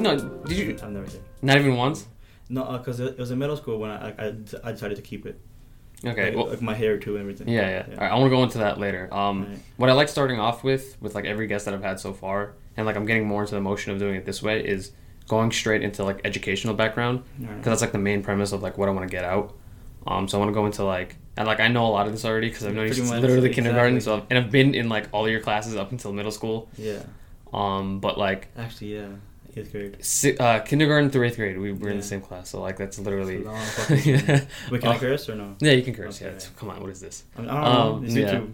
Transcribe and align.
Really? 0.00 0.16
Did 0.16 0.26
you 0.26 0.32
no? 0.34 0.44
Did 0.48 0.58
you 0.58 0.78
I've 0.82 0.90
never 0.92 1.06
did. 1.06 1.22
not 1.42 1.58
even 1.58 1.76
once? 1.76 2.06
No, 2.48 2.64
because 2.78 2.98
it, 3.00 3.08
it 3.12 3.18
was 3.18 3.30
in 3.30 3.38
middle 3.38 3.56
school 3.56 3.78
when 3.78 3.90
I, 3.90 4.08
I, 4.10 4.26
I 4.64 4.72
decided 4.72 4.96
to 4.96 5.02
keep 5.02 5.24
it. 5.26 5.40
Okay. 6.04 6.26
Like, 6.30 6.36
Well, 6.36 6.48
like 6.48 6.62
my 6.62 6.74
hair 6.74 6.98
too 6.98 7.12
and 7.16 7.20
everything. 7.20 7.48
yeah, 7.48 7.84
yeah. 7.88 7.94
All 7.94 8.00
right, 8.02 8.10
I 8.12 8.14
want 8.16 8.24
to 8.30 8.36
go 8.36 8.42
into 8.42 8.58
that 8.58 8.78
later. 8.80 9.12
Um, 9.12 9.46
Right. 9.46 9.58
what 9.76 9.90
I 9.90 9.92
like 9.92 10.08
starting 10.08 10.40
off 10.40 10.64
with, 10.64 10.96
with 11.00 11.14
like 11.14 11.26
every 11.26 11.46
guest 11.46 11.66
that 11.66 11.74
I've 11.74 11.82
had 11.82 12.00
so 12.00 12.12
far, 12.12 12.54
and 12.76 12.86
like 12.86 12.96
I'm 12.96 13.04
getting 13.06 13.26
more 13.26 13.42
into 13.42 13.54
the 13.54 13.60
motion 13.60 13.92
of 13.92 13.98
doing 13.98 14.14
it 14.16 14.24
this 14.24 14.42
way, 14.42 14.64
is 14.66 14.92
going 15.28 15.52
straight 15.52 15.82
into 15.82 16.02
like 16.02 16.20
educational 16.24 16.74
background 16.74 17.22
because 17.38 17.64
that's 17.66 17.80
like 17.82 17.92
the 17.92 17.98
main 17.98 18.22
premise 18.22 18.50
of 18.52 18.62
like 18.62 18.76
what 18.78 18.88
I 18.88 18.92
want 18.92 19.08
to 19.08 19.14
get 19.14 19.24
out. 19.24 19.54
Um, 20.06 20.26
so 20.26 20.38
I 20.38 20.40
want 20.40 20.48
to 20.48 20.54
go 20.54 20.66
into 20.66 20.82
like 20.84 21.16
and 21.36 21.46
like 21.46 21.60
I 21.60 21.68
know 21.68 21.86
a 21.86 21.92
lot 21.92 22.06
of 22.06 22.12
this 22.12 22.24
already 22.24 22.48
because 22.48 22.66
I've 22.66 22.74
known 22.74 22.88
you 22.88 22.94
since 22.94 23.10
literally 23.10 23.50
kindergarten. 23.50 23.96
exactly. 23.96 24.22
So 24.22 24.26
and 24.30 24.38
I've 24.38 24.50
been 24.50 24.74
in 24.74 24.88
like 24.88 25.06
all 25.12 25.28
your 25.28 25.40
classes 25.40 25.76
up 25.76 25.92
until 25.92 26.12
middle 26.12 26.32
school. 26.32 26.68
Yeah. 26.76 27.02
Um, 27.52 28.00
but 28.00 28.16
like 28.18 28.48
Actually, 28.56 28.94
yeah. 28.96 29.08
Eighth 29.56 29.72
grade. 29.72 29.96
si- 30.00 30.36
uh, 30.38 30.60
kindergarten 30.60 31.10
through 31.10 31.24
eighth 31.26 31.36
grade, 31.36 31.58
we 31.58 31.72
were 31.72 31.88
in 31.90 31.96
the 31.96 32.02
same 32.02 32.20
class. 32.20 32.50
So 32.50 32.60
like 32.60 32.76
that's 32.76 32.98
literally. 32.98 33.36
It's 33.36 33.46
a 33.46 33.50
long 33.50 33.64
fucking 33.64 34.14
yeah. 34.14 34.44
Wait, 34.70 34.80
can 34.80 34.90
I 34.92 34.96
Oh. 34.96 34.98
curse 34.98 35.28
or 35.28 35.34
no? 35.34 35.56
Yeah, 35.60 35.72
you 35.72 35.82
can 35.82 35.94
curse. 35.94 36.20
Okay. 36.22 36.32
Yeah, 36.32 36.44
come 36.56 36.70
on, 36.70 36.80
what 36.80 36.90
is 36.90 37.00
this? 37.00 37.24
I, 37.36 37.40
mean, 37.40 37.50
I 37.50 37.54
don't 37.54 37.64
know. 37.74 37.80
Um, 37.80 38.04
yeah. 38.06 38.34
YouTube. 38.34 38.52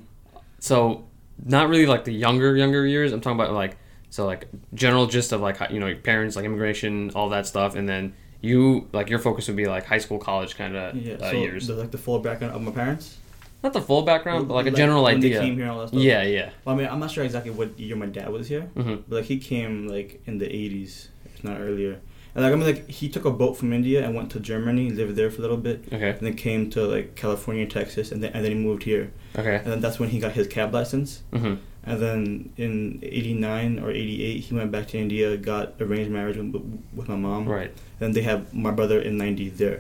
So, 0.59 1.05
not 1.45 1.69
really 1.69 1.87
like 1.87 2.05
the 2.05 2.13
younger 2.13 2.57
younger 2.57 2.87
years. 2.87 3.13
I'm 3.13 3.21
talking 3.21 3.39
about 3.39 3.53
like 3.53 3.77
so 4.11 4.25
like 4.27 4.49
general 4.75 5.07
gist 5.07 5.33
of 5.33 5.41
like 5.41 5.59
you 5.71 5.81
know 5.81 5.87
your 5.87 5.97
parents 5.99 6.37
like 6.37 6.45
immigration, 6.45 7.11
all 7.15 7.29
that 7.31 7.47
stuff, 7.47 7.75
and 7.75 7.89
then 7.89 8.15
you 8.41 8.89
like 8.93 9.09
your 9.11 9.19
focus 9.19 9.49
would 9.49 9.57
be 9.57 9.67
like 9.67 9.85
high 9.85 9.99
school, 9.99 10.19
college 10.19 10.57
kind 10.57 10.77
of 10.77 10.95
Yeah. 10.97 11.15
uh, 11.15 11.31
so 11.31 11.37
years. 11.37 11.67
the, 11.67 11.75
like 11.75 11.91
the 11.91 11.99
full 11.99 12.19
background 12.21 12.55
of 12.55 12.63
my 12.63 12.71
parents. 12.71 13.19
Not 13.67 13.73
the 13.73 13.81
full 13.91 14.03
background, 14.03 14.47
but 14.49 14.55
like 14.55 14.67
a 14.67 14.77
general 14.83 15.07
idea. 15.07 15.41
Came 15.41 15.57
here 15.57 15.69
all 15.71 15.81
that 15.81 15.89
stuff. 15.89 16.01
Yeah, 16.01 16.23
yeah. 16.23 16.51
Well, 16.65 16.75
I 16.75 16.79
mean, 16.79 16.89
I'm 16.93 17.01
not 17.05 17.11
sure 17.11 17.25
exactly 17.25 17.51
what 17.51 17.69
year 17.87 17.97
my 17.97 18.07
dad 18.19 18.29
was 18.31 18.47
here, 18.49 18.63
hmm 18.79 18.97
but 19.09 19.17
like 19.19 19.25
he 19.33 19.39
came 19.53 19.73
like 19.97 20.11
in 20.29 20.39
the 20.39 20.47
80s, 20.47 21.09
if 21.35 21.43
not 21.49 21.57
earlier. 21.61 21.95
And 22.35 22.45
like 22.45 22.53
I 22.53 22.57
mean, 22.57 22.67
like 22.73 22.89
he 23.01 23.09
took 23.09 23.25
a 23.25 23.31
boat 23.43 23.55
from 23.57 23.73
India 23.73 23.99
and 24.05 24.15
went 24.15 24.31
to 24.35 24.41
Germany, 24.53 24.91
lived 24.91 25.17
there 25.17 25.31
for 25.33 25.39
a 25.41 25.45
little 25.47 25.57
bit, 25.69 25.79
Okay. 25.93 26.11
and 26.11 26.21
then 26.27 26.35
came 26.35 26.71
to 26.71 26.87
like 26.87 27.07
California, 27.17 27.67
Texas, 27.67 28.13
and 28.13 28.19
then 28.23 28.31
and 28.35 28.45
then 28.45 28.53
he 28.53 28.59
moved 28.69 28.83
here. 28.85 29.11
Okay. 29.41 29.57
And 29.57 29.67
then 29.73 29.81
that's 29.81 29.99
when 29.99 30.11
he 30.11 30.19
got 30.21 30.33
his 30.41 30.47
cab 30.57 30.69
license. 30.79 31.11
hmm 31.33 31.55
And 31.91 31.99
then 32.05 32.51
in 32.65 32.99
'89 33.03 33.79
or 33.83 33.91
'88, 33.91 34.41
he 34.47 34.55
went 34.55 34.71
back 34.71 34.87
to 34.93 34.97
India, 34.99 35.37
got 35.53 35.67
arranged 35.81 36.11
marriage 36.19 36.37
with, 36.37 36.51
with 36.99 37.09
my 37.09 37.17
mom. 37.27 37.43
Right. 37.49 37.73
And 38.01 38.15
they 38.15 38.23
had 38.31 38.39
my 38.67 38.71
brother 38.79 38.99
in 39.09 39.13
'90 39.19 39.51
there. 39.63 39.79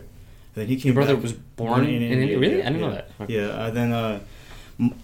Then 0.56 0.66
he 0.66 0.74
came. 0.76 0.90
Your 0.90 0.94
brother 0.94 1.14
back- 1.14 1.22
was 1.22 1.32
born 1.34 1.84
in, 1.86 2.02
India. 2.02 2.38
Really? 2.38 2.60
I 2.62 2.66
didn't 2.72 2.80
know 2.80 2.90
that. 2.90 3.10
Okay. 3.20 3.34
Yeah. 3.36 3.66
And 3.68 3.76
then 3.76 3.92
uh, 3.92 4.20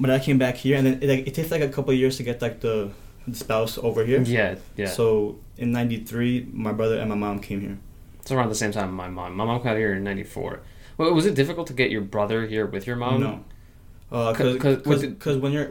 my 0.00 0.08
dad 0.08 0.22
came 0.22 0.38
back 0.38 0.56
here, 0.56 0.76
and 0.78 0.84
then 0.86 0.94
it, 1.02 1.08
like, 1.08 1.26
it 1.28 1.34
takes 1.34 1.50
like 1.50 1.60
a 1.62 1.68
couple 1.68 1.92
of 1.92 1.98
years 1.98 2.16
to 2.16 2.22
get 2.24 2.42
like 2.42 2.60
the, 2.60 2.90
the 3.28 3.36
spouse 3.36 3.78
over 3.78 4.04
here. 4.04 4.20
Yeah, 4.22 4.56
yeah. 4.76 4.86
So 4.88 5.38
in 5.58 5.70
'93, 5.72 6.48
my 6.52 6.72
brother 6.72 6.98
and 6.98 7.08
my 7.08 7.14
mom 7.16 7.38
came 7.38 7.60
here. 7.60 7.78
it's 8.20 8.32
around 8.32 8.48
the 8.48 8.54
same 8.54 8.72
time 8.72 8.92
my 8.94 9.08
mom. 9.08 9.36
My 9.36 9.44
mom 9.44 9.62
got 9.62 9.76
here 9.76 9.92
in 9.94 10.02
'94. 10.04 10.60
Well, 10.98 11.12
was 11.14 11.26
it 11.26 11.34
difficult 11.34 11.66
to 11.68 11.74
get 11.74 11.90
your 11.90 12.02
brother 12.02 12.46
here 12.46 12.66
with 12.66 12.86
your 12.86 12.96
mom? 12.96 13.20
no. 13.20 13.44
Uh, 14.10 14.32
'Cause- 14.34 14.56
'cause 14.58 14.84
was 14.84 15.02
because 15.06 15.36
it- 15.36 15.42
when 15.42 15.52
you're 15.52 15.68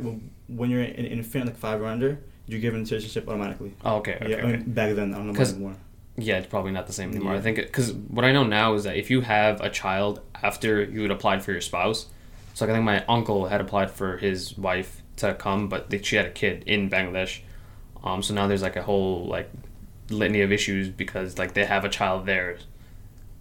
when 0.47 0.69
you're 0.71 0.81
an 0.81 1.05
infant 1.17 1.45
like 1.45 1.57
five 1.57 1.81
or 1.81 1.85
under, 1.85 2.19
you're 2.47 2.59
given 2.59 2.85
citizenship 2.85 3.27
automatically. 3.29 3.73
Oh, 3.85 3.97
okay. 3.97 4.17
Okay. 4.21 4.29
yeah, 4.31 4.37
I 4.43 4.45
mean, 4.51 4.63
back 4.73 4.95
then 4.95 5.13
I 5.13 5.17
don't 5.17 5.27
know 5.33 5.39
anymore. 5.41 5.75
Yeah, 6.17 6.37
it's 6.37 6.47
probably 6.47 6.71
not 6.71 6.87
the 6.87 6.93
same 6.93 7.11
anymore. 7.11 7.33
I 7.33 7.41
think 7.41 7.57
because 7.57 7.93
what 7.93 8.25
I 8.25 8.31
know 8.31 8.43
now 8.43 8.73
is 8.73 8.83
that 8.83 8.97
if 8.97 9.09
you 9.09 9.21
have 9.21 9.61
a 9.61 9.69
child 9.69 10.21
after 10.41 10.83
you 10.83 11.01
had 11.03 11.11
applied 11.11 11.43
for 11.43 11.51
your 11.51 11.61
spouse, 11.61 12.07
so 12.53 12.65
like 12.65 12.71
I 12.71 12.75
think 12.75 12.85
my 12.85 13.05
uncle 13.05 13.47
had 13.47 13.61
applied 13.61 13.91
for 13.91 14.17
his 14.17 14.57
wife 14.57 15.01
to 15.17 15.33
come, 15.33 15.69
but 15.69 15.89
they, 15.89 16.01
she 16.01 16.17
had 16.17 16.25
a 16.25 16.31
kid 16.31 16.63
in 16.65 16.89
Bangladesh. 16.89 17.39
Um, 18.03 18.21
so 18.23 18.33
now 18.33 18.47
there's 18.47 18.61
like 18.61 18.75
a 18.75 18.81
whole 18.81 19.25
like 19.27 19.49
litany 20.09 20.41
of 20.41 20.51
issues 20.51 20.89
because 20.89 21.37
like 21.37 21.53
they 21.53 21.65
have 21.65 21.85
a 21.85 21.89
child 21.89 22.25
there, 22.25 22.57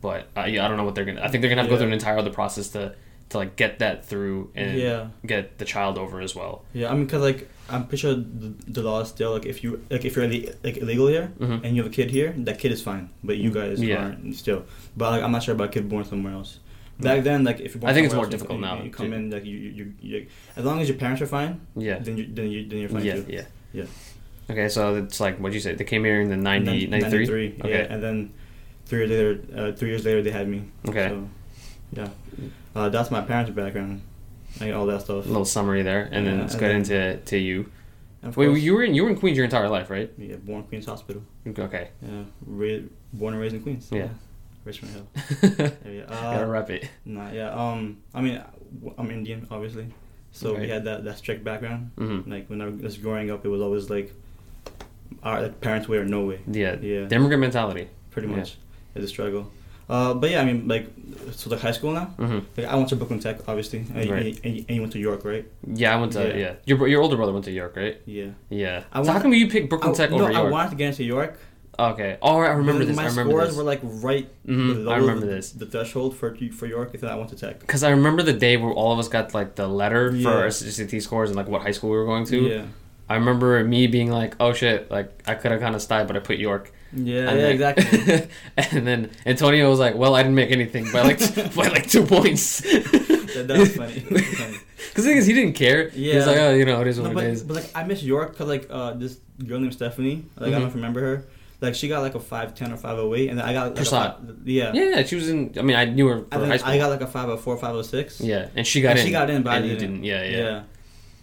but 0.00 0.28
uh, 0.36 0.44
yeah, 0.44 0.64
I 0.64 0.68
don't 0.68 0.76
know 0.76 0.84
what 0.84 0.94
they're 0.94 1.04
gonna. 1.04 1.22
I 1.22 1.28
think 1.28 1.42
they're 1.42 1.50
gonna 1.50 1.62
have 1.62 1.68
to 1.70 1.74
go 1.74 1.78
through 1.78 1.88
an 1.88 1.92
entire 1.92 2.18
other 2.18 2.30
process 2.30 2.68
to 2.68 2.94
to 3.30 3.38
like 3.38 3.56
get 3.56 3.78
that 3.80 4.04
through 4.06 4.50
and 4.54 4.78
Yeah. 4.78 5.08
get 5.26 5.58
the 5.58 5.64
child 5.64 5.98
over 5.98 6.20
as 6.20 6.34
well. 6.34 6.64
Yeah, 6.72 6.90
I 6.90 6.94
mean, 6.94 7.06
cause 7.06 7.20
like 7.20 7.48
I'm 7.72 7.86
pretty 7.86 8.00
sure 8.02 8.14
the, 8.14 8.52
the 8.68 8.82
law 8.82 9.00
is 9.00 9.08
still 9.08 9.32
like 9.32 9.46
if 9.46 9.62
you 9.64 9.84
like 9.90 10.04
if 10.04 10.16
you're 10.16 10.26
like 10.64 10.76
illegal 10.78 11.06
here 11.08 11.32
Mhm. 11.38 11.64
and 11.64 11.76
you 11.76 11.82
have 11.82 11.90
a 11.92 11.94
kid 11.94 12.10
here, 12.10 12.34
that 12.38 12.58
kid 12.58 12.72
is 12.72 12.82
fine, 12.82 13.08
but 13.24 13.36
you 13.38 13.50
guys 13.50 13.80
Yeah. 13.82 14.02
aren't 14.04 14.34
still. 14.36 14.64
But 14.96 15.10
like 15.12 15.22
I'm 15.22 15.32
not 15.32 15.42
sure 15.42 15.54
about 15.54 15.68
a 15.68 15.72
kid 15.72 15.88
born 15.88 16.04
somewhere 16.04 16.32
else. 16.34 16.58
Back 16.98 17.24
then, 17.24 17.44
like 17.44 17.60
if 17.60 17.74
you're 17.74 17.80
born 17.80 17.90
I 17.90 17.94
think 17.94 18.04
it's 18.06 18.12
somewhere 18.12 18.26
more 18.28 18.32
else, 18.34 18.34
difficult 18.34 18.58
you, 18.60 18.66
now, 18.66 18.82
You, 18.82 18.90
come 18.90 19.12
in 19.12 19.30
like 19.30 19.44
you 19.46 19.56
you, 19.56 19.92
you, 20.02 20.26
as 20.56 20.64
long 20.64 20.80
as 20.80 20.88
your 20.88 20.98
parents 20.98 21.22
are 21.22 21.26
fine, 21.38 21.60
Yeah. 21.76 21.98
then 21.98 22.16
you 22.18 22.26
then 22.36 22.50
you 22.50 22.68
then 22.68 22.78
you're 22.80 22.88
fine 22.90 23.04
Yeah, 23.04 23.14
too. 23.16 23.24
yeah. 23.28 23.44
Yeah. 23.72 23.84
Okay, 24.50 24.68
so 24.68 24.96
it's 24.96 25.20
like 25.20 25.38
what'd 25.38 25.54
you 25.54 25.60
say? 25.60 25.74
They 25.74 25.84
came 25.84 26.04
here 26.04 26.20
in 26.20 26.28
the 26.28 26.36
90, 26.36 26.86
Nin- 26.88 26.90
93? 26.90 27.18
93, 27.26 27.54
Okay. 27.60 27.70
Yeah, 27.70 27.92
and 27.94 28.02
then 28.02 28.30
three 28.86 28.98
years 29.06 29.10
later, 29.10 29.32
uh, 29.56 29.72
three 29.78 29.88
years 29.90 30.04
later 30.04 30.22
they 30.22 30.32
had 30.32 30.48
me. 30.48 30.60
Okay. 30.88 31.08
So, 31.08 31.28
yeah, 31.92 32.08
uh, 32.74 32.88
that's 32.88 33.10
my 33.12 33.20
parents' 33.22 33.50
background, 33.52 34.02
like 34.60 34.72
all 34.74 34.86
that 34.86 35.02
stuff. 35.02 35.24
A 35.24 35.28
little 35.28 35.44
summary 35.44 35.82
there, 35.82 36.08
and 36.10 36.26
then 36.26 36.36
Yeah, 36.36 36.40
let's 36.42 36.54
and 36.54 36.60
get 36.60 36.68
then- 36.68 36.76
into 37.16 37.24
to 37.26 37.38
you. 37.38 37.70
Wait, 38.22 38.34
course- 38.34 38.60
you 38.60 38.74
were 38.74 38.82
in 38.82 38.94
you 38.94 39.04
were 39.04 39.10
in 39.10 39.16
Queens 39.16 39.36
your 39.36 39.44
entire 39.44 39.68
life, 39.68 39.88
right? 39.90 40.10
Yeah, 40.18 40.36
born 40.36 40.60
in 40.60 40.66
Queens 40.66 40.86
Hospital. 40.86 41.22
Okay. 41.46 41.88
Yeah, 42.02 42.24
ra- 42.46 42.86
born 43.12 43.32
and 43.34 43.40
raised 43.42 43.54
in 43.54 43.62
Queens. 43.62 43.88
Yeah. 43.92 44.08
Richmond 44.64 44.94
Hill. 44.94 45.06
Gotta 45.56 45.72
Yeah, 45.86 45.90
yeah. 46.06 46.40
Uh, 46.42 46.46
rep 46.46 46.68
it. 46.70 46.90
nah, 47.06 47.30
yeah. 47.32 47.48
Um, 47.50 47.96
I 48.14 48.20
mean, 48.20 48.42
I'm 48.98 49.10
Indian, 49.10 49.46
obviously, 49.50 49.86
so 50.32 50.54
we 50.54 50.68
had 50.68 50.84
that 50.84 51.04
that 51.04 51.16
strict 51.16 51.44
background. 51.44 51.92
hmm 51.96 52.20
Like 52.30 52.48
when 52.48 52.60
I 52.60 52.66
was 52.68 52.98
growing 52.98 53.30
up, 53.30 53.46
it 53.46 53.48
was 53.48 53.62
always 53.62 53.88
like, 53.88 54.12
our 55.22 55.42
like, 55.42 55.60
parents' 55.62 55.88
way 55.88 55.96
or 55.96 56.04
no 56.04 56.24
way. 56.26 56.40
Yeah. 56.50 56.76
Yeah. 56.80 57.06
The 57.06 57.14
immigrant 57.14 57.40
mentality. 57.40 57.88
Pretty 58.10 58.28
Yeah. 58.28 58.36
much, 58.36 58.56
it's 58.94 59.04
a 59.06 59.08
struggle. 59.08 59.50
Uh, 59.90 60.14
but 60.14 60.30
yeah, 60.30 60.40
I 60.40 60.44
mean, 60.44 60.68
like, 60.68 60.86
so 61.32 61.50
like 61.50 61.60
high 61.60 61.72
school 61.78 61.92
now. 61.92 62.06
hmm 62.22 62.38
Like 62.56 62.66
I 62.66 62.74
went 62.76 62.88
to 62.90 62.96
Brooklyn 62.96 63.18
Tech, 63.20 63.36
obviously, 63.48 63.80
and, 63.94 64.08
Right. 64.10 64.38
and, 64.44 64.56
and 64.66 64.70
you 64.76 64.80
went 64.80 64.92
to 64.92 64.98
York, 65.00 65.24
right? 65.24 65.44
Yeah, 65.66 65.94
I 65.96 66.00
went 66.00 66.12
to 66.12 66.22
yeah. 66.28 66.36
Yeah. 66.44 66.52
Your 66.68 66.86
your 66.92 67.02
older 67.02 67.16
brother 67.16 67.32
went 67.32 67.44
to 67.46 67.50
York, 67.62 67.74
right? 67.76 67.96
Yeah. 68.06 68.30
Yeah. 68.48 68.84
I 68.92 69.02
so 69.02 69.06
how 69.08 69.14
want- 69.14 69.22
come 69.24 69.32
you 69.34 69.48
picked 69.48 69.68
Brooklyn 69.68 69.92
I, 69.92 69.96
Tech 70.00 70.10
no, 70.10 70.22
over 70.24 70.32
I 70.32 70.42
wanted 70.42 70.70
to 70.70 70.76
get 70.76 70.88
into 70.90 71.04
York. 71.04 71.34
okay. 71.78 72.18
Oh, 72.22 72.38
I 72.40 72.48
remember 72.62 72.84
this. 72.84 72.96
My 72.96 73.04
I 73.04 73.06
remember 73.14 73.32
scores 73.32 73.48
this. 73.48 73.56
were 73.58 73.64
like 73.72 73.80
right 73.82 74.28
Mhm, 74.46 74.74
below 74.74 74.92
I 74.92 74.96
remember 74.98 75.26
the, 75.26 75.32
this. 75.36 75.52
the 75.52 75.66
threshold 75.66 76.14
for 76.16 76.28
for 76.58 76.66
York, 76.66 76.88
and 76.94 77.00
then 77.02 77.10
I 77.10 77.16
went 77.16 77.30
to 77.30 77.36
Tech. 77.36 77.58
Because 77.60 77.82
I 77.82 77.90
remember 77.90 78.22
the 78.22 78.38
day 78.46 78.56
where 78.56 78.72
all 78.80 78.92
of 78.92 78.98
us 79.02 79.08
got 79.08 79.34
like 79.34 79.56
the 79.56 79.66
letter 79.66 80.10
for 80.12 80.16
Yeah. 80.16 80.28
our 80.44 80.50
SAT 80.50 81.00
scores 81.02 81.30
and 81.30 81.36
like 81.36 81.48
what 81.48 81.62
high 81.62 81.72
school 81.76 81.90
we 81.90 81.96
were 81.96 82.06
going 82.12 82.26
to. 82.26 82.38
Yeah. 82.54 82.64
I 83.08 83.14
remember 83.16 83.64
me 83.64 83.88
being 83.88 84.10
like, 84.20 84.36
"Oh 84.38 84.52
shit!" 84.52 84.88
Like 84.90 85.08
I 85.26 85.34
could 85.34 85.50
have 85.50 85.60
kind 85.60 85.74
of 85.74 85.82
stayed, 85.82 86.06
but 86.06 86.14
I 86.16 86.20
put 86.20 86.38
York. 86.38 86.70
Yeah, 86.92 87.14
yeah, 87.24 87.34
then- 87.34 87.52
exactly. 87.52 88.28
and 88.56 88.86
then 88.86 89.10
Antonio 89.26 89.70
was 89.70 89.78
like, 89.78 89.94
"Well, 89.94 90.14
I 90.14 90.22
didn't 90.22 90.34
make 90.34 90.50
anything 90.50 90.90
by 90.92 91.02
like 91.02 91.18
t- 91.18 91.42
by 91.56 91.68
like 91.68 91.88
two 91.88 92.04
points." 92.04 92.60
that, 92.60 93.44
that 93.46 93.58
was 93.58 93.76
funny. 93.76 94.00
That 94.00 94.10
was 94.10 94.38
funny. 94.38 94.56
Because 94.76 95.04
the 95.04 95.10
thing 95.10 95.18
is, 95.18 95.26
he 95.26 95.34
didn't 95.34 95.52
care. 95.52 95.88
He 95.90 96.14
was 96.16 96.26
like, 96.26 96.38
"Oh, 96.38 96.52
you 96.54 96.64
know, 96.64 96.80
it 96.80 96.86
is 96.88 97.00
what 97.00 97.12
No, 97.12 97.18
it 97.20 97.26
is." 97.28 97.42
but, 97.42 97.54
but 97.54 97.62
like 97.62 97.70
I 97.76 97.84
miss 97.84 98.02
York 98.02 98.32
because 98.32 98.48
like 98.48 98.66
uh, 98.70 98.92
this 98.94 99.18
girl 99.46 99.60
named 99.60 99.74
Stephanie. 99.74 100.24
Like 100.36 100.48
I 100.48 100.50
don't 100.50 100.60
know 100.62 100.66
if 100.66 100.72
you 100.74 100.76
remember 100.80 101.00
her. 101.00 101.24
Like 101.60 101.74
she 101.74 101.88
got 101.88 102.00
like 102.00 102.14
a 102.16 102.20
five 102.20 102.54
ten 102.54 102.72
or 102.72 102.76
five 102.76 102.98
oh 102.98 103.14
eight, 103.14 103.28
and 103.28 103.38
then 103.38 103.44
I 103.46 103.52
got 103.52 103.76
like 103.76 103.86
five, 103.86 104.14
yeah. 104.46 104.72
yeah, 104.72 105.02
she 105.04 105.14
was 105.14 105.28
in. 105.28 105.52
I 105.58 105.62
mean, 105.62 105.76
I 105.76 105.84
knew 105.84 106.08
her 106.08 106.24
for 106.32 106.46
high 106.46 106.56
school. 106.56 106.72
I 106.72 106.78
got 106.78 106.88
like 106.90 107.02
a 107.02 107.06
five 107.06 107.28
oh 107.28 107.36
four, 107.36 107.56
five 107.58 107.74
oh 107.74 107.82
six. 107.82 108.18
yeah, 108.20 108.48
and 108.56 108.66
she 108.66 108.80
got 108.80 108.90
And 108.92 109.00
in. 109.00 109.06
she 109.06 109.12
got 109.12 109.28
in, 109.30 109.42
but 109.42 109.50
I 109.52 109.60
didn't. 109.60 109.78
didn't. 109.78 110.04
Yeah, 110.04 110.24
yeah, 110.24 110.62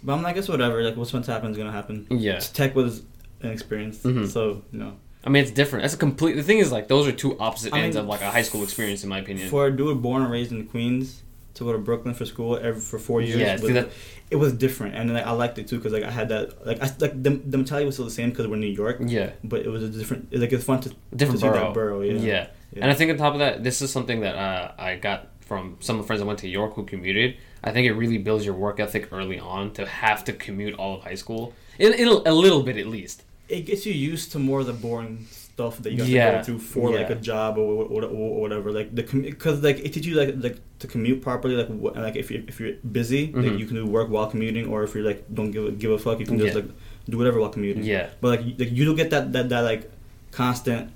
But 0.04 0.14
I'm 0.14 0.22
like, 0.22 0.38
it's 0.38 0.48
whatever. 0.48 0.82
Like 0.84 0.96
what's 0.96 1.12
going 1.12 1.24
to 1.24 1.32
happen 1.32 1.50
is 1.52 1.58
gonna 1.58 1.72
happen. 1.72 2.06
yeah. 2.12 2.38
Tech 2.40 2.76
was 2.76 3.02
an 3.42 3.50
experience, 3.52 3.98
Mhm. 4.04 4.28
so 4.30 4.62
you 4.72 4.80
know. 4.80 4.94
I 5.24 5.30
mean, 5.30 5.44
it's 5.44 5.52
different. 5.52 5.84
That's 5.84 5.94
a 5.96 5.98
complete. 5.98 6.36
The 6.36 6.44
thing 6.44 6.60
is, 6.60 6.72
like, 6.72 6.88
those 6.88 7.08
are 7.08 7.12
two 7.12 7.38
opposite 7.40 7.74
I 7.74 7.80
ends 7.82 7.96
mean, 7.96 8.04
of 8.04 8.10
like 8.10 8.22
a 8.22 8.32
high 8.32 8.44
school 8.44 8.64
experience, 8.64 9.04
in 9.04 9.10
my 9.10 9.20
opinion. 9.20 9.50
For 9.50 9.68
a 9.68 9.72
dude 9.76 10.02
born 10.02 10.22
and 10.22 10.32
raised 10.32 10.52
in 10.52 10.66
Queens 10.68 11.24
to 11.56 11.64
go 11.66 11.74
to 11.74 11.80
Brooklyn 11.80 12.14
for 12.14 12.26
school 12.26 12.56
every, 12.58 12.80
for 12.80 13.00
four 13.00 13.22
years, 13.22 13.40
Yeah, 13.40 13.54
was, 13.60 13.74
that- 13.74 13.90
it 14.30 14.36
was 14.36 14.54
different, 14.54 14.96
and 14.96 15.14
like 15.14 15.26
I 15.26 15.32
liked 15.32 15.58
it 15.58 15.68
too 15.68 15.78
because 15.78 15.94
like 15.94 16.04
I 16.04 16.12
had 16.12 16.30
that 16.30 16.66
like 16.66 16.82
I 16.82 16.86
like 17.00 17.24
the, 17.24 17.30
the 17.32 17.58
mentality 17.58 17.86
was 17.86 17.96
still 17.96 18.06
the 18.06 18.12
same 18.12 18.30
because 18.30 18.48
we're 18.48 18.56
in 18.56 18.62
New 18.62 18.68
York, 18.68 18.98
yeah, 19.02 19.32
but 19.44 19.62
it 19.62 19.70
was 19.70 19.84
a 19.84 19.90
different. 19.90 20.34
Like 20.34 20.52
it's 20.52 20.64
fun 20.64 20.82
to 20.82 20.94
different 21.16 21.42
to 21.42 21.48
borough. 21.48 21.60
that 21.60 21.74
borough, 21.74 22.02
yeah. 22.02 22.14
yeah. 22.14 22.48
Yeah. 22.74 22.84
And 22.84 22.92
I 22.92 22.94
think 22.94 23.10
on 23.12 23.18
top 23.18 23.34
of 23.34 23.40
that, 23.40 23.64
this 23.64 23.82
is 23.82 23.92
something 23.92 24.20
that 24.22 24.36
uh, 24.36 24.74
I 24.78 24.96
got 24.98 25.30
from 25.40 25.78
some 25.80 25.96
of 25.96 26.04
the 26.04 26.08
friends 26.08 26.20
that 26.20 26.26
went 26.26 26.40
to 26.40 26.50
York 26.50 26.74
who 26.74 26.84
commuted. 26.86 27.38
I 27.64 27.72
think 27.72 27.88
it 27.88 27.94
really 27.94 28.18
builds 28.18 28.46
your 28.46 28.56
work 28.56 28.82
ethic 28.82 29.08
early 29.14 29.40
on 29.40 29.72
to 29.74 29.86
have 29.86 30.26
to 30.26 30.34
commute 30.34 30.76
all 30.76 30.98
of 30.98 31.04
high 31.04 31.16
school, 31.16 31.54
in, 31.80 31.94
in 31.94 32.08
a, 32.10 32.12
a 32.12 32.34
little 32.34 32.64
bit 32.64 32.76
at 32.78 32.88
least. 32.88 33.24
It 33.50 33.62
gets 33.66 33.86
you 33.86 33.94
used 33.94 34.32
to 34.34 34.40
more 34.40 34.60
of 34.62 34.68
the 34.68 34.74
boring 34.74 35.26
stuff 35.32 35.78
that 35.84 35.92
you 35.94 36.00
have 36.00 36.10
Yeah, 36.10 36.32
to 36.32 36.38
go 36.38 36.44
through 36.44 36.60
for 36.60 36.92
like 36.92 37.10
a 37.10 37.16
job 37.16 37.58
or, 37.58 37.86
or, 37.86 38.04
or, 38.04 38.06
or 38.06 38.42
whatever. 38.42 38.72
Like 38.72 38.94
the 38.94 39.04
because 39.04 39.64
like 39.64 39.78
it 39.80 39.94
teaches 39.94 40.08
you 40.08 40.16
like 40.16 40.36
like 40.38 40.58
to 40.80 40.88
commute 40.88 41.22
properly. 41.22 41.56
Like 41.56 41.70
wh- 41.70 41.96
like 41.98 42.16
if 42.16 42.30
you 42.32 42.44
if 42.48 42.60
you're 42.60 42.74
busy, 43.00 43.28
like 43.28 43.46
Mhm. 43.54 43.60
you 43.60 43.66
can 43.66 43.76
do 43.76 43.86
work 43.86 44.10
while 44.10 44.28
commuting, 44.30 44.68
or 44.68 44.84
if 44.84 44.94
you're 44.94 45.04
like 45.12 45.24
don't 45.34 45.52
give 45.52 45.66
a, 45.66 45.72
give 45.72 45.92
a 45.92 45.98
fuck, 45.98 46.20
you 46.20 46.26
can 46.26 46.38
just 46.38 46.56
Yeah. 46.56 46.62
like 46.62 46.72
do 47.10 47.18
whatever 47.18 47.40
while 47.40 47.50
commuting. 47.50 47.84
Yeah, 47.84 48.10
But 48.22 48.28
like 48.34 48.46
you, 48.46 48.54
like 48.60 48.72
you 48.72 48.84
don't 48.86 48.96
get 48.96 49.10
that 49.12 49.32
that 49.34 49.50
that 49.50 49.62
like 49.62 49.90
constant 50.32 50.92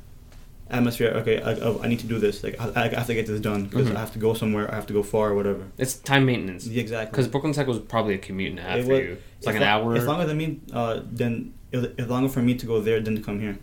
atmosphere. 0.71 1.09
Okay, 1.18 1.41
I, 1.41 1.51
I, 1.51 1.83
I 1.83 1.88
need 1.88 2.00
to 2.00 2.07
do 2.07 2.18
this. 2.19 2.44
Like 2.44 2.59
I, 2.59 2.85
I 2.85 2.88
have 2.89 3.07
to 3.07 3.13
get 3.13 3.27
this 3.27 3.39
done 3.39 3.65
because 3.65 3.88
Mhm. 3.89 3.95
I 3.95 4.00
have 4.00 4.13
to 4.13 4.19
go 4.19 4.33
somewhere. 4.33 4.71
I 4.71 4.75
have 4.75 4.88
to 4.88 4.94
go 4.94 5.03
far 5.03 5.29
or 5.31 5.35
whatever. 5.35 5.63
it's 5.77 5.95
time 5.95 6.25
maintenance. 6.25 6.65
Yeah, 6.68 6.81
exactly. 6.81 7.12
Because 7.12 7.27
Brooklyn 7.27 7.53
Tech 7.53 7.68
was 7.68 7.79
probably 7.79 8.13
a 8.15 8.18
commute 8.18 8.51
and 8.51 8.59
a 8.59 8.63
half 8.63 8.77
It 8.79 8.85
for 8.85 8.91
was- 8.94 9.01
you. 9.01 9.18
It's 9.38 9.45
like 9.47 9.56
an 9.56 9.62
lo- 9.62 9.68
hour. 9.68 9.95
As 9.95 10.06
long 10.06 10.21
as 10.21 10.29
I 10.29 10.33
mean, 10.33 10.62
uh, 10.71 11.01
then 11.12 11.53
it 11.71 11.77
was, 11.77 11.85
it's 11.97 12.07
longer 12.09 12.29
for 12.29 12.41
me 12.41 12.53
to 12.56 12.65
go 12.65 12.79
there 12.79 13.00
than 13.00 13.15
to 13.15 13.21
come 13.21 13.39
here. 13.39 13.57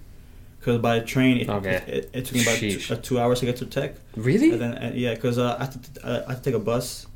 Because 0.59 0.79
by 0.81 0.99
train, 1.01 1.39
it, 1.39 1.49
Okay. 1.49 1.77
it, 1.77 1.89
it, 1.89 2.11
it 2.13 2.25
took 2.25 2.35
me 2.35 2.43
about 2.43 2.59
two, 2.59 2.81
uh, 2.95 2.97
two 3.01 3.21
hours 3.21 3.39
to 3.41 3.47
get 3.47 3.57
to 3.59 3.67
Tech. 3.67 3.95
Really? 4.17 4.51
And 4.51 4.61
then 4.61 4.73
uh, 4.75 4.93
yeah, 4.95 5.15
because 5.15 5.39
uh, 5.39 5.57
I 5.59 5.65
had 5.65 5.73
to 5.95 6.07
uh, 6.07 6.25
I 6.27 6.33
had 6.33 6.39
to 6.43 6.51
take 6.51 6.55
a 6.55 6.65
bus. 6.73 7.07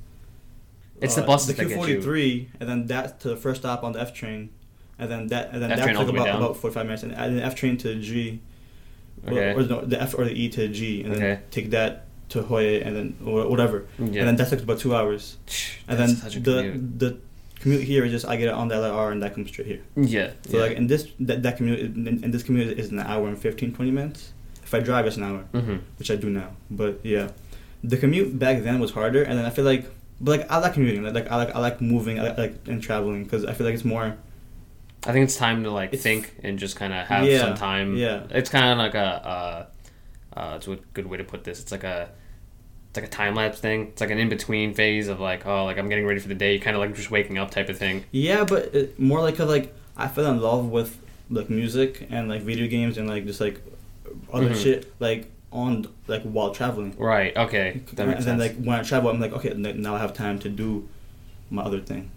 It's 1.00 1.19
uh, 1.19 1.23
the 1.23 1.27
buses 1.27 1.49
the 1.56 1.65
Q 1.65 1.75
forty 1.75 2.00
three, 2.00 2.49
and 2.61 2.69
then 2.69 2.87
that 2.87 3.19
to 3.21 3.29
the 3.31 3.37
first 3.37 3.62
stop 3.62 3.83
on 3.83 3.93
the 3.93 4.00
F 4.00 4.15
train, 4.15 4.50
and 4.99 5.11
then 5.11 5.27
that 5.29 5.50
and 5.53 5.61
then 5.61 5.73
F 5.73 5.79
that 5.81 5.97
took 5.97 6.09
about 6.09 6.29
about 6.29 6.56
forty 6.56 6.73
five 6.73 6.87
minutes, 6.87 7.03
and 7.03 7.12
then 7.12 7.41
F 7.41 7.56
train 7.56 7.77
to 7.79 7.97
G. 8.00 8.41
or- 9.27 9.33
Okay. 9.33 9.53
Or, 9.55 9.63
no, 9.63 9.81
the 9.85 10.01
F 10.01 10.15
or 10.19 10.25
the 10.25 10.33
E 10.33 10.49
to 10.51 10.69
G, 10.69 11.03
and 11.03 11.15
then 11.15 11.41
take 11.51 11.71
that 11.71 12.05
to 12.31 12.43
Hoya, 12.43 12.81
and 12.81 12.97
then 12.97 13.15
or 13.25 13.47
whatever, 13.49 13.85
Yeah. 13.99 14.05
and 14.21 14.29
then 14.29 14.37
that 14.37 14.49
took 14.51 14.63
about 14.63 14.79
two 14.79 14.95
hours, 14.95 15.37
and 15.89 15.99
then 15.99 16.11
the 16.17 16.41
commute. 16.63 16.99
the 16.99 17.17
commute 17.61 17.83
here 17.85 18.05
is 18.05 18.11
just 18.11 18.27
I 18.27 18.37
get 18.37 18.49
it 18.49 18.55
on 18.55 18.67
the 18.69 18.75
LR 18.75 19.13
and 19.13 19.23
that 19.23 19.35
comes 19.35 19.49
straight 19.49 19.69
here. 19.69 19.81
yeah. 19.97 20.31
So 20.49 20.57
yeah. 20.57 20.63
like 20.65 20.77
in 20.77 20.87
this 20.89 21.07
that, 21.21 21.43
that 21.45 21.57
commute 21.59 21.79
in, 21.81 22.25
in 22.25 22.31
this 22.31 22.43
commute 22.43 22.77
is 22.79 22.91
an 22.91 22.99
hour 23.01 23.29
and 23.29 23.39
15, 23.39 23.73
20 23.75 23.91
minutes. 23.91 24.33
If 24.65 24.73
I 24.75 24.81
drive, 24.81 25.07
it's 25.07 25.17
an 25.19 25.25
hour, 25.25 25.41
hmm 25.53 25.77
which 25.99 26.11
I 26.11 26.17
do 26.17 26.31
now. 26.31 26.49
But 26.71 27.01
yeah, 27.05 27.29
the 27.85 27.97
commute 27.99 28.39
back 28.39 28.63
then 28.65 28.81
was 28.81 28.91
harder, 28.93 29.23
and 29.23 29.39
then 29.39 29.45
I 29.45 29.51
feel 29.51 29.65
like, 29.67 29.85
but 30.21 30.39
like 30.41 30.51
I 30.51 30.57
like 30.59 30.73
commuting, 30.75 31.03
like, 31.05 31.15
like 31.15 31.31
I 31.31 31.37
like 31.37 31.55
I 31.55 31.59
like 31.61 31.81
moving, 31.83 32.19
I 32.19 32.23
like, 32.29 32.39
like 32.39 32.55
and 32.67 32.83
traveling 32.83 33.25
because 33.25 33.45
I 33.45 33.53
feel 33.53 33.67
like 33.67 33.75
it's 33.75 33.85
more. 33.85 34.17
I 35.04 35.12
think 35.12 35.25
it's 35.25 35.37
time 35.37 35.64
to 35.64 35.70
like 35.70 35.88
It's- 35.88 36.02
think 36.02 36.34
and 36.43 36.58
just 36.58 36.76
kind 36.76 36.93
of 36.93 37.06
have 37.08 37.26
Yeah, 37.26 37.38
some 37.40 37.54
time. 37.54 37.96
yeah. 37.96 38.22
It's 38.31 38.49
kind 38.50 38.66
of 38.72 38.78
like 38.78 38.94
a, 38.94 39.69
uh, 40.34 40.38
uh, 40.38 40.54
it's 40.56 40.69
a 40.69 40.76
good 40.94 41.06
way 41.06 41.16
to 41.19 41.25
put 41.25 41.44
this. 41.44 41.60
It's 41.60 41.72
like 41.72 41.84
a, 41.84 42.08
it's 42.90 42.96
like 42.96 43.06
a 43.06 43.10
time 43.10 43.34
lapse 43.34 43.58
thing. 43.58 43.88
It's 43.88 44.00
like 44.00 44.10
an 44.10 44.19
in 44.19 44.28
between 44.28 44.75
phase 44.75 45.08
of 45.08 45.19
like, 45.19 45.44
oh, 45.46 45.64
like 45.64 45.76
I'm 45.78 45.88
getting 45.88 46.06
ready 46.06 46.20
for 46.20 46.28
the 46.28 46.34
day. 46.34 46.58
Kind 46.58 46.76
of 46.76 46.81
like 46.81 46.94
just 46.94 47.10
waking 47.10 47.37
up 47.38 47.50
type 47.50 47.69
of 47.69 47.76
thing. 47.78 48.04
Yeah, 48.12 48.44
but 48.44 48.75
it, 48.75 48.99
more 48.99 49.20
like 49.20 49.37
'cause, 49.37 49.49
like 49.49 49.75
I 49.96 50.08
fell 50.08 50.26
in 50.31 50.40
love 50.40 50.66
with 50.70 50.99
like 51.31 51.50
music 51.50 52.06
and 52.10 52.28
like 52.28 52.43
video 52.43 52.66
games 52.69 52.96
and 52.99 53.08
like 53.08 53.26
just 53.26 53.40
like 53.40 53.60
other 54.32 54.50
Mhm. 54.50 54.62
shit 54.62 54.93
like 55.00 55.31
on 55.50 55.87
like 56.06 56.22
while 56.22 56.50
traveling. 56.54 56.94
Right. 56.96 57.37
Okay. 57.37 57.81
That 57.94 58.06
and 58.08 58.14
then 58.19 58.22
sense. 58.22 58.40
like 58.40 58.56
when 58.56 58.78
I 58.78 58.82
travel, 58.82 59.10
I'm 59.10 59.20
like 59.20 59.32
okay, 59.32 59.52
now 59.54 59.94
I 59.96 59.99
have 59.99 60.14
time 60.14 60.38
to 60.40 60.49
do 60.49 60.88
my 61.50 61.62
other 61.62 61.81
thing. 61.81 62.10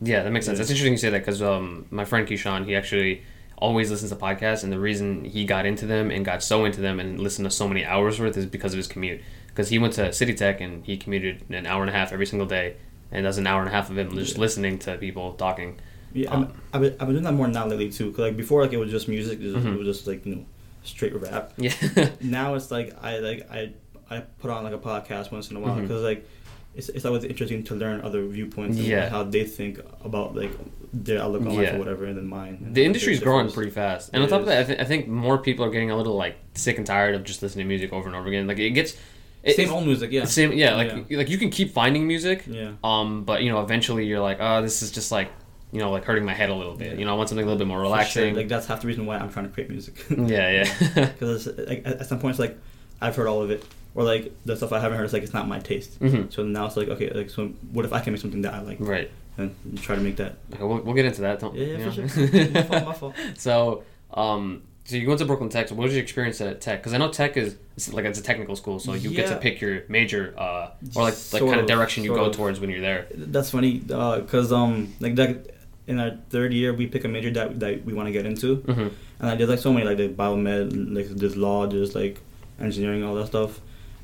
Yeah, 0.00 0.22
that 0.22 0.30
makes 0.30 0.46
sense. 0.46 0.58
That's 0.58 0.70
interesting 0.70 0.92
you 0.92 0.98
say 0.98 1.10
that 1.10 1.18
because 1.18 1.42
um, 1.42 1.86
my 1.90 2.04
friend 2.04 2.26
Keyshawn, 2.26 2.64
he 2.66 2.76
actually 2.76 3.22
always 3.56 3.90
listens 3.90 4.10
to 4.12 4.16
podcasts, 4.16 4.62
and 4.62 4.72
the 4.72 4.78
reason 4.78 5.24
he 5.24 5.44
got 5.44 5.66
into 5.66 5.86
them 5.86 6.10
and 6.10 6.24
got 6.24 6.42
so 6.42 6.64
into 6.64 6.80
them 6.80 7.00
and 7.00 7.18
listened 7.18 7.44
to 7.46 7.50
so 7.50 7.66
many 7.66 7.84
hours 7.84 8.20
worth 8.20 8.36
is 8.36 8.46
because 8.46 8.72
of 8.72 8.76
his 8.76 8.86
commute. 8.86 9.20
Because 9.48 9.68
he 9.70 9.78
went 9.80 9.94
to 9.94 10.12
City 10.12 10.34
Tech 10.34 10.60
and 10.60 10.84
he 10.84 10.96
commuted 10.96 11.42
an 11.50 11.66
hour 11.66 11.82
and 11.82 11.90
a 11.90 11.92
half 11.92 12.12
every 12.12 12.26
single 12.26 12.46
day, 12.46 12.76
and 13.10 13.26
that's 13.26 13.38
an 13.38 13.46
hour 13.48 13.60
and 13.60 13.68
a 13.68 13.72
half 13.72 13.90
of 13.90 13.98
him 13.98 14.12
just 14.14 14.34
Yeah. 14.36 14.40
listening 14.40 14.78
to 14.80 14.96
people 14.98 15.32
talking. 15.32 15.80
Yeah, 16.12 16.30
Um, 16.30 16.52
I've, 16.72 16.80
been, 16.80 16.92
I've 16.92 16.98
been 17.00 17.10
doing 17.12 17.24
that 17.24 17.32
more 17.34 17.48
now 17.48 17.66
lately 17.66 17.90
too. 17.90 18.10
Cause 18.12 18.20
like 18.20 18.36
before, 18.36 18.62
like 18.62 18.72
it 18.72 18.78
was 18.78 18.90
just 18.90 19.08
music, 19.08 19.40
it 19.40 19.52
was, 19.52 19.64
Mhm. 19.64 19.74
it 19.74 19.78
was 19.78 19.86
just 19.96 20.06
like 20.06 20.24
you 20.24 20.36
know, 20.36 20.44
straight 20.84 21.14
rap. 21.20 21.52
Yeah. 21.56 21.72
Now 22.20 22.54
it's 22.54 22.70
like 22.70 22.94
I 23.02 23.18
like 23.18 23.50
I 23.50 23.72
I 24.10 24.20
put 24.20 24.50
on 24.50 24.62
like 24.64 24.72
a 24.72 24.78
podcast 24.78 25.32
once 25.32 25.50
in 25.50 25.56
a 25.56 25.60
while 25.60 25.74
because 25.80 26.02
like 26.02 26.26
it's 26.74 26.88
it's 26.90 27.04
always 27.04 27.24
interesting 27.24 27.64
to 27.64 27.74
learn 27.74 28.00
other 28.02 28.24
viewpoints 28.26 28.76
and 28.78 28.86
Yeah. 28.86 29.08
how 29.08 29.24
they 29.24 29.44
think 29.44 29.80
about 30.04 30.34
like 30.36 30.52
their 30.92 31.20
outlook 31.20 31.42
on 31.42 31.56
life 31.56 31.74
or 31.74 31.78
whatever, 31.78 32.04
and 32.06 32.16
then 32.16 32.26
mine. 32.26 32.70
the 32.72 32.84
industry 32.84 33.12
is 33.12 33.20
growing 33.20 33.50
pretty 33.50 33.70
fast, 33.70 34.10
and 34.12 34.22
It 34.22 34.24
on 34.24 34.30
top 34.30 34.40
of 34.40 34.46
that, 34.46 34.60
I, 34.60 34.64
th- 34.64 34.78
I 34.80 34.84
think 34.84 35.06
more 35.08 35.38
people 35.38 35.64
are 35.64 35.70
getting 35.70 35.90
a 35.90 35.96
little 35.96 36.16
like 36.16 36.36
sick 36.54 36.78
and 36.78 36.86
tired 36.86 37.14
of 37.14 37.24
just 37.24 37.42
listening 37.42 37.64
to 37.66 37.68
music 37.68 37.92
over 37.92 38.06
and 38.06 38.16
over 38.16 38.28
again. 38.28 38.46
Like 38.46 38.58
it 38.58 38.70
gets. 38.70 38.96
It, 39.42 39.54
Same 39.56 39.70
old 39.70 39.86
music, 39.86 40.10
yeah. 40.10 40.24
Same, 40.24 40.52
yeah. 40.52 40.74
Like 40.74 41.06
Yeah. 41.08 41.18
like 41.18 41.28
you 41.30 41.38
can 41.38 41.50
keep 41.50 41.72
finding 41.72 42.06
music, 42.06 42.44
Yeah. 42.46 42.72
Um, 42.82 43.24
but 43.24 43.42
you 43.42 43.50
know, 43.50 43.60
eventually 43.62 44.04
you're 44.04 44.20
like, 44.20 44.38
oh, 44.40 44.62
this 44.62 44.82
is 44.82 44.90
just 44.90 45.12
like, 45.12 45.30
you 45.72 45.78
know, 45.80 45.90
like 45.92 46.04
hurting 46.04 46.24
my 46.24 46.34
head 46.34 46.50
a 46.50 46.54
little 46.54 46.74
bit. 46.74 46.92
Yeah. 46.92 46.98
You 46.98 47.04
know, 47.04 47.12
I 47.14 47.16
want 47.16 47.28
something 47.28 47.44
a 47.44 47.46
little 47.46 47.58
bit 47.58 47.68
more 47.68 47.78
For 47.78 47.84
sure. 47.84 47.92
relaxing. 47.92 48.34
Like 48.34 48.48
that's 48.48 48.66
half 48.66 48.80
the 48.80 48.88
reason 48.88 49.06
why 49.06 49.16
I'm 49.18 49.30
trying 49.30 49.46
to 49.46 49.52
create 49.52 49.70
music. 49.70 50.04
yeah, 50.10 50.64
yeah. 50.96 51.06
Because 51.18 51.46
like, 51.56 51.82
at 51.86 52.06
some 52.06 52.18
points, 52.18 52.38
like 52.38 52.58
I've 53.00 53.14
heard 53.14 53.26
all 53.28 53.40
of 53.42 53.50
it, 53.50 53.64
or 53.94 54.04
like 54.04 54.32
the 54.44 54.56
stuff 54.56 54.72
I 54.72 54.80
haven't 54.80 54.98
heard 54.98 55.04
is 55.06 55.12
like 55.12 55.22
it's 55.22 55.34
not 55.34 55.48
my 55.48 55.58
taste. 55.58 55.94
hmm 55.98 56.24
So 56.30 56.42
now 56.44 56.66
it's 56.66 56.76
like 56.76 56.88
okay, 56.88 57.10
like 57.10 57.30
so 57.30 57.48
what 57.72 57.84
if 57.84 57.92
I 57.92 58.00
can 58.00 58.12
make 58.12 58.22
something 58.22 58.42
that 58.42 58.54
I 58.54 58.60
like 58.62 58.78
Right. 58.80 59.10
and 59.36 59.54
try 59.80 59.94
to 59.96 60.00
make 60.02 60.16
that. 60.16 60.36
Okay, 60.54 60.62
we'll, 60.64 60.78
we'll 60.82 60.94
get 60.94 61.04
into 61.06 61.20
that. 61.22 61.40
Don't, 61.40 61.54
Yeah, 61.54 61.66
yeah, 61.66 61.78
you 61.78 61.90
for 61.92 62.00
know? 62.00 62.08
sure. 62.08 62.50
my 62.50 62.62
fault, 62.62 62.86
my 62.86 62.92
fault. 63.02 63.14
So, 63.36 63.84
um, 64.14 64.62
so 64.84 64.96
you 64.96 65.06
went 65.06 65.18
to 65.20 65.26
Brooklyn 65.26 65.48
Tech. 65.50 65.68
So 65.68 65.74
what 65.74 65.84
was 65.84 65.92
your 65.92 66.02
experience 66.02 66.40
at 66.40 66.60
Tech? 66.60 66.80
Because 66.80 66.94
I 66.94 66.98
know 66.98 67.10
Tech 67.10 67.36
is 67.36 67.56
it's 67.76 67.92
like 67.92 68.04
it's 68.06 68.18
a 68.18 68.22
technical 68.22 68.56
school, 68.56 68.78
so 68.80 68.94
you 68.94 69.10
get 69.10 69.28
to 69.28 69.36
pick 69.36 69.60
your 69.60 69.82
major, 69.88 70.34
uh, 70.38 70.70
or 70.96 71.02
like 71.04 71.14
like 71.32 71.42
kind 71.42 71.54
of 71.54 71.60
of, 71.60 71.66
direction 71.66 72.04
you 72.04 72.14
go 72.14 72.24
of. 72.26 72.34
towards 72.36 72.58
when 72.60 72.70
you're 72.70 72.80
there. 72.80 73.06
That's 73.14 73.50
funny 73.50 73.74
because 73.78 74.50
um 74.52 74.94
like 75.00 75.14
that 75.16 75.54
in 75.86 76.00
our 76.00 76.12
third 76.30 76.52
year 76.52 76.72
we 76.74 76.86
pick 76.86 77.04
a 77.04 77.08
major 77.08 77.30
that 77.30 77.60
that 77.60 77.84
we 77.84 77.92
want 77.92 78.06
to 78.08 78.12
get 78.12 78.24
into, 78.26 78.56
hmm 78.56 78.88
and 79.20 79.30
I 79.30 79.34
did 79.36 79.48
like 79.48 79.58
so 79.58 79.72
many 79.72 79.84
like 79.86 79.96
the 79.98 80.08
biomed, 80.08 80.94
like 80.96 81.08
there's 81.08 81.36
law, 81.36 81.66
there's 81.66 81.94
like 81.94 82.20
engineering, 82.60 83.04
all 83.04 83.14
that 83.16 83.26
stuff, 83.26 83.60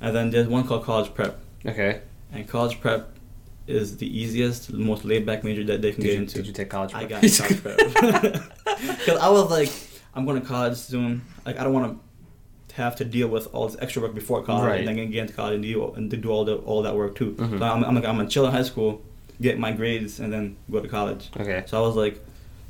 and 0.07 0.15
then 0.17 0.31
there's 0.31 0.47
one 0.49 0.67
called 0.67 0.85
college 0.85 1.13
prep, 1.15 1.39
Okay. 1.67 2.01
and 2.33 2.47
college 2.49 2.81
prep 2.81 3.11
is 3.67 3.97
the 3.97 4.07
easiest, 4.21 4.73
most 4.73 5.05
laid 5.05 5.25
back 5.25 5.43
major 5.45 5.65
that 5.65 5.81
they 5.83 5.93
can 5.93 6.03
Did 6.03 6.07
get 6.09 6.15
you, 6.17 6.21
into. 6.23 6.35
did 6.37 6.47
you 6.47 6.53
take 6.53 6.69
college? 6.71 6.93
prep? 6.93 7.03
I 7.05 7.07
got 7.07 7.21
college 7.23 7.63
prep 7.63 7.77
because 8.65 9.19
I 9.19 9.29
was 9.31 9.51
like, 9.51 9.71
I'm 10.15 10.25
going 10.27 10.41
to 10.41 10.47
college 10.47 10.77
soon. 10.77 11.23
Like 11.47 11.59
I 11.59 11.65
don't 11.65 11.73
want 11.73 11.99
to 12.69 12.75
have 12.75 12.97
to 12.97 13.05
deal 13.05 13.29
with 13.29 13.47
all 13.55 13.69
this 13.69 13.77
extra 13.81 14.03
work 14.03 14.15
before 14.15 14.43
college, 14.43 14.67
Right. 14.69 14.87
and 14.87 14.99
then 14.99 15.11
get 15.11 15.21
into 15.21 15.33
college 15.33 15.55
and 15.55 15.63
do 15.63 15.93
and 15.95 16.11
do 16.23 16.29
all 16.31 16.45
the 16.45 16.57
all 16.57 16.83
that 16.83 16.95
work 16.95 17.15
too. 17.15 17.33
Mhm. 17.39 17.59
So 17.59 17.65
I'm, 17.65 17.85
I'm 17.85 17.95
like 17.95 18.05
I'm 18.05 18.17
gonna 18.17 18.29
chill 18.29 18.45
in 18.47 18.53
high 18.53 18.63
school, 18.63 19.01
get 19.41 19.59
my 19.59 19.73
grades, 19.73 20.21
and 20.21 20.33
then 20.33 20.57
go 20.71 20.81
to 20.81 20.89
college. 20.89 21.31
Okay. 21.39 21.63
So 21.67 21.79
I 21.83 21.87
was 21.87 21.97
like, 21.97 22.21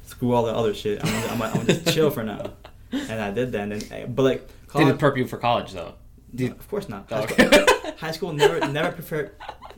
screw 0.06 0.32
all 0.34 0.44
the 0.44 0.52
other 0.54 0.74
shit. 0.74 1.04
I'm 1.04 1.10
gonna, 1.10 1.26
I'm, 1.32 1.38
gonna, 1.38 1.50
I'm 1.52 1.66
gonna 1.66 1.80
just 1.80 1.94
chill 1.94 2.10
for 2.10 2.22
now, 2.22 2.50
and 2.92 3.20
I 3.20 3.30
did 3.30 3.52
that. 3.52 3.62
And 3.62 3.72
then, 3.82 4.12
but 4.14 4.22
like 4.22 4.48
Did 4.76 4.88
it 4.88 4.98
prep 4.98 5.16
you 5.16 5.26
for 5.26 5.38
college 5.38 5.72
though? 5.72 5.94
No, 6.34 6.50
of 6.52 6.68
course 6.68 6.88
not. 6.88 7.08
High, 7.10 7.22
okay. 7.24 7.46
school, 7.46 7.92
high 7.98 8.10
school 8.12 8.32
never 8.32 8.60
never 8.68 8.92
prepared 8.92 9.32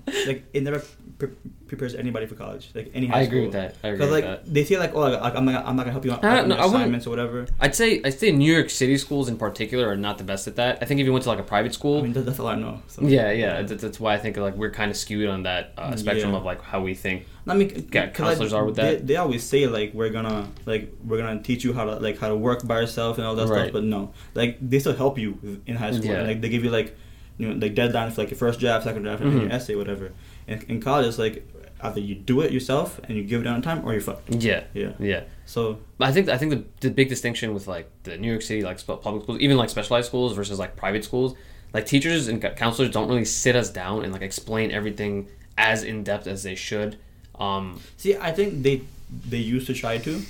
like 0.27 0.45
it 0.53 0.63
never 0.63 0.83
pre- 1.19 1.29
prepares 1.67 1.95
anybody 1.97 2.27
for 2.27 2.37
college. 2.37 2.71
Like 2.75 2.91
any 2.95 3.07
high 3.09 3.25
school. 3.25 3.25
I 3.25 3.25
school. 3.25 3.39
agree 3.39 3.45
with 3.47 3.53
that. 3.55 3.75
I 3.83 3.89
agree 3.89 3.99
with 3.99 3.99
that. 3.99 3.99
Because 3.99 4.11
with 4.11 4.11
like 4.13 4.25
that. 4.25 4.55
they 4.55 4.65
feel 4.65 4.79
like 4.79 4.95
oh 4.95 5.01
like, 5.01 5.35
I'm 5.35 5.45
not 5.45 5.67
I'm 5.67 5.75
not 5.75 5.83
gonna 5.83 5.93
help 5.93 6.05
you 6.05 6.13
on, 6.13 6.25
Uh, 6.25 6.43
no, 6.43 6.55
your 6.55 6.63
I 6.63 6.67
wouldn't- 6.67 6.75
assignments 6.83 7.07
or 7.07 7.11
whatever. 7.11 7.47
I'd 7.59 7.75
say 7.75 8.01
I'd 8.05 8.19
say 8.19 8.31
New 8.31 8.53
York 8.53 8.71
City 8.71 8.97
schools 8.99 9.29
in 9.29 9.37
particular 9.37 9.89
are 9.89 9.97
not 9.97 10.19
the 10.19 10.25
best 10.25 10.47
at 10.47 10.55
that. 10.57 10.79
I 10.81 10.85
think 10.87 11.01
if 11.01 11.07
you 11.07 11.13
went 11.13 11.25
to 11.25 11.29
like 11.31 11.41
a 11.41 11.43
private 11.43 11.75
school, 11.75 11.99
I 11.99 12.03
mean 12.03 12.13
that's 12.13 12.39
all 12.39 12.47
I 12.47 12.55
know. 12.55 12.83
So. 12.87 13.03
yeah, 13.03 13.33
yeah, 13.33 13.63
that's, 13.63 13.83
that's 13.83 13.99
why 13.99 14.15
I 14.15 14.19
think 14.19 14.37
like 14.37 14.55
we're 14.55 14.71
kind 14.71 14.91
of 14.93 14.97
skewed 14.97 15.29
on 15.29 15.43
that 15.43 15.73
uh, 15.77 15.97
spectrum 15.97 16.31
Yeah. 16.33 16.39
of 16.39 16.45
like 16.45 16.63
how 16.63 16.81
we 16.83 16.95
think. 16.95 17.27
I 17.49 17.55
mean, 17.55 17.71
c- 17.71 17.89
Yeah, 17.93 18.07
'cause, 18.09 18.17
counselors 18.17 18.53
are 18.53 18.65
with 18.65 18.77
they, 18.77 18.97
that. 18.97 19.07
They 19.07 19.17
always 19.17 19.43
say 19.45 19.67
like 19.67 19.93
we're 19.95 20.11
gonna 20.11 20.49
like 20.67 20.93
we're 21.05 21.19
gonna 21.19 21.43
teach 21.43 21.65
you 21.65 21.73
how 21.73 21.85
to 21.85 21.97
like 21.97 22.19
how 22.19 22.29
to 22.29 22.37
work 22.37 22.65
by 22.67 22.81
yourself 22.81 23.19
and 23.19 23.27
all 23.27 23.35
that 23.37 23.49
Right. 23.49 23.59
stuff, 23.63 23.73
but 23.73 23.83
no, 23.85 24.13
like 24.35 24.59
they 24.61 24.79
still 24.79 24.95
help 24.95 25.19
you 25.19 25.61
in 25.67 25.75
high 25.77 25.91
school. 25.93 26.07
Yeah. 26.13 26.23
Like 26.23 26.41
they 26.43 26.49
give 26.49 26.63
you 26.65 26.71
like 26.71 26.97
you 27.39 27.49
know 27.49 27.55
like 27.55 27.75
deadlines 27.75 28.13
for 28.13 28.23
like 28.23 28.31
your 28.31 28.39
first 28.39 28.61
draft, 28.61 28.85
second 28.85 29.03
draft, 29.03 29.23
and 29.23 29.33
Mhm. 29.33 29.41
your 29.43 29.53
essay, 29.53 29.75
whatever. 29.75 30.13
And 30.49 30.63
in 30.65 30.81
college, 30.81 31.07
it's 31.07 31.19
like 31.19 31.47
either 31.83 32.01
you 32.01 32.15
do 32.15 32.41
it 32.41 32.53
yourself 32.53 32.99
and 33.05 33.17
you 33.19 33.25
give 33.25 33.41
it 33.43 33.47
on 33.47 33.61
time, 33.63 33.85
or 33.85 33.93
you're 33.93 34.01
fucked. 34.01 34.35
Yeah, 34.35 34.65
Yeah. 34.75 34.93
yeah. 34.99 35.23
So 35.45 35.79
I 36.01 36.13
think 36.13 36.29
I 36.29 36.39
think 36.39 36.51
the, 36.53 36.65
the 36.89 36.91
big 36.91 37.09
distinction 37.09 37.53
with 37.55 37.67
like 37.69 37.89
the 38.05 38.17
New 38.17 38.29
York 38.31 38.43
City 38.43 38.63
like 38.63 38.85
public 38.87 39.23
schools, 39.25 39.39
even 39.41 39.57
like 39.57 39.71
specialized 39.71 40.09
schools 40.09 40.33
versus 40.35 40.59
like 40.59 40.77
private 40.77 41.05
schools, 41.05 41.35
like 41.75 41.85
teachers 41.87 42.29
and 42.29 42.41
counselors 42.57 42.91
don't 42.91 43.09
really 43.09 43.25
sit 43.25 43.55
us 43.57 43.71
down 43.71 44.03
and 44.05 44.13
like 44.13 44.23
explain 44.23 44.71
everything 44.71 45.29
as 45.59 45.83
in 45.85 46.03
depth 46.05 46.27
as 46.27 46.43
they 46.43 46.55
should. 46.55 46.97
Um, 47.39 47.81
see, 47.99 48.17
I 48.17 48.33
think 48.33 48.63
they 48.63 48.83
they 49.29 49.39
used 49.39 49.67
to 49.69 49.75
try 49.75 49.99
to, 49.99 50.23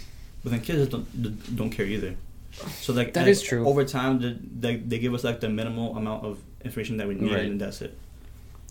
but 0.43 0.51
then 0.51 0.61
kids 0.61 0.89
don't 0.89 1.57
don't 1.57 1.71
care 1.71 1.87
either. 1.87 2.17
So 2.81 2.93
like 2.93 3.13
that 3.15 3.29
is 3.29 3.41
true. 3.43 3.67
Over 3.67 3.85
time, 3.85 4.19
the, 4.21 4.37
they 4.61 4.77
they 4.77 4.99
give 4.99 5.15
us 5.15 5.23
like 5.25 5.41
the 5.41 5.49
minimal 5.49 5.97
amount 5.97 6.25
of 6.25 6.39
information 6.67 6.97
that 6.99 7.09
we 7.09 7.15
need, 7.15 7.33
Right. 7.33 7.45
and 7.47 7.61
that's 7.61 7.81
it. 7.83 7.97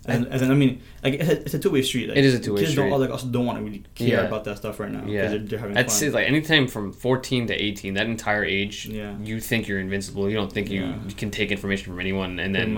And, 0.08 0.28
and 0.28 0.40
then 0.40 0.52
I 0.52 0.54
mean, 0.54 0.74
like 1.04 1.16
it's 1.16 1.30
a, 1.30 1.42
it's 1.46 1.54
a 1.56 1.60
two 1.60 1.72
way 1.72 1.82
street. 1.82 2.10
Like, 2.10 2.18
It 2.20 2.26
is 2.26 2.36
a 2.36 2.40
two-way 2.40 2.60
kids 2.60 2.74
street. 2.74 2.90
Don't 2.92 3.02
like 3.02 3.10
also 3.10 3.26
don't 3.26 3.48
want 3.48 3.58
to 3.58 3.64
really 3.66 3.82
care 3.96 4.08
Yeah. 4.10 4.22
about 4.30 4.44
that 4.44 4.58
stuff 4.58 4.80
right 4.80 4.92
now. 4.92 5.04
Yeah. 5.08 5.30
they're, 5.30 5.40
they're 5.40 5.58
having 5.58 5.76
I'd 5.78 5.88
fun. 5.88 5.96
say 6.00 6.12
like 6.12 6.28
anytime 6.28 6.68
from 6.68 6.94
14 6.94 7.48
to 7.48 7.56
18, 7.56 7.96
that 7.96 8.06
entire 8.06 8.46
age, 8.46 8.86
Yeah. 8.86 9.16
you 9.30 9.40
think 9.40 9.68
you're 9.68 9.80
invincible. 9.80 10.30
You 10.30 10.36
don't 10.36 10.54
think 10.54 10.70
you, 10.70 10.82
Yeah. 10.82 11.00
can 11.18 11.32
take 11.32 11.50
information 11.52 11.86
from 11.92 12.00
anyone. 12.00 12.38
And 12.38 12.54
then 12.54 12.76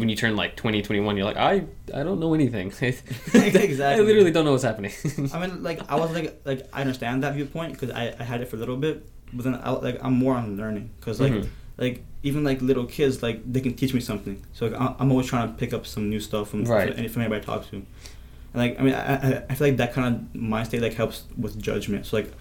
when 0.00 0.08
you 0.08 0.16
turn 0.16 0.34
like 0.34 0.56
20, 0.56 0.82
21, 0.82 1.16
you're 1.16 1.26
like, 1.32 1.36
I 1.36 1.54
I 1.94 2.02
don't 2.02 2.18
know 2.18 2.34
anything. 2.34 2.72
Exactly. 3.34 3.84
I 3.84 4.00
literally 4.00 4.32
don't 4.32 4.44
know 4.44 4.52
what's 4.52 4.64
happening. 4.64 4.92
I 5.32 5.38
mean, 5.46 5.62
like 5.62 5.78
I 5.88 5.94
was 5.94 6.10
like 6.12 6.40
like 6.44 6.66
I 6.72 6.80
understand 6.80 7.22
that 7.22 7.34
viewpoint 7.34 7.74
because 7.74 7.90
I, 7.90 8.14
I 8.18 8.24
had 8.24 8.40
it 8.40 8.48
for 8.48 8.56
a 8.56 8.58
little 8.58 8.76
bit, 8.76 9.06
but 9.32 9.44
then 9.44 9.54
I 9.62 9.70
like 9.70 9.98
I'm 10.02 10.14
more 10.14 10.34
on 10.34 10.56
learning 10.56 10.90
because 10.98 11.20
like 11.20 11.32
Mhm. 11.32 11.46
like 11.78 12.02
even 12.24 12.42
like 12.42 12.60
little 12.62 12.86
kids 12.86 13.22
like 13.22 13.38
they 13.52 13.60
can 13.60 13.74
teach 13.74 13.92
me 13.94 14.00
something. 14.00 14.42
So 14.54 14.66
like, 14.66 14.80
I'm 15.00 15.10
always 15.12 15.26
trying 15.26 15.46
to 15.48 15.54
pick 15.54 15.72
up 15.72 15.86
some 15.86 16.08
new 16.10 16.18
stuff 16.20 16.50
from 16.50 16.64
Right. 16.64 16.94
from, 16.94 17.08
from 17.08 17.22
anybody 17.22 17.42
I 17.42 17.44
talk 17.44 17.70
to. 17.70 17.76
And 17.76 17.86
like 18.54 18.80
I 18.80 18.82
mean 18.82 18.94
I, 18.94 19.14
I, 19.14 19.42
I 19.50 19.54
feel 19.54 19.68
like 19.68 19.76
that 19.76 19.92
kind 19.92 20.06
of 20.34 20.40
mind 20.40 20.66
state 20.68 20.82
like 20.82 20.94
helps 20.94 21.24
with 21.38 21.60
judgment. 21.60 22.06
So 22.06 22.16
like 22.16 22.32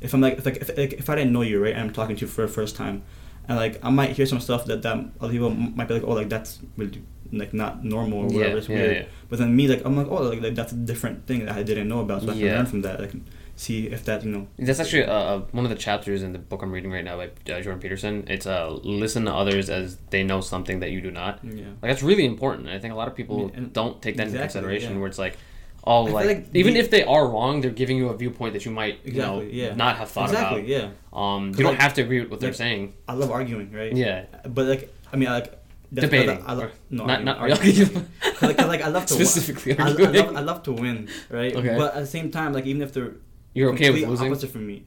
if 0.00 0.14
I'm 0.14 0.20
like 0.20 0.38
if 0.38 0.46
like 0.46 0.56
if, 0.56 0.68
like, 0.76 0.92
if 0.94 1.10
I 1.10 1.14
didn't 1.16 1.32
know 1.32 1.42
you 1.42 1.62
right 1.62 1.72
and 1.74 1.82
I'm 1.82 1.92
talking 1.92 2.16
to 2.16 2.20
you 2.22 2.26
for 2.26 2.42
the 2.42 2.48
first 2.48 2.76
time, 2.76 3.02
and 3.48 3.56
like 3.58 3.84
I 3.84 3.90
might 3.90 4.10
hear 4.16 4.26
some 4.26 4.40
stuff 4.40 4.64
that 4.66 4.82
that 4.82 4.96
other 5.20 5.32
people 5.32 5.50
might 5.50 5.88
be 5.88 5.94
like 5.94 6.04
oh 6.04 6.12
like 6.12 6.28
that's 6.28 6.60
really 6.76 7.02
like 7.32 7.52
not 7.54 7.82
normal 7.84 8.18
or 8.20 8.28
Yeah, 8.30 8.36
whatever 8.38 8.58
it's 8.58 8.68
yeah, 8.68 8.76
weird. 8.76 8.96
yeah. 8.96 9.04
But 9.28 9.38
then 9.40 9.56
me 9.56 9.66
like 9.68 9.82
I'm 9.84 9.96
like 9.96 10.08
oh 10.08 10.22
like, 10.22 10.40
like 10.40 10.54
that's 10.54 10.72
a 10.72 10.76
different 10.76 11.26
thing 11.26 11.46
that 11.46 11.56
I 11.56 11.62
didn't 11.62 11.88
know 11.88 12.00
about 12.00 12.22
so 12.22 12.28
I 12.30 12.32
can 12.34 12.42
learn 12.42 12.66
from 12.66 12.82
that. 12.82 13.00
Like 13.00 13.12
see 13.56 13.86
if 13.88 14.04
that 14.06 14.24
you 14.24 14.30
know. 14.30 14.46
That's 14.58 14.80
actually 14.80 15.04
uh, 15.04 15.12
uh, 15.12 15.38
one 15.52 15.64
of 15.64 15.70
the 15.70 15.76
chapters 15.76 16.22
in 16.22 16.32
the 16.32 16.38
book 16.38 16.62
I'm 16.62 16.72
reading 16.72 16.90
right 16.90 17.04
now 17.04 17.16
by 17.16 17.26
uh, 17.26 17.60
Jordan 17.60 17.78
Peterson. 17.80 18.24
It's 18.28 18.46
uh, 18.46 18.70
listen 18.82 19.24
to 19.26 19.32
others 19.34 19.70
as 19.70 19.96
they 20.10 20.22
know 20.24 20.40
something 20.40 20.80
that 20.80 20.90
you 20.90 21.00
do 21.00 21.10
not. 21.10 21.40
Yeah. 21.44 21.66
Like 21.82 21.90
that's 21.92 22.02
really 22.02 22.24
important. 22.26 22.68
I 22.68 22.78
think 22.78 22.92
a 22.92 22.96
lot 22.96 23.08
of 23.08 23.14
people 23.14 23.50
I 23.56 23.60
don't 23.60 24.00
take 24.02 24.16
that 24.16 24.26
into 24.28 24.36
exactly, 24.42 24.60
consideration. 24.60 24.92
yeah. 24.94 24.98
Where 25.00 25.08
it's 25.08 25.18
like, 25.18 25.36
oh, 25.84 26.06
I 26.06 26.10
like, 26.10 26.26
like 26.26 26.46
even 26.54 26.74
the- 26.74 26.80
if 26.80 26.90
they 26.90 27.04
are 27.04 27.26
wrong, 27.28 27.60
they're 27.60 27.70
giving 27.70 27.96
you 27.96 28.08
a 28.08 28.16
viewpoint 28.16 28.54
that 28.54 28.64
you 28.64 28.70
might 28.72 29.00
you 29.04 29.14
know 29.14 29.40
Exactly, 29.40 29.60
yeah. 29.62 29.74
not 29.74 29.96
have 29.96 30.10
thought 30.10 30.30
exactly. 30.30 30.60
about. 30.60 30.68
Yeah. 30.68 30.90
Um, 31.12 31.48
you 31.50 31.56
don't 31.64 31.72
like- 31.72 31.80
have 31.80 31.94
to 31.94 32.02
agree 32.02 32.20
with 32.20 32.30
what 32.30 32.40
they're 32.40 32.52
saying. 32.54 32.94
I 33.08 33.14
love 33.14 33.30
arguing, 33.30 33.70
right? 33.72 33.94
Yeah, 33.94 34.24
But 34.48 34.66
like, 34.66 34.94
I 35.12 35.16
mean, 35.16 35.28
I 35.28 35.34
like. 35.40 35.52
that's 35.92 36.06
debating. 36.08 36.42
I, 36.42 36.52
I 36.52 36.52
love, 36.54 36.72
no, 36.90 37.04
not 37.04 37.38
arguing, 37.38 37.48
not 37.50 37.58
arguing. 37.58 38.08
Like, 38.40 38.58
like 38.58 38.80
I 38.82 38.88
love 38.88 39.04
to 39.06 39.14
specifically. 39.20 39.78
I, 39.78 39.84
I, 39.84 39.88
arguing. 39.90 40.14
love, 40.14 40.36
I 40.36 40.40
love 40.40 40.62
to 40.64 40.72
win, 40.72 41.08
right? 41.28 41.54
Okay. 41.54 41.76
But 41.76 41.94
at 41.94 42.00
the 42.00 42.06
same 42.06 42.30
time, 42.30 42.52
like 42.54 42.64
even 42.66 42.80
if 42.82 42.92
they're 42.94 43.12
You're 43.54 43.72
okay 43.72 43.90
with 43.90 44.02
losing. 44.08 44.26
opposite 44.28 44.50
from 44.50 44.66
me, 44.66 44.84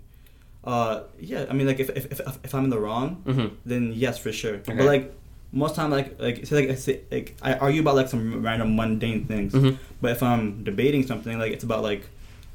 uh, 0.63 1.01
yeah. 1.19 1.45
I 1.49 1.53
mean, 1.53 1.67
like 1.67 1.79
if 1.79 1.89
if, 1.91 2.05
if, 2.11 2.19
if 2.43 2.55
I'm 2.55 2.63
in 2.65 2.69
the 2.69 2.79
wrong, 2.79 3.21
hmm 3.25 3.47
then 3.65 3.93
yes, 3.93 4.17
for 4.17 4.31
sure. 4.31 4.55
Okay. 4.55 4.75
But 4.75 4.85
like 4.85 5.13
most 5.51 5.75
time, 5.75 5.91
like 5.91 6.19
like 6.19 6.45
say 6.45 6.55
like 6.61 6.69
I 6.71 6.75
say 6.75 7.01
like 7.11 7.35
I 7.41 7.53
argue 7.55 7.81
about 7.81 7.95
like 7.95 8.07
some 8.09 8.41
random 8.43 8.75
mundane 8.75 9.25
things. 9.25 9.53
hmm 9.53 9.71
But 10.01 10.11
if 10.11 10.23
I'm 10.23 10.63
debating 10.63 11.05
something, 11.05 11.37
like 11.39 11.51
it's 11.53 11.63
about 11.63 11.83
like 11.83 12.03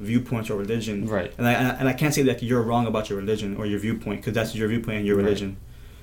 viewpoints 0.00 0.50
or 0.50 0.56
religion, 0.56 1.06
Right. 1.06 1.32
and 1.38 1.46
I 1.46 1.52
and 1.52 1.88
I- 1.88 1.92
can't 1.92 2.12
say 2.14 2.22
that 2.22 2.42
you're 2.42 2.62
wrong 2.62 2.86
about 2.86 3.08
your 3.10 3.18
religion 3.18 3.56
or 3.56 3.66
your 3.66 3.78
viewpoint 3.78 4.20
because 4.20 4.34
that's 4.34 4.54
your 4.54 4.68
viewpoint 4.68 4.98
and 4.98 5.06
your 5.06 5.16
Right. 5.16 5.24
religion. 5.24 5.56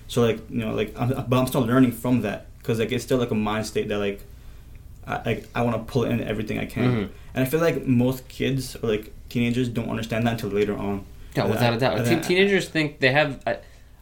So 0.08 0.22
like 0.22 0.40
you 0.50 0.60
know 0.60 0.74
like 0.74 0.94
I'm, 0.98 1.10
but 1.28 1.38
I'm 1.38 1.48
still 1.48 1.62
learning 1.66 1.92
from 1.92 2.22
that 2.22 2.46
because 2.60 2.80
like 2.80 2.92
it's 2.94 3.04
still 3.04 3.18
like 3.18 3.32
a 3.32 3.36
mind 3.36 3.66
state 3.66 3.88
that 3.90 3.98
like 4.00 4.22
I 5.08 5.22
like 5.26 5.48
I 5.56 5.62
want 5.62 5.76
to 5.78 5.92
pull 5.92 6.04
in 6.04 6.22
everything 6.24 6.60
I 6.60 6.66
can, 6.66 6.84
Mhm. 6.84 7.10
and 7.36 7.44
I 7.44 7.46
feel 7.46 7.60
like 7.62 7.86
most 7.86 8.28
kids 8.28 8.76
or 8.82 8.90
like 8.90 9.14
teenagers 9.30 9.70
don't 9.70 9.90
understand 9.90 10.26
that 10.28 10.34
until 10.34 10.50
later 10.50 10.78
on. 10.78 11.06
Yeah, 11.36 11.44
And 11.44 11.52
without 11.52 11.74
I- 11.74 11.76
a 11.76 11.80
doubt. 11.80 12.06
Te- 12.06 12.16
I- 12.16 12.20
teenagers 12.20 12.68
think 12.68 13.00
they 13.00 13.12
have. 13.12 13.40
I, 13.48 13.58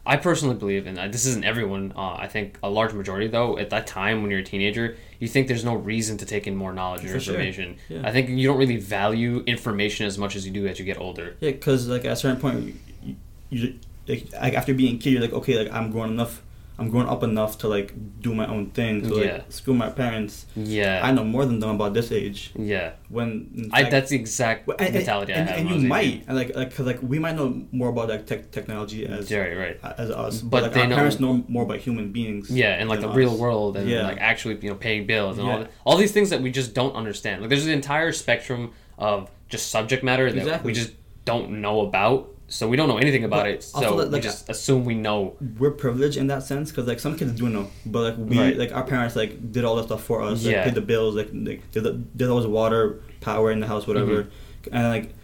I 0.08 0.16
personally 0.16 0.54
believe, 0.54 0.86
and 0.86 0.96
this 1.12 1.26
isn't 1.26 1.44
everyone. 1.44 1.92
Uh, 1.96 2.14
I 2.14 2.28
think 2.28 2.58
a 2.62 2.70
large 2.70 2.92
majority, 2.92 3.26
though, 3.26 3.58
at 3.58 3.70
that 3.70 3.88
time 3.88 4.22
when 4.22 4.30
you're 4.30 4.38
a 4.40 4.44
teenager, 4.44 4.96
you 5.18 5.26
think 5.26 5.48
there's 5.48 5.64
no 5.64 5.74
reason 5.74 6.16
to 6.18 6.24
take 6.24 6.46
in 6.46 6.54
more 6.54 6.72
knowledge 6.72 7.04
or 7.04 7.08
For 7.08 7.18
sure. 7.20 7.34
information. 7.34 7.74
Yeah. 7.88 8.02
I 8.04 8.12
think 8.12 8.28
you 8.30 8.46
don't 8.46 8.56
really 8.56 8.76
value 8.76 9.42
information 9.48 10.06
as 10.06 10.16
much 10.16 10.36
as 10.36 10.46
you 10.46 10.52
do 10.52 10.66
as 10.68 10.78
you 10.78 10.84
get 10.84 10.98
older. 11.00 11.34
Yeah, 11.40 11.50
because 11.50 11.88
like 11.88 12.04
at 12.04 12.12
a 12.12 12.16
certain 12.16 12.40
point, 12.40 12.76
you, 13.02 13.16
you 13.50 13.74
like, 14.06 14.26
like 14.40 14.54
after 14.54 14.72
being 14.74 14.94
a 14.94 14.98
kid, 14.98 15.10
you're 15.10 15.20
like, 15.22 15.32
okay, 15.32 15.58
like 15.58 15.72
I'm 15.72 15.90
grown 15.90 16.10
enough, 16.10 16.40
I'm 16.78 16.90
grown 16.90 17.06
up 17.06 17.22
enough 17.22 17.56
to 17.58 17.68
like 17.68 17.94
do 18.20 18.34
my 18.34 18.46
own 18.46 18.66
thing. 18.70 19.08
So 19.08 19.16
Yeah. 19.16 19.32
like 19.32 19.44
screw 19.52 19.72
my 19.74 19.88
parents. 19.88 20.44
Yeah. 20.54 21.00
I 21.02 21.10
know 21.10 21.24
more 21.24 21.46
than 21.46 21.58
them 21.58 21.70
about 21.70 21.94
this 21.94 22.12
age. 22.12 22.50
Yeah. 22.54 22.92
When 23.08 23.50
in 23.56 23.70
I, 23.72 23.84
that's 23.88 24.10
the 24.10 24.16
exact 24.16 24.66
Well, 24.66 24.76
and, 24.78 24.88
and- 24.88 24.94
mentality 24.96 25.32
and, 25.32 25.48
I 25.48 25.52
had. 25.52 25.60
and 25.60 25.68
I 25.70 25.72
you 25.72 25.88
might 25.88 26.24
and 26.28 26.36
like 26.36 26.54
like 26.54 26.68
because 26.70 26.84
like 26.86 27.00
we 27.02 27.18
might 27.18 27.34
know 27.34 27.64
more 27.72 27.88
about 27.88 28.08
like 28.10 28.26
tech 28.26 28.50
technology 28.50 29.06
as 29.06 29.32
Right, 29.32 29.56
right. 29.56 29.80
as 29.98 30.10
us, 30.10 30.42
But 30.42 30.50
but, 30.50 30.62
like, 30.64 30.76
our 30.76 30.86
know- 30.88 30.96
parents 30.96 31.18
know 31.18 31.44
more 31.48 31.62
about 31.62 31.78
human 31.78 32.12
beings. 32.12 32.50
Yeah, 32.50 32.74
and 32.78 32.88
like 32.90 33.00
the 33.00 33.08
real 33.08 33.36
world, 33.38 33.76
and 33.78 33.88
Yeah. 33.88 34.02
like 34.06 34.18
actually, 34.20 34.58
you 34.60 34.68
know, 34.68 34.76
paying 34.76 35.06
bills 35.06 35.38
and 35.38 35.46
all 35.48 35.54
Yeah. 35.58 35.62
that, 35.64 35.70
all 35.86 35.96
these 35.96 36.12
things 36.12 36.28
that 36.30 36.42
we 36.42 36.50
just 36.50 36.74
don't 36.74 36.94
understand. 36.94 37.40
Like, 37.40 37.48
there's 37.50 37.64
an 37.66 37.72
entire 37.72 38.12
spectrum 38.12 38.72
of 38.98 39.30
just 39.48 39.70
subject 39.70 40.02
matter 40.04 40.30
that 40.30 40.38
Exactly. 40.38 40.66
we 40.70 40.74
just 40.74 40.92
don't 41.24 41.60
know 41.62 41.80
about. 41.80 42.32
So 42.48 42.68
we 42.68 42.76
don't 42.76 42.88
know 42.88 42.98
anything 42.98 43.24
about 43.24 43.42
But 43.42 43.50
it. 43.50 43.62
So 43.64 43.96
that, 43.96 44.10
we 44.10 44.20
just 44.20 44.48
assume 44.48 44.84
we 44.84 44.94
know. 44.94 45.36
We're 45.58 45.72
privileged 45.72 46.16
in 46.16 46.28
that 46.28 46.44
sense 46.44 46.70
because 46.70 46.86
like 46.86 47.00
some 47.00 47.16
kids 47.16 47.32
do 47.32 47.48
know, 47.48 47.68
but 47.84 48.00
like 48.00 48.16
we 48.30 48.38
Right. 48.38 48.56
like 48.56 48.72
our 48.72 48.84
parents 48.84 49.16
like 49.16 49.50
did 49.52 49.64
all 49.64 49.74
that 49.76 49.86
stuff 49.86 50.04
for 50.04 50.22
us. 50.22 50.44
Like, 50.44 50.52
Yeah. 50.54 50.64
paid 50.64 50.74
the 50.76 50.80
bills, 50.80 51.16
like, 51.16 51.30
like 51.32 51.68
did, 51.72 51.82
the, 51.82 51.92
did 51.94 52.28
all 52.28 52.40
the 52.40 52.48
water, 52.48 53.00
power 53.20 53.50
in 53.50 53.58
the 53.60 53.66
house, 53.66 53.86
whatever, 53.86 54.24
Mm-hmm. 54.24 54.74
and 54.76 54.88
like 54.88 55.14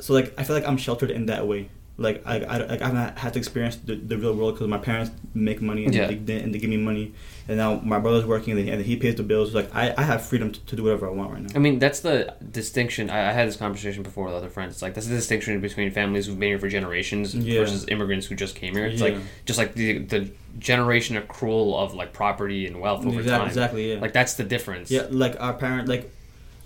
so 0.00 0.12
like 0.12 0.34
I 0.38 0.44
feel 0.44 0.54
like 0.54 0.66
I'm 0.68 0.76
sheltered 0.76 1.10
in 1.10 1.26
that 1.26 1.46
way. 1.46 1.70
Like 1.96 2.22
I, 2.26 2.36
I, 2.40 2.56
like, 2.58 2.82
I 2.82 2.86
haven't 2.86 3.18
had 3.18 3.32
to 3.34 3.38
experience 3.38 3.76
the, 3.76 3.94
the 3.94 4.16
real 4.18 4.34
world 4.34 4.54
because 4.54 4.68
my 4.68 4.78
parents 4.78 5.10
make 5.34 5.60
money 5.62 5.84
and, 5.86 5.94
Yeah. 5.94 6.06
they, 6.08 6.14
they, 6.16 6.40
and 6.40 6.54
they 6.54 6.58
give 6.58 6.70
me 6.70 6.78
money, 6.78 7.12
and 7.50 7.58
now 7.58 7.80
my 7.82 7.98
brother's 7.98 8.24
working 8.24 8.56
and, 8.56 8.68
and 8.68 8.80
he 8.84 8.94
pays 8.96 9.16
the 9.16 9.24
bills. 9.24 9.52
Like 9.54 9.74
I, 9.74 9.92
I 9.98 10.04
have 10.04 10.24
freedom 10.24 10.52
to, 10.52 10.60
to 10.66 10.76
do 10.76 10.84
whatever 10.84 11.08
I 11.08 11.10
want 11.10 11.32
right 11.32 11.42
now. 11.42 11.48
I 11.56 11.58
mean, 11.58 11.80
that's 11.80 11.98
the 12.00 12.32
distinction. 12.58 13.10
I, 13.10 13.30
I 13.30 13.32
had 13.32 13.48
this 13.48 13.56
conversation 13.56 14.02
before 14.04 14.26
with 14.26 14.34
other 14.34 14.48
friends. 14.48 14.74
It's 14.74 14.82
like 14.82 14.94
that's 14.94 15.08
the 15.08 15.16
distinction 15.16 15.60
between 15.60 15.90
families 15.90 16.26
who've 16.26 16.38
been 16.38 16.50
here 16.50 16.58
for 16.60 16.68
generations 16.68 17.34
Yeah. 17.34 17.60
versus 17.60 17.86
immigrants 17.88 18.26
who 18.28 18.36
just 18.36 18.54
came 18.54 18.74
here. 18.74 18.86
It's 18.86 19.00
Yeah. 19.02 19.08
like 19.08 19.18
just 19.46 19.58
like 19.58 19.74
the 19.74 19.98
the 19.98 20.30
generation 20.60 21.16
accrual 21.20 21.76
of 21.82 21.94
like 21.94 22.12
property 22.12 22.66
and 22.68 22.80
wealth 22.80 23.04
over 23.04 23.18
exactly, 23.20 23.38
time. 23.38 23.48
exactly, 23.48 23.92
yeah. 23.94 24.00
Like 24.00 24.12
that's 24.12 24.34
the 24.34 24.44
difference. 24.44 24.90
Yeah, 24.90 25.06
like 25.10 25.34
our 25.40 25.54
parent, 25.54 25.88
like 25.88 26.10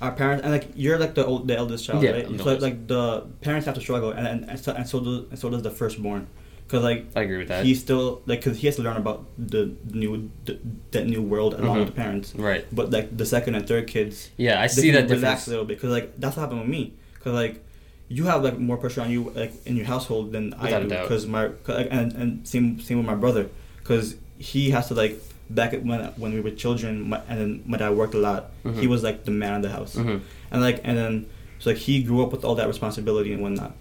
our 0.03 0.13
parents, 0.13 0.43
and 0.45 0.53
like 0.53 0.69
you're 0.75 0.99
like 0.99 1.15
the 1.15 1.25
old, 1.25 1.49
the 1.49 1.57
eldest 1.57 1.87
child, 1.87 2.03
Yeah, 2.03 2.11
right? 2.11 2.39
So 2.39 2.55
like 2.57 2.87
the 2.89 3.27
parents 3.41 3.65
have 3.67 3.75
to 3.77 3.81
struggle, 3.81 4.11
and 4.11 4.27
and, 4.27 4.51
and, 4.51 4.61
so, 4.61 4.73
and 4.73 4.87
so 4.87 5.01
does 5.01 5.19
and 5.31 5.39
so 5.39 5.49
does 5.51 5.63
the 5.63 5.71
firstborn, 5.71 6.27
because 6.67 6.83
like 6.83 7.07
I 7.15 7.21
agree 7.23 7.39
with 7.39 7.49
that. 7.49 7.65
he's 7.65 7.81
still 7.81 8.23
like 8.27 8.41
because 8.41 8.59
he 8.59 8.67
has 8.67 8.77
to 8.77 8.83
learn 8.83 8.97
about 8.97 9.25
the 9.39 9.73
new 9.93 10.31
the, 10.47 10.59
that 10.93 11.07
new 11.07 11.23
world 11.23 11.55
along 11.55 11.77
Mhm. 11.77 11.79
with 11.81 11.89
the 11.89 11.95
parents. 11.95 12.35
right. 12.35 12.65
But 12.73 12.91
like 12.91 13.17
the 13.17 13.27
second 13.27 13.55
and 13.55 13.67
third 13.69 13.87
kids, 13.87 14.31
Yeah, 14.37 14.61
I 14.61 14.67
see 14.69 14.91
that 14.93 15.05
relax 15.11 15.21
difference. 15.21 15.47
a 15.47 15.51
little 15.51 15.65
bit 15.67 15.77
because 15.79 15.91
like 15.91 16.19
that's 16.19 16.37
what 16.37 16.43
happened 16.43 16.61
with 16.61 16.71
me. 16.71 16.93
Because 17.15 17.35
like 17.35 17.63
you 18.09 18.25
have 18.25 18.43
like 18.45 18.59
more 18.59 18.77
pressure 18.77 19.01
on 19.03 19.11
you 19.11 19.31
like 19.35 19.53
in 19.67 19.77
your 19.77 19.87
household 19.87 20.33
than 20.33 20.55
I 20.55 20.65
Without 20.65 20.83
a 20.83 20.89
do. 20.89 20.97
Because 21.03 21.27
my 21.27 21.49
'cause, 21.65 21.77
like, 21.77 21.89
and 21.91 22.13
and 22.15 22.49
same 22.49 22.81
same 22.81 22.99
with 22.99 23.07
my 23.07 23.15
brother 23.15 23.49
because 23.79 24.17
he 24.39 24.71
has 24.71 24.89
to 24.89 24.95
like 24.95 25.19
back 25.51 25.75
at 25.75 25.85
when 25.85 26.01
when 26.17 26.33
we 26.35 26.41
were 26.41 26.51
children 26.51 27.09
my, 27.11 27.21
and 27.29 27.39
then 27.41 27.63
my 27.67 27.77
dad 27.79 27.91
worked 27.95 28.15
a 28.15 28.19
lot. 28.19 28.51
He 28.65 28.71
Mhm. 28.71 28.89
was 28.89 29.03
like 29.03 29.25
the 29.25 29.31
man 29.31 29.55
of 29.57 29.63
the 29.63 29.69
house 29.71 29.95
hmm 29.95 30.17
and 30.51 30.61
like 30.63 30.81
and 30.85 30.97
then 30.97 31.27
so 31.59 31.71
like 31.71 31.79
he 31.79 32.03
grew 32.03 32.23
up 32.23 32.31
with 32.33 32.45
all 32.45 32.55
that 32.55 32.69
responsibility 32.69 33.33
and 33.33 33.43
whatnot 33.43 33.73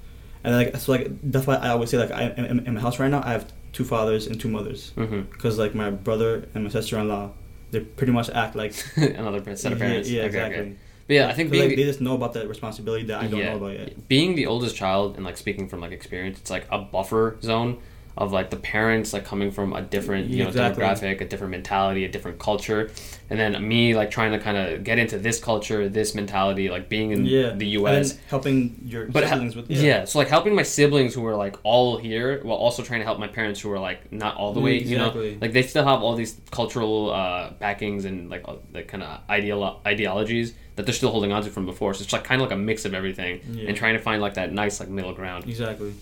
and 0.44 0.56
like 0.56 0.76
so 0.78 0.92
like 0.92 1.08
that's 1.32 1.48
why 1.48 1.56
i 1.56 1.70
always 1.70 1.90
say 1.90 1.98
like 1.98 2.12
i 2.12 2.30
in, 2.32 2.66
in 2.68 2.74
my 2.74 2.82
house 2.82 3.00
right 3.00 3.10
now 3.12 3.22
i 3.24 3.32
have 3.32 3.52
two 3.74 3.84
fathers 3.84 4.28
and 4.28 4.40
two 4.40 4.48
mothers. 4.48 4.92
Mm-hmm. 4.96 5.22
Because 5.32 5.58
like 5.58 5.76
my 5.76 5.90
brother 5.90 6.48
and 6.54 6.64
my 6.64 6.70
sister-in-law 6.70 7.32
they 7.72 7.80
pretty 7.80 8.14
much 8.14 8.30
act 8.30 8.56
like 8.56 8.74
Another 8.96 9.56
set 9.56 9.72
of 9.74 9.80
parents. 9.80 10.10
yeah, 10.10 10.22
yeah 10.22 10.28
Okay, 10.28 10.38
okay. 10.38 10.48
exactly. 10.48 10.78
But 11.08 11.14
yeah, 11.16 11.28
I 11.28 11.34
think 11.34 11.52
being 11.52 11.68
like, 11.68 11.76
they 11.76 11.84
just 11.84 12.00
know 12.00 12.16
about 12.16 12.34
the 12.34 12.48
responsibility 12.48 13.06
that 13.06 13.20
i 13.22 13.28
don't 13.28 13.40
yeah, 13.40 13.50
know 13.50 13.58
about 13.58 13.78
yet. 13.78 14.08
Being 14.08 14.36
the 14.36 14.46
oldest 14.46 14.76
child 14.76 15.16
and 15.16 15.26
like 15.26 15.36
speaking 15.38 15.68
from 15.68 15.82
like 15.82 15.92
experience, 15.92 16.40
it's 16.40 16.52
like 16.52 16.66
a 16.72 16.78
buffer 16.78 17.38
zone 17.42 17.80
of 18.16 18.32
like 18.32 18.50
the 18.52 18.56
parents 18.58 19.12
like 19.14 19.26
coming 19.26 19.50
from 19.50 19.74
a 19.74 19.82
different 19.82 20.28
you 20.28 20.44
know 20.44 20.50
Exactly. 20.50 20.84
demographic, 20.84 21.22
a 21.22 21.26
different 21.26 21.52
mentality, 21.52 22.06
a 22.06 22.10
different 22.10 22.38
culture, 22.40 22.92
and 23.30 23.40
then 23.40 23.68
me 23.68 23.96
like 23.96 24.12
trying 24.12 24.32
to 24.34 24.40
kind 24.40 24.56
of 24.58 24.84
get 24.84 25.00
into 25.00 25.18
this 25.18 25.40
culture, 25.40 25.90
this 25.90 26.14
mentality, 26.14 26.70
like 26.70 26.90
being 26.90 27.12
in 27.12 27.26
yeah 27.26 27.50
the 27.52 27.68
U.S. 27.80 28.18
helping 28.28 28.76
your 28.86 29.08
But 29.08 29.28
siblings 29.28 29.56
with 29.56 29.70
yeah. 29.72 30.06
so 30.06 30.20
like 30.20 30.28
helping 30.28 30.54
my 30.54 30.64
siblings 30.64 31.14
who 31.16 31.26
are 31.26 31.36
like 31.36 31.56
all 31.64 31.98
here, 31.98 32.40
while 32.44 32.58
also 32.58 32.84
trying 32.84 33.00
to 33.00 33.06
help 33.06 33.18
my 33.20 33.28
parents 33.28 33.60
who 33.62 33.72
are 33.72 33.80
like 33.80 34.12
not 34.12 34.36
all 34.38 34.54
the 34.54 34.60
way, 34.60 34.78
you 34.80 34.98
know, 34.98 35.12
like 35.42 35.54
they 35.54 35.64
still 35.64 35.84
have 35.86 36.04
all 36.04 36.16
these 36.16 36.40
cultural 36.52 37.12
uh, 37.12 37.50
backings 37.60 38.06
and 38.06 38.30
like 38.30 38.44
uh, 38.48 38.56
like 38.74 38.88
kind 38.88 39.02
of 39.04 39.22
ideal 39.30 39.82
ideologies 39.88 40.54
that 40.76 40.86
they're 40.86 40.94
still 40.96 41.12
holding 41.12 41.32
on 41.32 41.44
to 41.44 41.50
from 41.50 41.66
before. 41.66 41.94
So 41.94 42.04
it's 42.04 42.14
like 42.14 42.24
kind 42.24 42.42
of 42.42 42.48
like 42.50 42.56
a 42.56 42.60
mix 42.60 42.86
of 42.86 42.94
everything 42.94 43.42
Yeah. 43.50 43.68
and 43.70 43.78
trying 43.78 43.94
to 43.96 44.00
find 44.00 44.22
like 44.22 44.36
that 44.36 44.52
nice 44.52 44.80
like 44.80 44.90
middle 44.90 45.14
ground. 45.14 45.48
exactly 45.48 45.94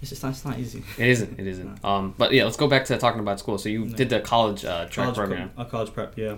it's 0.00 0.10
just 0.10 0.22
not, 0.22 0.30
it's 0.30 0.44
not 0.44 0.58
easy 0.58 0.82
It 0.98 1.08
isn't. 1.08 1.38
It 1.40 1.46
isn't. 1.46 1.84
Um, 1.84 2.14
but 2.18 2.32
yeah, 2.32 2.44
let's 2.44 2.56
go 2.56 2.68
back 2.68 2.84
to 2.86 2.98
talking 2.98 3.20
about 3.20 3.38
school. 3.38 3.58
So 3.58 3.68
you 3.68 3.86
No. 3.86 3.96
did 3.96 4.08
the 4.10 4.20
college 4.20 4.64
uh, 4.64 4.86
track 4.86 5.04
college 5.06 5.16
program. 5.16 5.48
Prep, 5.50 5.66
a 5.66 5.70
college 5.70 5.92
prep, 5.92 6.18
yeah. 6.18 6.36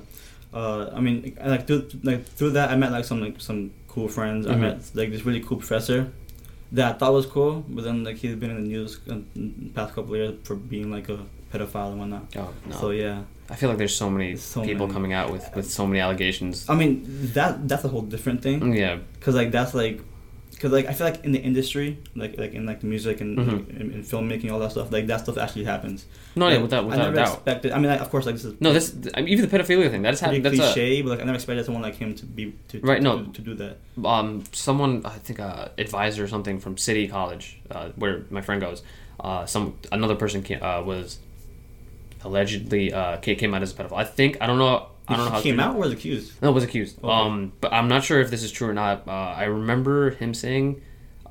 Uh, 0.52 0.90
I 0.94 1.00
mean, 1.00 1.36
I, 1.42 1.48
like 1.48 1.66
through 1.66 1.88
like 2.02 2.24
through 2.24 2.50
that, 2.50 2.70
I 2.70 2.76
met 2.76 2.90
like 2.92 3.04
some 3.04 3.20
like 3.20 3.40
some 3.40 3.70
cool 3.88 4.08
friends. 4.08 4.46
I 4.46 4.54
Mhm. 4.54 4.60
met 4.60 4.90
like 4.94 5.10
this 5.10 5.24
really 5.26 5.40
cool 5.40 5.58
professor 5.58 6.10
that 6.72 6.94
I 6.94 6.98
thought 6.98 7.12
was 7.12 7.26
cool, 7.26 7.64
but 7.68 7.84
then 7.84 8.04
like 8.04 8.16
he's 8.16 8.34
been 8.36 8.50
in 8.50 8.62
the 8.62 8.68
news 8.68 8.98
uh, 9.10 9.16
the 9.36 9.68
past 9.74 9.94
couple 9.94 10.14
of 10.14 10.20
years 10.20 10.34
for 10.44 10.54
being 10.54 10.90
like 10.90 11.08
a 11.10 11.18
pedophile 11.52 11.90
and 11.92 11.98
whatnot. 12.00 12.24
Oh 12.36 12.48
no! 12.66 12.76
So 12.76 12.90
yeah, 12.90 13.22
I 13.50 13.56
feel 13.56 13.68
like 13.68 13.76
there's 13.78 13.94
so 13.94 14.08
many 14.08 14.36
So 14.36 14.62
people 14.64 14.86
many. 14.86 14.94
coming 14.94 15.12
out 15.12 15.30
with, 15.32 15.44
with 15.54 15.70
so 15.70 15.86
many 15.86 16.00
allegations. 16.00 16.64
I 16.68 16.74
mean 16.74 17.02
that 17.34 17.68
that's 17.68 17.84
a 17.84 17.88
whole 17.88 18.02
different 18.02 18.40
thing, 18.42 18.72
Yeah. 18.74 18.98
cause 19.20 19.34
like 19.34 19.50
that's 19.50 19.74
like. 19.74 20.00
Cause 20.60 20.72
like 20.72 20.86
I 20.86 20.92
feel 20.92 21.06
like 21.06 21.24
in 21.24 21.30
the 21.30 21.38
industry, 21.40 21.98
like 22.16 22.36
like 22.36 22.52
in 22.52 22.66
like 22.66 22.80
the 22.80 22.86
music 22.86 23.20
and 23.20 23.38
Mhm. 23.38 23.80
in, 23.80 23.92
in 23.92 24.02
filmmaking, 24.02 24.50
all 24.50 24.58
that 24.58 24.72
stuff, 24.72 24.90
like 24.90 25.06
that 25.06 25.20
stuff 25.20 25.38
actually 25.38 25.64
happens. 25.64 26.04
No, 26.34 26.48
yeah, 26.48 26.54
Like, 26.54 26.62
without 26.62 26.82
I 26.84 26.86
without 26.86 27.00
a 27.00 27.04
never 27.04 27.16
doubt. 27.16 27.34
expected. 27.34 27.72
I 27.72 27.78
mean, 27.78 27.90
like, 27.90 28.00
of 28.00 28.10
course, 28.10 28.26
like 28.26 28.34
this 28.34 28.44
is 28.44 28.54
No, 28.60 28.72
this 28.72 28.94
I 29.14 29.20
mean, 29.20 29.28
even 29.34 29.48
the 29.48 29.56
pedophilia 29.56 29.88
thing 29.88 30.02
that 30.02 30.14
is 30.14 30.20
happening. 30.20 30.42
That's 30.42 30.58
a, 30.58 30.72
cliche, 30.72 31.02
but 31.02 31.10
like 31.10 31.20
I 31.20 31.24
never 31.24 31.36
expected 31.36 31.64
someone 31.64 31.82
like 31.82 31.94
him 31.94 32.14
to 32.16 32.26
be 32.26 32.54
to 32.68 32.80
Right, 32.80 33.00
no. 33.00 33.22
to, 33.24 33.32
to 33.32 33.40
do 33.40 33.54
that. 33.54 33.76
um, 34.04 34.42
someone 34.52 35.02
I 35.04 35.10
think 35.10 35.38
uh, 35.38 35.68
advisor 35.78 36.24
or 36.24 36.28
something 36.28 36.58
from 36.58 36.76
City 36.76 37.06
College, 37.06 37.60
uh, 37.70 37.90
where 37.96 38.24
my 38.30 38.40
friend 38.40 38.60
goes. 38.60 38.82
Uh, 39.20 39.46
some 39.46 39.74
another 39.92 40.16
person 40.16 40.42
came, 40.42 40.60
uh, 40.62 40.82
was 40.82 41.18
allegedly 42.24 42.92
uh, 42.92 43.16
came 43.18 43.54
out 43.54 43.62
as 43.62 43.72
a 43.72 43.74
pedophile. 43.74 43.96
I 43.98 44.04
think 44.04 44.38
I 44.40 44.46
don't 44.46 44.58
know. 44.58 44.88
I 45.08 45.16
don't 45.16 45.24
know 45.24 45.30
how 45.32 45.36
he 45.38 45.42
came 45.44 45.56
true- 45.56 45.64
out 45.64 45.76
or 45.76 45.80
was 45.80 45.92
accused. 45.92 46.42
No, 46.42 46.52
was 46.52 46.64
accused. 46.64 46.98
Okay. 46.98 47.08
Um, 47.08 47.52
but 47.60 47.72
I'm 47.72 47.88
not 47.88 48.04
sure 48.04 48.20
if 48.20 48.30
this 48.30 48.42
is 48.42 48.52
true 48.52 48.68
or 48.68 48.74
not. 48.74 49.06
Uh, 49.06 49.10
I 49.10 49.44
remember 49.44 50.10
him 50.10 50.34
saying 50.34 50.82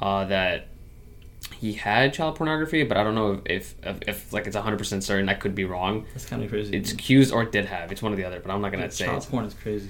uh, 0.02 0.26
that 0.26 0.68
he 1.60 1.74
had 1.74 2.14
child 2.14 2.36
pornography, 2.36 2.84
but 2.84 2.98
I 2.98 3.04
don't 3.04 3.16
know 3.16 3.42
if 3.46 3.76
if, 3.84 4.00
if, 4.08 4.34
like 4.34 4.48
it's 4.48 4.56
100 4.56 4.78
percent 4.78 5.04
certain. 5.04 5.30
I 5.30 5.34
could 5.34 5.56
be 5.56 5.66
wrong. 5.66 6.06
That's 6.14 6.26
kind 6.26 6.44
of 6.44 6.50
crazy. 6.50 6.76
It's 6.76 6.92
accused 6.92 7.32
or 7.34 7.46
did 7.46 7.66
have. 7.66 7.92
It's 7.92 8.02
one 8.02 8.14
or 8.14 8.16
the 8.16 8.26
other. 8.26 8.40
But 8.40 8.52
I'm 8.52 8.62
not 8.62 8.72
gonna 8.72 8.90
say. 8.92 9.06
child 9.06 9.18
It's, 9.18 9.26
porn 9.26 9.46
is 9.46 9.54
crazy. 9.54 9.90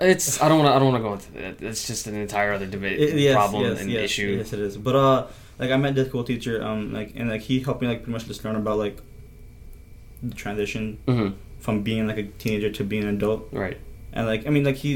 It's 0.00 0.42
I 0.42 0.48
don't 0.48 0.58
want 0.58 0.70
to 0.70 0.74
I 0.74 0.78
don't 0.78 0.92
want 0.92 1.02
to 1.02 1.08
go 1.08 1.38
into 1.38 1.48
it. 1.48 1.62
It's 1.62 1.86
just 1.86 2.06
an 2.06 2.14
entire 2.16 2.52
other 2.52 2.66
debate 2.66 2.98
It- 3.00 3.18
yes, 3.18 3.34
problem 3.34 3.62
yes, 3.64 3.80
and 3.80 3.90
yes, 3.90 4.04
issue. 4.04 4.36
Yes, 4.38 4.52
it 4.52 4.58
is. 4.58 4.76
But 4.76 4.96
uh, 4.96 5.26
like 5.58 5.70
I 5.70 5.76
met 5.76 5.94
this 5.94 6.10
cool 6.10 6.24
teacher, 6.24 6.62
um, 6.64 6.92
like 6.92 7.12
and 7.14 7.30
like 7.30 7.42
he 7.42 7.60
helped 7.60 7.80
me 7.80 7.88
like 7.88 7.98
pretty 7.98 8.12
much 8.12 8.26
just 8.26 8.44
learn 8.44 8.56
about 8.56 8.78
like 8.78 8.98
the 10.22 10.34
transition 10.34 10.98
hmm 11.06 11.28
from 11.64 11.82
being 11.82 12.06
like 12.10 12.18
a 12.18 12.26
teenager 12.42 12.70
to 12.78 12.84
being 12.84 13.04
an 13.04 13.12
adult, 13.18 13.40
Right. 13.52 13.78
and 14.12 14.26
like 14.26 14.46
I 14.46 14.50
mean 14.54 14.64
like 14.70 14.76
he 14.84 14.92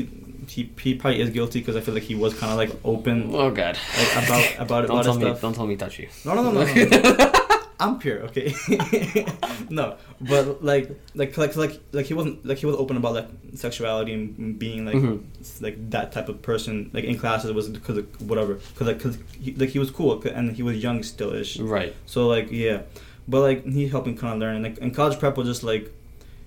he 0.54 0.70
he 0.84 0.94
probably 0.94 1.20
is 1.24 1.30
guilty 1.30 1.58
because 1.60 1.76
I 1.76 1.80
feel 1.84 1.94
like 1.98 2.02
he 2.12 2.14
was 2.24 2.32
kind 2.40 2.50
of 2.54 2.58
like 2.62 2.72
open 2.84 3.16
Oh 3.34 3.50
God. 3.50 3.74
like 4.00 4.12
about 4.24 4.44
about 4.64 4.80
don't 4.86 4.90
about 4.96 5.04
tell 5.04 5.14
me 5.14 5.24
stuff. 5.26 5.40
don't 5.44 5.54
tell 5.58 5.66
me 5.66 5.76
touch 5.76 5.98
you. 5.98 6.08
No, 6.26 6.34
no, 6.34 6.42
no, 6.42 6.50
no, 6.52 6.64
no. 6.64 7.32
I'm 7.80 7.94
pure, 8.00 8.18
okay. 8.28 8.48
no, 9.70 9.96
but 10.20 10.64
like, 10.64 10.90
like, 11.14 11.36
like, 11.38 11.54
like, 11.56 11.80
like 11.92 12.06
he 12.06 12.14
wasn't 12.14 12.44
like 12.44 12.58
he 12.58 12.66
was 12.66 12.74
open 12.76 12.96
about 12.96 13.14
like 13.14 13.28
sexuality 13.54 14.12
and 14.14 14.58
being 14.58 14.84
like 14.84 14.96
Mhm. 14.96 15.22
like 15.60 15.76
that 15.90 16.10
type 16.12 16.28
of 16.28 16.42
person 16.42 16.90
like 16.92 17.04
in 17.04 17.16
classes 17.18 17.52
was 17.52 17.68
because 17.68 17.98
of 17.98 18.06
whatever 18.28 18.54
because 18.54 18.86
like 18.88 19.00
cause 19.00 19.16
he, 19.40 19.52
like 19.54 19.68
he 19.70 19.78
was 19.78 19.90
cool 19.92 20.20
and 20.22 20.56
he 20.58 20.62
was 20.62 20.76
young 20.86 21.02
still 21.04 21.32
ish. 21.32 21.58
Right. 21.76 21.94
So 22.06 22.26
like 22.26 22.50
yeah, 22.50 22.82
but 23.28 23.40
like 23.48 23.64
he 23.64 23.86
helped 23.88 24.08
me 24.08 24.14
kind 24.14 24.34
of 24.34 24.40
learn 24.40 24.56
and 24.56 24.64
like 24.64 24.78
and 24.82 24.92
college 24.94 25.16
prep 25.20 25.36
was 25.36 25.46
just 25.46 25.62
like 25.62 25.84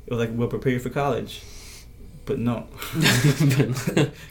it 0.07 0.11
was 0.13 0.19
like 0.19 0.29
we'll 0.33 0.47
prepare 0.47 0.71
you 0.73 0.79
for 0.79 0.89
college, 0.89 1.41
but 2.25 2.39
no. 2.39 2.67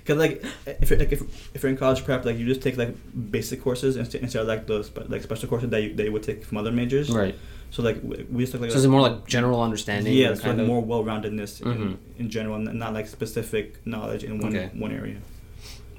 Cause 0.05 0.17
like 0.17 0.45
if 0.67 0.91
you're, 0.91 0.99
like 0.99 1.13
if, 1.13 1.23
if 1.55 1.63
you're 1.63 1.71
in 1.71 1.77
college 1.79 2.05
prep, 2.05 2.25
like 2.25 2.37
you 2.39 2.47
just 2.47 2.63
take 2.63 2.77
like 2.77 2.95
basic 3.31 3.63
courses 3.63 3.97
instead, 3.97 4.23
instead 4.23 4.43
of 4.43 4.49
like 4.49 4.67
the 4.67 4.83
spe- 4.83 5.09
like 5.09 5.23
special 5.23 5.49
courses 5.49 5.71
that 5.71 5.83
you, 5.83 5.95
that 5.95 6.05
you 6.05 6.13
would 6.13 6.23
take 6.23 6.45
from 6.45 6.59
other 6.59 6.73
majors. 6.73 7.11
right. 7.11 7.35
So 7.73 7.83
like 7.85 7.99
we 8.03 8.43
just 8.43 8.51
took 8.53 8.63
like 8.63 8.73
So 8.73 8.79
is 8.79 8.85
it 8.85 8.89
more 8.89 9.01
like 9.01 9.27
general 9.29 9.63
understanding? 9.63 10.13
yeah, 10.13 10.31
it's 10.33 10.43
like 10.43 10.59
of? 10.59 10.67
more 10.67 10.81
well-roundedness 10.83 11.61
Mhm. 11.63 11.75
in, 11.77 11.99
in 12.19 12.29
general, 12.31 12.57
and 12.57 12.75
not 12.79 12.93
like 12.95 13.07
specific 13.07 13.87
knowledge 13.87 14.25
in 14.25 14.41
one 14.41 14.55
Okay. 14.57 14.71
one 14.75 14.91
area. 14.93 15.19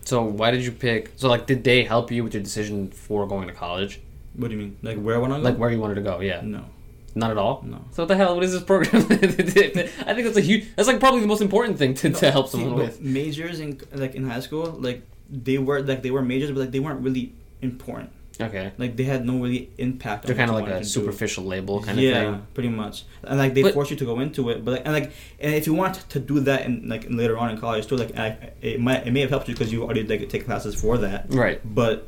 So 0.04 0.24
why 0.24 0.52
did 0.52 0.66
you 0.66 0.72
pick? 0.74 1.12
So 1.16 1.30
like, 1.30 1.46
did 1.48 1.64
they 1.64 1.84
help 1.86 2.12
you 2.12 2.26
with 2.26 2.34
your 2.34 2.44
decision 2.44 2.90
for 2.92 3.26
going 3.26 3.48
to 3.48 3.54
college? 3.54 4.02
What 4.36 4.50
do 4.50 4.56
you 4.56 4.62
mean? 4.62 4.78
Like 4.82 4.98
where 5.02 5.16
I 5.16 5.20
want 5.20 5.32
to 5.34 5.38
go? 5.40 5.44
Like 5.44 5.58
where 5.58 5.70
you 5.72 5.80
wanted 5.80 5.96
to 5.96 6.02
go? 6.02 6.20
Yeah. 6.20 6.42
no, 6.44 6.66
Not 7.16 7.32
at 7.32 7.38
all. 7.38 7.62
no. 7.66 7.84
So 7.92 8.04
what 8.04 8.08
the 8.08 8.16
hell? 8.16 8.36
What 8.36 8.44
is 8.44 8.54
this 8.54 8.64
program? 8.64 9.04
I 9.10 9.16
think 9.16 10.24
that's 10.26 10.38
a 10.38 10.42
huge. 10.42 10.68
That's 10.76 10.88
like 10.88 11.00
probably 11.00 11.22
the 11.22 11.28
most 11.28 11.42
important 11.42 11.78
thing 11.78 11.94
to, 11.96 12.10
to 12.12 12.32
help 12.32 12.48
someone 12.50 12.72
but 12.76 12.78
with. 12.86 13.02
majors 13.02 13.60
in 13.60 13.80
like 13.94 14.16
in 14.16 14.28
high 14.30 14.40
school, 14.40 14.66
like 14.80 15.02
they 15.30 15.58
were 15.58 15.82
like 15.82 16.02
they 16.04 16.12
were 16.12 16.22
majors, 16.22 16.52
but 16.52 16.60
like 16.62 16.72
they 16.72 16.80
weren't 16.80 17.02
really 17.02 17.34
important. 17.62 18.12
Okay. 18.40 18.72
Like 18.78 18.96
they 18.96 19.04
had 19.04 19.24
no 19.26 19.38
really 19.40 19.70
impact. 19.78 20.26
They're 20.26 20.36
kind 20.36 20.50
of 20.50 20.56
like 20.56 20.68
a 20.68 20.74
to 20.78 20.80
do. 20.80 20.84
superficial 20.86 21.44
label 21.44 21.82
kind 21.84 22.00
yeah, 22.00 22.10
of 22.10 22.16
thing. 22.16 22.34
Yeah, 22.34 22.40
pretty 22.56 22.70
much. 22.70 23.04
And 23.24 23.38
like 23.38 23.54
they 23.54 23.62
But- 23.62 23.74
force 23.76 23.92
you 23.92 23.98
to 23.98 24.06
go 24.06 24.20
into 24.20 24.50
it, 24.50 24.64
but 24.66 24.72
like, 24.72 24.82
and 24.86 24.94
like 24.94 25.12
and 25.40 25.54
if 25.54 25.68
you 25.68 25.74
want 25.74 25.96
to 26.10 26.20
do 26.20 26.40
that 26.40 26.66
in 26.66 26.88
like 26.90 27.06
later 27.10 27.38
on 27.38 27.52
in 27.52 27.58
college 27.60 27.86
too, 27.88 27.98
like 27.98 28.18
I, 28.18 28.52
it 28.62 28.80
might 28.80 29.06
it 29.06 29.12
may 29.12 29.20
have 29.22 29.30
helped 29.30 29.48
you 29.50 29.54
because 29.54 29.72
you 29.72 29.84
already 29.84 30.04
like 30.04 30.28
take 30.30 30.46
classes 30.46 30.74
for 30.80 30.98
that, 31.00 31.26
Right. 31.30 31.60
but 31.64 32.08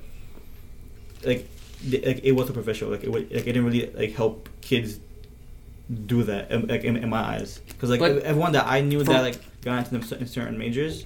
like 1.25 1.47
like 1.89 2.21
it 2.23 2.31
was 2.33 2.47
superficial. 2.47 2.89
Like 2.89 3.03
it 3.03 3.11
like 3.11 3.31
it 3.31 3.43
didn't 3.43 3.65
really 3.65 3.89
like 3.91 4.13
help 4.15 4.49
kids 4.61 4.99
do 6.07 6.23
that 6.23 6.51
um, 6.51 6.65
like 6.67 6.83
in, 6.85 6.95
in 6.95 7.09
my 7.09 7.19
eyes 7.21 7.59
because 7.67 7.89
like 7.89 7.99
But- 7.99 8.23
everyone 8.23 8.53
that 8.53 8.65
I 8.67 8.81
knew 8.81 9.03
that 9.03 9.21
like 9.21 9.37
got 9.61 9.79
into 9.79 9.91
them 9.97 10.19
in 10.21 10.27
certain 10.27 10.57
majors. 10.57 11.05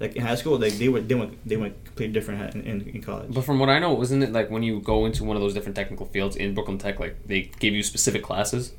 Like 0.00 0.16
in 0.16 0.22
high 0.22 0.34
school, 0.34 0.58
like 0.58 0.72
they 0.72 0.88
were 0.88 1.00
they 1.00 1.14
went 1.14 1.38
they 1.46 1.56
went 1.56 1.84
completely 1.84 2.12
different 2.12 2.56
in, 2.56 2.62
in, 2.62 2.88
in 2.88 3.02
college. 3.02 3.32
But 3.32 3.44
from 3.44 3.60
what 3.60 3.68
I 3.68 3.78
know, 3.78 3.92
wasn't 3.94 4.24
it 4.24 4.32
like 4.32 4.50
when 4.50 4.64
you 4.64 4.80
go 4.80 5.04
into 5.06 5.22
one 5.22 5.36
of 5.36 5.42
those 5.42 5.54
different 5.54 5.76
technical 5.76 6.06
fields 6.06 6.34
in 6.34 6.54
Brooklyn 6.54 6.76
Tech, 6.78 6.98
like 6.98 7.16
they 7.26 7.42
gave 7.60 7.72
you 7.72 7.84
specific 7.84 8.24
classes? 8.24 8.72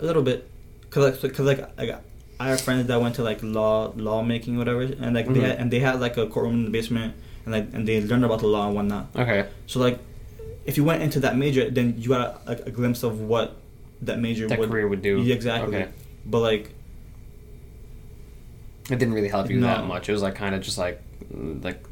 A 0.00 0.04
little 0.04 0.22
bit, 0.24 0.50
cause 0.90 1.22
like, 1.22 1.32
cause 1.34 1.46
like, 1.46 1.60
like 1.78 1.94
I 2.40 2.48
have 2.48 2.60
friends 2.60 2.88
that 2.88 3.00
went 3.00 3.14
to 3.14 3.22
like 3.22 3.38
law 3.44 3.92
lawmaking 3.94 4.58
whatever, 4.58 4.80
and 4.80 5.14
like 5.14 5.26
they 5.28 5.34
Mhm. 5.38 5.42
had 5.46 5.56
and 5.60 5.70
they 5.70 5.78
had 5.78 6.00
like 6.00 6.16
a 6.16 6.26
courtroom 6.26 6.54
in 6.54 6.64
the 6.64 6.70
basement, 6.70 7.14
and 7.44 7.52
like 7.54 7.68
and 7.72 7.86
they 7.86 8.02
learned 8.02 8.24
about 8.24 8.40
the 8.40 8.48
law 8.48 8.66
and 8.66 8.74
whatnot. 8.74 9.06
Okay. 9.14 9.46
So 9.68 9.78
like, 9.78 10.00
if 10.66 10.76
you 10.76 10.84
went 10.84 11.02
into 11.02 11.20
that 11.20 11.36
major, 11.36 11.70
then 11.70 11.94
you 11.98 12.08
got 12.10 12.46
like 12.46 12.60
a 12.66 12.70
glimpse 12.70 13.02
of 13.02 13.20
what 13.20 13.56
that 14.02 14.18
major 14.18 14.46
That 14.48 14.58
would 14.58 14.68
career 14.70 14.86
would 14.88 15.00
do. 15.02 15.22
Yeah, 15.22 15.34
exactly. 15.34 15.76
Okay. 15.76 15.88
But 16.26 16.40
like, 16.40 16.70
It 18.90 18.98
didn't 18.98 19.14
really 19.14 19.28
help 19.28 19.50
you 19.50 19.58
No. 19.58 19.66
that 19.66 19.84
much. 19.86 20.08
It 20.08 20.12
was 20.12 20.22
like 20.22 20.34
kind 20.36 20.54
of 20.54 20.62
just 20.62 20.78
like 20.78 21.00
mm, 21.34 21.62
like 21.64 21.82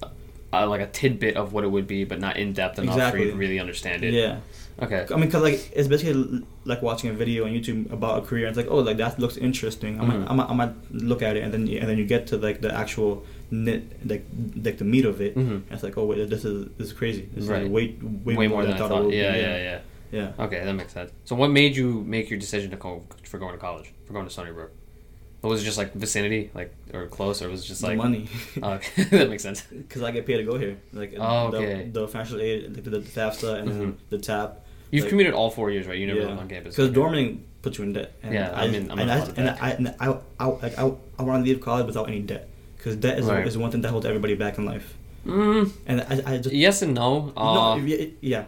uh, 0.53 0.69
like 0.69 0.81
a 0.81 0.87
tidbit 0.87 1.37
of 1.37 1.53
what 1.53 1.65
it 1.65 1.69
would 1.69 1.87
be, 1.89 2.05
but 2.05 2.21
not 2.21 2.37
in 2.37 2.53
depth 2.53 2.79
enough 2.79 3.11
for 3.11 3.19
you 3.19 3.31
to 3.33 3.37
really 3.37 3.59
understand 3.59 4.05
it. 4.05 4.15
yeah, 4.15 4.39
Okay. 4.81 5.05
I 5.13 5.17
mean, 5.17 5.29
cause 5.31 5.43
like 5.43 5.73
it's 5.75 5.89
basically 5.89 6.45
like 6.65 6.83
watching 6.83 7.11
a 7.11 7.13
video 7.13 7.45
on 7.45 7.51
YouTube 7.51 7.91
about 7.93 8.23
a 8.23 8.27
career. 8.27 8.47
And 8.47 8.57
it's 8.57 8.65
like, 8.65 8.73
oh, 8.73 8.79
like 8.81 8.97
that 8.99 9.19
looks 9.19 9.37
interesting. 9.37 10.01
I'm 10.01 10.07
might, 10.09 10.17
Mhm. 10.19 10.31
I 10.31 10.35
might, 10.35 10.51
I 10.51 10.55
might 10.55 10.75
look 10.93 11.23
at 11.23 11.37
it, 11.37 11.43
and 11.43 11.53
then 11.53 11.67
you, 11.67 11.79
and 11.81 11.89
then 11.89 11.99
you 11.99 12.05
get 12.07 12.29
to 12.29 12.37
like 12.37 12.61
the 12.61 12.73
actual 12.73 13.25
nit, 13.51 13.83
like 14.09 14.25
like 14.63 14.79
the 14.79 14.85
meat 14.85 15.05
of 15.05 15.21
it. 15.21 15.35
Mhm. 15.37 15.51
And 15.51 15.65
it's 15.71 15.83
like, 15.83 15.97
oh 15.99 16.05
wait, 16.07 16.29
this 16.31 16.45
is 16.45 16.69
this 16.79 16.89
is 16.89 16.93
crazy. 16.93 17.29
This 17.35 17.47
Right. 17.47 17.63
is 17.63 17.69
way 17.69 17.97
way, 18.25 18.37
Way, 18.37 18.49
more 18.49 18.63
than 18.63 18.73
I 18.73 18.75
it 18.77 18.79
thought. 18.79 19.03
would 19.05 19.11
be. 19.11 19.17
Yeah, 19.17 19.35
yeah, 19.37 19.57
yeah, 19.57 19.81
yeah. 20.39 20.45
Okay, 20.45 20.65
that 20.65 20.73
makes 20.73 20.93
sense. 20.93 21.11
So, 21.25 21.35
what 21.37 21.51
made 21.51 21.77
you 21.77 22.03
make 22.07 22.31
your 22.31 22.39
decision 22.39 22.71
to 22.71 22.77
go 22.77 23.03
for 23.25 23.39
going 23.39 23.53
to 23.53 23.59
college, 23.59 23.93
for 24.07 24.13
going 24.13 24.27
to 24.27 24.31
Stony 24.33 24.53
Brook? 24.53 24.73
What 25.41 25.51
was 25.51 25.61
it 25.61 25.65
just 25.67 25.77
like 25.77 25.93
vicinity, 25.93 26.51
like 26.55 26.73
or 26.95 27.07
close, 27.07 27.43
or 27.43 27.51
was 27.51 27.63
it 27.65 27.67
just 27.67 27.83
The 27.83 27.89
like 27.89 27.99
money, 27.99 28.29
okay, 28.63 29.03
that 29.11 29.29
makes 29.29 29.43
sense. 29.43 29.63
because 29.71 30.03
I 30.03 30.11
get 30.11 30.25
paid 30.27 30.39
to 30.39 30.45
go 30.45 30.57
here. 30.57 30.79
Like 30.93 31.15
Oh, 31.19 31.51
the, 31.51 31.57
okay. 31.59 31.89
the 31.93 32.09
financial 32.09 32.41
aid, 32.41 32.75
like 32.75 32.85
the, 32.85 32.91
the 32.91 33.01
FAFSA, 33.01 33.59
and 33.61 33.69
Mhm. 33.69 33.79
then 33.79 33.97
the 34.11 34.19
TAP. 34.19 34.61
You've 34.91 35.05
Like- 35.05 35.11
commuted 35.11 35.35
all 35.35 35.51
four 35.51 35.71
years, 35.71 35.87
right? 35.87 35.99
You 35.99 36.07
never 36.07 36.21
lived 36.21 36.41
on 36.41 36.49
campus. 36.49 36.77
Because 36.77 36.91
Okay. 36.91 36.99
dorming 36.99 37.39
puts 37.63 37.79
you 37.79 37.85
in 37.85 37.93
debt. 37.93 38.13
And 38.23 38.33
Yeah, 38.33 38.51
I, 38.55 38.65
I'm 38.65 38.75
in- 38.75 38.91
I'm 38.91 38.99
and 38.99 39.11
in 39.11 39.11
I, 39.11 39.17
a 39.17 39.19
lot 39.19 39.29
of 39.29 39.39
and. 39.39 39.49
I, 39.51 39.71
and 39.71 39.89
I, 40.01 40.17
I, 40.39 40.47
like, 40.47 40.79
I, 40.79 40.93
I 41.19 41.23
want 41.25 41.45
to 41.45 41.51
leave 41.51 41.61
college 41.61 41.87
without 41.87 42.09
any 42.09 42.21
debt. 42.21 42.49
Because 42.85 42.97
debt 42.99 43.19
is, 43.19 43.25
Right. 43.25 43.47
is 43.47 43.57
one 43.57 43.71
thing 43.71 43.81
that 43.81 43.89
holds 43.89 44.05
everybody 44.05 44.35
back 44.35 44.59
in 44.59 44.67
life. 44.67 44.95
Mm, 45.27 45.71
And 45.87 46.01
I, 46.03 46.35
I 46.35 46.37
just 46.37 46.55
yes 46.55 46.83
and 46.83 46.93
no. 46.95 47.33
Uh, 47.35 47.55
no, 47.55 47.77
yeah, 47.77 48.07
yeah, 48.21 48.45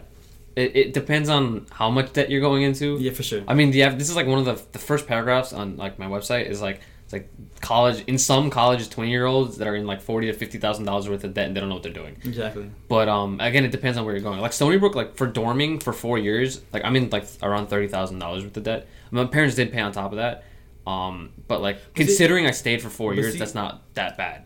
it, 0.55 0.75
it 0.75 0.93
depends 0.93 1.27
on 1.27 1.65
how 1.71 1.89
much 1.89 2.13
debt 2.13 2.29
you're 2.29 2.41
going 2.41 2.61
into. 2.61 2.97
yeah, 2.99 3.11
for 3.11 3.23
sure. 3.23 3.41
I 3.47 3.55
mean, 3.55 3.71
the 3.71 3.81
this 3.97 4.09
is 4.11 4.15
like 4.15 4.27
one 4.27 4.37
of 4.37 4.45
the 4.45 4.61
the 4.73 4.77
first 4.79 5.07
paragraphs 5.07 5.53
on 5.53 5.75
like 5.77 5.97
my 5.97 6.05
website 6.05 6.45
is 6.45 6.61
like 6.61 6.81
it's 7.05 7.13
like 7.13 7.29
college 7.61 8.03
in 8.05 8.19
some 8.19 8.51
colleges 8.51 8.87
twenty 8.89 9.09
year 9.09 9.25
olds 9.25 9.57
that 9.57 9.67
are 9.67 9.75
in 9.75 9.87
like 9.87 10.01
forty 10.01 10.27
to 10.27 10.33
fifty 10.33 10.59
thousand 10.59 10.85
dollars 10.85 11.09
worth 11.09 11.23
of 11.23 11.33
debt 11.33 11.47
and 11.47 11.55
they 11.55 11.59
don't 11.61 11.69
know 11.69 11.75
what 11.75 11.83
they're 11.83 11.91
doing. 11.91 12.15
Exactly. 12.23 12.69
But 12.87 13.09
um, 13.09 13.39
again, 13.39 13.65
it 13.65 13.71
depends 13.71 13.97
on 13.97 14.05
where 14.05 14.13
you're 14.13 14.23
going. 14.23 14.39
Like 14.39 14.53
Stony 14.53 14.77
Brook, 14.77 14.93
like 14.93 15.15
for 15.15 15.27
dorming 15.27 15.81
for 15.81 15.93
four 15.93 16.19
years, 16.19 16.61
like 16.73 16.85
I'm 16.85 16.95
in 16.95 17.09
like 17.09 17.25
around 17.41 17.67
thirty 17.69 17.87
thousand 17.87 18.19
dollars 18.19 18.43
worth 18.43 18.55
of 18.55 18.63
debt. 18.63 18.87
My 19.09 19.25
parents 19.25 19.55
did 19.55 19.71
pay 19.71 19.79
on 19.81 19.91
top 19.93 20.11
of 20.11 20.17
that. 20.17 20.43
Um, 20.87 21.31
but 21.47 21.61
like 21.61 21.75
it- 21.77 21.95
considering 21.95 22.45
I 22.45 22.51
stayed 22.51 22.81
for 22.81 22.89
four 22.89 23.13
years, 23.13 23.33
see- 23.33 23.39
that's 23.39 23.55
not 23.55 23.71
that 23.95 24.17
bad. 24.17 24.43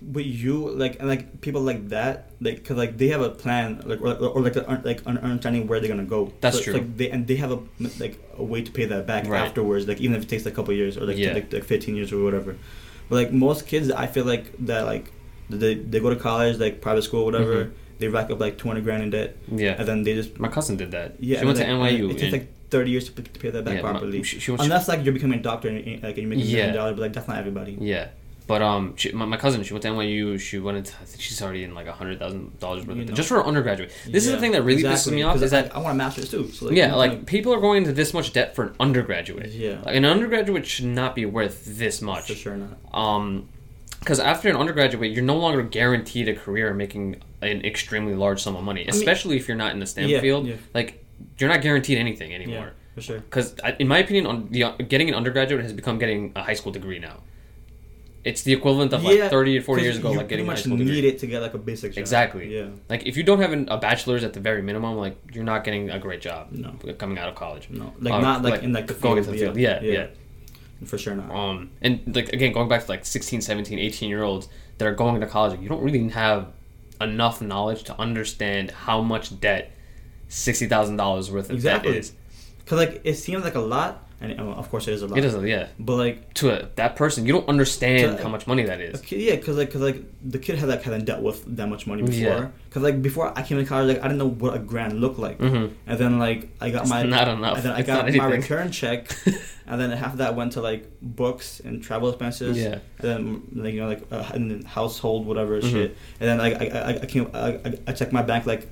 But 0.00 0.24
you 0.24 0.68
like 0.70 1.00
and 1.00 1.08
like 1.08 1.40
people 1.40 1.60
like 1.62 1.88
that, 1.88 2.30
like 2.40 2.56
because 2.56 2.76
like 2.76 2.96
they 2.98 3.08
have 3.08 3.20
a 3.20 3.30
plan, 3.30 3.82
like 3.84 4.00
or, 4.00 4.14
or 4.14 4.40
like 4.40 4.54
a, 4.54 4.80
like 4.84 5.00
an 5.06 5.18
understanding 5.18 5.66
where 5.66 5.80
they're 5.80 5.88
gonna 5.88 6.04
go. 6.04 6.32
That's 6.40 6.58
So 6.58 6.62
true. 6.62 6.72
Like 6.74 6.96
they 6.96 7.10
and 7.10 7.26
they 7.26 7.34
have 7.36 7.50
a 7.50 7.58
like 7.98 8.14
a 8.36 8.44
way 8.44 8.62
to 8.62 8.70
pay 8.70 8.84
that 8.86 9.06
back 9.08 9.26
Right. 9.26 9.40
afterwards. 9.42 9.88
Like 9.88 10.00
even 10.00 10.14
if 10.16 10.22
it 10.22 10.28
takes 10.28 10.46
a 10.46 10.52
couple 10.52 10.72
years 10.74 10.96
or 10.96 11.04
like 11.04 11.16
Yeah. 11.18 11.32
like, 11.34 11.52
like 11.52 11.64
fifteen 11.64 11.96
years 11.96 12.12
or 12.12 12.22
whatever. 12.22 12.56
But 13.08 13.14
like 13.16 13.32
most 13.32 13.66
kids, 13.66 13.90
I 13.90 14.06
feel 14.06 14.24
like 14.24 14.44
that 14.66 14.82
like 14.86 15.10
they 15.50 15.74
they 15.74 15.98
go 15.98 16.10
to 16.10 16.16
college, 16.16 16.58
like 16.58 16.80
private 16.80 17.02
school, 17.02 17.24
whatever. 17.24 17.64
Mhm. 17.64 17.70
They 17.98 18.06
rack 18.06 18.30
up 18.30 18.38
like 18.38 18.56
two 18.58 18.68
hundred 18.68 18.84
grand 18.84 19.02
in 19.02 19.10
debt, 19.10 19.36
Yeah, 19.50 19.74
and 19.76 19.88
then 19.88 20.04
they 20.04 20.14
just 20.14 20.38
my 20.38 20.46
cousin 20.48 20.76
did 20.76 20.92
that. 20.92 21.16
yeah. 21.18 21.40
she 21.40 21.44
went 21.44 21.58
to 21.58 21.64
then- 21.64 21.74
and 21.74 21.82
NYU. 21.82 22.10
It 22.14 22.22
and- 22.22 22.32
like 22.32 22.46
thirty 22.70 22.90
years 22.90 23.06
to, 23.06 23.12
p- 23.12 23.22
to 23.22 23.40
pay 23.40 23.50
that 23.50 23.64
back 23.64 23.76
yeah, 23.76 23.82
my- 23.82 23.90
properly. 23.92 24.22
she, 24.22 24.52
Unless 24.52 24.88
like 24.88 25.04
you're 25.04 25.14
becoming 25.14 25.38
a 25.38 25.42
doctor 25.42 25.68
and 25.68 25.78
and, 25.86 26.02
like 26.02 26.16
you're 26.16 26.26
making 26.28 26.46
Yeah. 26.46 26.56
million 26.56 26.74
dollars, 26.74 26.94
but 26.96 27.02
like 27.02 27.12
that's 27.12 27.28
not 27.28 27.38
everybody. 27.38 27.76
Yeah, 27.80 28.08
but 28.46 28.62
um, 28.62 28.94
she, 28.96 29.12
my, 29.12 29.24
my 29.26 29.36
cousin, 29.36 29.62
she 29.62 29.72
went 29.74 29.82
to 29.82 29.88
NYU. 29.90 30.38
She 30.40 30.58
went 30.58 30.78
into. 30.78 30.92
I 31.00 31.04
think 31.04 31.20
she's 31.20 31.40
already 31.42 31.64
in 31.64 31.74
like 31.74 31.86
a 31.86 31.92
hundred 31.92 32.18
thousand 32.18 32.58
dollars 32.60 32.86
worth 32.86 32.96
You 32.96 33.02
of 33.02 33.08
know. 33.10 33.14
just 33.14 33.28
for 33.28 33.40
an 33.40 33.46
undergraduate. 33.46 33.90
This 34.06 34.26
is 34.26 34.32
the 34.32 34.38
thing 34.38 34.52
that 34.52 34.62
really 34.62 34.80
exactly, 34.80 35.12
pisses 35.12 35.14
me 35.16 35.22
off 35.22 35.36
is 35.42 35.52
I- 35.52 35.62
that 35.62 35.74
I 35.76 35.78
want 35.78 35.94
a 35.94 35.98
master's 35.98 36.30
too. 36.30 36.50
So 36.50 36.66
like, 36.66 36.74
yeah, 36.76 36.94
like 36.94 37.26
people 37.26 37.52
are 37.54 37.60
going 37.60 37.78
into 37.78 37.92
this 37.92 38.12
much 38.14 38.32
debt 38.32 38.54
for 38.54 38.64
an 38.64 38.74
undergraduate. 38.80 39.50
Yeah. 39.52 39.80
like, 39.84 39.96
an 39.96 40.04
undergraduate 40.04 40.66
should 40.66 40.86
not 40.86 41.14
be 41.14 41.24
worth 41.26 41.64
this 41.78 42.00
much. 42.02 42.28
for 42.28 42.34
sure 42.34 42.56
not. 42.56 42.76
Um, 42.92 43.48
because 44.00 44.20
after 44.20 44.48
an 44.48 44.56
undergraduate, 44.56 45.10
you're 45.10 45.24
no 45.24 45.36
longer 45.36 45.60
guaranteed 45.62 46.28
a 46.28 46.34
career 46.34 46.72
making 46.72 47.16
an 47.42 47.64
extremely 47.64 48.14
large 48.14 48.40
sum 48.40 48.54
of 48.56 48.62
money, 48.62 48.80
mean- 48.82 48.90
especially 48.90 49.36
if 49.36 49.48
you're 49.48 49.56
not 49.56 49.72
in 49.72 49.80
the 49.80 49.86
STEM 49.86 50.08
Yeah, 50.08 50.20
field. 50.20 50.46
yeah. 50.46 50.54
Like, 50.72 51.04
you're 51.38 51.48
not 51.50 51.62
guaranteed 51.62 51.98
anything 51.98 52.30
Yeah, 52.30 52.36
anymore. 52.36 52.72
for 52.94 53.00
sure. 53.02 53.20
Because, 53.20 53.54
in 53.78 53.88
my 53.88 53.98
opinion, 53.98 54.26
on 54.26 54.48
the 54.50 54.64
getting 54.88 55.08
an 55.08 55.14
undergraduate 55.14 55.62
has 55.62 55.72
become 55.72 55.98
getting 55.98 56.32
a 56.36 56.42
high 56.42 56.54
school 56.54 56.72
degree 56.72 56.98
now. 56.98 57.20
It's 58.24 58.42
the 58.42 58.52
equivalent 58.52 58.92
of 58.92 59.04
like 59.04 59.30
30 59.30 59.58
or 59.58 59.62
40 59.62 59.82
years 59.82 59.96
ago, 59.96 60.10
like 60.10 60.28
getting 60.28 60.44
a 60.46 60.50
high 60.50 60.56
school 60.56 60.72
much 60.72 60.78
degree. 60.80 61.00
need 61.02 61.04
it 61.08 61.18
to 61.20 61.26
get 61.26 61.40
like 61.40 61.54
a 61.54 61.58
basic 61.58 61.92
job. 61.92 61.98
Exactly. 62.00 62.54
Yeah. 62.54 62.66
Like, 62.90 63.06
if 63.06 63.16
you 63.16 63.22
don't 63.22 63.40
have 63.40 63.52
an, 63.52 63.68
a 63.70 63.78
bachelor's 63.78 64.24
at 64.24 64.32
the 64.34 64.40
very 64.40 64.60
minimum, 64.60 64.96
like, 64.96 65.16
you're 65.32 65.44
not 65.44 65.64
getting 65.64 65.88
a 65.90 65.98
great 65.98 66.20
job 66.20 66.48
No. 66.50 66.72
coming 66.98 67.16
out 67.18 67.28
of 67.28 67.36
college. 67.36 67.68
No. 67.70 67.94
Like 68.00 68.12
Uh, 68.14 68.20
not 68.20 68.42
like, 68.42 68.54
like, 68.54 68.62
in 68.64 68.72
like 68.72 68.86
the 68.88 68.94
going 68.94 69.14
field, 69.14 69.18
into 69.18 69.30
the 69.30 69.38
field. 69.38 69.56
Yeah, 69.56 69.80
yeah. 69.80 70.06
For 70.84 70.98
sure 70.98 71.14
not. 71.14 71.30
Um, 71.34 71.70
and 71.80 72.00
like 72.14 72.28
again, 72.32 72.52
going 72.52 72.68
back 72.68 72.84
to 72.84 72.90
like 72.90 73.04
16, 73.06 73.40
17, 73.40 73.78
18 73.78 74.08
year 74.10 74.22
olds 74.24 74.48
that 74.78 74.86
are 74.86 74.94
going 74.94 75.20
to 75.20 75.26
college, 75.26 75.58
you 75.60 75.68
don't 75.68 75.82
really 75.82 76.06
have 76.10 76.48
enough 77.00 77.40
knowledge 77.40 77.84
to 77.84 77.98
understand 78.00 78.72
how 78.72 79.00
much 79.00 79.40
debt 79.40 79.70
sixty 80.28 80.66
thousand 80.66 80.96
dollars 80.96 81.30
worth 81.30 81.50
of 81.50 81.56
Exactly. 81.56 81.92
debt 81.92 82.00
is. 82.00 82.12
Cause 82.66 82.78
like 82.78 83.00
it 83.04 83.14
seems 83.14 83.42
like 83.44 83.54
a 83.54 83.60
lot, 83.60 84.04
and 84.20 84.38
of 84.38 84.68
course 84.70 84.86
it 84.88 84.92
is 84.92 85.00
a 85.00 85.06
lot. 85.06 85.16
It 85.16 85.24
is, 85.24 85.34
yeah. 85.42 85.68
But 85.78 85.96
like 85.96 86.34
To 86.34 86.50
a, 86.50 86.68
that 86.76 86.96
person, 86.96 87.24
you 87.24 87.32
don't 87.32 87.48
understand 87.48 88.18
To- 88.18 88.22
how 88.22 88.28
much 88.28 88.46
money 88.46 88.62
that 88.64 88.78
is. 88.82 89.00
kid, 89.00 89.22
yeah, 89.22 89.36
cause 89.36 89.56
like 89.56 89.70
cause 89.72 89.80
like 89.80 90.04
the 90.22 90.38
kid 90.38 90.58
had 90.58 90.68
like 90.68 90.82
hadn't 90.82 91.06
dealt 91.06 91.22
with 91.22 91.56
that 91.56 91.66
much 91.70 91.86
money 91.86 92.02
before. 92.02 92.20
Yeah. 92.20 92.48
Cause 92.70 92.82
like 92.82 93.00
before 93.00 93.32
I 93.38 93.42
came 93.42 93.56
to 93.56 93.64
college, 93.64 93.88
like 93.96 94.00
I 94.04 94.08
didn't 94.08 94.18
know 94.18 94.28
what 94.28 94.54
a 94.54 94.58
grand 94.58 95.00
looked 95.00 95.18
like. 95.18 95.38
Mm-hmm. 95.38 95.72
And 95.86 95.98
then 95.98 96.18
like 96.18 96.50
I 96.60 96.68
got 96.68 96.82
It's 96.82 96.90
my 96.90 97.04
not 97.04 97.26
enough. 97.28 97.56
And 97.56 97.64
then 97.64 97.72
I 97.72 97.78
It's 97.78 97.86
got 97.86 98.14
my 98.14 98.26
return 98.26 98.70
check, 98.70 99.10
and 99.66 99.80
then 99.80 99.90
half 99.92 100.12
of 100.12 100.18
that 100.18 100.36
went 100.36 100.52
to 100.52 100.60
like 100.60 100.90
books 101.00 101.60
and 101.60 101.82
travel 101.82 102.10
expenses. 102.10 102.58
Yeah. 102.58 102.80
And 102.98 103.08
then 103.08 103.42
like 103.64 103.72
you 103.72 103.80
know 103.80 103.88
like 103.88 104.02
uh, 104.12 104.28
and 104.34 104.50
then 104.50 104.62
household 104.64 105.24
whatever 105.26 105.58
Mhm. 105.58 105.70
shit. 105.70 105.96
And 106.20 106.28
then 106.28 106.36
like 106.36 106.60
I 106.60 106.78
I, 106.80 106.88
I 107.00 107.06
came 107.06 107.30
I, 107.32 107.48
I- 107.64 107.78
I 107.86 107.92
checked 107.92 108.12
my 108.12 108.20
bank 108.22 108.44
like 108.44 108.68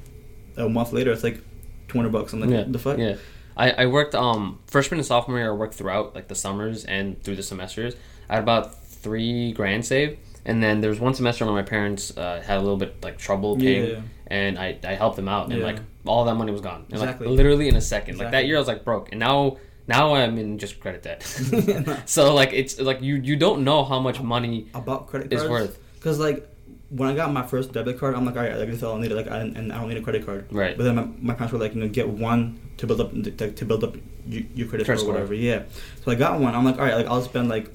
a 0.56 0.68
month 0.68 0.92
later. 0.92 1.12
It's 1.12 1.22
like 1.24 1.40
two 1.88 1.98
hundred 1.98 2.12
bucks. 2.12 2.32
I'm 2.32 2.40
like 2.40 2.50
yeah. 2.50 2.64
the 2.66 2.78
fuck. 2.78 2.98
Yeah. 2.98 3.16
I, 3.56 3.70
I 3.70 3.86
worked 3.86 4.14
um 4.14 4.58
freshman 4.66 4.98
and 4.98 5.06
sophomore 5.06 5.38
year. 5.38 5.50
I 5.50 5.54
worked 5.54 5.74
throughout 5.74 6.14
like 6.14 6.28
the 6.28 6.34
summers 6.34 6.84
and 6.84 7.22
through 7.22 7.36
the 7.36 7.42
semesters. 7.42 7.94
I 8.28 8.34
had 8.34 8.42
about 8.42 8.82
three 8.84 9.52
grand 9.52 9.86
saved, 9.86 10.18
and 10.44 10.62
then 10.62 10.80
there 10.80 10.90
was 10.90 11.00
one 11.00 11.14
semester 11.14 11.44
when 11.46 11.54
my 11.54 11.62
parents 11.62 12.16
uh, 12.16 12.42
had 12.44 12.58
a 12.58 12.60
little 12.60 12.76
bit 12.76 13.02
like 13.02 13.18
trouble 13.18 13.56
paying, 13.56 13.90
Yeah. 13.90 14.00
and 14.26 14.58
I, 14.58 14.78
I 14.84 14.94
helped 14.94 15.16
them 15.16 15.28
out, 15.28 15.48
and 15.50 15.58
Yeah. 15.60 15.64
like 15.64 15.78
all 16.04 16.24
that 16.24 16.34
money 16.34 16.52
was 16.52 16.60
gone, 16.60 16.84
and, 16.90 16.94
Exactly. 16.94 17.26
like 17.28 17.36
literally 17.36 17.68
in 17.68 17.76
a 17.76 17.80
second. 17.80 18.14
Exactly. 18.14 18.24
Like 18.24 18.32
that 18.32 18.46
year, 18.46 18.56
I 18.56 18.58
was 18.58 18.68
like 18.68 18.84
broke, 18.84 19.10
and 19.12 19.20
now 19.20 19.58
now 19.86 20.14
I'm 20.14 20.36
in 20.38 20.58
just 20.58 20.80
credit 20.80 21.02
debt. 21.04 21.22
so 22.06 22.34
like 22.34 22.52
it's 22.52 22.80
like 22.80 23.00
you 23.00 23.14
you 23.16 23.36
don't 23.36 23.62
know 23.64 23.84
how 23.84 24.00
much 24.00 24.20
money 24.20 24.66
About 24.74 25.06
credit 25.06 25.30
cards, 25.30 25.44
is 25.44 25.48
worth. 25.48 25.78
Because 25.94 26.18
like 26.18 26.48
when 26.90 27.08
I 27.08 27.14
got 27.16 27.32
my 27.32 27.42
first 27.42 27.72
debit 27.72 27.98
card, 27.98 28.14
I'm 28.14 28.24
like, 28.24 28.36
all 28.36 28.42
right, 28.42 28.56
like 28.56 28.68
this 28.68 28.76
is 28.76 28.82
all 28.84 28.96
I 28.96 29.00
need. 29.00 29.10
Like, 29.12 29.28
I, 29.30 29.38
and 29.38 29.72
I 29.72 29.78
don't 29.80 29.88
need 29.88 29.98
a 29.98 30.02
credit 30.02 30.24
card. 30.24 30.46
Right. 30.52 30.76
But 30.76 30.84
then 30.84 30.94
my, 30.96 31.08
my 31.20 31.34
parents 31.34 31.52
were 31.52 31.58
like, 31.58 31.74
you 31.74 31.80
know, 31.80 31.88
get 31.88 32.08
one 32.08 32.60
to 32.78 32.86
build 32.86 33.00
up 33.00 33.10
to, 33.12 33.50
to 33.52 33.64
build 33.64 33.82
up 33.84 33.96
your, 34.28 34.42
your 34.54 34.68
credit 34.68 34.84
score 34.86 34.98
or 35.00 35.12
whatever. 35.14 35.34
Yeah. 35.34 35.64
So 36.04 36.12
I 36.12 36.14
got 36.14 36.40
one. 36.40 36.54
I'm 36.54 36.64
like, 36.64 36.78
all 36.78 36.84
right, 36.84 36.94
like 36.94 37.06
I'll 37.06 37.22
spend 37.22 37.48
like 37.48 37.72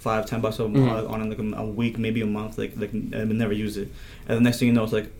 five, 0.00 0.26
ten 0.26 0.40
bucks 0.40 0.58
a 0.58 0.62
Mhm. 0.62 0.72
month 0.86 1.08
on 1.08 1.22
it, 1.22 1.28
like 1.28 1.38
a, 1.38 1.62
a 1.62 1.66
week, 1.66 1.98
maybe 1.98 2.20
a 2.20 2.26
month, 2.26 2.58
like 2.58 2.72
like 2.76 2.92
and 2.92 3.30
never 3.38 3.52
use 3.52 3.76
it. 3.76 3.88
And 4.28 4.36
the 4.36 4.42
next 4.42 4.58
thing 4.58 4.68
you 4.68 4.74
know, 4.74 4.84
it's 4.84 4.92
like. 4.92 5.10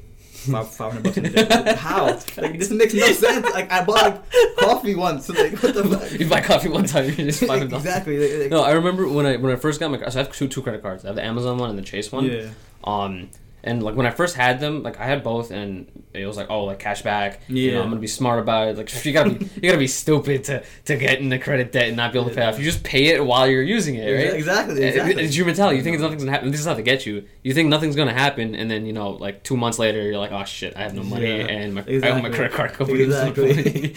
Five 0.40 0.68
five 0.70 0.92
hundred 0.92 1.02
bucks 1.04 1.16
in 1.18 1.32
debt. 1.32 1.76
How? 1.78 2.06
Like 2.38 2.58
this 2.58 2.70
makes 2.70 2.94
no 2.94 3.06
sense. 3.12 3.46
Like 3.52 3.70
I 3.70 3.84
bought 3.84 4.02
like 4.02 4.56
coffee 4.58 4.94
once. 4.94 5.26
So 5.26 5.34
like 5.34 5.52
what 5.62 5.74
the 5.74 5.84
fuck? 5.84 6.18
you 6.20 6.28
buy 6.28 6.40
coffee 6.40 6.68
one 6.70 6.84
time, 6.84 7.04
you 7.06 7.12
just 7.12 7.44
five 7.44 7.68
dollars. 7.68 7.84
exactly. 7.84 8.18
Like, 8.18 8.40
like- 8.42 8.50
No, 8.50 8.62
I 8.62 8.72
remember 8.72 9.06
when 9.08 9.26
I 9.26 9.36
when 9.36 9.52
I 9.52 9.56
first 9.56 9.80
got 9.80 9.90
my 9.90 9.98
so 10.08 10.18
I 10.18 10.22
have 10.24 10.32
two 10.32 10.48
two 10.48 10.62
credit 10.62 10.80
cards. 10.82 11.04
I 11.04 11.08
have 11.08 11.16
the 11.16 11.24
Amazon 11.24 11.58
one 11.58 11.68
and 11.70 11.78
the 11.78 11.82
Chase 11.82 12.10
one. 12.10 12.24
Yeah. 12.24 12.48
Um, 12.84 13.28
and 13.62 13.82
like 13.82 13.94
when 13.94 14.06
I 14.06 14.10
first 14.10 14.36
had 14.36 14.60
them, 14.60 14.82
like 14.82 14.98
I 15.00 15.04
had 15.04 15.22
both, 15.22 15.50
and 15.50 15.86
it 16.14 16.26
was 16.26 16.36
like, 16.36 16.48
oh, 16.50 16.64
like 16.64 16.78
cash 16.78 17.02
back. 17.02 17.40
You 17.48 17.72
know, 17.72 17.76
Yeah. 17.78 17.82
I'm 17.82 17.88
gonna 17.90 18.00
be 18.00 18.06
smart 18.06 18.38
about 18.40 18.68
it. 18.68 18.76
Like 18.78 19.04
you 19.04 19.12
gotta 19.12 19.30
be 19.30 19.44
you 19.56 19.62
gotta 19.62 19.78
be 19.78 19.86
stupid 19.86 20.44
to 20.44 20.62
to 20.86 20.96
get 20.96 21.20
in 21.20 21.28
the 21.28 21.38
credit 21.38 21.72
debt 21.72 21.88
and 21.88 21.96
not 21.96 22.12
be 22.12 22.18
able 22.18 22.30
to 22.30 22.34
pay 22.34 22.44
off. 22.44 22.58
You 22.58 22.64
just 22.64 22.82
pay 22.84 23.06
it 23.06 23.24
while 23.24 23.46
you're 23.48 23.62
using 23.62 23.94
it, 23.96 24.10
right? 24.10 24.34
Exactly. 24.34 24.82
It- 24.82 24.88
Exactly. 24.96 25.24
It's 25.24 25.36
your 25.36 25.46
mentality. 25.46 25.76
You 25.78 25.82
think 25.82 26.00
nothing's 26.00 26.22
gonna 26.22 26.32
happen. 26.32 26.50
This 26.50 26.60
is 26.60 26.66
how 26.66 26.74
they 26.74 26.82
get 26.82 27.06
you. 27.06 27.24
You 27.42 27.54
think 27.54 27.68
nothing's 27.68 27.96
gonna 27.96 28.12
happen, 28.12 28.54
and 28.54 28.70
then 28.70 28.86
you 28.86 28.92
know, 28.92 29.10
like 29.10 29.42
two 29.42 29.56
months 29.56 29.78
later, 29.78 30.00
you're 30.02 30.18
like, 30.18 30.32
oh 30.32 30.44
shit, 30.44 30.76
I 30.76 30.80
have 30.82 30.94
no 30.94 31.02
money, 31.02 31.26
Yeah, 31.26 31.46
and 31.46 31.74
my, 31.74 31.80
I 31.82 32.10
owe 32.10 32.20
my 32.22 32.30
credit 32.30 32.52
card 32.52 32.72
company. 32.72 33.02
Exactly. 33.02 33.94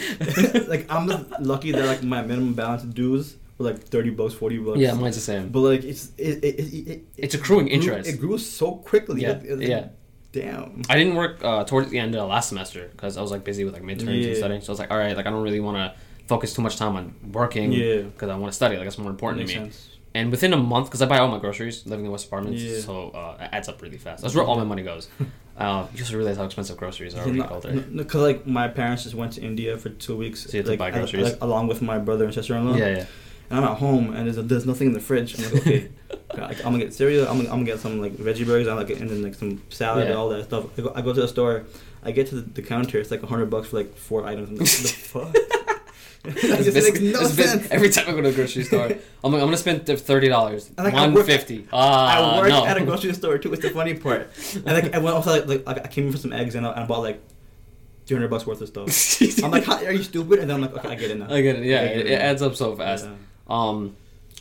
like 0.67 0.85
I'm 0.89 1.07
lucky 1.39 1.71
that 1.71 1.85
like 1.85 2.03
my 2.03 2.21
minimum 2.21 2.53
balance 2.53 2.83
dues 2.83 3.35
like 3.63 3.79
thirty 3.83 4.09
bucks, 4.09 4.33
forty 4.33 4.57
bucks. 4.57 4.79
yeah, 4.79 4.93
mine's 4.93 5.15
the 5.15 5.21
same. 5.21 5.49
But 5.49 5.59
like 5.61 5.83
it's 5.83 6.11
it 6.17 6.43
it, 6.43 6.59
it, 6.59 6.87
it 6.87 7.03
It's 7.17 7.33
accruing 7.35 7.65
grew- 7.67 7.75
interest. 7.75 8.09
It 8.09 8.19
grew 8.19 8.37
so 8.37 8.75
quickly. 8.75 9.21
Yeah, 9.21 9.31
Like, 9.33 9.43
like, 9.49 9.67
yeah. 9.67 9.87
Damn. 10.31 10.81
I 10.89 10.95
didn't 10.97 11.15
work 11.15 11.43
uh, 11.43 11.63
towards 11.63 11.89
the 11.91 11.99
end 11.99 12.15
of 12.15 12.21
the 12.21 12.25
last 12.25 12.49
semester 12.49 12.89
because 12.91 13.17
I 13.17 13.21
was 13.21 13.29
like 13.31 13.43
busy 13.43 13.65
with 13.65 13.73
like 13.75 13.83
midterms 13.83 14.19
Yeah. 14.21 14.27
and 14.29 14.37
studying. 14.37 14.61
So 14.61 14.71
I 14.71 14.73
was 14.73 14.79
like, 14.79 14.89
all 14.91 14.97
right, 14.97 15.15
like 15.15 15.27
I 15.27 15.29
don't 15.29 15.43
really 15.43 15.59
want 15.59 15.77
to 15.77 15.93
focus 16.27 16.53
too 16.55 16.63
much 16.63 16.77
time 16.77 16.95
on 16.95 17.13
working 17.31 17.71
Yeah. 17.71 18.01
because 18.01 18.29
I 18.29 18.35
want 18.35 18.51
to 18.51 18.55
study. 18.55 18.75
Like 18.77 18.85
that's 18.85 18.97
more 18.97 19.11
important 19.11 19.41
Makes 19.41 19.53
to 19.53 19.59
me. 19.59 19.65
sense. 19.65 19.89
And 20.15 20.31
within 20.31 20.53
a 20.53 20.57
month, 20.57 20.87
because 20.87 21.01
I 21.03 21.05
buy 21.07 21.19
all 21.19 21.27
my 21.27 21.39
groceries 21.39 21.85
living 21.85 22.01
in 22.01 22.05
the 22.05 22.11
West 22.11 22.27
Apartments, 22.27 22.61
Yeah. 22.61 22.79
so 22.79 23.09
uh, 23.11 23.37
it 23.43 23.49
adds 23.51 23.67
up 23.69 23.81
really 23.81 23.97
fast. 23.97 24.21
That's 24.23 24.33
where 24.35 24.43
all 24.45 24.55
my 24.55 24.63
money 24.63 24.81
goes. 24.83 25.07
uh, 25.57 25.85
you 25.91 25.97
just 25.99 26.11
realize 26.13 26.37
how 26.37 26.45
expensive 26.45 26.77
groceries 26.77 27.13
are 27.15 27.25
when 27.25 27.35
you 27.35 27.43
go 27.43 27.59
there. 27.59 27.73
Because 27.81 28.21
like 28.21 28.47
my 28.47 28.67
parents 28.67 29.03
just 29.03 29.13
went 29.15 29.33
to 29.33 29.41
India 29.41 29.77
for 29.77 29.89
two 29.89 30.15
weeks. 30.17 30.43
So 30.45 30.51
you 30.53 30.57
have 30.59 30.65
to 30.65 30.71
like, 30.71 30.79
buy 30.79 30.87
I- 30.87 30.91
groceries? 30.91 31.31
like, 31.33 31.41
along 31.43 31.67
with 31.67 31.81
my 31.83 31.99
brother 31.99 32.25
and 32.25 32.33
sister 32.33 32.55
in 32.55 32.69
law. 32.71 32.75
Yeah, 32.75 32.87
yeah. 32.97 33.05
And 33.53 33.63
I'm 33.63 33.71
at 33.71 33.77
home 33.77 34.15
and 34.15 34.25
there's, 34.25 34.47
there's 34.47 34.65
nothing 34.65 34.87
in 34.87 34.93
the 34.93 34.99
fridge. 34.99 35.37
I'm 35.37 35.43
like, 35.53 35.53
okay, 35.67 35.89
I'm 36.31 36.71
gonna 36.71 36.79
get 36.79 36.93
cereal. 36.93 37.27
I'm 37.27 37.37
gonna, 37.37 37.49
I'm 37.49 37.57
gonna 37.59 37.65
get 37.65 37.79
some 37.79 38.01
like 38.01 38.13
veggie 38.13 38.45
burgers. 38.47 38.67
I'm 38.67 38.77
like, 38.77 38.89
and 38.89 39.07
then 39.09 39.21
like 39.21 39.35
some 39.35 39.61
salad 39.69 40.05
Yeah. 40.05 40.09
and 40.09 40.17
all 40.17 40.29
that 40.29 40.45
stuff. 40.45 40.65
I 40.77 40.81
go, 40.81 40.91
I 40.95 41.01
go 41.01 41.13
to 41.13 41.21
the 41.21 41.27
store. 41.27 41.65
I 42.03 42.11
get 42.11 42.27
to 42.29 42.35
the, 42.35 42.41
the 42.41 42.61
counter. 42.63 42.97
It's 42.99 43.11
like 43.11 43.21
a 43.21 43.27
hundred 43.27 43.51
bucks 43.51 43.67
for 43.69 43.77
like 43.77 43.95
four 43.95 44.25
items. 44.25 44.49
I'm 44.49 44.55
like, 44.55 44.67
what 44.67 44.81
the 44.81 45.33
fuck? 45.33 45.35
It's 46.25 46.67
it 46.67 46.73
just 46.73 47.37
no. 47.37 47.67
Every 47.69 47.89
time 47.89 48.07
I 48.07 48.11
go 48.11 48.21
to 48.21 48.29
the 48.29 48.35
grocery 48.35 48.63
store, 48.63 48.85
I'm 48.85 49.31
like, 49.33 49.41
I'm 49.41 49.47
gonna 49.47 49.57
spend 49.57 49.85
thirty 49.85 50.29
dollars, 50.29 50.71
And, 50.77 50.85
like, 50.85 50.93
I 50.93 51.05
one 51.07 51.23
fifty. 51.25 51.67
I 51.73 52.17
Ah, 52.17 52.39
work 52.39 52.47
no. 52.49 52.65
at 52.65 52.77
a 52.77 52.85
grocery 52.85 53.13
store 53.13 53.37
too. 53.37 53.51
It's 53.53 53.61
the 53.61 53.71
funny 53.71 53.93
part. 53.93 54.29
And 54.55 54.65
like, 54.65 54.95
I 54.95 54.99
went 54.99 55.15
also 55.17 55.45
like, 55.45 55.65
like, 55.67 55.79
I 55.85 55.87
came 55.89 56.05
in 56.07 56.11
for 56.13 56.17
some 56.17 56.31
eggs 56.31 56.55
and 56.55 56.65
I, 56.65 56.81
I 56.81 56.85
bought 56.85 57.01
like 57.01 57.21
two 58.05 58.15
hundred 58.15 58.29
bucks 58.29 58.45
worth 58.47 58.61
of 58.61 58.69
stuff. 58.69 59.43
I'm 59.43 59.51
like, 59.51 59.67
are 59.67 59.91
you 59.91 60.01
stupid? 60.03 60.39
And 60.39 60.49
then 60.49 60.55
I'm 60.55 60.61
like, 60.61 60.73
okay, 60.77 60.87
I 60.93 60.95
get 60.95 61.11
it 61.11 61.17
now. 61.19 61.27
I 61.29 61.41
get 61.41 61.57
it. 61.57 61.65
Yeah, 61.65 61.85
get 61.85 61.97
it, 61.97 62.05
it 62.05 62.11
it 62.13 62.21
adds 62.21 62.41
up 62.41 62.55
so 62.55 62.73
fast. 62.73 63.03
Yeah. 63.05 63.11
Um, 63.47 63.95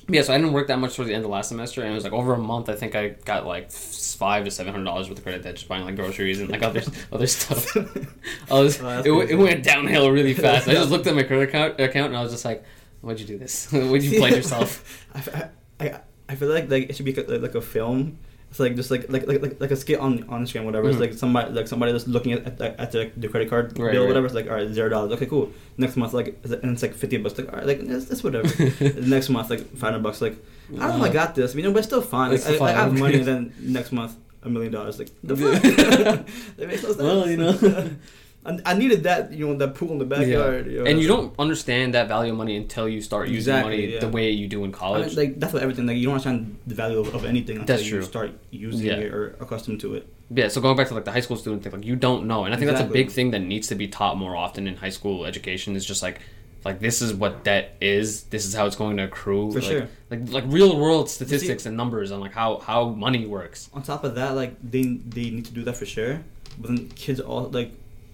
yeah, 0.09 0.23
so 0.23 0.35
I 0.35 0.37
didn't 0.37 0.53
work 0.53 0.67
that 0.67 0.79
much 0.79 0.97
towards 0.97 1.09
the 1.09 1.15
end 1.15 1.25
of 1.25 1.31
last 1.31 1.49
semester, 1.49 1.81
and 1.81 1.91
it 1.91 1.95
was 1.95 2.05
like 2.05 2.13
over 2.13 2.35
a 2.35 2.39
month. 2.39 2.69
I 2.69 2.75
think 2.75 2.95
I 2.95 3.11
got 3.11 3.47
like 3.47 3.71
five 3.71 4.45
to 4.45 4.51
seven 4.51 4.73
hundred 4.73 4.85
dollars 4.85 5.09
worth 5.09 5.19
of 5.19 5.25
credit 5.25 5.43
debt 5.43 5.55
just 5.55 5.69
buying 5.69 5.85
like 5.85 5.97
groceries 5.97 6.41
and 6.41 6.51
like 6.51 6.63
other 6.63 6.83
other 7.13 7.27
stuff. 7.27 7.77
I 8.51 8.61
was 8.61 8.81
Oh, 8.83 9.21
it, 9.21 9.31
it 9.31 9.37
went 9.37 9.63
downhill 9.63 10.11
really 10.11 10.35
fast. 10.35 10.69
I 10.69 10.75
just 10.75 10.91
looked 10.91 11.07
at 11.07 11.15
my 11.15 11.23
credit 11.23 11.49
account, 11.49 11.81
account 11.81 12.09
and 12.09 12.17
I 12.17 12.23
was 12.23 12.33
just 12.33 12.45
like, 12.45 12.65
"Why'd 13.01 13.21
you 13.21 13.27
do 13.27 13.39
this? 13.39 13.69
Why'd 13.73 14.03
you 14.03 14.19
play 14.19 14.31
yourself?" 14.31 15.07
I, 15.15 15.49
I, 15.81 15.87
I, 15.87 16.01
I 16.31 16.35
feel 16.35 16.49
like 16.49 16.69
like 16.69 16.91
it 16.91 16.97
should 16.97 17.07
be 17.07 17.15
like, 17.15 17.29
like 17.29 17.55
a 17.55 17.61
film. 17.61 18.19
It's 18.53 18.61
like 18.61 18.77
just 18.77 18.91
like 18.91 19.09
like 19.09 19.27
like 19.27 19.41
like, 19.41 19.61
like 19.63 19.71
a 19.71 19.77
skit 19.77 19.99
on 19.99 20.29
on 20.29 20.45
Instagram, 20.45 20.65
whatever. 20.67 20.87
Mhm. 20.89 20.91
It's 20.93 21.01
like 21.01 21.13
somebody 21.15 21.51
like 21.53 21.67
somebody 21.67 21.91
just 21.93 22.07
looking 22.07 22.33
at 22.35 22.45
at, 22.45 22.59
the- 22.59 22.79
at 22.79 22.93
the, 22.93 23.11
the 23.17 23.29
credit 23.29 23.49
card 23.49 23.79
Right, 23.79 23.93
bill, 23.93 24.03
right. 24.03 24.09
whatever. 24.09 24.27
It's 24.27 24.35
like 24.35 24.47
all 24.51 24.57
right, 24.57 24.69
zero 24.69 24.91
dollars. 24.91 25.11
Okay, 25.13 25.25
cool. 25.25 25.51
Next 25.79 25.97
month, 25.97 26.13
like 26.13 26.37
and 26.45 26.73
it's 26.75 26.83
like 26.83 26.93
fifty 26.95 27.17
bucks. 27.17 27.39
Like 27.39 27.49
all 27.51 27.57
right, 27.61 27.67
like 27.67 27.79
it's, 27.81 28.11
it's 28.11 28.23
whatever. 28.23 28.47
next 29.01 29.31
month, 29.31 29.49
like 29.49 29.67
five 29.71 29.81
hundred 29.93 30.03
bucks. 30.03 30.21
Like 30.21 30.37
I 30.79 30.87
don't 30.89 30.99
know, 30.99 31.05
if 31.07 31.11
I 31.11 31.15
got 31.15 31.35
this. 31.35 31.55
You 31.55 31.63
know, 31.63 31.73
but 31.73 31.79
it's 31.79 31.89
still 31.89 32.03
fine. 32.03 32.31
Like, 32.33 32.45
I, 32.47 32.63
I 32.67 32.71
have 32.73 32.93
money, 32.93 33.15
and 33.21 33.25
then 33.25 33.55
next 33.59 33.91
month 33.91 34.17
a 34.43 34.51
million 34.51 34.71
dollars. 34.71 34.99
Like 34.99 35.09
the 35.25 35.35
fuck? 35.43 35.63
that 36.59 36.69
makes 36.69 36.83
no 36.83 36.91
sense. 36.91 36.99
Well, 37.03 37.27
you 37.31 37.39
know. 37.39 37.91
I, 38.45 38.59
I 38.67 38.75
needed 38.75 39.05
that, 39.05 39.33
you 39.33 39.47
know, 39.47 39.55
that 39.57 39.75
pool 39.77 39.93
in 39.93 39.99
the 39.99 40.05
backyard. 40.05 40.67
Yeah. 40.67 40.73
You 40.73 40.79
know, 40.79 40.91
And 40.91 41.01
you 41.01 41.07
don't 41.07 41.33
understand 41.39 41.95
that 41.95 42.09
value 42.09 42.33
of 42.33 42.39
money 42.39 42.57
until 42.57 42.89
you 42.89 43.01
start 43.01 43.29
using 43.29 43.39
Exactly, 43.55 43.77
money 43.77 43.93
yeah. 43.95 44.01
the 44.01 44.09
way 44.09 44.31
you 44.31 44.49
do 44.49 44.65
in 44.65 44.75
I 44.75 44.79
college. 44.79 45.07
mean, 45.09 45.17
like 45.17 45.41
that's 45.41 45.53
what 45.53 45.63
everything. 45.63 45.87
Like 45.87 45.97
you 45.97 46.07
don't 46.07 46.15
understand 46.15 46.59
the 46.67 46.75
value 46.75 46.99
of, 46.99 47.15
of 47.15 47.25
anything 47.25 47.59
until 47.59 47.77
That's 47.77 47.87
you 47.89 47.99
true. 47.99 48.03
start 48.03 48.33
using 48.51 48.87
Yeah. 48.87 48.95
it 48.95 49.13
or 49.15 49.37
accustomed 49.41 49.81
to 49.81 49.95
it. 49.95 50.07
Yeah, 50.35 50.49
so 50.49 50.61
going 50.61 50.77
back 50.77 50.89
to 50.89 50.95
like 50.95 51.05
the 51.05 51.13
high 51.13 51.21
school 51.21 51.37
student 51.37 51.63
thing, 51.63 51.73
like 51.73 51.85
you 51.85 51.95
don't 51.95 52.27
know, 52.27 52.45
and 52.45 52.55
I 52.55 52.57
think 52.57 52.71
that's 52.71 52.81
a 52.81 52.93
big 52.93 53.11
thing 53.11 53.31
that 53.33 53.41
needs 53.41 53.69
to 53.69 53.75
be 53.75 53.87
taught 53.87 54.17
more 54.17 54.35
often 54.35 54.67
in 54.67 54.77
high 54.77 54.89
school 54.89 55.27
education. 55.27 55.77
Is 55.77 55.85
just 55.85 56.03
like, 56.03 56.21
like 56.65 56.81
this 56.81 57.03
is 57.03 57.13
what 57.13 57.45
debt 57.45 57.77
is. 57.83 58.23
This 58.25 58.47
is 58.47 58.55
how 58.55 58.65
it's 58.67 58.75
going 58.77 58.97
to 58.97 59.05
accrue. 59.05 59.53
For 59.53 59.61
like, 59.61 59.71
sure. 59.71 59.89
Like 60.11 60.21
like 60.31 60.45
real 60.47 60.77
world 60.79 61.11
statistics 61.11 61.67
and 61.67 61.77
numbers 61.77 62.11
on 62.11 62.21
like 62.21 62.33
how 62.33 62.59
how 62.59 62.89
money 62.89 63.27
works. 63.27 63.69
On 63.75 63.83
top 63.83 64.05
of 64.05 64.15
that, 64.15 64.35
like 64.35 64.57
they 64.69 64.83
they 65.17 65.29
need 65.31 65.45
to 65.45 65.53
do 65.53 65.63
that 65.65 65.77
for 65.77 65.87
sure. 65.87 66.23
But 66.59 66.69
then 66.69 66.89
kids 66.89 67.21
all 67.21 67.51
like, 67.51 67.73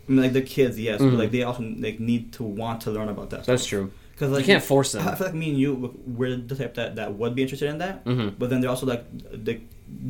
I 0.09 0.13
mean, 0.13 0.23
like 0.23 0.33
the 0.33 0.43
kids, 0.43 0.79
yes, 0.81 1.01
Mhm. 1.01 1.11
but 1.11 1.19
like 1.19 1.31
they 1.31 1.43
also 1.43 1.63
like 1.63 2.01
need 2.01 2.33
to 2.35 2.43
want 2.43 2.81
to 2.83 2.91
learn 2.91 3.09
about 3.09 3.31
that. 3.31 3.45
That's 3.45 3.63
stuff. 3.63 3.69
true. 3.71 3.91
Because 4.13 4.33
like 4.33 4.41
you 4.41 4.47
can't 4.47 4.65
force 4.65 4.95
I 4.95 4.99
them. 4.99 5.09
I 5.09 5.15
feel 5.15 5.27
like 5.29 5.35
me 5.37 5.51
and 5.51 5.59
you, 5.59 5.95
we're 6.07 6.35
the 6.37 6.57
type 6.57 6.75
that 6.75 6.97
that 6.97 7.15
would 7.15 7.35
be 7.35 7.43
interested 7.43 7.69
in 7.71 7.79
that. 7.79 8.01
hmm 8.05 8.31
But 8.39 8.51
then 8.51 8.61
they're 8.61 8.71
also 8.71 8.87
like 8.87 9.05
the 9.33 9.61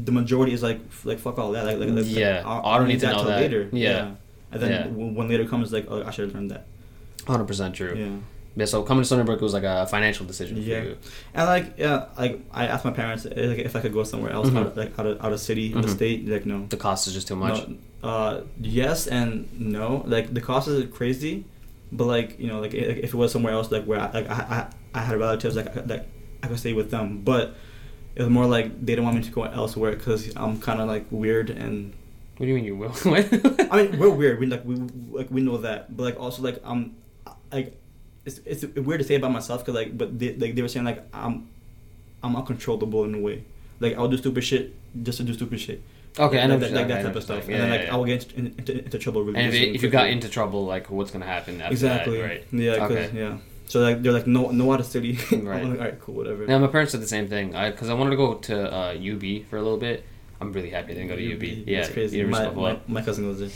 the 0.05 0.13
majority 0.13 0.53
is 0.53 0.63
like 0.63 0.81
like 1.05 1.19
fuck 1.19 1.39
all 1.39 1.53
that. 1.53 1.65
Like, 1.67 1.79
like, 1.79 1.91
like 1.91 2.05
Yeah, 2.09 2.43
I'll, 2.45 2.65
I 2.65 2.79
don't 2.79 2.89
need 2.89 3.01
to 3.01 3.07
know 3.09 3.15
till 3.17 3.25
that. 3.25 3.41
later. 3.41 3.69
Yeah. 3.73 4.13
And 4.51 4.63
then 4.63 4.71
Yeah. 4.71 4.87
when, 4.87 5.15
when 5.15 5.29
later 5.29 5.45
comes, 5.47 5.73
like 5.73 5.87
oh, 5.91 6.03
I 6.05 6.11
should 6.11 6.27
have 6.27 6.35
learned 6.35 6.51
that. 6.53 6.67
Hundred 7.27 7.45
percent 7.47 7.75
true. 7.75 7.95
Yeah. 7.97 8.17
Yeah. 8.57 8.65
So 8.65 8.83
coming 8.83 9.03
to 9.03 9.07
Stony 9.07 9.23
Brook 9.25 9.41
was 9.41 9.53
like 9.55 9.63
a 9.63 9.87
financial 9.87 10.27
decision 10.27 10.57
Yeah. 10.57 10.81
for 10.81 10.87
you. 10.89 10.97
And 11.35 11.47
like 11.47 11.75
yeah, 11.79 12.07
like 12.19 12.41
I 12.53 12.67
asked 12.67 12.85
my 12.85 12.91
parents 12.91 13.25
uh, 13.27 13.31
like, 13.37 13.59
if 13.59 13.77
I 13.77 13.81
could 13.81 13.93
go 13.93 14.03
somewhere 14.05 14.33
else 14.33 14.49
Mhm. 14.51 14.59
out 14.59 14.67
of, 14.69 14.77
like 14.77 14.99
out 14.99 15.07
of 15.07 15.25
out 15.25 15.33
of 15.33 15.41
city, 15.41 15.73
out 15.75 15.85
of 15.85 15.91
Mhm. 15.91 15.95
state. 15.97 16.29
Like 16.29 16.45
no. 16.47 16.67
The 16.69 16.77
cost 16.77 17.07
is 17.07 17.15
just 17.15 17.29
too 17.29 17.37
much. 17.37 17.69
No, 17.69 17.77
uh, 18.09 18.41
yes 18.61 19.07
and 19.07 19.49
no. 19.59 20.03
Like 20.07 20.35
the 20.35 20.41
cost 20.41 20.67
is 20.69 20.85
crazy, 20.93 21.45
but 21.93 22.07
like 22.07 22.39
you 22.41 22.49
know, 22.49 22.61
like 22.61 22.75
i- 22.75 22.79
if 22.79 23.15
it 23.15 23.15
was 23.15 23.31
somewhere 23.33 23.53
else, 23.53 23.71
like 23.71 23.85
where 23.85 24.01
I, 24.01 24.11
like 24.13 24.29
I, 24.29 24.35
I, 24.95 24.99
I 24.99 25.01
had 25.03 25.19
relatives, 25.19 25.55
like 25.57 25.67
I, 25.69 25.71
could- 25.71 25.89
like 25.91 26.07
I 26.43 26.49
could 26.49 26.59
stay 26.59 26.73
with 26.73 26.91
them. 26.91 27.23
But 27.25 27.55
it 28.17 28.23
was 28.23 28.31
more 28.31 28.47
like 28.47 28.67
they 28.81 28.93
didn't 28.95 29.05
want 29.05 29.17
me 29.19 29.23
to 29.23 29.31
go 29.31 29.45
elsewhere 29.45 29.93
because 29.93 30.33
I'm 30.35 30.59
kind 30.61 30.81
of 30.81 30.89
like 30.89 31.07
weird 31.11 31.51
and 31.51 31.93
What 32.39 32.47
do 32.47 32.51
you 32.51 32.55
mean 32.55 32.65
you 32.65 32.77
will? 32.77 32.93
I 33.71 33.83
mean 33.83 33.99
we're 34.01 34.11
weird. 34.11 34.41
We 34.41 34.47
like 34.47 34.65
we 34.65 34.75
like 35.13 35.31
we 35.31 35.41
know 35.43 35.59
that, 35.59 35.97
but 35.97 36.03
like 36.03 36.19
also 36.19 36.43
like 36.43 36.59
I'm 36.65 36.97
like 37.53 37.79
it's 38.29 38.63
it's 38.63 38.63
weird 38.89 39.01
to 39.01 39.07
say 39.07 39.15
about 39.21 39.33
myself 39.33 39.59
because 39.65 39.75
like 39.81 39.97
but 39.97 40.19
they 40.19 40.35
like 40.43 40.55
they 40.55 40.63
were 40.63 40.69
saying 40.75 40.85
like 40.91 41.01
I'm 41.13 41.49
I'm 42.23 42.35
uncontrollable 42.37 43.05
in 43.05 43.15
a 43.15 43.19
way. 43.27 43.45
Like 43.81 43.97
I'll 43.97 44.09
do 44.09 44.17
stupid 44.19 44.43
shit 44.43 44.75
just 45.03 45.19
to 45.19 45.25
do 45.25 45.35
stupid 45.35 45.61
shit. 45.61 45.81
okay, 46.19 46.41
I 46.41 46.47
know 46.47 46.57
like, 46.57 46.63
that, 46.63 46.73
like 46.73 46.89
that 46.89 47.03
type 47.05 47.17
of 47.17 47.23
stuff. 47.23 47.45
saying. 47.45 47.53
and 47.55 47.63
then 47.63 47.69
Yeah, 47.71 47.77
like 47.77 47.87
yeah, 47.87 47.95
I 47.95 47.97
will 47.99 48.05
get 48.13 48.33
into, 48.33 48.59
into, 48.59 48.73
into 48.87 48.99
trouble 48.99 49.23
really 49.23 49.39
And 49.39 49.55
if, 49.55 49.61
it, 49.63 49.75
if 49.77 49.83
you 49.85 49.91
got 49.91 50.09
into 50.09 50.29
trouble, 50.29 50.65
like 50.67 50.91
what's 50.91 51.11
gonna 51.13 51.27
happen 51.27 51.61
after 51.61 51.73
exactly 51.73 52.19
that, 52.19 52.29
right? 52.29 52.45
yeah 52.51 52.79
'cause- 52.79 52.91
Okay. 52.91 53.11
yeah 53.15 53.37
So 53.67 53.81
like 53.81 54.03
they're 54.03 54.13
like 54.19 54.27
no 54.27 54.51
no 54.51 54.73
out 54.73 54.81
of 54.81 54.87
city. 54.87 55.13
Right. 55.31 55.63
Like, 55.65 55.79
all 55.81 55.85
right, 55.87 56.01
cool, 56.01 56.15
whatever. 56.21 56.45
Yeah, 56.49 56.59
my 56.59 56.67
parents 56.69 56.93
did 56.93 57.03
the 57.03 57.13
same 57.17 57.29
thing. 57.29 57.55
I 57.55 57.71
because 57.71 57.89
I 57.93 57.95
wanted 57.95 58.11
to 58.17 58.21
go 58.25 58.29
to 58.51 58.55
uh, 58.79 58.93
UB 59.13 59.25
for 59.49 59.57
a 59.59 59.63
little 59.63 59.83
bit. 59.89 59.99
I'm 60.41 60.53
really 60.57 60.71
happy 60.71 60.93
I 60.93 60.95
didn't 60.95 61.09
go 61.09 61.17
to 61.17 61.27
UB. 61.35 61.43
Yeah, 61.43 61.81
that's 61.81 61.93
crazy. 61.93 62.23
My, 62.25 62.49
my, 62.51 62.79
my 62.87 63.03
cousin 63.03 63.25
goes 63.25 63.41
there. 63.41 63.51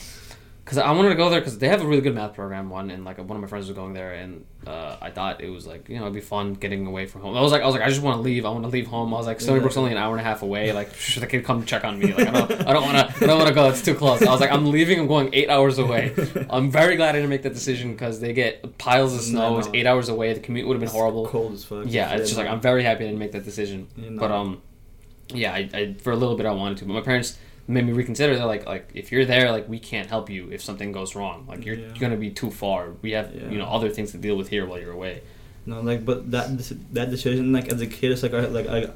Because 0.73 0.89
I 0.89 0.93
wanted 0.93 1.11
to 1.11 1.17
go 1.17 1.29
there 1.29 1.39
because 1.39 1.59
they 1.59 1.69
have 1.69 1.83
a 1.83 1.87
really 1.87 2.01
good 2.01 2.15
math 2.15 2.33
program. 2.33 2.71
One 2.71 2.91
and 2.91 3.05
like 3.05 3.19
one 3.19 3.37
of 3.37 3.43
my 3.43 3.47
friends 3.47 3.69
was 3.69 3.77
going 3.77 3.93
there, 3.93 4.15
and 4.15 4.47
uh, 4.67 4.97
I 5.03 5.11
thought 5.11 5.43
it 5.43 5.51
was 5.51 5.67
like 5.67 5.87
you 5.91 5.97
know 5.97 6.05
it'd 6.05 6.15
be 6.15 6.23
fun 6.23 6.55
getting 6.55 6.87
away 6.87 7.05
from 7.05 7.21
home. 7.21 7.37
I 7.37 7.43
was 7.43 7.53
like 7.53 7.61
I 7.61 7.67
was 7.67 7.75
like 7.75 7.85
I 7.85 7.91
just 7.91 8.01
want 8.01 8.17
to 8.17 8.23
leave. 8.23 8.47
I 8.47 8.49
want 8.49 8.65
to 8.65 8.71
leave 8.71 8.87
home. 8.87 9.13
I 9.13 9.19
was 9.19 9.27
like 9.27 9.39
Stony 9.43 9.61
Brook's 9.61 9.77
only 9.77 9.93
an 9.93 9.99
hour 9.99 10.13
and 10.13 10.21
a 10.23 10.25
half 10.25 10.41
away. 10.41 10.73
Like 10.73 10.95
should 10.95 11.23
the 11.23 11.27
kid 11.27 11.45
come 11.45 11.67
check 11.67 11.85
on 11.85 11.99
me? 11.99 12.15
Like 12.15 12.27
I 12.27 12.31
don't 12.31 12.53
I 12.69 12.73
don't 12.73 12.85
want 12.85 12.97
to 13.07 13.17
I 13.23 13.27
don't 13.27 13.37
want 13.37 13.49
to 13.49 13.55
go. 13.55 13.69
It's 13.69 13.83
too 13.83 13.95
close. 13.95 14.23
I 14.23 14.31
was 14.31 14.41
like 14.41 14.51
I'm 14.51 14.71
leaving. 14.71 14.99
I'm 14.99 15.07
going 15.09 15.29
eight 15.35 15.51
hours 15.51 15.77
away. 15.79 16.15
I'm 16.49 16.71
very 16.71 16.97
glad 16.97 17.11
I 17.11 17.19
didn't 17.19 17.29
make 17.29 17.43
that 17.43 17.53
decision 17.53 17.93
because 17.93 18.21
they 18.21 18.33
get 18.33 18.79
piles 18.79 19.15
of 19.15 19.21
snow. 19.21 19.51
No, 19.51 19.59
It's 19.59 19.69
eight 19.75 19.87
hours 19.87 20.09
away. 20.09 20.33
The 20.33 20.41
commute 20.41 20.67
would 20.67 20.77
have 20.77 20.81
been 20.81 20.87
It's 20.87 20.95
horrible. 20.95 21.27
Cold 21.27 21.53
as 21.53 21.65
fuck. 21.67 21.85
Yeah, 21.87 22.15
it's 22.15 22.31
just 22.31 22.39
like 22.39 22.49
I'm 22.49 22.63
very 22.63 22.83
happy 22.83 23.05
I 23.05 23.09
didn't 23.09 23.19
make 23.19 23.33
that 23.33 23.45
decision. 23.45 23.89
You 23.95 24.13
know. 24.13 24.21
But 24.21 24.31
um, 24.31 24.63
yeah, 25.35 25.53
I, 25.53 25.69
I 25.75 25.95
for 26.01 26.13
a 26.15 26.17
little 26.17 26.35
bit 26.35 26.47
I 26.47 26.53
wanted 26.53 26.79
to, 26.79 26.87
but 26.87 26.95
my 26.95 27.03
parents 27.03 27.39
made 27.69 27.87
me 27.87 27.93
reconsider. 27.93 28.37
They're 28.37 28.47
like, 28.47 28.67
like 28.67 28.91
if 28.95 29.13
you're 29.13 29.25
there, 29.25 29.51
like 29.53 29.69
we 29.69 29.79
can't 29.79 30.09
help 30.09 30.29
you 30.31 30.51
if 30.51 30.63
something 30.63 30.93
goes 30.93 31.15
wrong. 31.15 31.47
Like 31.49 31.65
you're 31.65 31.77
Yeah. 31.77 31.89
gonna 31.99 32.17
be 32.17 32.31
too 32.31 32.51
far. 32.51 32.89
We 33.03 33.13
have 33.13 33.33
Yeah. 33.35 33.49
you 33.51 33.59
know 33.59 33.67
other 33.67 33.89
things 33.91 34.11
to 34.13 34.19
deal 34.19 34.37
with 34.37 34.49
here 34.49 34.67
while 34.67 34.81
you're 34.81 34.93
away. 34.93 35.23
No, 35.65 35.81
like, 35.81 36.05
but 36.05 36.31
that 36.33 36.47
that 36.93 37.11
decision, 37.11 37.53
like, 37.53 37.73
as 37.73 37.81
a 37.81 37.87
kid, 37.87 38.11
it's 38.11 38.25
like, 38.25 38.35
I, 38.35 38.41
like, 38.47 38.67
I, 38.69 38.87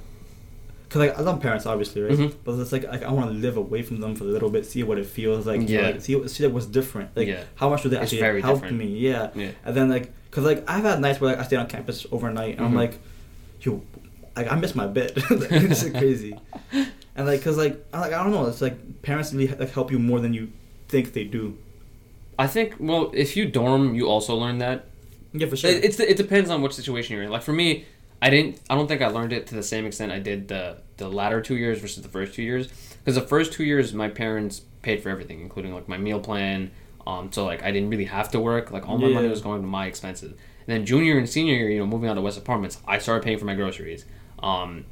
cause 0.88 0.96
like 0.96 1.16
I 1.16 1.22
love 1.22 1.40
parents, 1.40 1.64
obviously, 1.64 2.02
right? 2.02 2.12
Mhm. 2.18 2.34
But 2.42 2.58
it's 2.58 2.72
like, 2.72 2.82
like 2.88 3.04
I 3.04 3.12
want 3.12 3.30
to 3.30 3.36
live 3.36 3.56
away 3.56 3.82
from 3.82 4.00
them 4.00 4.16
for 4.16 4.24
a 4.24 4.26
little 4.26 4.50
bit, 4.50 4.66
see 4.66 4.82
what 4.82 4.98
it 4.98 5.06
feels 5.06 5.46
like, 5.46 5.68
Yeah. 5.68 5.82
like, 5.82 6.00
see, 6.00 6.16
what- 6.16 6.28
see 6.28 6.42
like 6.44 6.52
what's 6.52 6.66
different, 6.66 7.10
like, 7.16 7.28
Yeah. 7.28 7.44
how 7.54 7.68
much 7.70 7.84
would 7.84 7.92
they 7.92 8.00
It's 8.00 8.12
actually 8.12 8.40
help 8.40 8.62
different. 8.62 8.78
me? 8.78 8.86
Yeah. 8.86 9.30
Yeah. 9.36 9.50
And 9.64 9.76
then 9.76 9.88
like, 9.88 10.10
cause 10.32 10.42
like 10.44 10.68
I've 10.68 10.82
had 10.82 11.00
nights 11.00 11.20
where 11.20 11.30
like 11.30 11.38
I 11.40 11.44
stayed 11.44 11.58
on 11.58 11.68
campus 11.68 12.04
overnight, 12.10 12.56
and 12.56 12.66
I'm 12.66 12.72
Mhm. 12.72 12.76
like, 12.76 12.98
yo, 13.60 13.80
like 14.34 14.50
I 14.50 14.56
miss 14.56 14.74
my 14.74 14.88
bed. 14.88 15.12
is 15.50 15.88
crazy. 15.90 16.36
And 17.16 17.26
like, 17.26 17.42
cause 17.42 17.56
like, 17.56 17.84
I 17.92 18.00
like 18.00 18.12
I 18.12 18.22
don't 18.22 18.32
know, 18.32 18.46
it's 18.46 18.60
like 18.60 19.02
parents 19.02 19.32
really 19.32 19.48
like 19.48 19.72
help 19.72 19.90
you 19.90 19.98
more 19.98 20.20
than 20.20 20.34
you 20.34 20.52
think 20.88 21.14
they 21.14 21.24
do. 21.24 21.58
I 22.38 22.46
think 22.46 22.74
well, 22.78 23.10
if 23.14 23.36
you 23.36 23.46
dorm, 23.46 23.94
you 23.94 24.08
also 24.08 24.36
learn 24.36 24.58
that. 24.58 24.86
Yeah, 25.32 25.48
for 25.48 25.56
sure. 25.56 25.70
It, 25.70 25.84
it's 25.84 25.98
it 25.98 26.16
depends 26.16 26.50
on 26.50 26.62
which 26.62 26.74
situation 26.74 27.14
you're 27.14 27.24
in. 27.24 27.30
Like 27.30 27.42
for 27.42 27.52
me, 27.54 27.86
I 28.20 28.30
didn't. 28.30 28.60
I 28.68 28.74
don't 28.74 28.86
think 28.86 29.02
I 29.02 29.08
learned 29.08 29.32
it 29.32 29.46
to 29.48 29.54
the 29.54 29.62
same 29.62 29.86
extent 29.86 30.12
I 30.12 30.18
did 30.18 30.48
the 30.48 30.78
the 30.98 31.08
latter 31.08 31.40
two 31.40 31.56
years 31.56 31.78
versus 31.78 32.02
the 32.02 32.08
first 32.08 32.34
two 32.34 32.42
years. 32.42 32.68
Because 32.98 33.14
the 33.14 33.26
first 33.26 33.52
two 33.52 33.64
years, 33.64 33.94
my 33.94 34.08
parents 34.08 34.62
paid 34.82 35.02
for 35.02 35.08
everything, 35.08 35.40
including 35.40 35.74
like 35.74 35.88
my 35.88 35.96
meal 35.96 36.20
plan. 36.20 36.70
Um, 37.06 37.30
so 37.32 37.44
like 37.44 37.62
I 37.62 37.70
didn't 37.70 37.90
really 37.90 38.06
have 38.06 38.30
to 38.32 38.40
work. 38.40 38.70
Like 38.70 38.88
all 38.88 38.98
my 38.98 39.08
money 39.08 39.28
was 39.28 39.40
going 39.40 39.62
to 39.62 39.66
my 39.66 39.86
expenses. 39.86 40.32
And 40.32 40.38
then 40.66 40.84
junior 40.84 41.16
and 41.16 41.28
senior 41.28 41.54
year, 41.54 41.70
you 41.70 41.78
know, 41.78 41.86
moving 41.86 42.08
out 42.08 42.14
to 42.14 42.20
West 42.20 42.36
Apartments, 42.36 42.78
I 42.86 42.98
started 42.98 43.24
paying 43.24 43.38
for 43.38 43.44
my 43.44 43.54
groceries. 43.54 44.04
Um, 44.42 44.84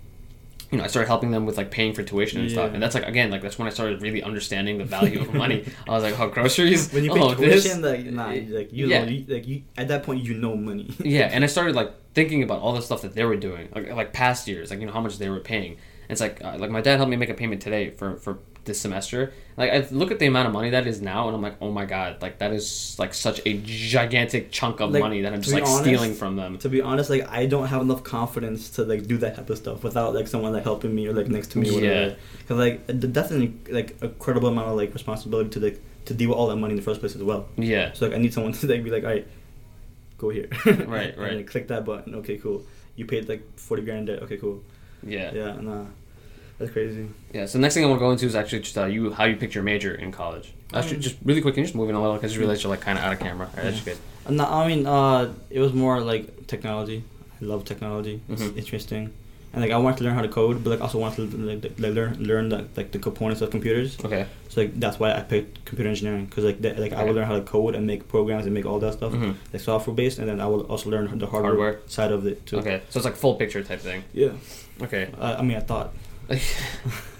you 0.74 0.78
know, 0.78 0.84
I 0.84 0.88
started 0.88 1.06
helping 1.06 1.30
them 1.30 1.46
with 1.46 1.56
like 1.56 1.70
paying 1.70 1.94
for 1.94 2.02
tuition 2.02 2.40
and 2.40 2.50
stuff. 2.50 2.74
And 2.74 2.82
that's 2.82 2.96
like 2.96 3.06
again, 3.06 3.30
like 3.30 3.42
that's 3.42 3.60
when 3.60 3.68
I 3.68 3.70
started 3.70 4.02
really 4.02 4.24
understanding 4.24 4.78
the 4.78 4.84
value 4.84 5.20
of 5.20 5.32
money. 5.32 5.64
I 5.88 5.92
was 5.92 6.02
like, 6.02 6.18
oh, 6.18 6.28
groceries. 6.28 6.92
when 6.92 7.04
you 7.04 7.12
pay 7.14 7.20
oh, 7.20 7.32
this. 7.32 7.62
tuition, 7.62 7.80
like 7.80 8.04
nah, 8.06 8.30
like 8.30 8.72
you 8.72 8.88
Yeah. 8.88 9.04
know, 9.04 9.24
like 9.28 9.46
you 9.46 9.62
at 9.76 9.86
that 9.86 10.02
point 10.02 10.24
you 10.24 10.34
know 10.34 10.56
money. 10.56 10.90
yeah, 10.98 11.30
and 11.32 11.44
I 11.44 11.46
started 11.46 11.76
like 11.76 11.92
thinking 12.12 12.42
about 12.42 12.58
all 12.60 12.72
the 12.72 12.82
stuff 12.82 13.02
that 13.02 13.14
they 13.14 13.24
were 13.24 13.36
doing, 13.36 13.68
like 13.72 13.88
like 13.92 14.12
past 14.12 14.48
years, 14.48 14.70
like 14.70 14.80
you 14.80 14.86
know 14.86 14.92
how 14.92 15.00
much 15.00 15.18
they 15.18 15.30
were 15.30 15.38
paying. 15.38 15.74
And 15.74 16.10
it's 16.10 16.20
like 16.20 16.42
uh, 16.44 16.56
like 16.58 16.70
my 16.70 16.80
dad 16.80 16.96
helped 16.96 17.10
me 17.10 17.16
make 17.16 17.30
a 17.30 17.34
payment 17.34 17.62
today 17.62 17.90
for 17.90 18.16
for 18.16 18.40
this 18.64 18.80
semester. 18.80 19.32
Like 19.56 19.70
I 19.70 19.86
look 19.90 20.10
at 20.10 20.18
the 20.18 20.26
amount 20.26 20.46
of 20.48 20.52
money 20.52 20.70
that 20.70 20.86
is 20.86 21.00
now, 21.00 21.26
and 21.28 21.36
I'm 21.36 21.42
like, 21.42 21.56
oh 21.60 21.70
my 21.70 21.84
god, 21.84 22.20
like 22.22 22.38
that 22.38 22.52
is 22.52 22.96
like 22.98 23.14
such 23.14 23.40
a 23.46 23.58
gigantic 23.62 24.50
chunk 24.50 24.80
of 24.80 24.90
Like, 24.90 25.00
money 25.00 25.22
that 25.22 25.32
I'm 25.32 25.42
just 25.42 25.54
like 25.54 25.62
honest, 25.64 25.80
stealing 25.82 26.14
from 26.14 26.36
them. 26.36 26.58
to 26.58 26.68
be 26.68 26.80
honest, 26.80 27.10
like 27.10 27.28
I 27.28 27.46
don't 27.46 27.66
have 27.68 27.82
enough 27.82 28.02
confidence 28.04 28.70
to 28.70 28.84
like 28.84 29.06
do 29.06 29.16
that 29.18 29.36
type 29.36 29.48
of 29.50 29.58
stuff 29.58 29.84
without 29.84 30.14
like 30.14 30.26
someone 30.28 30.52
like 30.52 30.64
helping 30.64 30.94
me 30.94 31.06
or 31.06 31.12
like 31.12 31.28
next 31.28 31.48
to 31.52 31.58
me 31.58 31.70
or 31.70 31.80
Yeah. 31.80 32.14
Because 32.38 32.58
like 32.58 32.86
th- 32.86 33.12
that's 33.12 33.30
an, 33.30 33.60
like 33.70 33.96
a 34.02 34.08
credible 34.08 34.48
amount 34.48 34.68
of 34.68 34.76
like 34.76 34.92
responsibility 34.92 35.50
to 35.50 35.60
like 35.60 35.80
to 36.06 36.14
deal 36.14 36.30
with 36.30 36.38
all 36.38 36.48
that 36.48 36.56
money 36.56 36.72
in 36.72 36.76
the 36.76 36.82
first 36.82 37.00
place 37.00 37.14
as 37.14 37.22
well. 37.22 37.48
Yeah, 37.56 37.92
So 37.92 38.06
like 38.06 38.14
I 38.14 38.18
need 38.18 38.34
someone 38.34 38.52
to 38.60 38.66
like 38.66 38.82
be 38.84 38.90
like, 38.90 39.04
all 39.04 39.10
right, 39.10 39.26
go 40.18 40.30
here. 40.30 40.48
Right, 40.66 41.10
and, 41.14 41.18
right. 41.18 41.32
like, 41.36 41.46
click 41.46 41.68
that 41.68 41.84
button. 41.84 42.14
Okay, 42.16 42.38
cool. 42.38 42.62
You 42.96 43.06
paid 43.06 43.28
like 43.28 43.42
forty 43.58 43.82
grand 43.84 44.06
debt. 44.08 44.22
Okay, 44.22 44.36
cool. 44.36 44.62
yeah, 45.02 45.32
yeah. 45.34 45.54
Yeah, 45.54 45.60
nah, 45.60 45.84
that's 46.58 46.70
crazy. 46.72 47.08
Yeah. 47.32 47.46
So 47.46 47.58
the 47.58 47.62
next 47.62 47.74
thing 47.74 47.84
I 47.84 47.88
want 47.88 47.98
to 48.00 48.04
go 48.04 48.10
into 48.10 48.26
is 48.26 48.34
actually 48.34 48.60
just 48.60 48.76
uh, 48.78 48.86
you 48.86 49.12
how 49.12 49.24
you 49.24 49.36
picked 49.36 49.54
your 49.54 49.64
major 49.64 49.94
in 49.94 50.12
college. 50.12 50.52
Actually, 50.72 50.96
Um, 50.96 51.02
just 51.02 51.16
really 51.24 51.40
quick, 51.40 51.54
can 51.54 51.62
you 51.62 51.66
just 51.66 51.74
move 51.76 51.88
in 51.88 51.94
a 51.94 52.00
little 52.00 52.16
because 52.16 52.34
you 52.34 52.40
realize 52.40 52.62
you're 52.62 52.70
like 52.70 52.80
kind 52.80 52.98
of 52.98 53.04
out 53.04 53.12
of 53.12 53.18
camera. 53.20 53.46
All 53.56 53.62
right, 53.62 53.70
that's 53.72 53.82
good. 53.84 53.98
Uh, 54.26 54.32
No, 54.32 54.44
I 54.46 54.66
mean, 54.68 54.86
uh, 54.86 55.32
it 55.50 55.60
was 55.60 55.72
more 55.72 56.00
like 56.00 56.46
technology. 56.46 57.04
I 57.40 57.44
love 57.44 57.64
technology. 57.64 58.20
It's 58.28 58.42
Mhm. 58.42 58.56
interesting, 58.56 59.10
and 59.52 59.62
like 59.62 59.70
I 59.70 59.76
wanted 59.76 59.98
to 59.98 60.04
learn 60.04 60.14
how 60.14 60.22
to 60.22 60.28
code, 60.28 60.64
but 60.64 60.70
like 60.70 60.80
also 60.80 60.98
wanted 60.98 61.30
to 61.32 61.36
like, 61.36 61.62
like 61.78 61.94
learn 61.94 62.12
learn 62.30 62.48
the, 62.48 62.64
like 62.76 62.90
the 62.92 62.98
components 62.98 63.40
of 63.42 63.50
computers. 63.50 63.98
Okay. 64.04 64.26
So 64.48 64.62
like 64.62 64.78
that's 64.80 64.98
why 65.00 65.12
I 65.12 65.20
picked 65.20 65.64
computer 65.64 65.90
engineering 65.90 66.24
because 66.26 66.44
like 66.44 66.60
that, 66.62 66.78
like 66.78 66.92
I 66.92 66.96
Okay. 66.96 67.04
would 67.06 67.16
learn 67.16 67.26
how 67.26 67.34
to 67.36 67.42
code 67.42 67.74
and 67.76 67.86
make 67.86 68.08
programs 68.08 68.44
and 68.46 68.54
make 68.54 68.66
all 68.66 68.78
that 68.80 68.94
stuff 68.94 69.12
Mhm. 69.12 69.34
like 69.52 69.62
software 69.62 69.94
based, 69.94 70.18
and 70.20 70.28
then 70.28 70.40
I 70.40 70.46
will 70.46 70.62
also 70.72 70.90
learn 70.90 71.04
the 71.18 71.26
hardware, 71.26 71.50
Hardware. 71.52 71.80
side 71.86 72.12
of 72.12 72.26
it 72.26 72.46
too. 72.46 72.58
Okay. 72.58 72.80
So 72.90 72.98
it's 72.98 73.04
like 73.04 73.16
full 73.16 73.34
picture 73.34 73.62
type 73.62 73.80
thing. 73.80 74.02
Yeah. 74.12 74.30
Okay. 74.82 75.08
Uh, 75.20 75.36
I 75.38 75.42
mean, 75.42 75.56
I 75.56 75.60
thought 75.60 75.92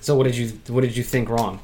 so 0.00 0.16
what 0.16 0.24
did 0.24 0.36
you 0.36 0.48
what 0.68 0.82
did 0.82 0.96
you 0.96 1.02
think 1.02 1.28
wrong? 1.28 1.60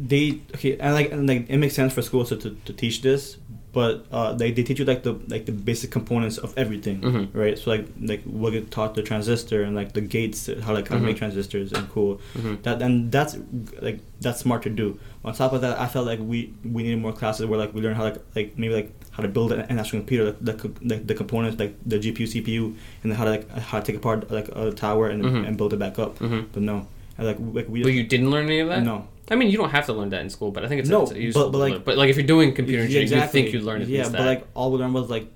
they 0.00 0.40
okay 0.54 0.78
and 0.78 0.94
like 0.94 1.10
and 1.10 1.26
like 1.28 1.50
it 1.50 1.56
makes 1.56 1.74
sense 1.74 1.92
for 1.92 2.02
schools 2.02 2.28
to, 2.28 2.36
to, 2.36 2.56
to 2.64 2.72
teach 2.72 3.02
this 3.02 3.36
but 3.72 4.06
uh 4.12 4.32
they, 4.32 4.50
they 4.50 4.62
teach 4.62 4.78
you 4.78 4.84
like 4.84 5.02
the 5.02 5.12
like 5.28 5.44
the 5.46 5.52
basic 5.52 5.90
components 5.90 6.38
of 6.38 6.54
everything 6.56 7.00
Mhm. 7.02 7.28
right 7.34 7.58
so 7.58 7.70
like 7.70 7.86
like 8.00 8.22
we'll 8.24 8.50
get 8.52 8.70
taught 8.70 8.94
the 8.94 9.02
transistor 9.02 9.62
and 9.62 9.76
like 9.76 9.92
the 9.92 10.00
gates 10.00 10.48
how 10.62 10.72
like 10.72 10.88
how 10.88 10.94
to 10.94 11.00
Mhm. 11.02 11.04
make 11.06 11.16
transistors 11.18 11.72
and 11.72 11.88
cool 11.90 12.18
Mhm. 12.36 12.62
that 12.62 12.80
and 12.80 13.12
that's 13.12 13.36
like 13.82 14.00
that's 14.20 14.40
smart 14.40 14.62
to 14.62 14.70
do 14.70 14.98
on 15.24 15.34
top 15.34 15.52
of 15.52 15.60
that 15.60 15.78
i 15.78 15.86
felt 15.86 16.06
like 16.06 16.18
we 16.20 16.52
we 16.64 16.82
needed 16.82 17.00
more 17.00 17.12
classes 17.12 17.44
where 17.46 17.58
like 17.58 17.74
we 17.74 17.80
learn 17.82 17.94
how 17.94 18.04
like 18.04 18.18
like 18.34 18.56
maybe 18.58 18.72
like 18.74 18.90
how 19.10 19.22
to 19.22 19.28
build 19.28 19.52
an, 19.52 19.78
actual 19.78 19.98
computer 19.98 20.24
like 20.26 20.58
the, 20.62 20.70
like 20.84 21.06
the 21.06 21.14
components 21.14 21.58
like 21.58 21.74
the 21.84 21.98
gpu 21.98 22.24
cpu 22.32 22.64
and 23.02 23.12
then 23.12 23.16
how 23.18 23.24
to 23.24 23.30
like 23.30 23.50
how 23.50 23.78
to 23.80 23.84
take 23.84 23.96
apart 23.96 24.30
like 24.30 24.48
a 24.54 24.70
tower 24.72 25.08
and, 25.08 25.22
Mhm. 25.24 25.46
and 25.46 25.56
build 25.58 25.72
it 25.74 25.78
back 25.78 25.98
up 25.98 26.18
Mhm. 26.20 26.46
but 26.52 26.62
no 26.62 26.86
and, 27.18 27.26
like 27.26 27.36
like 27.52 27.68
we 27.68 27.82
But 27.82 27.92
you 27.92 28.04
didn't 28.04 28.30
learn 28.30 28.46
any 28.46 28.60
of 28.60 28.68
that. 28.68 28.82
no 28.82 29.06
I 29.30 29.34
mean, 29.36 29.50
you 29.50 29.58
don't 29.58 29.70
have 29.70 29.86
to 29.86 29.92
learn 29.92 30.08
that 30.10 30.20
in 30.22 30.30
school, 30.30 30.50
but 30.50 30.64
I 30.64 30.68
think 30.68 30.80
it's, 30.80 30.88
No, 30.88 31.02
it's 31.02 31.12
useful. 31.12 31.44
but- 31.44 31.52
but 31.52 31.58
like- 31.70 31.84
but 31.84 31.96
like 31.98 32.10
if 32.10 32.16
you're 32.16 32.26
doing 32.26 32.54
computer 32.54 32.82
engineering, 32.82 33.12
you 33.22 33.26
think 33.28 33.52
you 33.52 33.60
learn 33.60 33.82
yeah, 33.86 34.04
but 34.04 34.12
that. 34.12 34.26
like 34.26 34.46
all 34.54 34.70
we 34.72 34.78
learned 34.78 34.94
was 34.94 35.10
like 35.10 35.26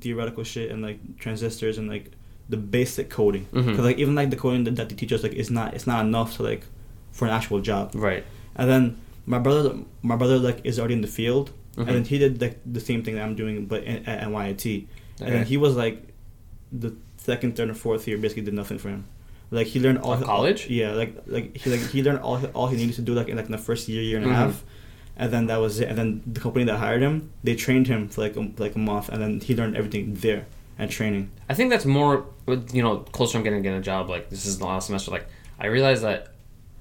theoretical 0.00 0.44
shit 0.44 0.70
and 0.70 0.82
like 0.82 0.98
transistors 1.18 1.78
and 1.78 1.88
like 1.88 2.10
the 2.48 2.56
basic 2.56 3.08
coding. 3.10 3.46
Because 3.52 3.78
like 3.80 3.98
even 3.98 4.14
like 4.14 4.30
the 4.30 4.36
coding 4.36 4.64
that, 4.64 4.76
that 4.76 4.88
they 4.88 4.94
teach 4.94 5.12
us 5.12 5.22
like 5.22 5.32
is 5.32 5.50
not 5.50 5.74
it's 5.74 5.86
not 5.86 6.04
enough 6.04 6.36
to 6.36 6.42
like 6.42 6.62
for 7.12 7.24
an 7.26 7.30
actual 7.32 7.60
job. 7.60 7.92
right. 7.94 8.24
And 8.56 8.68
then 8.70 8.96
my 9.26 9.38
brother 9.38 9.74
my 10.02 10.16
brother 10.16 10.38
like 10.38 10.60
is 10.64 10.78
already 10.78 10.94
in 10.94 11.00
the 11.00 11.06
field, 11.08 11.50
Mhm. 11.76 11.86
and 11.86 11.88
then 11.96 12.04
he 12.04 12.18
did 12.18 12.40
like 12.40 12.58
the 12.70 12.80
same 12.80 13.02
thing 13.02 13.14
that 13.14 13.22
I'm 13.22 13.34
doing 13.36 13.66
but 13.66 13.84
in, 13.84 14.04
at 14.06 14.26
NYIT, 14.28 14.86
and 15.20 15.32
then 15.32 15.46
he 15.46 15.56
was 15.56 15.76
like 15.76 16.02
the 16.72 16.94
second, 17.16 17.56
third, 17.56 17.68
and 17.68 17.76
fourth 17.76 18.06
year 18.08 18.16
basically 18.18 18.42
did 18.42 18.54
nothing 18.54 18.78
for 18.78 18.88
him. 18.90 19.04
Like 19.50 19.66
he 19.66 19.80
learned 19.80 19.98
all 19.98 20.12
Of 20.12 20.22
college? 20.24 20.68
yeah, 20.68 20.92
like 20.92 21.14
like 21.26 21.56
he 21.56 21.70
like 21.70 21.80
he 21.90 22.02
learned 22.02 22.20
all 22.20 22.38
all 22.54 22.68
he 22.68 22.76
needed 22.76 22.94
to 22.96 23.02
do 23.02 23.14
like 23.14 23.28
in 23.28 23.36
like 23.36 23.46
in 23.46 23.52
the 23.52 23.58
first 23.58 23.88
year 23.88 24.02
year 24.02 24.18
and 24.18 24.26
Mhm. 24.26 24.30
a 24.30 24.34
half, 24.34 24.64
and 25.16 25.32
then 25.32 25.46
that 25.46 25.56
was 25.60 25.80
it. 25.80 25.88
And 25.88 25.98
then 25.98 26.22
the 26.26 26.40
company 26.40 26.64
that 26.66 26.76
hired 26.76 27.02
him, 27.02 27.30
they 27.42 27.54
trained 27.56 27.86
him 27.88 28.08
for 28.08 28.20
like 28.22 28.36
a, 28.36 28.48
like 28.58 28.74
a 28.76 28.78
month, 28.78 29.08
and 29.08 29.20
then 29.20 29.40
he 29.40 29.54
learned 29.56 29.76
everything 29.76 30.14
there 30.14 30.46
and 30.78 30.88
training. 30.90 31.30
I 31.48 31.54
think 31.54 31.70
that's 31.70 31.84
more, 31.84 32.26
you 32.72 32.82
know, 32.82 32.98
closer 32.98 33.36
I'm 33.38 33.44
getting 33.44 33.58
to 33.58 33.62
getting 33.62 33.78
a 33.80 33.82
job. 33.82 34.08
Like 34.08 34.30
this 34.30 34.46
is 34.46 34.58
the 34.58 34.66
last 34.66 34.86
semester. 34.86 35.10
Like 35.10 35.26
I 35.58 35.66
realized 35.66 36.02
that 36.04 36.28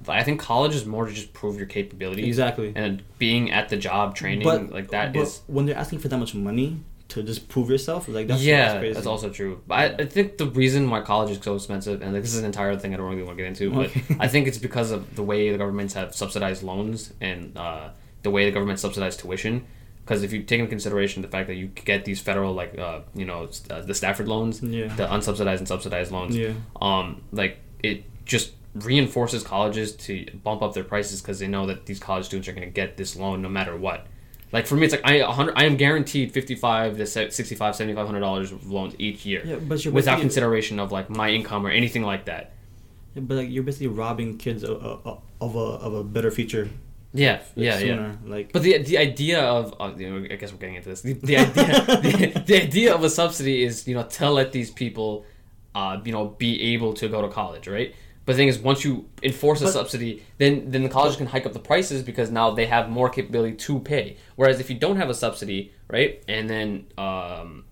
I 0.07 0.23
think 0.23 0.39
college 0.39 0.75
is 0.75 0.85
more 0.85 1.05
to 1.07 1.11
just 1.11 1.33
prove 1.33 1.57
your 1.57 1.65
capabilities. 1.65 2.25
Exactly. 2.27 2.71
And 2.75 3.01
being 3.17 3.51
at 3.51 3.67
the 3.69 3.77
job 3.77 4.15
training 4.15 4.47
like 4.69 4.91
that 4.91 5.11
but 5.13 5.23
is. 5.23 5.41
when 5.47 5.65
they're 5.65 5.75
asking 5.75 5.99
for 5.99 6.07
that 6.07 6.17
much 6.17 6.33
money 6.35 6.77
to 7.09 7.23
just 7.23 7.49
prove 7.49 7.69
yourself, 7.69 8.07
like 8.07 8.27
that's 8.27 8.41
yeah, 8.41 8.79
that's, 8.79 8.95
that's 8.95 9.07
also 9.07 9.29
true. 9.29 9.61
But 9.67 9.75
I, 9.75 9.85
I 10.03 10.05
think 10.05 10.37
the 10.37 10.45
reason 10.47 10.89
why 10.89 11.01
college 11.01 11.31
is 11.31 11.43
so 11.43 11.55
expensive, 11.55 12.01
and 12.01 12.15
this 12.15 12.33
is 12.33 12.39
an 12.39 12.45
entire 12.45 12.77
thing 12.77 12.93
I 12.93 12.97
don't 12.97 13.09
really 13.09 13.23
want 13.23 13.37
to 13.37 13.43
get 13.43 13.47
into, 13.49 13.71
but 13.71 13.87
Okay. 13.89 14.15
I 14.19 14.27
think 14.27 14.47
it's 14.47 14.57
because 14.59 14.91
of 14.91 15.15
the 15.15 15.23
way 15.23 15.51
the 15.51 15.57
governments 15.57 15.93
have 15.95 16.13
subsidized 16.15 16.61
loans 16.63 17.13
and 17.19 17.57
uh, 17.57 17.89
the 18.23 18.29
way 18.29 18.45
the 18.45 18.51
government 18.51 18.79
subsidized 18.79 19.19
tuition. 19.19 19.65
Because 20.05 20.23
if 20.23 20.33
you 20.33 20.41
take 20.43 20.59
into 20.59 20.69
consideration 20.69 21.21
the 21.21 21.27
fact 21.27 21.47
that 21.47 21.55
you 21.55 21.67
get 21.67 22.03
these 22.05 22.19
federal, 22.19 22.53
like 22.53 22.77
uh, 22.79 23.01
you 23.15 23.25
know, 23.25 23.49
uh, 23.69 23.81
the 23.81 23.93
Stafford 23.93 24.27
loans, 24.27 24.61
Yeah. 24.61 24.87
the 24.95 25.05
unsubsidized 25.05 25.59
and 25.59 25.67
subsidized 25.67 26.11
loans, 26.11 26.35
Yeah. 26.35 26.53
um, 26.81 27.21
like 27.31 27.59
it 27.83 28.05
just 28.25 28.53
reinforces 28.75 29.43
colleges 29.43 29.95
to 29.95 30.25
bump 30.43 30.61
up 30.61 30.73
their 30.73 30.83
prices 30.83 31.21
because 31.21 31.39
they 31.39 31.47
know 31.47 31.65
that 31.67 31.85
these 31.85 31.99
college 31.99 32.25
students 32.25 32.47
are 32.47 32.53
going 32.53 32.67
to 32.67 32.73
get 32.73 32.97
this 32.97 33.15
loan 33.15 33.41
no 33.41 33.49
matter 33.49 33.75
what. 33.75 34.05
Like 34.51 34.65
for 34.65 34.75
me, 34.75 34.85
it's 34.85 34.93
like 34.93 35.05
I 35.05 35.19
hundred, 35.31 35.53
I 35.55 35.65
am 35.65 35.77
guaranteed 35.77 36.31
fifty 36.33 36.55
five 36.55 36.97
to 36.97 37.05
se- 37.05 37.29
65 37.29 37.75
7500 37.75 38.19
dollars 38.19 38.51
of 38.51 38.69
loans 38.71 38.95
each 38.97 39.25
year, 39.25 39.43
Yeah, 39.45 39.57
but 39.57 39.85
without 39.85 40.19
consideration 40.19 40.79
of 40.79 40.91
like 40.91 41.09
my 41.09 41.29
income 41.29 41.65
or 41.65 41.69
anything 41.69 42.03
like 42.03 42.25
that. 42.25 42.53
Yeah, 43.15 43.21
but 43.21 43.37
like 43.37 43.49
you're 43.49 43.63
basically 43.63 43.87
robbing 43.87 44.37
kids 44.37 44.63
of, 44.63 44.81
of, 44.83 45.21
of 45.41 45.55
a 45.55 45.59
of 45.59 45.93
a 45.93 46.03
better 46.03 46.31
future 46.31 46.69
Yeah, 47.13 47.33
like, 47.33 47.43
yeah, 47.55 47.79
yeah. 47.79 48.15
Like, 48.25 48.51
But 48.51 48.63
the 48.63 48.77
the 48.79 48.97
idea 48.97 49.41
of 49.41 49.73
uh, 49.79 49.93
you 49.97 50.09
know, 50.09 50.27
I 50.31 50.35
guess 50.35 50.51
we're 50.51 50.59
getting 50.59 50.75
into 50.75 50.89
this. 50.89 51.01
The, 51.01 51.13
the 51.13 51.37
idea 51.37 51.65
the, 52.33 52.43
the 52.45 52.61
idea 52.63 52.93
of 52.95 53.03
a 53.03 53.09
subsidy 53.09 53.63
is 53.63 53.87
you 53.87 53.95
know 53.95 54.03
to 54.03 54.29
let 54.29 54.51
these 54.51 54.71
people, 54.71 55.25
uh, 55.75 55.99
you 56.03 56.11
know, 56.11 56.25
be 56.37 56.73
able 56.73 56.93
to 56.95 57.07
go 57.07 57.21
to 57.21 57.29
college, 57.29 57.67
right? 57.67 57.93
But 58.29 58.33
the 58.33 58.41
thing 58.43 58.47
is, 58.49 58.59
once 58.59 58.85
you 58.85 59.09
enforce 59.23 59.61
a 59.61 59.63
But- 59.63 59.73
subsidy, 59.73 60.21
then 60.37 60.69
then 60.69 60.83
the 60.83 60.89
colleges 60.89 61.17
can 61.17 61.25
hike 61.25 61.47
up 61.47 61.53
the 61.53 61.65
prices 61.71 62.03
because 62.03 62.29
now 62.29 62.51
they 62.51 62.67
have 62.67 62.87
more 62.87 63.09
capability 63.09 63.55
to 63.55 63.79
pay. 63.79 64.17
Whereas 64.35 64.59
if 64.59 64.69
you 64.69 64.77
don't 64.77 64.97
have 64.97 65.09
a 65.09 65.15
subsidy, 65.15 65.71
right, 65.87 66.21
and 66.27 66.47
then 66.47 66.85
um, 66.99 67.63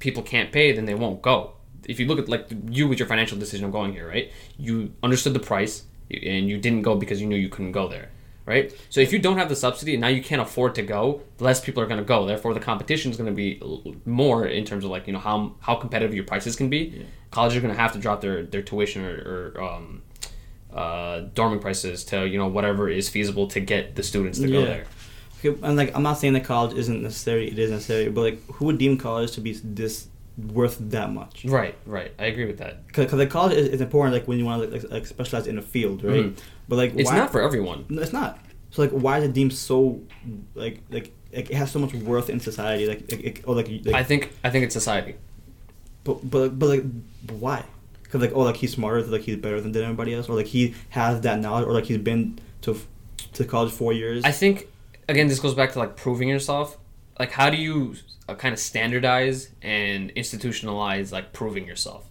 people 0.00 0.22
can't 0.22 0.52
pay, 0.52 0.72
then 0.72 0.84
they 0.84 0.94
won't 0.94 1.22
go. 1.22 1.54
If 1.88 1.98
you 1.98 2.04
look 2.04 2.18
at 2.18 2.28
like 2.28 2.46
you 2.68 2.88
with 2.88 2.98
your 2.98 3.08
financial 3.08 3.38
decision 3.38 3.64
of 3.64 3.72
going 3.72 3.94
here, 3.94 4.06
right? 4.06 4.30
You 4.58 4.92
understood 5.02 5.32
the 5.32 5.40
price 5.52 5.84
and 6.10 6.46
you 6.46 6.58
didn't 6.58 6.82
go 6.82 6.94
because 6.94 7.18
you 7.22 7.26
knew 7.26 7.40
you 7.46 7.48
couldn't 7.48 7.72
go 7.72 7.88
there, 7.88 8.10
right? 8.44 8.70
So 8.90 9.00
if 9.00 9.14
you 9.14 9.18
don't 9.18 9.38
have 9.38 9.48
the 9.48 9.56
subsidy 9.56 9.94
and 9.94 10.02
now 10.02 10.08
you 10.08 10.22
can't 10.22 10.42
afford 10.42 10.74
to 10.74 10.82
go, 10.82 11.22
less 11.38 11.58
people 11.58 11.82
are 11.82 11.86
going 11.86 12.00
to 12.00 12.04
go. 12.04 12.26
Therefore, 12.26 12.52
the 12.52 12.60
competition 12.60 13.10
is 13.12 13.16
going 13.16 13.30
to 13.34 13.38
be 13.44 13.62
more 14.04 14.46
in 14.46 14.66
terms 14.66 14.84
of 14.84 14.90
like 14.90 15.06
you 15.06 15.14
know 15.14 15.24
how 15.30 15.54
how 15.60 15.74
competitive 15.76 16.14
your 16.14 16.24
prices 16.24 16.54
can 16.54 16.68
be. 16.68 17.06
Colleges 17.32 17.56
are 17.58 17.60
going 17.62 17.74
to 17.74 17.80
have 17.80 17.92
to 17.94 17.98
drop 17.98 18.20
their 18.20 18.44
their 18.44 18.62
tuition 18.62 19.04
or, 19.04 19.52
or 19.56 19.62
um, 19.62 20.02
uh, 20.72 21.22
dorming 21.34 21.60
prices 21.60 22.04
to 22.04 22.26
you 22.26 22.38
know 22.38 22.46
whatever 22.46 22.88
is 22.88 23.08
feasible 23.08 23.46
to 23.48 23.60
get 23.60 23.96
the 23.96 24.02
students 24.02 24.38
to 24.38 24.48
go 24.48 24.64
there. 24.64 24.84
okay, 25.44 25.58
and 25.66 25.76
like 25.76 25.94
I'm 25.96 26.02
not 26.04 26.18
saying 26.18 26.34
that 26.34 26.44
college 26.44 26.76
isn't 26.76 27.02
necessary. 27.02 27.48
It 27.50 27.58
is 27.58 27.70
necessary, 27.70 28.08
but 28.10 28.20
like, 28.20 28.46
who 28.54 28.66
would 28.66 28.78
deem 28.78 28.96
college 28.98 29.32
to 29.32 29.40
be 29.40 29.52
this 29.64 30.06
worth 30.38 30.78
that 30.90 31.10
much? 31.12 31.44
Right, 31.44 31.74
right. 31.84 32.12
I 32.18 32.24
agree 32.26 32.46
with 32.46 32.58
that. 32.58 32.86
Because 32.86 33.12
like 33.12 33.28
college 33.30 33.54
is, 33.56 33.68
is 33.68 33.80
important, 33.80 34.14
like 34.14 34.26
when 34.28 34.38
you 34.38 34.44
want 34.46 34.62
to 34.62 34.68
like, 34.70 34.90
like 34.90 35.06
specialize 35.06 35.46
in 35.46 35.58
a 35.58 35.62
field, 35.62 36.04
right? 36.04 36.24
Mhm. 36.26 36.38
But 36.68 36.76
like, 36.76 36.94
It's 36.96 37.10
why, 37.10 37.16
not 37.16 37.32
for 37.32 37.42
everyone. 37.42 37.84
No, 37.90 38.00
it's 38.02 38.12
not. 38.14 38.38
So 38.70 38.80
like, 38.82 38.92
why 38.92 39.18
is 39.18 39.24
it 39.24 39.34
deemed 39.34 39.52
so 39.52 40.00
like 40.54 40.80
like, 40.90 41.12
like 41.34 41.50
it 41.50 41.54
has 41.56 41.70
so 41.70 41.78
much 41.78 41.92
worth 41.94 42.30
in 42.30 42.40
society? 42.40 42.86
Like, 42.86 43.00
like 43.10 43.24
it, 43.24 43.40
or 43.46 43.54
like, 43.54 43.68
like 43.84 43.94
I 43.94 44.04
think 44.04 44.32
I 44.44 44.48
think 44.50 44.64
it's 44.64 44.74
society. 44.74 45.16
But 46.04 46.28
but 46.28 46.58
but 46.58 46.66
like, 46.68 46.84
why? 47.30 47.64
Because 48.02 48.20
like, 48.20 48.32
oh, 48.34 48.40
like 48.40 48.56
he's 48.56 48.72
smarter, 48.72 49.02
like 49.02 49.22
he's 49.22 49.36
better 49.36 49.60
than 49.60 49.74
everybody 49.76 50.14
else, 50.14 50.28
or 50.28 50.36
like 50.36 50.46
he 50.46 50.74
has 50.90 51.20
that 51.22 51.40
knowledge, 51.40 51.66
or 51.66 51.72
like 51.72 51.86
he's 51.86 51.98
been 51.98 52.38
to 52.62 52.78
to 53.34 53.44
college 53.44 53.72
four 53.72 53.92
years. 53.92 54.24
I 54.24 54.32
think 54.32 54.68
again 55.08 55.28
this 55.28 55.40
goes 55.40 55.54
back 55.54 55.72
to 55.72 55.78
like 55.78 55.96
proving 55.96 56.28
yourself. 56.28 56.78
Like 57.18 57.32
how 57.32 57.50
do 57.50 57.56
you 57.56 57.96
uh, 58.28 58.34
kind 58.34 58.52
of 58.52 58.58
standardize 58.58 59.50
and 59.62 60.14
institutionalize 60.14 61.12
like 61.12 61.32
proving 61.32 61.66
yourself? 61.66 62.06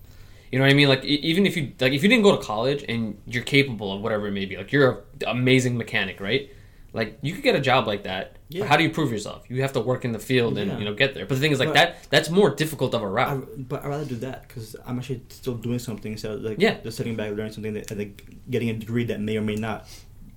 You 0.51 0.59
know 0.59 0.65
what 0.65 0.71
I 0.71 0.75
mean? 0.75 0.89
Like 0.89 1.03
even 1.05 1.45
if 1.45 1.55
you 1.55 1.71
like 1.79 1.93
if 1.93 2.03
you 2.03 2.09
didn't 2.09 2.23
go 2.23 2.35
to 2.35 2.43
college 2.43 2.83
and 2.87 3.17
you're 3.25 3.43
capable 3.43 3.93
of 3.93 4.01
whatever 4.01 4.27
it 4.27 4.31
may 4.31 4.45
be, 4.45 4.57
like 4.57 4.71
you're 4.71 4.91
an 4.91 4.97
amazing 5.27 5.77
mechanic, 5.77 6.19
right? 6.19 6.49
Like 6.93 7.19
you 7.21 7.33
could 7.33 7.43
get 7.43 7.55
a 7.55 7.61
job 7.61 7.87
like 7.87 8.03
that. 8.03 8.35
Yeah. 8.49 8.65
how 8.65 8.75
do 8.75 8.83
you 8.83 8.89
prove 8.89 9.11
yourself? 9.13 9.43
You 9.49 9.61
have 9.61 9.71
to 9.73 9.79
work 9.79 10.03
in 10.03 10.11
the 10.11 10.19
field 10.19 10.57
and 10.57 10.71
Yeah. 10.71 10.77
you 10.79 10.83
know 10.85 10.93
get 10.93 11.13
there. 11.13 11.25
But 11.25 11.35
the 11.35 11.41
thing 11.41 11.53
is 11.53 11.59
like 11.59 11.69
But- 11.69 11.75
that 11.75 11.95
that's 12.09 12.29
more 12.29 12.49
difficult 12.53 12.93
of 12.93 13.01
a 13.01 13.07
route. 13.07 13.43
I, 13.43 13.61
but 13.61 13.83
I'd 13.83 13.87
rather 13.87 14.03
do 14.05 14.15
that 14.17 14.45
because 14.47 14.75
I'm 14.85 14.99
actually 14.99 15.21
still 15.29 15.53
doing 15.53 15.79
something 15.79 16.11
instead 16.11 16.31
of 16.31 16.41
like 16.41 16.57
Yeah. 16.59 16.75
just 16.83 16.97
sitting 16.97 17.15
back 17.15 17.29
learning 17.31 17.53
something 17.53 17.73
that 17.75 17.89
like 17.97 18.25
getting 18.49 18.69
a 18.69 18.73
degree 18.73 19.05
that 19.05 19.21
may 19.21 19.37
or 19.37 19.41
may 19.41 19.55
not 19.55 19.87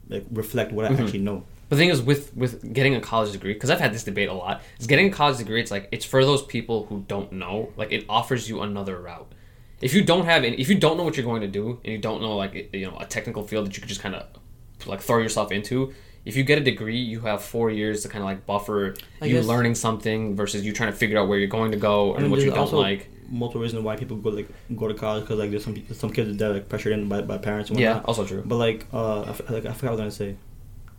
like 0.09 0.25
reflect 0.31 0.71
what 0.73 0.85
I 0.85 0.91
Mhm. 0.91 1.01
actually 1.01 1.19
know. 1.21 1.43
But 1.69 1.77
the 1.77 1.83
thing 1.83 1.89
is, 1.89 2.01
with 2.03 2.37
with 2.37 2.73
getting 2.73 2.95
a 2.95 3.01
college 3.01 3.33
degree, 3.33 3.55
because 3.55 3.71
I've 3.71 3.81
had 3.81 3.93
this 3.93 4.05
debate 4.05 4.29
a 4.29 4.35
lot, 4.35 4.63
is 4.79 4.87
getting 4.87 5.07
a 5.09 5.11
college 5.11 5.39
degree. 5.39 5.61
It's 5.61 5.71
like 5.73 5.89
it's 5.91 6.05
for 6.05 6.25
those 6.25 6.43
people 6.45 6.87
who 6.89 7.05
don't 7.09 7.33
know. 7.33 7.73
Like 7.77 7.91
it 7.91 8.05
offers 8.09 8.49
you 8.49 8.61
another 8.61 9.01
route. 9.01 9.33
If 9.81 9.93
you 9.93 10.05
don't 10.05 10.27
have 10.27 10.45
any, 10.45 10.57
if 10.61 10.69
you 10.69 10.77
don't 10.77 10.97
know 10.99 11.03
what 11.05 11.17
you're 11.17 11.27
going 11.27 11.41
to 11.41 11.49
do, 11.49 11.81
and 11.85 11.93
you 11.93 11.99
don't 11.99 12.21
know 12.23 12.37
like 12.37 12.69
you 12.73 12.87
know 12.87 12.97
a 13.01 13.07
technical 13.07 13.43
field 13.43 13.67
that 13.67 13.75
you 13.77 13.81
could 13.81 13.89
just 13.89 14.03
kind 14.03 14.15
of 14.15 14.25
like 14.87 15.01
throw 15.01 15.19
yourself 15.19 15.51
into. 15.51 15.93
If 16.25 16.37
you 16.37 16.43
get 16.45 16.59
a 16.59 16.65
degree, 16.65 16.99
you 16.99 17.21
have 17.21 17.43
four 17.43 17.71
years 17.71 18.03
to 18.03 18.09
kind 18.09 18.23
of 18.23 18.27
like 18.27 18.47
buffer 18.47 18.95
I 19.21 19.27
you 19.27 19.35
guess- 19.37 19.47
learning 19.47 19.75
something 19.75 20.35
versus 20.37 20.65
you 20.65 20.73
trying 20.73 20.91
to 20.93 20.97
figure 20.97 21.19
out 21.19 21.29
where 21.29 21.39
you're 21.39 21.49
going 21.49 21.73
to 21.73 21.77
go 21.79 22.13
I 22.13 22.17
and 22.17 22.23
mean, 22.25 22.31
what 22.31 22.41
you 22.41 22.51
don't 22.51 22.59
also 22.59 22.79
like. 22.81 23.09
multiple 23.29 23.61
reasons 23.63 23.83
why 23.85 23.97
people 23.97 24.17
go 24.19 24.31
like 24.31 24.49
go 24.77 24.89
to 24.89 24.95
college 24.95 25.23
because 25.25 25.39
like 25.39 25.51
there's 25.51 25.65
some 25.65 25.77
some 25.93 26.11
kids 26.11 26.37
that 26.39 26.51
are 26.51 26.55
like 26.55 26.69
pressured 26.69 26.93
in 26.95 27.09
by, 27.09 27.21
by 27.23 27.37
parents 27.39 27.69
and 27.71 27.79
Yeah, 27.79 27.95
whatnot. 27.95 28.09
also 28.09 28.25
true. 28.27 28.43
But 28.45 28.57
like 28.57 28.87
uh, 28.93 29.23
I, 29.23 29.29
f- 29.31 29.51
like 29.51 29.67
I 29.67 29.73
forgot 29.73 29.93
what 29.93 30.01
I 30.03 30.07
was 30.07 30.19
gonna 30.19 30.31
say. 30.33 30.37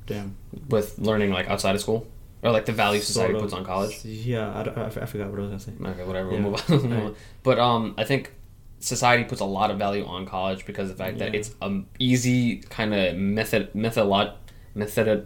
Damn. 0.07 0.35
With 0.69 0.99
learning 0.99 1.31
like 1.31 1.47
outside 1.49 1.73
of 1.75 1.81
school, 1.81 2.05
or 2.43 2.51
like 2.51 2.65
the 2.65 2.71
value 2.73 3.01
society 3.01 3.33
Sort 3.33 3.35
of. 3.37 3.41
puts 3.49 3.53
on 3.53 3.65
college. 3.65 4.05
Yeah, 4.05 4.51
I, 4.53 4.61
I, 4.81 4.85
I 4.85 4.89
forgot 5.07 5.31
what 5.31 5.39
I 5.39 5.43
was 5.47 5.49
gonna 5.49 5.59
say. 5.59 5.71
Okay, 5.91 6.03
whatever. 6.03 6.31
Yeah. 6.31 6.39
We'll 6.41 6.51
move 6.51 6.69
on. 6.69 6.93
Alright. 6.93 7.15
But 7.43 7.57
um, 7.57 7.95
I 7.97 8.03
think 8.03 8.31
society 8.79 9.23
puts 9.23 9.41
a 9.41 9.45
lot 9.45 9.71
of 9.71 9.79
value 9.79 10.05
on 10.05 10.27
college 10.27 10.65
because 10.67 10.91
of 10.91 10.97
the 10.97 11.03
fact 11.03 11.17
that 11.17 11.33
it's 11.33 11.55
um 11.61 11.87
easy 11.97 12.57
kind 12.69 12.93
of 12.93 13.15
method 13.15 13.73
methodolog 13.73 14.33
method 14.75 15.25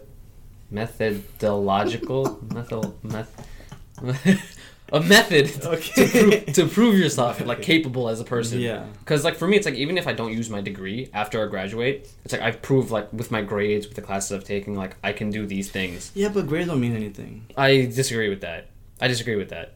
methodological 0.70 2.38
method 2.54 2.92
meth. 3.02 3.46
A 4.92 5.00
method 5.00 5.64
Okay. 5.64 6.06
to, 6.06 6.08
prove, 6.08 6.46
to 6.54 6.66
prove 6.66 6.98
yourself 6.98 7.44
like 7.46 7.62
capable 7.62 8.08
as 8.08 8.18
a 8.18 8.24
person. 8.24 8.58
Yeah. 8.58 8.86
Because 8.98 9.22
like 9.22 9.36
for 9.36 9.46
me, 9.46 9.56
it's 9.56 9.64
like 9.64 9.76
even 9.76 9.96
if 9.96 10.08
I 10.08 10.12
don't 10.12 10.32
use 10.32 10.50
my 10.50 10.60
degree 10.60 11.08
after 11.14 11.44
I 11.44 11.48
graduate, 11.48 12.08
it's 12.24 12.32
like 12.32 12.42
I've 12.42 12.60
proved 12.60 12.90
like 12.90 13.12
with 13.12 13.30
my 13.30 13.40
grades, 13.40 13.86
with 13.86 13.94
the 13.94 14.02
classes 14.02 14.32
I've 14.32 14.42
taken, 14.42 14.74
like 14.74 14.96
I 15.04 15.12
can 15.12 15.30
do 15.30 15.46
these 15.46 15.70
things. 15.70 16.10
Yeah, 16.14 16.28
but 16.28 16.48
grades 16.48 16.68
don't 16.68 16.80
mean 16.80 16.96
anything. 16.96 17.46
I 17.56 17.82
disagree 17.82 18.28
with 18.28 18.40
that. 18.40 18.66
I 19.00 19.06
disagree 19.06 19.36
with 19.36 19.50
that. 19.50 19.74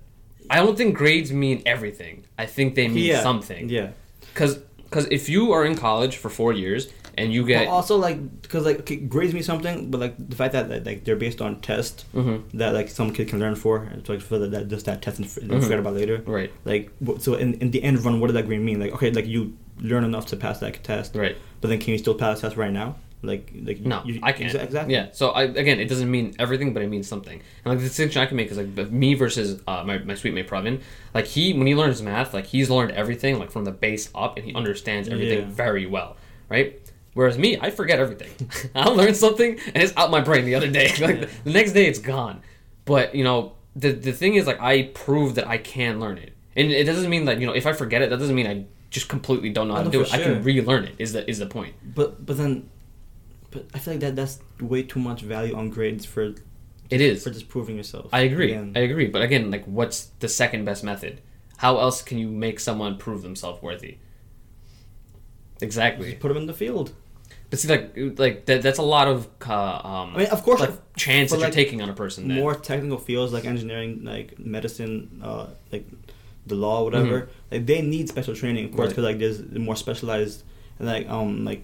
I 0.50 0.56
don't 0.56 0.76
think 0.76 0.96
grades 0.96 1.32
mean 1.32 1.62
everything. 1.64 2.24
I 2.36 2.46
think 2.46 2.74
they 2.74 2.88
mean 2.88 3.04
yeah. 3.04 3.22
something. 3.22 3.68
Yeah. 3.68 3.90
Because 4.32 4.58
if 4.90 5.28
you 5.28 5.52
are 5.52 5.64
in 5.64 5.76
college 5.76 6.16
for 6.16 6.28
four 6.28 6.52
years 6.52 6.88
and 7.18 7.32
you 7.32 7.42
But 7.42 7.48
get 7.48 7.68
also 7.68 7.96
like 7.96 8.42
because 8.42 8.64
like 8.64 8.80
okay, 8.80 8.96
grades 8.96 9.32
mean 9.34 9.42
something, 9.42 9.90
but 9.90 10.00
like 10.00 10.14
the 10.18 10.36
fact 10.36 10.52
that, 10.52 10.84
like 10.84 11.04
they're 11.04 11.16
based 11.16 11.40
on 11.40 11.60
tests 11.60 12.04
Mhm. 12.14 12.42
that 12.54 12.74
like 12.74 12.88
some 12.88 13.12
kid 13.12 13.28
can 13.28 13.38
learn 13.40 13.54
for, 13.54 13.84
and 13.84 14.06
so 14.06 14.12
like 14.14 14.22
for 14.22 14.38
that, 14.38 14.50
that 14.50 14.68
just 14.68 14.86
that 14.86 15.02
test 15.02 15.18
and 15.18 15.26
and 15.42 15.50
Mhm. 15.52 15.62
forget 15.62 15.78
about 15.78 15.94
later. 15.94 16.22
right, 16.26 16.50
Like 16.64 16.90
so 17.18 17.34
in, 17.34 17.54
in 17.54 17.70
the 17.70 17.82
end 17.82 18.04
run, 18.04 18.20
what 18.20 18.28
does 18.28 18.34
that 18.34 18.46
grade 18.46 18.60
mean? 18.60 18.78
Like 18.80 18.92
okay, 18.94 19.10
like 19.10 19.26
you 19.26 19.54
learn 19.80 20.04
enough 20.04 20.26
to 20.26 20.36
pass 20.36 20.60
that 20.60 20.82
test, 20.84 21.14
right. 21.16 21.36
but 21.60 21.68
then 21.68 21.78
can 21.78 21.92
you 21.92 21.98
still 21.98 22.14
pass 22.14 22.40
the 22.40 22.48
test 22.48 22.56
right 22.56 22.72
now? 22.72 22.96
Like 23.22 23.50
like 23.64 23.80
No, 23.80 24.02
you, 24.04 24.20
I 24.22 24.32
can't. 24.32 24.54
Exactly. 24.54 24.92
Yeah. 24.92 25.06
So 25.12 25.30
I 25.30 25.44
again, 25.44 25.80
it 25.80 25.88
doesn't 25.88 26.10
mean 26.10 26.34
everything, 26.38 26.74
but 26.74 26.82
it 26.82 26.88
means 26.90 27.08
something. 27.08 27.40
And 27.64 27.70
like 27.72 27.78
the 27.78 27.84
distinction 27.88 28.20
I 28.20 28.26
can 28.26 28.36
make 28.36 28.50
is 28.50 28.58
like 28.58 28.90
me 28.92 29.14
versus 29.14 29.62
uh, 29.66 29.82
my 29.86 29.96
my 29.98 30.14
suite 30.14 30.34
mate 30.34 30.46
Pravin. 30.46 30.80
Like 31.14 31.24
he 31.24 31.54
when 31.54 31.66
he 31.66 31.74
learns 31.74 32.02
math, 32.02 32.34
like 32.34 32.44
he's 32.44 32.68
learned 32.68 32.90
everything 32.92 33.38
like 33.38 33.50
from 33.50 33.64
the 33.64 33.72
base 33.72 34.10
up, 34.14 34.36
and 34.36 34.44
he 34.44 34.52
understands 34.54 35.08
everything 35.08 35.38
Yeah. 35.38 35.48
very 35.64 35.86
well, 35.86 36.18
right? 36.50 36.78
Whereas 37.14 37.38
me, 37.38 37.58
I 37.60 37.70
forget 37.70 37.98
everything. 38.00 38.32
I'll 38.74 38.94
learn 38.94 39.14
something 39.14 39.58
and 39.66 39.82
it's 39.82 39.96
out 39.96 40.10
my 40.10 40.20
brain 40.20 40.44
the 40.44 40.54
other 40.56 40.68
day. 40.70 40.88
like 41.00 41.20
Yeah. 41.20 41.26
the 41.44 41.52
next 41.52 41.72
day, 41.72 41.86
it's 41.86 41.98
gone. 42.00 42.42
But 42.84 43.14
you 43.14 43.24
know, 43.24 43.52
the 43.76 43.92
the 43.92 44.12
thing 44.12 44.34
is 44.34 44.46
like 44.46 44.60
I 44.60 44.90
prove 44.94 45.36
that 45.36 45.46
I 45.48 45.58
can 45.58 46.00
learn 46.00 46.18
it, 46.18 46.32
and 46.56 46.70
it 46.70 46.84
doesn't 46.84 47.08
mean 47.08 47.24
that 47.26 47.40
you 47.40 47.46
know 47.46 47.54
if 47.54 47.66
I 47.66 47.72
forget 47.72 48.02
it, 48.02 48.10
that 48.10 48.18
doesn't 48.18 48.34
mean 48.34 48.46
I 48.46 48.64
just 48.90 49.08
completely 49.08 49.50
don't 49.50 49.68
know 49.68 49.74
how 49.74 49.82
to 49.84 49.90
do 49.90 50.02
it. 50.02 50.12
I 50.12 50.18
can 50.22 50.42
relearn 50.42 50.84
it. 50.84 50.94
Is 50.98 51.12
the 51.12 51.28
is 51.28 51.38
the 51.38 51.46
point? 51.46 51.74
But 51.94 52.24
but 52.26 52.36
then, 52.36 52.68
but 53.50 53.64
I 53.74 53.78
feel 53.78 53.94
like 53.94 54.00
that 54.00 54.16
that's 54.16 54.38
way 54.60 54.82
too 54.82 55.00
much 55.00 55.22
value 55.22 55.54
on 55.56 55.70
grades 55.70 56.04
for 56.04 56.34
It 56.90 57.00
is. 57.00 57.24
for 57.24 57.30
just 57.30 57.48
proving 57.48 57.76
yourself. 57.76 58.10
I 58.12 58.20
agree. 58.22 58.52
Again. 58.52 58.72
I 58.76 58.80
agree. 58.80 59.06
But 59.06 59.22
again, 59.22 59.50
like, 59.50 59.64
what's 59.64 60.10
the 60.20 60.28
second 60.28 60.64
best 60.64 60.84
method? 60.84 61.20
How 61.56 61.78
else 61.78 62.02
can 62.02 62.18
you 62.18 62.28
make 62.28 62.60
someone 62.60 62.98
prove 62.98 63.22
themselves 63.22 63.62
worthy? 63.62 63.98
Exactly. 65.60 66.10
Just 66.10 66.20
put 66.20 66.28
them 66.28 66.36
in 66.36 66.46
the 66.46 66.54
field. 66.54 66.92
But 67.54 67.60
see, 67.60 67.68
like, 67.68 68.18
like 68.18 68.46
that, 68.46 68.62
that's 68.62 68.78
a 68.80 68.82
lot 68.82 69.06
of 69.06 69.28
uh, 69.48 69.52
um, 69.54 70.14
I 70.14 70.18
mean, 70.18 70.26
of 70.28 70.42
course, 70.42 70.58
like 70.60 70.72
chance 70.96 71.30
that 71.30 71.38
you're 71.38 71.50
taking 71.50 71.80
on 71.82 71.88
a 71.88 71.92
person. 71.94 72.26
Then. 72.26 72.38
more 72.38 72.54
technical 72.54 72.98
fields 72.98 73.32
like 73.32 73.44
engineering, 73.44 74.00
like 74.02 74.38
medicine, 74.40 75.20
uh, 75.22 75.46
like 75.70 75.86
the 76.46 76.56
law, 76.56 76.82
whatever. 76.82 77.28
Like 77.52 77.66
they 77.66 77.80
need 77.80 78.08
special 78.08 78.34
training, 78.34 78.64
of 78.66 78.72
course, 78.74 78.92
Mm-hmm. 78.92 79.02
Right. 79.04 79.16
because 79.18 79.38
like 79.38 79.48
there's 79.52 79.58
more 79.68 79.76
specialized 79.76 80.42
and 80.80 80.88
like 80.88 81.08
um 81.08 81.44
like 81.44 81.62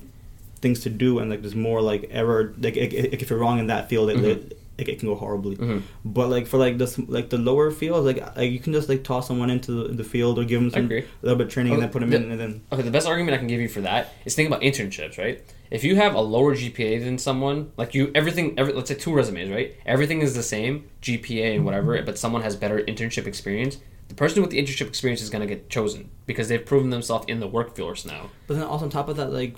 things 0.61 0.81
to 0.81 0.91
do, 0.91 1.19
and 1.19 1.29
like 1.29 1.41
there's 1.43 1.57
more 1.57 1.83
like 1.83 2.07
error. 2.13 2.55
Like, 2.59 2.77
like, 2.77 2.93
like, 2.93 3.23
if 3.23 3.29
you're 3.31 3.39
wrong 3.41 3.59
in 3.59 3.67
that 3.67 3.89
field, 3.89 4.11
it, 4.11 4.17
Mhm. 4.19 4.25
it, 4.25 4.59
it, 4.79 4.99
can 5.01 5.09
go 5.09 5.17
horribly. 5.17 5.57
Mhm. 5.57 5.83
But 6.05 6.29
like 6.31 6.47
for 6.47 6.59
like 6.59 6.79
this 6.79 6.99
like 7.01 7.31
the 7.31 7.39
lower 7.39 7.73
fields, 7.73 8.07
like, 8.07 8.21
like 8.37 8.53
you 8.53 8.61
can 8.61 8.73
just 8.73 8.89
like 8.89 9.03
toss 9.03 9.27
someone 9.27 9.51
into 9.51 9.73
the, 9.73 9.95
the 9.95 10.05
field 10.05 10.39
or 10.39 10.45
give 10.45 10.61
them 10.61 10.71
some 10.71 10.85
agree. 10.85 11.05
little 11.23 11.37
bit 11.37 11.49
of 11.49 11.53
training 11.53 11.73
and 11.73 11.79
Oh, 11.83 11.87
then 11.87 11.91
put 11.93 12.01
them 12.01 12.11
the- 12.11 12.17
in, 12.17 12.31
and 12.31 12.41
then 12.41 12.61
Okay, 12.73 12.83
the 12.83 12.91
best 12.93 13.07
argument 13.09 13.35
I 13.35 13.39
can 13.39 13.49
give 13.49 13.61
you 13.61 13.69
for 13.69 13.81
that 13.81 14.15
is 14.25 14.35
think 14.37 14.47
about 14.49 14.63
internships, 14.63 15.19
right? 15.19 15.43
If 15.71 15.85
you 15.85 15.97
have 15.97 16.15
a 16.15 16.21
lower 16.21 16.55
GPA 16.57 17.05
than 17.05 17.17
someone, 17.19 17.71
like 17.77 17.95
you, 17.95 18.11
everything, 18.15 18.59
every, 18.59 18.73
let's 18.73 18.89
say 18.89 18.97
two 18.97 19.13
resumes, 19.15 19.51
right? 19.51 19.77
Everything 19.87 20.21
is 20.21 20.35
the 20.35 20.43
same 20.43 20.89
GPA 21.03 21.55
and 21.57 21.65
whatever, 21.65 22.01
but 22.03 22.19
someone 22.19 22.43
has 22.43 22.57
better 22.57 22.79
internship 22.81 23.27
experience. 23.27 23.79
The 24.09 24.15
person 24.17 24.43
with 24.43 24.51
the 24.51 24.59
internship 24.59 24.89
experience 24.89 25.23
is 25.23 25.31
going 25.31 25.47
to 25.47 25.47
get 25.47 25.71
chosen 25.71 26.11
because 26.27 26.49
they've 26.49 26.65
proven 26.65 26.91
themselves 26.91 27.27
in 27.29 27.39
the 27.39 27.47
workforce 27.47 28.05
now. 28.05 28.31
But 28.49 28.55
then 28.55 28.65
also 28.65 28.85
on 28.87 28.91
top 28.91 29.09
of 29.09 29.17
that, 29.19 29.33
like 29.33 29.55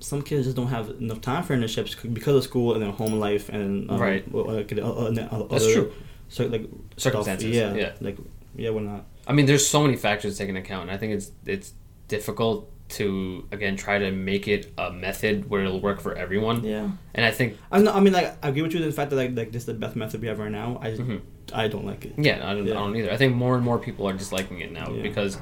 some 0.00 0.20
kids 0.22 0.44
just 0.44 0.56
don't 0.56 0.68
have 0.68 0.90
enough 0.90 1.22
time 1.22 1.42
for 1.42 1.56
internships 1.56 1.96
because 2.12 2.36
of 2.36 2.42
school 2.44 2.74
and 2.74 2.82
their 2.82 2.92
home 2.92 3.14
life 3.14 3.48
and 3.48 3.90
um, 3.90 3.98
Right. 3.98 4.34
like, 4.34 4.72
uh, 4.76 4.82
uh, 4.82 5.28
uh, 5.30 5.46
That's 5.48 5.72
true. 5.72 5.92
So 6.28 6.46
like 6.46 6.68
Circumstances, 6.98 7.56
Stuff. 7.56 7.76
Yeah, 7.76 7.82
yeah. 7.82 7.92
Like 8.00 8.18
yeah, 8.56 8.70
we're 8.70 8.80
not. 8.80 9.06
I 9.26 9.32
mean, 9.32 9.46
there's 9.46 9.66
so 9.66 9.82
many 9.82 9.96
factors 9.96 10.34
to 10.34 10.38
take 10.38 10.48
into 10.48 10.60
account, 10.60 10.82
and 10.82 10.90
I 10.90 10.96
think 10.96 11.12
it's 11.14 11.30
it's 11.46 11.72
difficult 12.10 12.58
to 12.98 13.46
again 13.52 13.76
try 13.76 13.96
to 14.04 14.10
make 14.10 14.48
it 14.48 14.62
a 14.76 14.90
method 15.06 15.48
where 15.48 15.62
it'll 15.64 15.80
work 15.80 16.00
for 16.00 16.12
everyone. 16.24 16.64
Yeah. 16.64 16.90
And 17.14 17.24
I 17.24 17.30
think 17.30 17.56
I 17.70 17.78
not, 17.80 17.94
I 17.94 18.00
mean, 18.00 18.12
like, 18.12 18.28
I 18.44 18.48
agree 18.48 18.62
with 18.62 18.72
you 18.74 18.80
in 18.82 18.86
the 18.86 18.92
fact 19.00 19.10
that 19.10 19.16
like, 19.22 19.32
like 19.40 19.52
this 19.52 19.62
is 19.62 19.66
the 19.66 19.74
best 19.84 19.94
method 19.96 20.20
we 20.20 20.28
have 20.28 20.38
right 20.44 20.50
now. 20.62 20.78
I 20.82 20.88
Mhm. 20.90 21.20
I 21.62 21.68
don't 21.68 21.86
like 21.86 22.04
it. 22.08 22.14
yeah, 22.18 22.36
I 22.48 22.54
don't, 22.54 22.66
Yeah. 22.66 22.74
I 22.74 22.76
don't 22.82 22.96
either. 22.96 23.12
I 23.12 23.16
think 23.16 23.34
more 23.44 23.54
and 23.56 23.64
more 23.64 23.78
people 23.78 24.02
are 24.08 24.12
disliking 24.22 24.58
it 24.66 24.72
now 24.72 24.88
Yeah. 24.92 25.02
because 25.08 25.38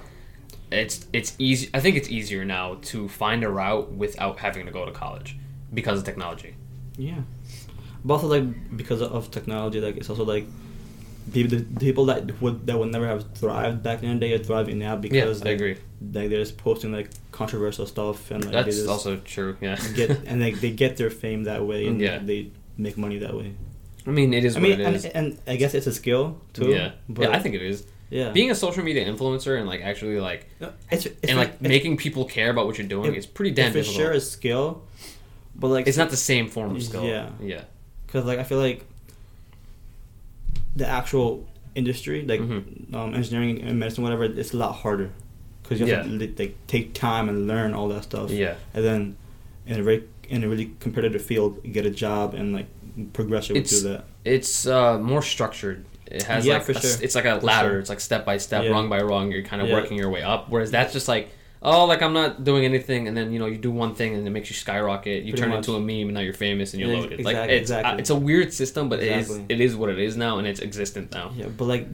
it's 0.70 0.96
it's 1.18 1.30
easy. 1.38 1.64
I 1.72 1.80
think 1.80 1.96
it's 1.96 2.10
easier 2.18 2.44
now 2.44 2.66
to 2.92 3.08
find 3.08 3.42
a 3.48 3.48
route 3.60 3.86
without 4.04 4.38
having 4.46 4.66
to 4.66 4.72
go 4.78 4.84
to 4.84 4.92
college 4.92 5.30
because 5.78 5.96
of 6.00 6.04
technology. 6.04 6.52
Yeah. 6.98 7.22
But 8.04 8.14
also 8.14 8.26
like 8.36 8.76
because 8.82 9.00
of 9.02 9.30
technology, 9.30 9.80
like 9.80 9.96
it's 10.00 10.10
also 10.10 10.24
like 10.34 10.46
people 11.32 11.58
the 11.58 11.64
people 11.80 12.04
that 12.06 12.40
would 12.42 12.66
that 12.66 12.78
would 12.78 12.90
never 12.92 13.06
have 13.06 13.32
thrived 13.34 13.82
back 13.82 14.02
in 14.02 14.08
the 14.14 14.26
day 14.26 14.32
are 14.34 14.38
thriving 14.38 14.78
now 14.78 14.96
because 14.96 15.40
I 15.42 15.44
like, 15.46 15.54
agree. 15.54 15.76
Like 16.00 16.28
they're 16.30 16.40
just 16.40 16.56
posting 16.58 16.92
like 16.92 17.10
controversial 17.32 17.86
stuff 17.86 18.30
and 18.30 18.44
like 18.44 18.52
they 18.52 18.62
That's 18.62 18.76
just 18.76 18.88
also 18.88 19.16
true. 19.16 19.56
Yeah. 19.60 19.76
get 19.94 20.10
and 20.26 20.40
like 20.40 20.60
they 20.60 20.70
get 20.70 20.96
their 20.96 21.10
fame 21.10 21.44
that 21.44 21.64
way 21.66 21.86
and 21.86 22.00
Yeah. 22.00 22.18
they 22.18 22.50
make 22.76 22.96
money 22.98 23.18
that 23.18 23.34
way. 23.34 23.54
I 24.06 24.10
mean, 24.10 24.32
it 24.32 24.44
is 24.44 24.56
I 24.56 24.60
what 24.60 24.68
mean, 24.70 24.80
it 24.80 24.86
and, 24.86 25.06
and 25.16 25.38
I 25.46 25.56
guess 25.56 25.74
it's 25.74 25.86
a 25.86 25.92
skill 25.92 26.40
too. 26.52 26.70
yeah. 26.70 26.92
But 27.08 27.30
yeah, 27.30 27.36
I 27.36 27.40
think 27.40 27.54
it 27.56 27.62
is. 27.62 27.86
yeah. 28.10 28.30
Being 28.30 28.50
a 28.50 28.54
social 28.54 28.82
media 28.84 29.04
influencer 29.04 29.58
and 29.58 29.66
like 29.66 29.82
actually 29.82 30.18
like 30.20 30.46
it's, 30.90 31.04
it's 31.06 31.16
and 31.28 31.36
like 31.36 31.48
it's- 31.48 31.60
making 31.68 31.96
people 31.98 32.24
care 32.24 32.50
about 32.50 32.66
what 32.66 32.78
you're 32.78 32.86
doing 32.88 33.12
It- 33.14 33.18
is 33.18 33.26
pretty 33.26 33.50
damn 33.50 33.72
for 33.72 33.78
difficult. 33.78 33.96
sure 33.96 34.12
a 34.12 34.20
skill, 34.20 34.82
but 35.54 35.68
like 35.68 35.86
it's 35.86 35.98
not 35.98 36.10
the 36.10 36.16
same 36.16 36.48
form 36.48 36.74
of 36.76 36.82
skill. 36.82 37.04
Yeah. 37.04 37.30
Yeah. 37.40 37.64
because 38.06 38.24
like 38.24 38.38
I 38.38 38.44
feel 38.44 38.58
like 38.58 38.86
the 40.76 40.86
actual 40.86 41.46
industry, 41.74 42.24
like 42.26 42.40
Mhm. 42.40 42.94
um, 42.94 43.14
engineering 43.14 43.60
and 43.62 43.78
medicine, 43.78 44.02
whatever, 44.04 44.24
it's 44.24 44.52
a 44.52 44.56
lot 44.56 44.72
harder 44.72 45.10
because 45.62 45.80
you 45.80 45.86
have 45.86 46.04
to 46.04 46.10
Yeah. 46.10 46.16
li- 46.18 46.34
like 46.38 46.54
take 46.66 46.94
time 46.94 47.28
and 47.28 47.46
learn 47.46 47.74
all 47.74 47.88
that 47.88 48.04
stuff. 48.04 48.30
Yeah. 48.30 48.54
and 48.74 48.84
then 48.84 49.16
in 49.66 49.78
a 49.80 49.82
very 49.82 50.04
in 50.28 50.44
a 50.44 50.48
really 50.48 50.72
competitive 50.80 51.22
field, 51.22 51.58
you 51.64 51.72
get 51.72 51.86
a 51.86 51.90
job 51.90 52.34
and 52.34 52.52
like 52.52 52.66
progress 53.14 53.48
your 53.48 53.56
way 53.56 53.64
through 53.64 53.80
that. 53.90 54.04
It's 54.26 54.66
uh, 54.66 54.98
more 54.98 55.22
structured. 55.22 55.86
It 56.06 56.22
has 56.24 56.44
Yeah, 56.44 56.54
like 56.54 56.64
for 56.64 56.72
a 56.72 56.80
sure. 56.80 56.90
it's 57.02 57.14
like 57.14 57.24
a 57.24 57.40
For 57.40 57.46
ladder. 57.46 57.68
sure. 57.70 57.78
It's 57.80 57.88
like 57.88 58.00
step 58.00 58.26
by 58.26 58.36
step, 58.36 58.64
Yeah. 58.64 58.70
rung 58.70 58.88
by 58.90 59.00
rung. 59.00 59.32
You're 59.32 59.42
kind 59.42 59.62
of 59.62 59.68
working 59.70 59.96
your 59.96 60.10
way 60.10 60.22
up. 60.22 60.50
Whereas 60.50 60.70
that's 60.70 60.92
just 60.92 61.08
like, 61.08 61.30
oh, 61.62 61.84
like 61.86 62.02
I'm 62.02 62.12
not 62.12 62.44
doing 62.44 62.64
anything, 62.64 63.08
and 63.08 63.16
then 63.16 63.32
you 63.32 63.38
know 63.38 63.46
you 63.46 63.58
do 63.58 63.70
one 63.70 63.94
thing 63.94 64.14
and 64.14 64.26
it 64.26 64.30
makes 64.30 64.48
you 64.50 64.56
skyrocket. 64.56 65.24
You 65.24 65.32
Pretty 65.32 65.42
turn 65.42 65.50
much. 65.50 65.58
into 65.68 65.74
a 65.76 65.80
meme, 65.80 66.08
and 66.08 66.14
now 66.14 66.20
you're 66.20 66.32
famous 66.32 66.72
and 66.72 66.80
you're 66.80 66.90
Yeah, 66.92 67.00
loaded. 67.00 67.24
like 67.24 67.36
exactly, 67.36 67.56
it's 67.56 67.70
uh, 67.70 67.74
exactly. 67.74 68.00
it's 68.00 68.10
a 68.10 68.14
weird 68.16 68.52
system, 68.52 68.88
but 68.88 69.00
Exactly. 69.00 69.36
it 69.36 69.42
is 69.42 69.46
it 69.48 69.60
is 69.60 69.76
what 69.76 69.90
it 69.90 69.98
is 69.98 70.16
now, 70.16 70.38
and 70.38 70.46
it's 70.46 70.60
existent 70.60 71.12
now. 71.12 71.32
Yeah, 71.36 71.46
but 71.56 71.64
like, 71.66 71.86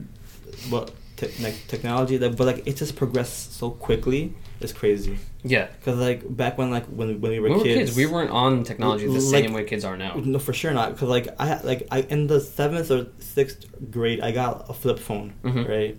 but 0.70 0.92
te- 1.16 1.32
like 1.42 1.54
technology, 1.68 2.16
that 2.18 2.36
but 2.36 2.46
like 2.46 2.66
it 2.66 2.76
just 2.76 2.96
progressed 2.96 3.54
so 3.58 3.70
quickly. 3.70 4.34
It's 4.60 4.72
crazy. 4.72 5.18
Yeah. 5.42 5.66
Cause 5.84 5.98
like 5.98 6.22
back 6.34 6.56
when 6.56 6.70
like 6.70 6.86
when 6.86 7.20
when 7.20 7.30
we 7.32 7.40
were 7.40 7.48
When 7.50 7.58
we 7.58 7.58
were 7.58 7.64
kids, 7.64 7.90
kids, 7.90 7.96
we 7.96 8.06
weren't 8.06 8.30
on 8.30 8.62
technology 8.64 9.04
the 9.06 9.12
Like- 9.12 9.44
same 9.44 9.52
way 9.52 9.64
kids 9.64 9.84
are 9.84 9.96
now. 9.96 10.14
No, 10.24 10.38
for 10.38 10.54
sure 10.54 10.72
not. 10.72 10.96
Cause 10.96 11.08
like 11.08 11.28
I 11.38 11.60
like 11.62 11.86
I 11.90 12.00
in 12.08 12.28
the 12.28 12.40
seventh 12.40 12.90
or 12.90 13.08
sixth 13.18 13.66
grade, 13.90 14.20
I 14.22 14.30
got 14.30 14.70
a 14.70 14.72
flip 14.72 14.98
phone, 14.98 15.34
Mhm. 15.44 15.68
right? 15.68 15.98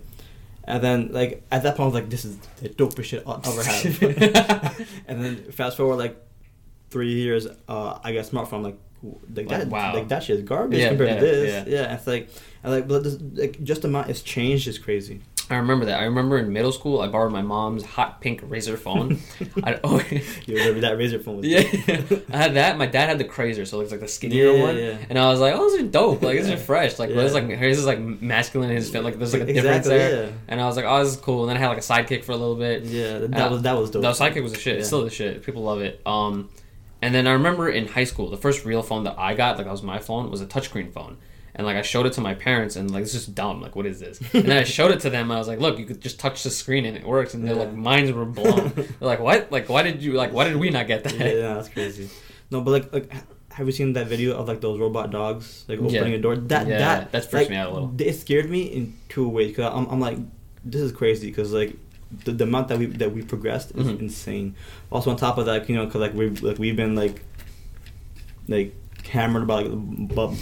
And 0.66 0.82
then 0.82 1.12
like 1.12 1.44
at 1.50 1.62
that 1.62 1.76
point, 1.76 1.84
I 1.84 1.86
was 1.86 1.94
like, 1.94 2.10
"This 2.10 2.24
is 2.24 2.36
the 2.60 2.68
dopest 2.68 3.04
shit 3.04 3.22
I'll 3.26 3.40
ever 3.44 3.62
have." 3.62 4.86
and 5.08 5.22
then 5.24 5.36
fast 5.52 5.76
forward 5.76 5.96
like 5.96 6.16
three 6.90 7.12
years, 7.14 7.46
uh, 7.68 7.98
I 8.02 8.12
got 8.12 8.26
a 8.26 8.28
smartphone. 8.28 8.62
Like, 8.62 8.78
like 9.02 9.16
Like, 9.36 9.48
that, 9.48 9.66
wow. 9.68 9.94
like 9.94 10.08
that 10.08 10.22
shit 10.24 10.38
is 10.38 10.42
garbage 10.42 10.80
Yeah, 10.80 10.88
compared 10.88 11.08
yeah, 11.10 11.14
to 11.16 11.20
this. 11.20 11.66
yeah. 11.68 11.74
Yeah. 11.82 11.94
it's 11.94 12.06
like, 12.06 12.28
and 12.64 12.72
like, 12.72 12.88
but 12.88 13.04
this, 13.04 13.18
like 13.34 13.62
just 13.62 13.82
the 13.82 13.88
amount 13.88 14.10
it's 14.10 14.22
changed 14.22 14.66
is 14.66 14.78
crazy. 14.78 15.20
I 15.48 15.56
remember 15.56 15.84
that. 15.84 16.00
I 16.00 16.04
remember 16.04 16.38
in 16.38 16.52
middle 16.52 16.72
school, 16.72 17.00
I 17.00 17.06
borrowed 17.06 17.30
my 17.30 17.40
mom's 17.42 17.84
hot 17.84 18.20
pink 18.20 18.42
Razr 18.42 18.76
phone. 18.76 19.20
I, 19.62 19.78
oh, 19.84 20.00
You 20.46 20.56
remember 20.56 20.80
that 20.80 20.98
Razr 20.98 21.22
phone? 21.22 21.36
Was 21.36 21.46
Yeah. 21.46 21.60
I 22.32 22.36
had 22.36 22.54
that. 22.54 22.76
My 22.78 22.86
dad 22.86 23.08
had 23.08 23.18
the 23.18 23.24
KRZR, 23.24 23.64
so 23.66 23.78
it 23.80 23.84
it's 23.84 23.92
like 23.92 24.00
the 24.00 24.08
skinnier 24.08 24.50
Yeah, 24.52 24.62
one. 24.62 24.76
yeah. 24.76 24.98
And 25.08 25.18
I 25.18 25.28
was 25.30 25.38
like, 25.38 25.54
"Oh, 25.54 25.70
this 25.70 25.80
is 25.82 25.90
dope! 25.90 26.22
Like 26.22 26.38
Yeah. 26.40 26.52
are 26.54 26.56
fresh! 26.56 26.98
Like 26.98 27.10
Yeah. 27.10 27.16
this 27.16 27.28
is 27.28 27.34
like 27.34 27.48
his 27.48 27.78
is 27.78 27.86
like 27.86 28.00
masculine, 28.00 28.70
his 28.70 28.90
fit 28.90 29.04
like 29.04 29.18
there's 29.18 29.32
like 29.32 29.42
a 29.42 29.46
difference 29.46 29.86
Exactly, 29.86 29.98
there." 29.98 30.24
yeah. 30.26 30.32
And 30.48 30.60
I 30.60 30.66
was 30.66 30.74
like, 30.76 30.84
"Oh, 30.84 31.04
this 31.04 31.14
is 31.14 31.20
cool." 31.20 31.42
And 31.42 31.50
then 31.50 31.56
I 31.56 31.60
had 31.60 31.68
like 31.68 31.78
a 31.78 31.80
sidekick 31.80 32.24
for 32.24 32.32
a 32.32 32.36
little 32.36 32.56
bit. 32.56 32.82
Yeah, 32.82 33.18
that, 33.18 33.30
that 33.32 33.50
was 33.52 33.62
that 33.62 33.76
was 33.76 33.90
dope. 33.90 34.02
The 34.02 34.10
sidekick 34.12 34.42
was 34.42 34.52
a 34.52 34.58
shit. 34.58 34.78
It's 34.78 34.88
still 34.88 35.04
the 35.04 35.10
shit. 35.10 35.44
People 35.44 35.62
love 35.62 35.80
it. 35.80 36.00
Um, 36.04 36.50
and 37.02 37.14
then 37.14 37.28
I 37.28 37.32
remember 37.34 37.68
in 37.68 37.86
high 37.86 38.04
school, 38.04 38.30
the 38.30 38.36
first 38.36 38.64
real 38.64 38.82
phone 38.82 39.04
that 39.04 39.16
I 39.16 39.34
got, 39.34 39.58
like 39.58 39.66
that 39.66 39.70
was 39.72 39.82
my 39.84 40.00
phone, 40.00 40.28
was 40.28 40.40
a 40.40 40.46
touchscreen 40.46 40.92
phone. 40.92 41.18
And 41.58 41.66
like 41.66 41.76
I 41.76 41.82
showed 41.82 42.04
it 42.06 42.12
to 42.12 42.20
my 42.20 42.34
parents, 42.34 42.76
and 42.76 42.90
like 42.90 43.02
it's 43.02 43.12
just 43.12 43.34
dumb. 43.34 43.62
Like 43.62 43.74
what 43.74 43.86
is 43.86 43.98
this? 43.98 44.20
And 44.34 44.44
then 44.44 44.58
I 44.58 44.64
showed 44.78 44.90
it 44.90 45.00
to 45.00 45.10
them. 45.10 45.30
I 45.32 45.38
was 45.38 45.48
like, 45.48 45.58
"Look, 45.58 45.78
you 45.78 45.86
could 45.86 46.00
just 46.02 46.20
touch 46.20 46.42
the 46.42 46.50
screen 46.50 46.84
and 46.84 46.96
it 46.96 47.04
works." 47.04 47.32
And 47.34 47.48
they're 47.48 47.54
like, 47.54 47.72
"Minds 47.72 48.12
were 48.12 48.26
blown." 48.26 48.72
they're 48.76 48.86
like, 49.00 49.20
"What? 49.20 49.50
Like 49.50 49.68
why 49.70 49.82
did 49.82 50.02
you 50.02 50.12
like 50.12 50.32
why 50.34 50.44
did 50.44 50.56
we 50.56 50.68
not 50.70 50.86
get 50.86 51.02
that?" 51.04 51.14
yeah, 51.14 51.26
yeah, 51.32 51.54
that's 51.54 51.70
crazy. 51.70 52.10
No, 52.50 52.60
but 52.60 52.70
like, 52.72 52.92
like, 52.92 53.12
have 53.52 53.64
you 53.66 53.72
seen 53.72 53.94
that 53.94 54.06
video 54.06 54.36
of 54.36 54.46
like 54.48 54.60
those 54.60 54.78
robot 54.78 55.10
dogs 55.10 55.64
like 55.66 55.78
Yeah. 55.80 55.86
opening 56.00 56.12
a 56.12 56.18
door? 56.18 56.36
That 56.36 56.66
Yeah, 56.68 56.78
that 56.78 57.12
that 57.12 57.22
freaks 57.30 57.44
like, 57.44 57.50
me 57.50 57.56
out 57.56 57.70
a 57.70 57.74
little. 57.74 57.94
It 57.98 58.12
scared 58.12 58.50
me 58.50 58.62
in 58.64 58.92
two 59.08 59.26
ways 59.26 59.48
because 59.56 59.72
I'm, 59.74 59.86
I'm 59.88 59.98
like, 59.98 60.18
this 60.62 60.82
is 60.82 60.92
crazy 60.92 61.28
because 61.28 61.54
like 61.54 61.74
the, 62.24 62.32
the 62.32 62.44
amount 62.44 62.68
that 62.68 62.78
we 62.78 62.84
that 62.86 63.12
we 63.12 63.22
progressed 63.22 63.70
is 63.74 63.86
Mhm. 63.86 64.00
insane. 64.00 64.54
Also 64.92 65.10
on 65.10 65.16
top 65.16 65.38
of 65.38 65.46
that, 65.46 65.70
you 65.70 65.74
know, 65.74 65.86
because 65.86 66.02
like 66.02 66.12
we 66.12 66.28
like 66.28 66.58
we've 66.58 66.76
been 66.76 66.94
like 66.94 67.22
like 68.46 68.74
hammered 69.06 69.46
by 69.46 69.62
like 69.62 70.14
by, 70.14 70.34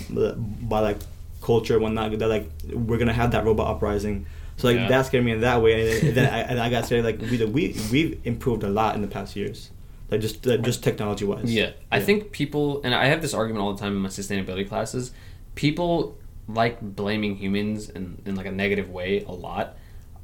by 0.68 0.80
like 0.80 0.98
culture 1.42 1.74
and 1.74 1.82
whatnot 1.82 2.18
that 2.18 2.28
like 2.28 2.50
we're 2.72 2.98
gonna 2.98 3.12
have 3.12 3.32
that 3.32 3.44
robot 3.44 3.68
uprising. 3.76 4.26
So 4.56 4.68
like 4.68 4.76
Yeah. 4.76 4.88
that 4.88 5.06
scared 5.06 5.24
me 5.24 5.32
in 5.32 5.40
that 5.40 5.62
way, 5.62 6.00
and 6.00 6.16
then 6.16 6.32
I, 6.32 6.38
and 6.40 6.60
I 6.60 6.70
got 6.70 6.86
scared 6.86 7.04
like 7.04 7.20
we 7.20 7.44
we 7.44 7.76
we've 7.90 8.20
improved 8.24 8.62
a 8.62 8.68
lot 8.68 8.94
in 8.94 9.02
the 9.02 9.08
past 9.08 9.34
years, 9.36 9.70
like 10.10 10.20
just 10.20 10.46
like, 10.46 10.62
just 10.62 10.82
technology 10.84 11.24
wise. 11.24 11.52
Yeah. 11.52 11.70
I 11.90 12.00
think 12.00 12.30
people, 12.32 12.80
and 12.84 12.94
I 12.94 13.06
have 13.06 13.20
this 13.20 13.34
argument 13.34 13.62
all 13.64 13.72
the 13.74 13.80
time 13.80 13.92
in 13.92 13.98
my 13.98 14.08
sustainability 14.08 14.68
classes. 14.68 15.10
People 15.54 16.16
like 16.46 16.80
blaming 16.80 17.36
humans 17.36 17.88
in, 17.90 18.20
in 18.26 18.34
like 18.36 18.46
a 18.46 18.52
negative 18.52 18.90
way 18.90 19.24
a 19.24 19.32
lot. 19.32 19.76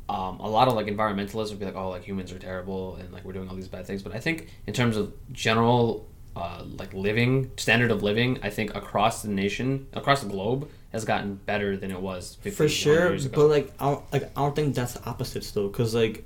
Um, 0.09 0.41
a 0.41 0.49
lot 0.49 0.67
of 0.69 0.75
like 0.75 0.87
environmentalists 0.87 1.51
would 1.51 1.61
be 1.61 1.65
like, 1.67 1.77
"Oh, 1.77 1.91
like 1.91 2.03
humans 2.05 2.33
are 2.33 2.39
terrible 2.39 2.97
and 2.97 3.13
like 3.13 3.25
we're 3.25 3.33
doing 3.33 3.49
all 3.49 3.55
these 3.55 3.69
bad 3.69 3.87
things." 3.87 4.03
But 4.03 4.13
I 4.15 4.19
think 4.21 4.49
in 4.67 4.75
terms 4.75 4.97
of 4.97 5.13
general 5.33 6.07
uh, 6.37 6.63
like 6.79 6.93
living 6.95 7.51
standard 7.57 7.91
of 7.91 8.03
living, 8.03 8.39
I 8.43 8.51
think 8.51 8.75
across 8.75 9.23
the 9.23 9.29
nation, 9.29 9.87
across 9.93 10.23
the 10.23 10.29
globe, 10.29 10.69
has 10.93 11.05
gotten 11.05 11.35
better 11.47 11.77
than 11.77 11.91
it 11.91 12.01
was 12.01 12.37
50 12.43 12.51
for 12.51 12.69
sure 12.69 13.11
but 13.33 13.47
like 13.47 13.73
I 13.79 13.91
don't, 13.91 14.13
like 14.13 14.25
I 14.37 14.41
don't 14.41 14.57
think 14.57 14.75
that's 14.75 14.95
the 14.95 15.09
opposite 15.09 15.45
still 15.45 15.69
because 15.69 15.95
like 15.95 16.25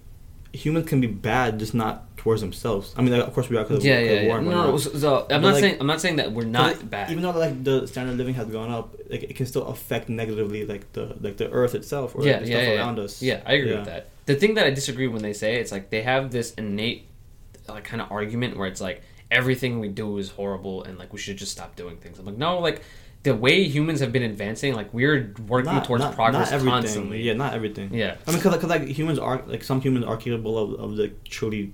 humans 0.55 0.89
can 0.89 1.03
be 1.03 1.07
bad 1.07 1.59
just 1.59 1.75
not 1.75 2.17
towards 2.17 2.41
themselves 2.41 2.95
I 2.97 3.03
mean 3.03 3.13
like, 3.13 3.27
of 3.29 3.35
course 3.35 3.51
we 3.51 3.59
are 3.59 3.65
because 3.65 3.85
yeah, 3.85 3.97
of, 3.97 4.07
yeah, 4.07 4.21
yeah. 4.23 4.29
war 4.29 4.41
No, 4.41 4.79
so, 4.79 4.91
so 4.95 5.21
I'm 5.23 5.27
But, 5.29 5.41
not 5.43 5.53
like- 5.55 5.61
saying 5.61 5.77
I'm 5.81 5.87
not 5.87 6.01
saying 6.01 6.17
that 6.17 6.33
we're 6.33 6.45
not 6.47 6.79
like, 6.79 6.91
bad. 6.91 7.11
even 7.11 7.23
though 7.23 7.33
like 7.33 7.63
the 7.63 7.87
standard 7.87 8.13
of 8.13 8.17
living 8.19 8.35
has 8.37 8.47
gone 8.47 8.71
up 8.71 8.95
like 9.11 9.25
it 9.25 9.37
can 9.37 9.45
still 9.45 9.67
affect 9.67 10.09
negatively 10.09 10.65
like 10.65 10.91
the 10.95 11.15
like 11.21 11.37
the 11.37 11.51
earth 11.51 11.75
itself 11.75 12.15
or 12.15 12.23
yeah, 12.25 12.37
like, 12.37 12.45
the 12.45 12.49
yeah, 12.51 12.57
stuff 12.57 12.69
yeah, 12.69 12.77
around 12.79 12.97
yeah. 12.97 13.05
us 13.05 13.23
Yeah, 13.23 13.43
I 13.45 13.53
agree 13.55 13.71
Yeah. 13.73 13.77
with 13.81 13.87
that. 13.87 14.09
The 14.25 14.37
thing 14.37 14.55
that 14.55 14.65
I 14.67 14.71
disagree 14.71 15.09
when 15.09 15.21
they 15.21 15.35
say 15.35 15.57
it's 15.57 15.73
like 15.73 15.91
they 15.91 16.01
have 16.01 16.31
this 16.31 16.55
innate 16.55 17.07
like 17.69 17.85
kind 17.85 18.01
of 18.01 18.11
argument 18.11 18.57
where 18.57 18.67
it's 18.69 18.81
like 18.81 19.03
everything 19.39 19.73
we 19.81 19.89
do 19.89 20.19
is 20.19 20.31
horrible 20.31 20.77
and 20.85 20.99
like 20.99 21.13
we 21.13 21.19
should 21.25 21.37
just 21.37 21.53
stop 21.53 21.71
doing 21.77 21.97
things. 22.03 22.19
I'm 22.19 22.27
like, 22.27 22.39
no, 22.39 22.59
like 22.69 22.79
the 23.25 23.35
way 23.35 23.65
humans 23.77 24.01
have 24.01 24.13
been 24.13 24.23
advancing, 24.23 24.75
like 24.81 24.93
we're 24.93 25.35
working 25.49 25.73
not, 25.75 25.85
towards 25.87 26.05
not, 26.05 26.15
progress 26.15 26.51
not 26.53 26.63
constantly. 26.63 27.23
yeah 27.23 27.33
not 27.33 27.55
everything 27.55 27.89
Yeah. 28.03 28.17
I 28.27 28.31
mean 28.31 28.41
because 28.43 28.65
like, 28.75 28.85
humans 29.01 29.19
are 29.19 29.37
like 29.47 29.65
some 29.71 29.81
humans 29.81 30.05
are 30.11 30.17
capable 30.27 30.55
of, 30.63 30.69
of 30.83 30.89
like 31.03 31.15
truly 31.25 31.73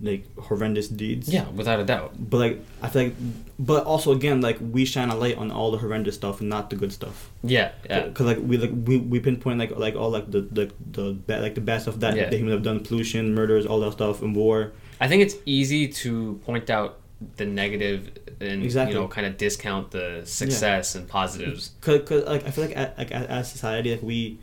like 0.00 0.22
horrendous 0.38 0.86
deeds 0.88 1.28
Yeah, 1.28 1.46
without 1.60 1.80
a 1.80 1.84
doubt. 1.84 2.10
but 2.30 2.38
like 2.44 2.56
I 2.80 2.88
feel 2.88 3.02
like 3.04 3.14
but 3.58 3.84
also 3.84 4.12
again 4.12 4.40
like 4.40 4.56
we 4.76 4.84
shine 4.84 5.10
a 5.10 5.16
light 5.16 5.36
on 5.36 5.50
all 5.50 5.70
the 5.72 5.78
horrendous 5.78 6.14
stuff 6.14 6.40
and 6.40 6.48
not 6.48 6.70
the 6.70 6.76
good 6.76 6.92
stuff 6.92 7.16
Yeah, 7.42 7.72
yeah. 7.90 8.08
Cause 8.16 8.26
like 8.30 8.38
we 8.40 8.56
like 8.58 8.70
we, 8.88 8.96
we 9.12 9.18
pinpoint 9.20 9.58
like 9.58 9.72
like 9.76 9.94
all 9.96 10.10
like 10.10 10.30
the 10.30 10.40
the 10.58 10.64
the 10.92 11.12
bad 11.28 11.42
like 11.42 11.54
the 11.56 11.60
bad 11.70 11.82
stuff 11.82 11.96
that 12.04 12.14
Yeah. 12.16 12.30
the 12.30 12.36
humans 12.38 12.54
have 12.54 12.62
done 12.62 12.78
pollution 12.88 13.34
murders 13.34 13.66
all 13.66 13.80
that 13.80 13.92
stuff 13.92 14.22
and 14.22 14.34
war 14.36 14.72
I 15.00 15.08
think 15.08 15.22
it's 15.22 15.36
easy 15.46 15.88
to 15.88 16.40
point 16.44 16.70
out 16.70 16.98
the 17.36 17.44
negative 17.46 18.10
and 18.40 18.62
Exactly. 18.62 18.94
you 18.94 19.00
know 19.00 19.08
kind 19.08 19.26
of 19.26 19.36
discount 19.36 19.90
the 19.90 20.22
success 20.24 20.94
and 20.94 21.08
positives. 21.08 21.72
Cause, 21.80 22.02
cause 22.08 22.24
like 22.26 22.46
I 22.46 22.50
feel 22.50 22.64
like 22.66 22.76
a- 22.76 22.94
like 22.96 23.10
a- 23.10 23.30
as 23.30 23.50
society 23.50 23.90
like 23.92 24.02
we 24.02 24.38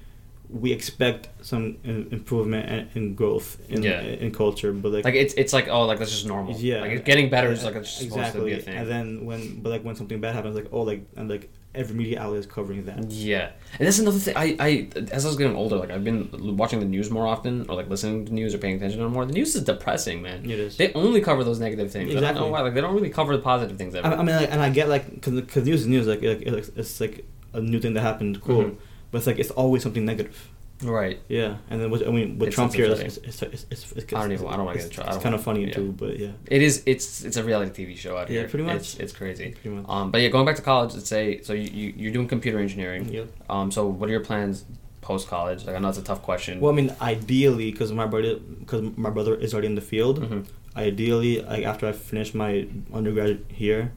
we 0.49 0.71
expect 0.71 1.27
some 1.43 1.77
improvement 1.85 2.69
and, 2.69 2.87
and 2.95 3.17
growth 3.17 3.57
in 3.69 3.81
Yeah. 3.81 4.01
in 4.01 4.31
culture 4.31 4.71
but 4.73 4.91
like, 4.91 5.05
Like 5.05 5.15
it's 5.15 5.33
it's 5.35 5.53
like 5.53 5.67
oh 5.69 5.85
like 5.85 5.99
that's 5.99 6.11
just 6.11 6.27
normal. 6.27 6.53
yeah 6.57 6.81
Like 6.81 7.05
getting 7.05 7.29
better 7.29 7.51
is 7.51 7.63
uh, 7.63 7.67
like 7.67 7.75
it's 7.77 7.97
just 7.97 8.11
supposed 8.11 8.33
to 8.33 8.43
be 8.43 8.53
a 8.53 8.59
thing. 8.59 8.75
and 8.75 8.87
then 8.87 9.25
when 9.25 9.61
but 9.61 9.69
like 9.69 9.83
when 9.83 9.95
something 9.95 10.19
bad 10.21 10.35
happens 10.35 10.55
like 10.55 10.67
oh 10.71 10.81
like 10.81 11.01
and 11.15 11.29
like 11.29 11.49
every 11.76 11.95
media 11.95 12.21
outlet 12.21 12.39
is 12.39 12.45
covering 12.45 12.86
that 12.86 13.11
Yeah, 13.11 13.51
and 13.78 13.86
that's 13.88 13.99
another 13.99 14.17
thing. 14.19 14.36
I, 14.38 14.55
I 14.59 14.88
as 15.11 15.26
I 15.26 15.28
was 15.28 15.38
getting 15.38 15.55
older, 15.55 15.76
like 15.78 15.91
I've 15.91 16.03
been 16.03 16.30
watching 16.57 16.80
the 16.80 16.86
news 16.86 17.09
more 17.11 17.28
often, 17.28 17.65
or 17.69 17.76
like 17.76 17.89
listening 17.89 18.26
to 18.26 18.34
news 18.34 18.53
or 18.55 18.57
paying 18.57 18.76
attention 18.78 18.99
to 18.99 19.05
it 19.05 19.09
more. 19.09 19.26
The 19.26 19.34
news 19.34 19.55
is 19.55 19.63
depressing, 19.63 20.21
man. 20.21 20.43
it 20.49 20.59
is 20.59 20.78
They 20.78 20.91
only 20.93 21.21
cover 21.21 21.43
those 21.43 21.59
negative 21.59 21.91
things. 21.91 22.09
I 22.09 22.13
don't 22.13 22.23
Exactly. 22.23 22.41
know 22.45 22.51
why. 22.51 22.61
Like 22.61 22.73
they 22.73 22.82
don't 22.82 22.93
really 22.95 23.09
cover 23.09 23.36
the 23.36 23.41
positive 23.43 23.78
things 23.78 23.93
ever. 23.95 24.07
I, 24.07 24.13
I 24.13 24.23
mean 24.23 24.36
like 24.36 24.51
and 24.51 24.61
I 24.61 24.69
get 24.69 24.89
like 24.89 25.21
cause, 25.21 25.39
cause 25.47 25.63
news 25.65 25.82
is 25.82 25.88
news 25.88 26.07
like, 26.07 26.21
like 26.21 26.41
it's, 26.41 26.69
it's 26.76 26.99
like 27.01 27.26
a 27.53 27.61
new 27.61 27.80
thing 27.80 27.93
that 27.93 28.01
happened 28.01 28.41
cool 28.41 28.63
Mhm. 28.63 28.76
but 29.11 29.19
it's 29.19 29.28
like 29.28 29.39
it's 29.39 29.51
always 29.51 29.82
something 29.84 30.03
negative 30.05 30.49
Right. 30.84 31.19
Yeah, 31.30 31.57
and 31.69 31.80
then 31.82 31.89
with, 31.89 32.05
I 32.05 32.11
mean 32.11 32.38
with 32.38 32.49
It's- 32.49 32.55
Trump 32.55 32.73
here, 32.73 32.86
it's, 32.86 33.17
it's, 33.17 33.41
it's, 33.41 33.65
it's, 33.71 33.91
it's, 33.93 34.13
I 34.13 34.21
don't 34.21 34.34
even- 34.34 34.47
I 34.47 34.57
don't 34.57 34.65
wanna 34.65 34.78
get 34.78 34.86
it's, 34.86 34.86
in 34.88 34.91
trouble. 34.91 35.13
It's 35.15 35.23
kind 35.23 35.34
of 35.36 35.41
funny 35.43 35.65
yeah. 35.67 35.73
too, 35.73 35.93
but 35.97 36.19
yeah, 36.19 36.32
It 36.47 36.61
is. 36.61 36.84
It's 36.86 37.23
it's 37.23 37.38
a 37.38 37.43
reality 37.43 37.86
TV 37.86 37.97
show 37.97 38.17
out 38.17 38.30
Yeah, 38.30 38.41
here. 38.41 38.49
pretty 38.49 38.65
much. 38.65 38.76
It's, 38.76 38.95
it's 38.95 39.13
crazy. 39.13 39.51
pretty 39.51 39.69
much. 39.69 39.86
Um, 39.88 40.11
but 40.11 40.19
yeah, 40.21 40.28
going 40.30 40.45
back 40.45 40.57
to 40.57 40.61
college, 40.61 40.93
let's 40.93 41.07
say 41.07 41.41
so 41.43 41.53
you, 41.53 41.69
you 41.80 41.93
you're 41.95 42.11
doing 42.13 42.28
computer 42.28 42.59
engineering. 42.59 43.07
Yep. 43.07 43.28
Um, 43.49 43.71
so 43.71 43.88
what 43.88 44.09
are 44.09 44.11
your 44.11 44.26
plans 44.26 44.65
post 45.01 45.30
college? 45.30 45.63
Like 45.65 45.76
I 45.78 45.80
know 45.80 45.88
it's 45.89 45.97
a 45.97 46.03
tough 46.03 46.21
question. 46.23 46.59
Well, 46.59 46.73
I 46.73 46.76
mean, 46.76 46.93
ideally, 47.01 47.71
because 47.71 47.93
my 47.93 48.05
brother, 48.05 48.36
because 48.36 48.82
my 48.97 49.09
brother 49.09 49.34
is 49.36 49.53
already 49.53 49.67
in 49.67 49.76
the 49.76 49.82
field. 49.93 50.19
Mhm. 50.21 50.45
Ideally, 50.76 51.41
like 51.41 51.63
after 51.63 51.88
I 51.88 51.93
finish 51.93 52.34
my 52.34 52.67
undergrad 52.93 53.45
here, 53.47 53.93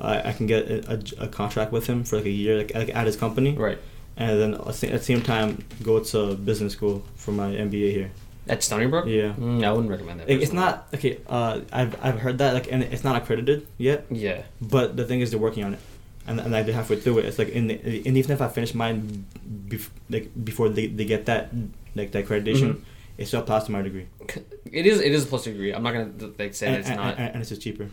I 0.00 0.30
I 0.30 0.32
can 0.32 0.46
get 0.46 0.68
a, 0.68 0.94
a, 0.94 1.26
a 1.26 1.28
contract 1.28 1.70
with 1.70 1.86
him 1.86 2.02
for 2.02 2.16
like 2.16 2.26
a 2.26 2.30
year, 2.30 2.58
like, 2.58 2.74
like 2.74 2.90
at 2.92 3.06
his 3.06 3.14
company, 3.14 3.52
Right. 3.52 3.78
And 4.18 4.40
then 4.40 4.54
at 4.54 4.64
the 4.64 4.72
same- 4.72 5.18
the 5.20 5.26
time 5.26 5.64
go 5.82 6.00
to 6.00 6.34
business 6.34 6.72
school 6.74 7.02
for 7.16 7.32
my 7.32 7.48
MBA 7.54 7.92
here. 7.92 8.10
At 8.48 8.62
Stony 8.62 8.86
Brook. 8.86 9.06
Yeah. 9.06 9.34
Mm, 9.38 9.62
I 9.64 9.70
wouldn't 9.72 9.90
recommend 9.90 10.20
that. 10.20 10.28
Like, 10.28 10.40
it's 10.40 10.52
not 10.54 10.88
okay. 10.94 11.18
Uh, 11.28 11.60
I've 11.72 11.94
I've 12.02 12.18
heard 12.18 12.38
that 12.38 12.54
like, 12.54 12.72
and 12.72 12.82
it's 12.82 13.04
not 13.04 13.14
accredited 13.20 13.66
yet. 13.76 14.06
Yeah. 14.10 14.42
But 14.60 14.96
the 14.96 15.04
thing 15.04 15.20
is, 15.20 15.30
they're 15.30 15.38
working 15.48 15.64
on 15.64 15.74
it, 15.74 15.80
and 16.26 16.40
and 16.40 16.50
like 16.52 16.64
they're 16.66 16.74
halfway 16.74 16.96
through 16.96 17.18
it. 17.18 17.26
It's 17.26 17.38
like 17.38 17.50
in 17.50 17.66
the, 17.68 17.74
and 18.06 18.16
even 18.16 18.30
if 18.32 18.40
I 18.40 18.48
finish 18.48 18.72
mine, 18.74 19.26
bef- 19.68 19.90
like 20.08 20.30
before 20.44 20.68
they, 20.70 20.86
they 20.86 21.04
get 21.04 21.26
that 21.26 21.50
like 21.94 22.10
that 22.12 22.24
accreditation, 22.26 22.68
Mhm. 22.72 22.80
it's 23.18 23.28
still 23.28 23.42
passed 23.42 23.66
to 23.66 23.72
my 23.72 23.82
degree. 23.82 24.06
It 24.72 24.86
is. 24.86 25.00
It 25.00 25.12
is 25.12 25.24
a 25.24 25.26
plus 25.26 25.44
degree. 25.44 25.72
I'm 25.74 25.82
not 25.82 25.92
gonna 25.92 26.10
like 26.38 26.54
say 26.54 26.68
and, 26.68 26.76
it's 26.76 26.88
and, 26.88 26.96
not. 26.96 27.18
and, 27.18 27.28
and 27.34 27.40
it's 27.42 27.50
just 27.50 27.60
cheaper. 27.60 27.90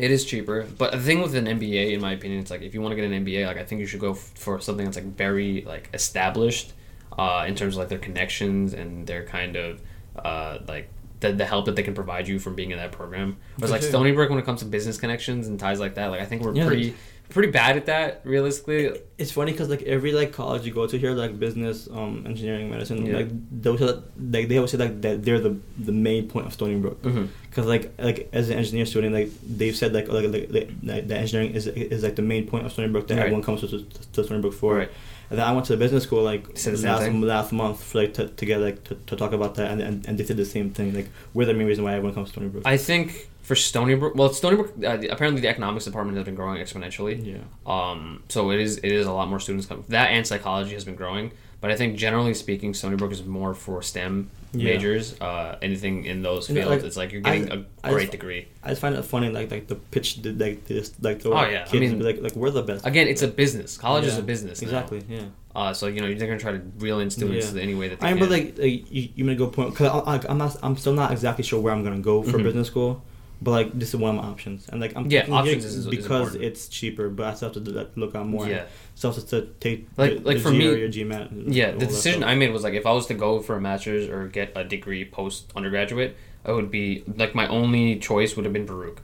It 0.00 0.10
is 0.10 0.24
cheaper, 0.24 0.66
but 0.78 0.92
the 0.92 0.98
thing 0.98 1.20
with 1.20 1.34
an 1.34 1.44
MBA, 1.46 1.92
in 1.92 2.00
my 2.00 2.12
opinion, 2.12 2.40
it's 2.40 2.50
like 2.50 2.62
if 2.62 2.72
you 2.74 2.80
want 2.80 2.92
to 2.92 2.96
get 2.96 3.04
an 3.10 3.24
MBA, 3.24 3.46
like 3.46 3.58
I 3.58 3.64
think 3.64 3.80
you 3.80 3.86
should 3.86 4.00
go 4.00 4.12
f- 4.12 4.18
for 4.34 4.60
something 4.60 4.84
that's 4.84 4.96
like 4.96 5.06
very 5.16 5.62
like 5.62 5.90
established, 5.92 6.72
uh, 7.18 7.44
in 7.46 7.54
terms 7.54 7.74
of 7.74 7.80
like 7.80 7.88
their 7.88 7.98
connections 7.98 8.72
and 8.72 9.06
their 9.06 9.24
kind 9.24 9.56
of, 9.56 9.82
uh, 10.16 10.58
like 10.66 10.88
the, 11.20 11.32
the 11.32 11.44
help 11.44 11.66
that 11.66 11.76
they 11.76 11.82
can 11.82 11.92
provide 11.94 12.26
you 12.28 12.38
from 12.38 12.54
being 12.54 12.70
in 12.70 12.78
that 12.78 12.92
program. 12.92 13.36
Whereas 13.58 13.70
like. 13.72 13.82
Stony 13.82 14.12
Brook, 14.12 14.30
when 14.30 14.38
it 14.38 14.44
comes 14.46 14.60
to 14.60 14.66
business 14.66 14.96
connections 14.96 15.48
and 15.48 15.60
ties 15.60 15.78
like 15.80 15.94
that, 15.96 16.06
like 16.06 16.20
I 16.20 16.24
think 16.24 16.42
we're 16.42 16.54
Yeah. 16.54 16.66
pretty 16.66 16.94
pretty 17.30 17.50
bad 17.50 17.76
at 17.76 17.86
that 17.86 18.20
realistically. 18.24 19.00
It's 19.18 19.30
funny 19.32 19.52
because 19.52 19.68
like 19.68 19.82
every 19.82 20.12
like 20.12 20.32
college 20.32 20.66
you 20.66 20.72
go 20.72 20.86
to 20.86 20.98
here, 20.98 21.12
like 21.12 21.38
business, 21.38 21.88
um, 21.90 22.24
engineering, 22.26 22.70
medicine, 22.70 23.06
Yeah. 23.06 23.16
like 23.18 23.28
those 23.50 23.80
are, 23.82 24.02
like 24.18 24.48
they 24.48 24.56
always 24.58 24.70
say 24.72 24.78
like 24.78 25.00
that 25.02 25.24
they're 25.24 25.40
the 25.40 25.56
the 25.78 25.92
main 25.92 26.28
point 26.28 26.46
of 26.46 26.52
Stony 26.52 26.76
Brook. 26.78 27.00
Mm-hmm. 27.02 27.26
Because 27.48 27.66
like 27.66 27.92
like 27.98 28.28
as 28.32 28.50
an 28.50 28.58
engineer 28.58 28.86
student, 28.86 29.14
like 29.14 29.30
they've 29.46 29.76
said 29.76 29.92
like 29.92 30.08
like, 30.08 30.26
like, 30.30 30.46
like, 30.50 30.70
like 30.82 31.08
the 31.08 31.16
engineering 31.16 31.54
is 31.54 31.66
is 31.66 32.02
like 32.02 32.16
the 32.16 32.22
main 32.22 32.46
point 32.46 32.66
of 32.66 32.72
Stony 32.72 32.88
Brook 32.88 33.06
that 33.08 33.14
Right. 33.16 33.22
everyone 33.24 33.42
comes 33.42 33.60
to, 33.62 33.68
to, 33.68 33.84
to 34.12 34.24
Stony 34.24 34.40
Brook 34.42 34.54
for. 34.54 34.76
Right. 34.76 34.90
And 35.30 35.38
then 35.38 35.46
I 35.46 35.52
went 35.52 35.66
to 35.66 35.74
the 35.74 35.78
business 35.78 36.02
school 36.02 36.24
like 36.24 36.44
Said 36.58 36.76
last 36.80 37.02
thing? 37.04 37.20
last 37.20 37.52
month 37.52 37.84
for 37.84 37.98
like 38.02 38.14
to, 38.14 38.26
to 38.28 38.44
get 38.46 38.58
like 38.60 38.82
to, 38.84 38.96
to 39.06 39.14
talk 39.16 39.32
about 39.32 39.54
that 39.56 39.70
and, 39.70 39.80
and 39.80 40.06
and 40.08 40.18
they 40.18 40.24
did 40.24 40.36
the 40.36 40.44
same 40.44 40.70
thing 40.70 40.92
like 40.92 41.08
we're 41.34 41.44
the 41.44 41.54
main 41.54 41.68
reason 41.68 41.84
why 41.84 41.92
everyone 41.94 42.14
comes 42.14 42.28
to 42.30 42.32
Stony 42.32 42.48
Brook. 42.48 42.64
I 42.66 42.76
think 42.76 43.28
for 43.50 43.56
Stony 43.56 43.96
Brook, 43.96 44.14
well, 44.14 44.32
Stony 44.32 44.54
Brook, 44.54 44.72
uh, 44.84 44.98
apparently 45.10 45.40
the 45.40 45.48
economics 45.48 45.84
department 45.84 46.16
has 46.16 46.24
been 46.24 46.36
growing 46.36 46.58
exponentially. 46.64 47.16
yeah. 47.34 47.38
Um, 47.66 48.22
so 48.28 48.50
it 48.52 48.60
is 48.60 48.78
it 48.78 48.92
is 48.92 49.06
a 49.06 49.12
lot 49.12 49.28
more 49.28 49.40
students 49.40 49.66
coming. 49.66 49.84
That 49.88 50.06
and 50.10 50.24
psychology 50.24 50.74
has 50.74 50.84
been 50.84 50.94
growing, 50.94 51.32
but 51.60 51.72
I 51.72 51.76
think 51.76 51.96
generally 51.98 52.34
speaking, 52.34 52.74
Stony 52.74 52.94
Brook 52.96 53.10
is 53.10 53.24
more 53.24 53.52
for 53.54 53.82
STEM 53.82 54.30
Yeah. 54.52 54.64
majors. 54.72 55.20
Uh, 55.20 55.58
anything 55.62 56.04
in 56.04 56.22
those 56.22 56.48
You 56.48 56.54
fields, 56.54 56.70
like, 56.70 56.82
it's 56.84 56.96
like 56.96 57.10
you're 57.12 57.22
getting 57.22 57.50
I- 57.50 57.54
a 57.56 57.62
I 57.82 57.90
great 57.90 58.02
just- 58.02 58.12
degree. 58.12 58.46
I 58.62 58.68
just 58.68 58.80
find 58.80 58.94
it 58.94 59.02
funny 59.02 59.30
like 59.30 59.50
like 59.50 59.66
the 59.66 59.74
pitch 59.74 60.22
the, 60.22 60.30
like 60.32 60.66
this 60.66 60.92
like 61.02 61.18
the 61.24 61.30
Oh, 61.30 61.44
yeah. 61.48 61.64
I 61.66 61.70
kids 61.70 61.80
mean- 61.80 61.98
be 61.98 62.04
like 62.04 62.22
like 62.22 62.36
we're 62.36 62.50
the 62.50 62.62
best. 62.62 62.86
Again, 62.86 63.08
it's 63.08 63.22
a 63.22 63.28
business. 63.42 63.76
College 63.76 64.04
is 64.06 64.16
a 64.16 64.22
business. 64.22 64.62
now. 64.62 64.66
Exactly. 64.68 65.02
Yeah. 65.08 65.22
Uh, 65.56 65.72
so 65.72 65.88
you 65.88 66.00
know 66.00 66.06
they're 66.14 66.28
gonna 66.28 66.38
try 66.38 66.52
to 66.52 66.62
reel 66.78 67.00
in 67.00 67.10
students 67.10 67.52
Yeah. 67.52 67.62
any 67.66 67.74
way 67.74 67.88
that 67.88 67.98
they 67.98 68.06
I 68.06 68.10
can. 68.10 68.20
mean, 68.20 68.28
but 68.28 68.30
like, 68.36 68.46
like 68.64 68.92
you, 68.96 69.08
you 69.16 69.24
made 69.24 69.32
a 69.32 69.42
good 69.42 69.52
point 69.52 69.70
because 69.72 69.90
I'm 70.28 70.38
not 70.38 70.56
I'm 70.62 70.76
still 70.76 70.92
not 71.02 71.10
exactly 71.10 71.42
sure 71.42 71.58
where 71.60 71.72
I'm 71.74 71.82
gonna 71.82 71.98
go 72.12 72.22
for 72.22 72.38
Mhm. 72.38 72.44
business 72.44 72.68
school, 72.68 73.02
but 73.42 73.50
like 73.52 73.78
this 73.78 73.90
is 73.90 73.96
one 73.96 74.16
of 74.16 74.22
my 74.22 74.28
options, 74.30 74.68
and 74.68 74.80
like 74.80 74.94
I'm 74.96 75.10
Yeah, 75.10 75.26
options 75.30 75.64
is- 75.64 75.76
is 75.76 75.86
because 75.86 76.04
important. 76.06 76.42
it's 76.44 76.68
cheaper, 76.68 77.08
but 77.08 77.26
I 77.26 77.34
still 77.34 77.52
have 77.52 77.64
to 77.64 77.88
look 77.96 78.14
on 78.14 78.28
more. 78.28 78.46
yeah, 78.48 78.64
So 78.94 79.10
have 79.10 79.26
to 79.28 79.48
take 79.60 79.88
Like- 79.96 80.18
the, 80.18 80.28
like 80.28 80.36
the 80.38 80.42
for 80.42 80.50
me- 80.50 80.66
or 80.66 80.88
GMAT. 80.88 81.44
yeah. 81.48 81.70
The 81.72 81.86
decision. 81.86 82.22
I 82.24 82.34
made 82.34 82.52
was 82.52 82.62
like 82.62 82.74
if 82.74 82.86
I 82.86 82.92
was 82.92 83.06
to 83.06 83.14
go 83.14 83.40
for 83.40 83.56
a 83.56 83.60
master's 83.60 84.08
or 84.08 84.26
get 84.28 84.52
a 84.56 84.64
degree 84.64 85.04
post 85.04 85.50
undergraduate, 85.56 86.16
I 86.44 86.52
would 86.52 86.70
be 86.70 87.02
like 87.16 87.34
my 87.34 87.46
only 87.48 87.98
choice 87.98 88.36
would 88.36 88.44
have 88.44 88.52
been 88.52 88.66
Baruch. 88.66 89.00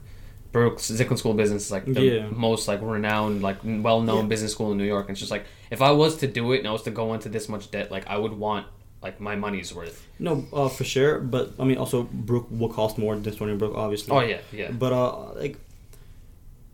Baruch's 0.53 0.89
Zicklin 0.89 1.17
School 1.17 1.31
of 1.31 1.37
Business 1.37 1.65
is 1.65 1.71
like 1.71 1.85
the 1.85 2.01
Yeah. 2.01 2.27
most 2.31 2.67
like 2.67 2.79
renowned, 2.81 3.41
like 3.43 3.57
well 3.63 4.01
known 4.01 4.23
Yeah. 4.25 4.29
business 4.29 4.51
school 4.53 4.71
in 4.71 4.77
New 4.77 4.85
York. 4.85 5.07
And 5.07 5.11
it's 5.15 5.19
just 5.19 5.31
like 5.31 5.45
if 5.69 5.81
I 5.81 5.91
was 5.91 6.15
to 6.17 6.27
do 6.27 6.51
it 6.53 6.59
and 6.59 6.67
I 6.67 6.71
was 6.71 6.83
to 6.83 6.91
go 6.91 7.13
into 7.13 7.29
this 7.29 7.49
much 7.49 7.69
debt, 7.69 7.91
like 7.91 8.07
I 8.07 8.17
would 8.17 8.33
want 8.33 8.65
like 9.01 9.19
my 9.19 9.35
money's 9.35 9.73
worth. 9.73 10.05
No, 10.19 10.45
uh, 10.51 10.69
for 10.69 10.83
sure, 10.83 11.19
but 11.19 11.53
I 11.59 11.63
mean 11.63 11.77
also 11.77 12.03
Baruch 12.11 12.47
will 12.49 12.69
cost 12.69 12.97
more 12.97 13.15
than 13.15 13.33
Stony 13.33 13.55
Brook, 13.55 13.73
obviously. 13.75 14.11
Oh 14.15 14.21
yeah, 14.21 14.39
yeah. 14.51 14.71
But 14.71 14.91
uh, 14.93 15.33
like, 15.33 15.57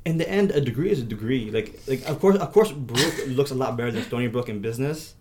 in 0.05 0.17
the 0.17 0.29
end, 0.29 0.51
a 0.51 0.59
degree 0.61 0.89
is 0.91 0.99
a 0.99 1.03
degree. 1.03 1.49
Like, 1.51 1.79
like 1.87 2.03
of 2.07 2.19
course, 2.19 2.37
of 2.37 2.51
course, 2.51 2.71
Baruch 2.71 3.27
looks 3.27 3.51
a 3.51 3.55
lot 3.55 3.77
better 3.77 3.91
than 3.91 4.03
Stony 4.03 4.27
Brook 4.27 4.49
in 4.49 4.59
business. 4.59 5.15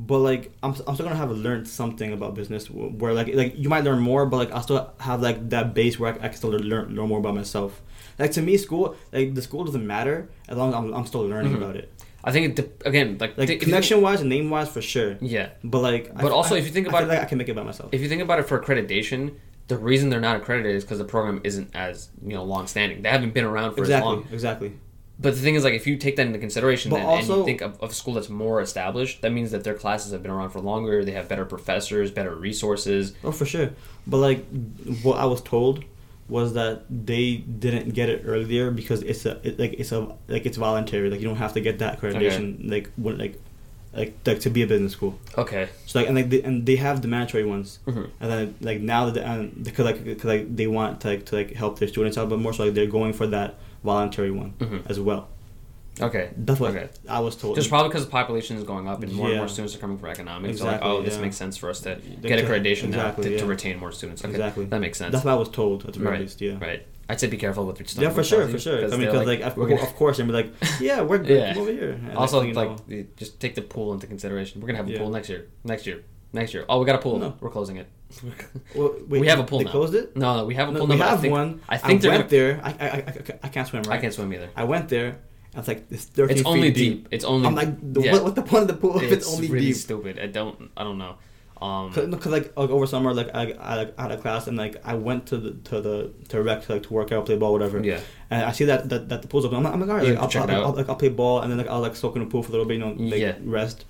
But 0.00 0.18
like, 0.18 0.52
I'm, 0.62 0.74
I'm 0.86 0.94
still 0.94 1.06
gonna 1.06 1.16
have 1.16 1.32
learned 1.32 1.66
something 1.66 2.12
about 2.12 2.34
business. 2.34 2.70
Where 2.70 3.12
like, 3.14 3.34
like 3.34 3.56
you 3.58 3.68
might 3.68 3.82
learn 3.82 3.98
more, 3.98 4.26
but 4.26 4.36
like 4.36 4.52
I 4.52 4.60
still 4.60 4.92
have 5.00 5.20
like 5.20 5.50
that 5.50 5.74
base 5.74 5.98
where 5.98 6.12
I, 6.12 6.16
I 6.16 6.28
can 6.28 6.34
still 6.34 6.50
learn 6.50 6.94
learn 6.94 7.08
more 7.08 7.18
about 7.18 7.34
myself. 7.34 7.82
Like 8.16 8.30
to 8.32 8.42
me, 8.42 8.56
school 8.58 8.94
like 9.12 9.34
the 9.34 9.42
school 9.42 9.64
doesn't 9.64 9.84
matter 9.86 10.28
as 10.48 10.56
long 10.56 10.68
as 10.68 10.74
I'm, 10.76 10.92
I'm 10.94 11.06
still 11.06 11.22
learning 11.26 11.52
Mhm. 11.54 11.56
about 11.58 11.76
it. 11.76 11.92
I 12.24 12.32
think 12.32 12.46
it 12.46 12.56
de- 12.82 12.88
again 12.88 13.16
like 13.20 13.38
Like 13.38 13.60
connection 13.60 14.02
wise 14.02 14.20
and 14.20 14.28
name 14.28 14.50
wise 14.50 14.68
for 14.68 14.82
sure. 14.82 15.16
Yeah, 15.20 15.50
But 15.64 15.80
like, 15.80 16.10
I- 16.16 16.22
But 16.22 16.32
also, 16.32 16.54
I- 16.54 16.58
if 16.58 16.66
you 16.66 16.72
think 16.72 16.86
I 16.86 16.90
about 16.90 17.02
it- 17.04 17.08
like 17.08 17.20
I 17.20 17.24
can 17.24 17.38
make 17.38 17.48
it 17.48 17.54
by 17.56 17.62
myself. 17.62 17.90
if 17.92 18.00
you 18.00 18.08
think 18.08 18.22
about 18.22 18.38
it 18.40 18.46
for 18.48 18.58
accreditation, 18.60 19.34
the 19.68 19.76
reason 19.78 20.08
they're 20.10 20.20
not 20.20 20.36
accredited 20.36 20.74
is 20.74 20.84
because 20.84 20.98
the 20.98 21.04
program 21.04 21.40
isn't 21.44 21.70
as 21.74 22.08
you 22.26 22.34
know 22.34 22.42
long 22.44 22.66
standing. 22.66 23.02
They 23.02 23.08
haven't 23.08 23.34
been 23.34 23.44
around 23.44 23.74
for 23.74 23.82
as 23.82 23.88
exactly, 23.88 24.12
long. 24.14 24.26
exactly. 24.32 24.72
But 25.20 25.34
the 25.34 25.40
thing 25.40 25.56
is, 25.56 25.64
like, 25.64 25.74
if 25.74 25.84
you 25.86 25.96
take 25.96 26.14
that 26.14 26.26
into 26.28 26.38
consideration, 26.38 26.92
then, 26.92 27.04
and 27.04 27.26
you 27.26 27.44
think 27.44 27.60
of, 27.60 27.76
of 27.80 27.90
a 27.90 27.92
school 27.92 28.14
that's 28.14 28.28
more 28.28 28.60
established, 28.60 29.20
that 29.22 29.32
means 29.32 29.50
that 29.50 29.64
their 29.64 29.74
classes 29.74 30.12
have 30.12 30.22
been 30.22 30.30
around 30.30 30.50
for 30.50 30.60
longer. 30.60 31.04
They 31.04 31.10
have 31.10 31.28
better 31.28 31.44
professors, 31.44 32.12
better 32.12 32.34
resources. 32.36 33.14
Oh, 33.24 33.32
for 33.32 33.44
sure. 33.44 33.70
But 34.06 34.18
like, 34.18 34.46
what 35.02 35.18
I 35.18 35.24
was 35.24 35.40
told 35.40 35.82
was 36.28 36.52
that 36.54 36.84
they 36.90 37.36
didn't 37.36 37.94
get 37.94 38.08
it 38.08 38.22
earlier 38.26 38.70
because 38.70 39.02
it's 39.02 39.24
a 39.26 39.40
it, 39.42 39.58
like 39.58 39.74
it's 39.74 39.92
a 39.92 40.00
like 40.28 40.44
it's 40.46 40.56
voluntary. 40.56 41.10
Like 41.10 41.20
you 41.20 41.26
don't 41.26 41.36
have 41.36 41.54
to 41.54 41.60
get 41.60 41.78
that 41.78 42.00
accreditation. 42.00 42.70
Like 42.70 42.90
when 42.96 43.18
like 43.18 43.40
like 43.94 44.14
like 44.26 44.40
to 44.40 44.50
be 44.50 44.62
a 44.62 44.66
business 44.66 44.92
school. 44.92 45.18
Okay. 45.36 45.68
So 45.86 45.98
like 45.98 46.08
and 46.08 46.16
like 46.16 46.28
they, 46.30 46.42
and 46.42 46.66
they 46.66 46.76
have 46.76 47.00
the 47.02 47.08
mandatory 47.08 47.44
ones. 47.44 47.78
hmm 47.86 48.04
And 48.20 48.30
then 48.30 48.54
like 48.60 48.80
now 48.80 49.10
that 49.10 49.24
and 49.24 49.64
because 49.64 49.86
like 49.86 50.04
cause, 50.18 50.24
like 50.24 50.54
they 50.54 50.66
want 50.66 51.00
to 51.02 51.08
like 51.08 51.24
to 51.26 51.36
like 51.36 51.54
help 51.54 51.78
their 51.78 51.88
students 51.88 52.18
out, 52.18 52.28
but 52.28 52.38
more 52.38 52.52
so 52.52 52.64
like 52.64 52.74
they're 52.74 52.86
going 52.86 53.12
for 53.14 53.26
that 53.28 53.54
voluntary 53.82 54.30
one 54.30 54.50
hmm 54.60 54.78
as 54.86 55.00
well. 55.00 55.28
Okay. 56.00 56.30
That's 56.36 56.60
what 56.60 56.70
Okay. 56.74 56.88
I 57.08 57.20
was 57.20 57.36
told. 57.36 57.56
Just 57.56 57.68
probably 57.68 57.88
because 57.90 58.04
the 58.04 58.10
population 58.10 58.56
is 58.56 58.64
going 58.64 58.88
up 58.88 59.02
and 59.02 59.12
more 59.12 59.28
and 59.28 59.36
more 59.38 59.48
students 59.48 59.74
are 59.74 59.78
coming 59.78 59.98
for 59.98 60.08
economics. 60.08 60.58
so 60.58 60.64
like, 60.66 60.74
oh, 60.74 60.76
Exactly, 60.76 60.98
oh, 60.98 61.02
this 61.02 61.18
makes 61.18 61.36
sense 61.36 61.56
for 61.56 61.70
us 61.70 61.80
to 61.80 61.96
They 62.20 62.28
get 62.28 62.44
accreditation 62.44 62.84
exactly, 62.88 63.30
now 63.30 63.36
to, 63.36 63.38
to 63.38 63.46
retain 63.46 63.78
more 63.78 63.92
students. 63.92 64.22
Okay. 64.24 64.30
Exactly. 64.30 64.64
That 64.66 64.80
makes 64.80 64.98
sense. 64.98 65.12
That's 65.12 65.24
what 65.24 65.32
I 65.32 65.36
was 65.36 65.48
told 65.48 65.86
at 65.86 65.92
the 65.94 65.98
very 66.00 66.12
Right, 66.12 66.20
least. 66.20 66.40
Yeah. 66.40 66.58
Right. 66.60 66.86
I'd 67.10 67.18
say 67.18 67.26
be 67.26 67.38
careful 67.38 67.64
with 67.66 67.78
your 67.80 67.86
stuff. 67.86 68.02
Yeah, 68.02 68.10
for 68.10 68.22
sure, 68.22 68.46
for 68.48 68.58
sure. 68.58 68.84
I 68.84 68.88
mean, 68.90 69.00
because 69.00 69.26
like, 69.26 69.40
of, 69.40 69.56
we're 69.56 69.68
gonna- 69.68 69.82
of 69.82 69.94
course, 69.96 70.18
and 70.18 70.28
be 70.28 70.34
like, 70.34 70.52
yeah, 70.80 71.00
we're 71.00 71.16
good. 71.18 71.38
Yeah. 71.56 71.60
Over 71.60 71.72
here. 71.72 71.92
And 71.92 72.14
also, 72.16 72.42
like, 72.42 73.16
just 73.16 73.40
take 73.40 73.54
the 73.54 73.62
pool 73.62 73.94
into 73.94 74.06
consideration. 74.06 74.60
We're 74.60 74.66
gonna 74.66 74.76
have 74.78 74.88
a 74.88 74.92
Yeah. 74.92 74.98
pool 74.98 75.10
next 75.10 75.28
year. 75.30 75.46
Next 75.64 75.86
year. 75.86 76.02
Next 76.34 76.52
year. 76.52 76.66
Oh, 76.68 76.78
we 76.80 76.84
got 76.84 76.96
a 76.96 76.98
pool. 76.98 77.18
No. 77.18 77.34
We're 77.40 77.48
closing 77.48 77.78
it. 77.78 77.86
well, 78.74 78.94
wait, 79.08 79.20
we 79.22 79.26
have 79.28 79.38
a 79.38 79.44
pool 79.44 79.58
They 79.60 79.64
now. 79.64 79.70
closed 79.70 79.94
it. 79.94 80.14
No, 80.14 80.36
no, 80.36 80.44
we 80.44 80.54
have 80.54 80.68
a 80.68 80.72
No, 80.72 80.80
pool. 80.80 80.88
we 80.88 80.96
now, 80.96 81.08
have 81.08 81.18
I 81.18 81.22
think, 81.22 81.32
one. 81.32 81.60
I 81.68 81.78
think 81.78 82.02
they're 82.02 82.10
went 82.10 82.28
there. 82.28 82.60
I, 82.62 82.70
I, 82.70 82.86
I, 82.88 83.14
I 83.44 83.48
can't 83.48 83.66
swim. 83.66 83.82
Right. 83.84 83.98
I 83.98 84.00
can't 84.02 84.12
swim 84.12 84.32
either. 84.34 84.50
I 84.54 84.64
went 84.64 84.90
there. 84.90 85.16
And 85.58 85.66
it's 85.66 85.68
like 85.68 85.86
it's 85.90 86.04
thirteen. 86.04 86.38
It's 86.38 86.46
only 86.46 86.70
deep. 86.70 87.02
deep. 87.04 87.08
It's 87.10 87.24
only. 87.24 87.46
I'm 87.46 87.54
like, 87.54 87.92
the, 87.94 88.00
yeah. 88.00 88.12
what, 88.12 88.22
what's 88.24 88.36
the 88.36 88.42
point 88.42 88.62
of 88.62 88.68
the 88.68 88.74
pool 88.74 88.96
if 88.98 89.10
it's, 89.10 89.26
it's 89.26 89.34
only 89.34 89.48
really 89.48 89.66
deep? 89.66 89.76
stupid. 89.76 90.18
I 90.20 90.26
don't. 90.26 90.70
I 90.76 90.84
don't 90.84 90.98
know. 90.98 91.16
Um. 91.60 91.92
Cause, 91.92 92.06
'cause, 92.14 92.26
like, 92.32 92.56
like 92.56 92.70
over 92.70 92.86
summer, 92.86 93.12
like 93.12 93.34
I, 93.34 93.50
I, 93.58 93.74
like, 93.74 93.94
I 93.98 94.02
had 94.02 94.12
a 94.12 94.16
class 94.18 94.46
and 94.46 94.56
like 94.56 94.76
I 94.84 94.94
went 94.94 95.26
to 95.26 95.36
the 95.38 95.54
to 95.70 95.80
the 95.80 96.12
to 96.28 96.40
rec 96.44 96.64
to, 96.66 96.74
like 96.74 96.84
to 96.84 96.92
work 96.92 97.10
out, 97.10 97.26
play 97.26 97.36
ball, 97.36 97.52
whatever. 97.52 97.82
Yeah. 97.82 97.98
And 98.30 98.44
I 98.44 98.52
see 98.52 98.66
that 98.66 98.88
that, 98.90 99.08
that 99.08 99.22
the 99.22 99.28
pool's 99.28 99.44
open. 99.44 99.56
I'm 99.58 99.64
like, 99.64 99.72
I'm 99.72 99.80
like, 99.80 99.90
all 99.90 99.96
right, 99.96 100.06
You 100.06 100.14
like, 100.14 100.36
I'll, 100.36 100.50
I'll. 100.50 100.64
I'll, 100.66 100.72
like, 100.74 100.88
I'll 100.88 100.94
play 100.94 101.08
ball 101.08 101.40
and 101.40 101.50
then 101.50 101.58
like 101.58 101.66
I'll 101.66 101.80
like 101.80 101.96
soak 101.96 102.14
in 102.14 102.22
the 102.22 102.30
pool 102.30 102.44
for 102.44 102.50
a 102.50 102.52
little 102.52 102.66
bit, 102.66 102.74
you 102.74 102.80
know, 102.80 102.92
like 102.92 103.18
Yeah. 103.20 103.34
rest. 103.42 103.84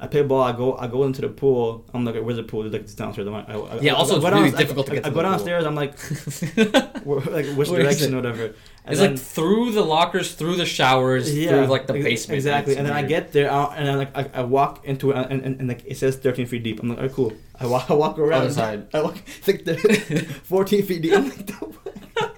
I 0.00 0.06
play 0.06 0.22
ball. 0.22 0.42
I 0.42 0.52
go. 0.52 0.76
I 0.76 0.86
go 0.86 1.02
into 1.04 1.22
the 1.22 1.28
pool. 1.28 1.84
I'm 1.92 2.04
like, 2.04 2.14
where's 2.16 2.36
the 2.36 2.44
pool? 2.44 2.64
It's 2.66 2.72
like 2.72 2.82
it's 2.82 2.94
downstairs. 2.94 3.26
I'm 3.26 3.32
like, 3.32 3.48
I, 3.48 3.54
I, 3.54 3.80
Yeah, 3.80 3.94
I, 3.94 3.96
also 3.96 4.14
I 4.14 4.16
it's 4.18 4.24
really 4.36 4.50
down- 4.50 4.60
difficult 4.60 4.86
to 4.86 4.92
I, 4.92 4.94
get 4.96 5.06
I 5.06 5.08
to 5.08 5.14
go 5.14 5.22
the 5.22 5.28
pool. 5.28 5.32
downstairs. 5.32 5.64
I'm 5.66 5.74
like, 5.74 7.26
like 7.32 7.46
which 7.56 7.68
Where 7.68 7.82
direction, 7.82 8.12
or 8.14 8.18
whatever. 8.18 8.54
And 8.88 8.92
it's 8.94 9.00
then- 9.02 9.10
like 9.12 9.20
through 9.20 9.72
the 9.72 9.82
lockers, 9.84 10.34
through 10.34 10.56
the 10.56 10.64
showers, 10.66 11.30
through 11.32 11.66
like 11.66 11.86
the 11.86 11.94
ex- 11.94 12.04
basement. 12.04 12.36
Exactly. 12.36 12.72
It's 12.72 12.78
And 12.78 12.88
then 12.88 12.94
I 12.96 13.02
get 13.02 13.32
there 13.32 13.50
uh, 13.50 13.68
and 13.76 13.88
I 13.88 13.94
like 13.94 14.16
I, 14.16 14.30
I 14.40 14.42
walk 14.42 14.84
into 14.84 15.10
it 15.10 15.16
and, 15.30 15.42
and, 15.42 15.60
and 15.60 15.68
like 15.68 15.82
it 15.86 15.96
says 15.98 16.16
13 16.16 16.46
feet 16.46 16.62
deep. 16.62 16.80
I'm 16.80 16.88
like, 16.88 16.98
alright, 16.98 17.12
cool. 17.12 17.32
I 17.60 17.66
walk 17.66 17.90
I 17.90 17.94
walk 17.94 18.18
around. 18.18 18.42
Other 18.42 18.52
side. 18.52 18.88
I 18.94 19.02
walk 19.02 19.16
it's 19.26 19.46
like 19.48 19.64
the 19.64 19.76
14 20.44 20.82
feet 20.84 21.02
deep. 21.02 21.12
I'm 21.12 21.24
like, 21.28 21.46
"The- 21.46 21.74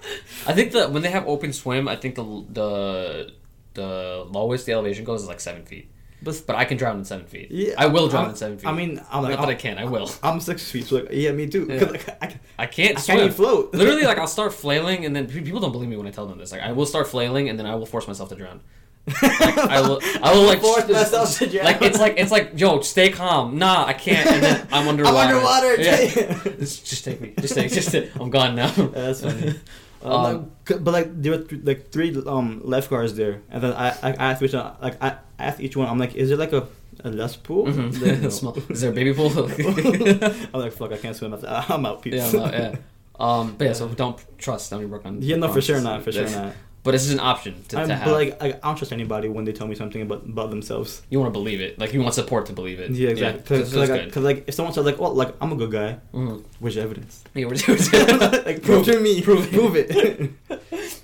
I 0.47 0.53
think 0.53 0.71
that 0.73 0.91
when 0.91 1.03
they 1.03 1.09
have 1.11 1.27
open 1.27 1.53
swim, 1.53 1.87
I 1.87 1.95
think 1.95 2.15
the 2.15 2.23
the 2.51 3.31
the 3.73 4.25
lowest 4.29 4.65
the 4.65 4.73
elevation 4.73 5.05
goes 5.05 5.21
is 5.21 5.27
like 5.27 5.39
seven 5.39 5.63
feet. 5.65 5.90
But- 6.23 6.43
but 6.45 6.55
I 6.55 6.65
can 6.65 6.77
drown 6.77 6.97
in 6.97 7.05
seven 7.05 7.25
feet. 7.25 7.47
Yeah, 7.51 7.73
I 7.77 7.87
will 7.87 8.07
drown 8.07 8.23
I'm- 8.23 8.31
in 8.31 8.37
seven 8.37 8.57
feet. 8.57 8.67
I 8.67 8.73
mean, 8.73 9.01
I'm 9.11 9.23
like, 9.23 9.31
not 9.37 9.41
that 9.41 9.49
I 9.49 9.55
can. 9.55 9.77
I 9.77 9.85
will. 9.85 10.09
I'm 10.21 10.39
six 10.39 10.69
feet, 10.69 10.85
so 10.85 10.97
like, 10.97 11.07
yeah, 11.11 11.31
me 11.31 11.47
too. 11.47 11.65
Yeah. 11.69 11.83
like, 11.91 12.07
I, 12.23 12.39
I 12.59 12.65
can't 12.67 12.97
I 12.97 13.01
swim. 13.01 13.17
can't 13.17 13.33
float. 13.33 13.73
Literally, 13.73 14.03
like 14.03 14.17
I'll 14.17 14.27
start 14.27 14.53
flailing, 14.53 15.05
and 15.05 15.15
then 15.15 15.27
people 15.27 15.59
don't 15.59 15.71
believe 15.71 15.89
me 15.89 15.97
when 15.97 16.07
I 16.07 16.11
tell 16.11 16.27
them 16.27 16.37
this. 16.37 16.51
Like 16.51 16.61
I 16.61 16.71
will 16.73 16.85
start 16.85 17.07
flailing, 17.07 17.49
and 17.49 17.57
then 17.57 17.65
I 17.65 17.75
will 17.75 17.85
force 17.87 18.07
myself 18.07 18.29
to 18.29 18.35
drown. 18.35 18.61
Like 19.07 19.57
I 19.57 19.81
will, 19.81 19.99
I 20.21 20.31
will 20.33 20.43
like 20.43 20.59
Force 20.61 20.87
myself 20.87 21.35
to 21.39 21.47
drown. 21.47 21.65
Like 21.65 21.81
it's 21.81 21.97
like 21.99 22.15
it's 22.19 22.31
like 22.31 22.51
yo, 22.55 22.81
stay 22.81 23.09
calm. 23.09 23.57
Nah, 23.57 23.85
I 23.87 23.93
can't. 23.93 24.27
And 24.27 24.43
then 24.43 24.67
I'm 24.71 24.87
underwater. 24.87 25.17
I'm 25.17 25.35
underwater. 25.37 25.81
Yeah. 25.81 26.55
Just, 26.59 26.85
just 26.85 27.03
take 27.03 27.19
me. 27.19 27.33
Just 27.39 27.55
take. 27.55 27.71
Just 27.71 27.91
take, 27.91 28.15
I'm 28.19 28.29
gone 28.29 28.55
now. 28.55 28.69
That's 28.69 29.21
funny. 29.21 29.55
Um, 30.03 30.11
Um, 30.11 30.51
like, 30.69 30.83
but 30.83 30.91
like 30.91 31.21
there 31.21 31.31
were 31.33 31.43
th- 31.43 31.61
like 31.63 31.91
three 31.91 32.15
um 32.25 32.61
lifeguards 32.63 33.13
there, 33.15 33.41
and 33.51 33.61
then 33.63 33.73
I 33.73 33.89
I 34.01 34.09
I 34.11 34.25
asked 34.31 34.41
each 34.41 34.53
one 34.53 34.73
like 34.81 34.97
I 35.03 35.17
asked 35.39 35.59
each 35.59 35.75
one 35.77 35.87
I'm 35.87 35.99
like 35.99 36.15
is 36.15 36.29
there 36.29 36.37
like 36.37 36.53
a 36.53 36.67
a 37.03 37.09
less 37.09 37.35
pool? 37.35 37.65
Mhm. 37.67 38.01
Like, 38.01 38.21
no. 38.21 38.29
Small- 38.29 38.57
Is 38.69 38.81
there 38.81 38.91
a 38.91 38.93
baby 38.93 39.13
pool? 39.13 39.29
I'm 40.53 40.59
like 40.61 40.73
fuck 40.73 40.91
I 40.91 40.97
can't 40.97 41.15
swim. 41.15 41.33
I'm 41.33 41.85
out. 41.85 42.01
Peace. 42.01 42.13
yeah, 42.15 42.27
I'm 42.27 42.39
out, 42.47 42.53
yeah. 42.53 42.75
Um, 43.21 43.53
but 43.55 43.65
yeah, 43.65 43.73
so 43.73 43.87
don't 43.89 44.17
trust. 44.39 44.71
Don't 44.71 44.89
work 44.89 45.05
on. 45.05 45.21
Yeah, 45.21 45.35
no, 45.35 45.47
for 45.53 45.61
sure 45.61 45.79
not, 45.79 46.01
for 46.01 46.11
sure 46.11 46.27
not. 46.29 46.53
But 46.83 46.91
this 46.93 47.03
is 47.05 47.11
an 47.11 47.19
option 47.19 47.63
to, 47.69 47.77
I'm, 47.79 47.87
to 47.89 48.01
but 48.03 48.11
like 48.13 48.41
I, 48.41 48.47
I 48.47 48.51
don't 48.53 48.75
trust 48.75 48.91
anybody 48.91 49.29
when 49.29 49.45
they 49.45 49.51
tell 49.53 49.67
me 49.67 49.75
something 49.75 50.01
about 50.01 50.23
about 50.25 50.49
themselves. 50.49 51.03
you 51.11 51.19
want 51.19 51.31
to 51.31 51.37
believe 51.39 51.61
it. 51.61 51.77
Like 51.77 51.93
you 51.93 52.01
want 52.01 52.15
support 52.15 52.47
to 52.47 52.53
believe 52.53 52.79
it. 52.79 52.89
Yeah, 52.89 53.09
exactly. 53.09 53.37
Yeah, 53.57 53.61
Because 53.61 53.71
that's 53.71 54.15
like, 54.15 54.15
like 54.15 54.43
if 54.47 54.55
someone 54.55 54.73
said 54.73 54.85
like, 54.85 54.99
"Oh, 54.99 55.11
like 55.11 55.35
I'm 55.39 55.51
a 55.51 55.55
good 55.55 55.71
guy," 55.71 55.99
Mhm. 56.11 56.43
where's 56.59 56.75
your 56.75 56.83
evidence? 56.85 57.23
Yeah, 57.35 57.45
we're 57.45 57.53
doing 57.53 57.77
like 58.45 58.63
prove 58.63 58.85
to 58.87 58.99
me, 58.99 59.21
Prove 59.21 59.45
it. 59.45 59.53
prove 59.53 59.75
it. 59.75 60.31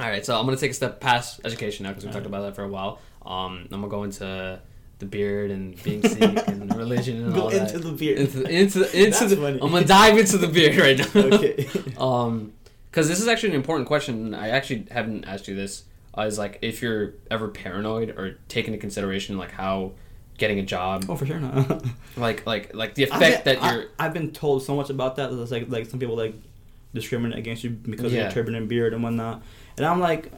All 0.00 0.08
right, 0.08 0.24
so 0.26 0.36
I'm 0.38 0.44
gonna 0.46 0.56
take 0.56 0.72
a 0.72 0.74
step 0.74 1.00
past 1.00 1.40
education 1.44 1.84
now 1.84 1.90
because 1.90 2.04
we 2.04 2.08
All 2.08 2.14
talked 2.14 2.24
right. 2.26 2.34
about 2.34 2.42
that 2.46 2.56
for 2.56 2.64
a 2.64 2.68
while. 2.68 2.98
Um, 3.24 3.68
I'm 3.70 3.80
gonna 3.82 3.88
go 3.88 4.02
into 4.02 4.60
the 4.98 5.06
beard 5.06 5.50
and 5.52 5.80
being 5.84 6.02
sick 6.02 6.20
and 6.48 6.74
religion 6.76 7.24
and 7.24 7.34
Go 7.34 7.42
all 7.42 7.48
into 7.50 7.58
that. 7.64 7.74
Into 7.74 7.86
the 7.88 7.92
beard. 7.96 8.18
into 8.18 8.38
into 8.48 8.80
into 8.98 9.10
That's 9.10 9.30
the. 9.30 9.36
funny. 9.36 9.60
I'm 9.62 9.70
gonna 9.70 9.84
dive 9.86 10.18
into 10.18 10.38
the 10.38 10.48
beard 10.48 10.76
right 10.76 10.98
now. 10.98 11.36
okay. 11.36 11.68
Um, 11.96 12.52
because 12.92 13.08
this 13.08 13.20
is 13.20 13.26
actually 13.26 13.48
an 13.48 13.56
important 13.56 13.88
question. 13.88 14.34
I 14.34 14.50
actually 14.50 14.86
haven't 14.92 15.24
asked 15.24 15.48
you 15.48 15.56
this. 15.56 15.82
Uh, 16.16 16.22
is 16.22 16.38
like 16.38 16.58
if 16.62 16.80
you're 16.82 17.14
ever 17.30 17.48
paranoid 17.48 18.10
or 18.10 18.36
take 18.48 18.66
into 18.66 18.78
consideration 18.78 19.38
like 19.38 19.50
how 19.50 19.92
getting 20.38 20.58
a 20.58 20.62
job, 20.62 21.06
Oh, 21.08 21.16
for 21.16 21.24
sure 21.26 21.40
not. 21.40 21.82
like 22.18 22.44
like 22.46 22.74
like 22.74 22.94
the 22.94 23.04
effect 23.04 23.44
been- 23.46 23.58
that 23.58 23.74
you're. 23.74 23.86
I've 23.98 24.12
been 24.14 24.30
told 24.30 24.62
so 24.62 24.76
much 24.76 24.90
about 24.90 25.16
that. 25.16 25.32
It's 25.32 25.50
like 25.50 25.68
like 25.70 25.86
some 25.86 25.98
people 25.98 26.16
like 26.16 26.34
discriminate 26.94 27.38
against 27.38 27.64
you 27.64 27.70
because 27.70 28.04
of 28.06 28.12
Yeah. 28.12 28.24
your 28.24 28.30
turban 28.30 28.54
and 28.54 28.68
beard 28.68 28.92
and 28.92 29.02
whatnot. 29.02 29.42
And 29.78 29.86
I'm 29.86 30.00
like, 30.00 30.30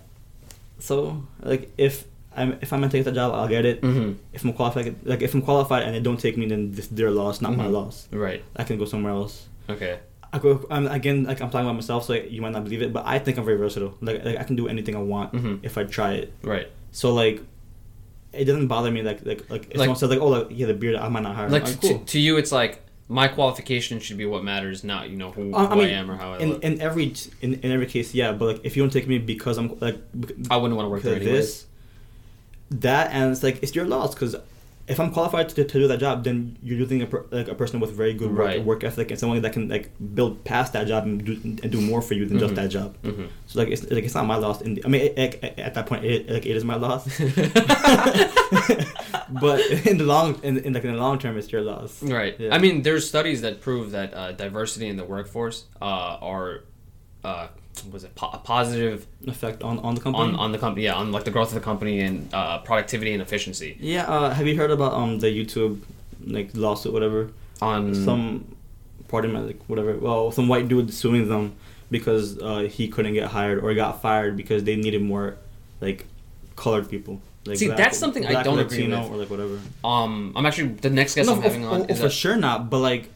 so 0.79 1.25
like 1.43 1.73
if 1.77 2.05
I'm 2.37 2.53
if 2.61 2.73
I'm 2.73 2.81
gonna 2.81 2.93
take 2.93 3.05
the 3.05 3.13
job, 3.13 3.33
I'll 3.35 3.49
get 3.49 3.65
it. 3.65 3.81
Mhm. 3.83 4.17
If 4.33 4.45
I'm 4.45 4.53
qualified, 4.53 4.95
like 5.05 5.23
if 5.23 5.35
I'm 5.35 5.43
qualified 5.43 5.83
and 5.83 5.95
they 5.95 6.01
don't 6.01 6.19
take 6.21 6.37
me, 6.37 6.47
then 6.47 6.73
this 6.73 6.87
their 6.89 7.11
loss, 7.11 7.41
not 7.41 7.57
my 7.57 7.67
Mhm. 7.67 7.73
loss. 7.73 8.09
Right. 8.13 8.43
I 8.57 8.65
can 8.65 8.79
go 8.79 8.85
somewhere 8.85 9.13
else. 9.13 9.49
Okay. 9.69 9.99
I 10.35 10.39
go. 10.39 10.67
I'm 10.71 10.87
again 10.89 11.25
like 11.25 11.41
I'm 11.41 11.51
talking 11.51 11.67
about 11.67 11.75
myself, 11.83 12.05
so 12.07 12.13
you 12.15 12.41
might 12.43 12.53
not 12.53 12.65
believe 12.65 12.83
it, 12.83 12.93
but 12.93 13.05
I 13.07 13.19
think 13.19 13.39
I'm 13.39 13.45
very 13.45 13.57
versatile. 13.57 13.95
Like, 14.01 14.25
like 14.25 14.37
I 14.39 14.45
can 14.45 14.57
do 14.57 14.67
anything 14.69 14.95
I 14.97 15.03
want 15.15 15.33
Mhm. 15.33 15.61
if 15.63 15.79
I 15.79 15.85
try 15.85 16.11
it. 16.15 16.33
Right. 16.43 16.69
So 16.93 17.15
like, 17.15 17.41
it 18.33 18.45
doesn't 18.47 18.67
bother 18.67 18.91
me. 18.91 19.01
Like 19.03 19.25
like 19.25 19.49
like 19.49 19.63
if 19.71 19.77
Like- 19.79 19.85
someone 19.87 19.97
says 19.97 20.11
like, 20.11 20.21
oh 20.21 20.29
like 20.37 20.47
yeah, 20.51 20.67
the 20.67 20.75
beard, 20.75 20.97
I 20.97 21.09
might 21.09 21.23
not 21.23 21.35
hire. 21.37 21.49
Like 21.49 21.65
Like, 21.65 21.81
to, 21.81 21.89
cool. 21.89 21.99
to 22.13 22.19
you, 22.19 22.37
it's 22.37 22.53
like 22.53 22.81
my 23.09 23.29
qualification 23.29 24.01
should 24.01 24.17
be 24.17 24.27
what 24.27 24.43
matters, 24.43 24.83
not 24.83 25.09
you 25.11 25.17
know 25.17 25.31
who, 25.31 25.55
Uh, 25.55 25.67
who 25.75 25.81
I, 25.83 25.89
am 25.89 26.11
or 26.11 26.17
how 26.17 26.33
I 26.33 26.39
in, 26.39 26.49
look. 26.51 26.65
in 26.65 26.81
every 26.81 27.13
in, 27.43 27.55
in 27.65 27.71
every 27.71 27.87
case, 27.87 28.15
yeah. 28.15 28.33
But 28.33 28.45
like, 28.51 28.61
if 28.65 28.77
you 28.77 28.83
don't 28.83 28.91
take 28.99 29.07
me 29.07 29.19
because 29.19 29.57
I'm 29.59 29.69
like, 29.79 29.99
I 30.51 30.57
wouldn't 30.57 30.77
want 30.79 30.87
to 30.87 30.91
work 30.91 31.03
there 31.03 31.17
anyways. 31.17 31.33
this, 31.33 31.67
that, 32.71 33.13
and 33.13 33.31
it's 33.33 33.43
like 33.43 33.63
it's 33.63 33.75
your 33.75 33.85
loss. 33.87 34.15
Because 34.15 34.35
if 34.87 35.01
I'm 35.01 35.11
qualified 35.13 35.49
to, 35.51 35.65
to 35.65 35.79
do 35.79 35.89
that 35.89 35.99
job, 35.99 36.25
then 36.25 36.59
you're 36.63 36.79
using 36.79 37.01
a 37.01 37.07
per, 37.07 37.25
like 37.31 37.49
a 37.49 37.55
person 37.55 37.81
with 37.81 37.93
very 37.93 38.13
good 38.13 38.31
work, 38.31 38.39
Right. 38.47 38.63
work 38.65 38.85
ethic 38.85 39.11
and 39.11 39.19
someone 39.19 39.41
that 39.41 39.53
can 39.55 39.69
like 39.69 39.91
build 40.15 40.45
past 40.45 40.75
that 40.75 40.87
job 40.87 41.05
and 41.05 41.25
do 41.25 41.33
and 41.43 41.71
do 41.71 41.81
more 41.81 42.03
for 42.03 42.13
you 42.15 42.27
than 42.27 42.37
Mhm. 42.37 42.41
just 42.41 42.55
that 42.57 42.69
job. 42.69 42.95
Mhm. 43.03 43.29
So 43.47 43.61
like 43.61 43.69
it's 43.69 43.83
like 43.91 44.05
it's 44.05 44.15
not 44.15 44.27
my 44.27 44.37
loss. 44.37 44.61
In 44.61 44.75
the, 44.75 44.85
I 44.85 44.89
mean, 44.89 45.01
it, 45.01 45.19
it- 45.43 45.59
at 45.59 45.73
that 45.75 45.87
point, 45.87 46.05
it, 46.05 46.29
like 46.29 46.45
it 46.45 46.55
is 46.57 46.65
my 46.65 46.77
loss. 46.77 47.09
but 49.41 49.61
in 49.87 49.99
the 49.99 50.05
long 50.05 50.39
in, 50.43 50.59
in 50.59 50.73
like 50.73 50.85
in 50.85 50.93
the 50.93 50.99
long 51.01 51.19
term, 51.19 51.37
it's 51.39 51.51
your 51.51 51.63
loss. 51.63 52.03
Right. 52.03 52.39
Yeah. 52.39 52.55
I 52.55 52.59
mean, 52.59 52.83
there's 52.83 53.09
studies 53.09 53.41
that 53.43 53.61
prove 53.61 53.93
that 53.93 54.13
uh, 54.15 54.33
diversity 54.33 54.89
in 54.89 54.97
the 54.97 55.05
workforce 55.05 55.65
uh, 55.81 55.85
are, 56.21 56.65
uh, 57.25 57.49
was 57.91 58.05
it 58.05 58.15
po- 58.15 58.31
a 58.33 58.39
positive 58.39 59.07
Effect 59.27 59.63
on 59.63 59.79
on 59.81 59.95
the 59.95 60.01
company. 60.01 60.25
on 60.25 60.35
on 60.37 60.53
the 60.53 60.59
company? 60.59 60.85
Yeah, 60.85 60.95
on 60.95 61.13
like 61.13 61.25
the 61.25 61.31
growth 61.31 61.49
of 61.49 61.55
the 61.55 61.61
company 61.61 62.01
and 62.01 62.33
uh, 62.33 62.59
productivity 62.59 63.13
and 63.13 63.23
efficiency. 63.23 63.77
Yeah, 63.81 64.05
uh, 64.05 64.31
have 64.35 64.47
you 64.47 64.57
heard 64.57 64.71
about 64.71 64.93
um 64.95 65.19
the 65.19 65.29
YouTube 65.29 65.81
like 66.27 66.51
lawsuit 66.55 66.93
whatever? 66.93 67.31
On 67.63 67.95
Some 67.95 68.45
pardon 69.09 69.33
my 69.33 69.41
like 69.41 69.61
whatever. 69.67 69.97
Well, 69.97 70.31
some 70.33 70.49
white 70.49 70.69
dude 70.69 70.93
suing 70.93 71.29
them 71.29 71.55
because 71.91 72.39
uh, 72.41 72.61
he 72.77 72.89
couldn't 72.89 73.15
get 73.15 73.29
hired 73.31 73.59
or 73.63 73.73
got 73.75 74.03
fired 74.03 74.37
because 74.37 74.65
they 74.65 74.77
needed 74.77 75.03
more 75.03 75.37
like 75.81 76.07
colored 76.57 76.89
people. 76.91 77.21
Like 77.47 77.59
See, 77.59 77.69
that's 77.69 77.99
something 77.99 78.25
I 78.27 78.43
don't 78.43 78.59
agree 78.59 78.89
with. 78.89 78.99
or 79.11 79.17
like 79.17 79.31
whatever. 79.31 79.59
um, 79.85 80.33
I'm 80.35 80.47
actually 80.47 80.69
the 80.87 80.91
next 80.91 81.15
guest 81.15 81.29
no, 81.29 81.35
I'm 81.37 81.43
having 81.43 81.65
on 81.67 81.83
of- 81.83 81.91
is 81.91 82.01
for 82.01 82.07
a, 82.07 82.11
sure 82.11 82.37
not. 82.37 82.71
But 82.71 82.79
like 82.79 83.11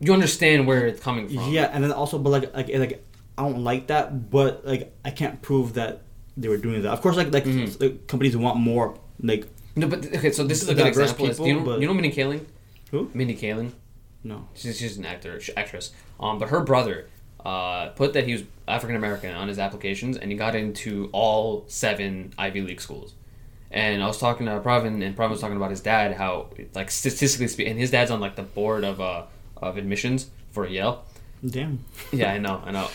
you 0.00 0.12
understand 0.12 0.66
where 0.66 0.86
it's 0.86 1.00
coming 1.00 1.28
from. 1.28 1.50
yeah, 1.50 1.70
and 1.72 1.82
then 1.82 1.92
also 1.92 2.18
but 2.18 2.30
like 2.30 2.54
like 2.54 2.68
like 2.68 3.04
I 3.36 3.42
don't 3.42 3.64
like 3.64 3.88
that, 3.88 4.30
but 4.30 4.64
like 4.66 4.94
I 5.04 5.10
can't 5.10 5.40
prove 5.42 5.74
that 5.74 6.02
they 6.36 6.48
were 6.48 6.56
doing 6.56 6.82
that. 6.82 6.92
Of 6.92 7.00
course, 7.02 7.16
like 7.16 7.32
like, 7.32 7.44
Mhm. 7.44 7.80
like 7.80 8.06
companies 8.06 8.36
want 8.36 8.58
more 8.58 8.98
like 9.20 9.46
No, 9.76 9.88
but 9.88 10.06
okay, 10.06 10.30
so 10.32 10.44
this 10.44 10.62
is 10.62 10.68
a 10.68 10.74
good 10.74 10.86
example. 10.86 11.26
do 11.28 11.44
you 11.46 11.60
know, 11.60 11.78
you 11.78 11.86
know 11.86 11.94
Mindy 11.94 12.12
Kaling? 12.12 12.44
Who? 12.90 13.10
Mindy 13.14 13.34
Kaling. 13.36 13.72
no. 14.22 14.46
She's, 14.54 14.78
she's 14.78 14.96
an 14.96 15.04
actor, 15.04 15.40
actress. 15.56 15.92
Um, 16.20 16.38
but 16.38 16.48
her 16.50 16.60
brother 16.60 17.08
uh, 17.44 17.88
put 17.90 18.12
that 18.14 18.24
he 18.26 18.32
was 18.34 18.42
African 18.66 18.96
American 18.96 19.34
on 19.34 19.48
his 19.48 19.58
applications, 19.58 20.16
and 20.16 20.30
he 20.30 20.36
got 20.36 20.54
into 20.54 21.10
all 21.12 21.64
seven 21.68 22.32
Ivy 22.38 22.62
League 22.62 22.80
schools. 22.80 23.14
And 23.70 24.02
I 24.02 24.06
was 24.06 24.18
talking 24.18 24.46
to 24.46 24.52
Pravin, 24.60 25.02
and 25.04 25.16
Pravin 25.16 25.30
was 25.30 25.40
talking 25.40 25.56
about 25.56 25.70
his 25.70 25.80
dad, 25.80 26.14
how 26.14 26.50
like 26.74 26.90
statistically 26.90 27.48
speaking, 27.48 27.72
and 27.72 27.80
his 27.80 27.90
dad's 27.90 28.10
on 28.12 28.20
like 28.20 28.36
the 28.36 28.44
board 28.44 28.84
of 28.84 29.00
uh, 29.00 29.24
of 29.56 29.76
admissions 29.76 30.30
for 30.52 30.66
Yale. 30.66 31.04
Damn. 31.44 31.84
Yeah, 32.12 32.32
I 32.32 32.38
know, 32.38 32.62
I 32.64 32.70
know. 32.70 32.88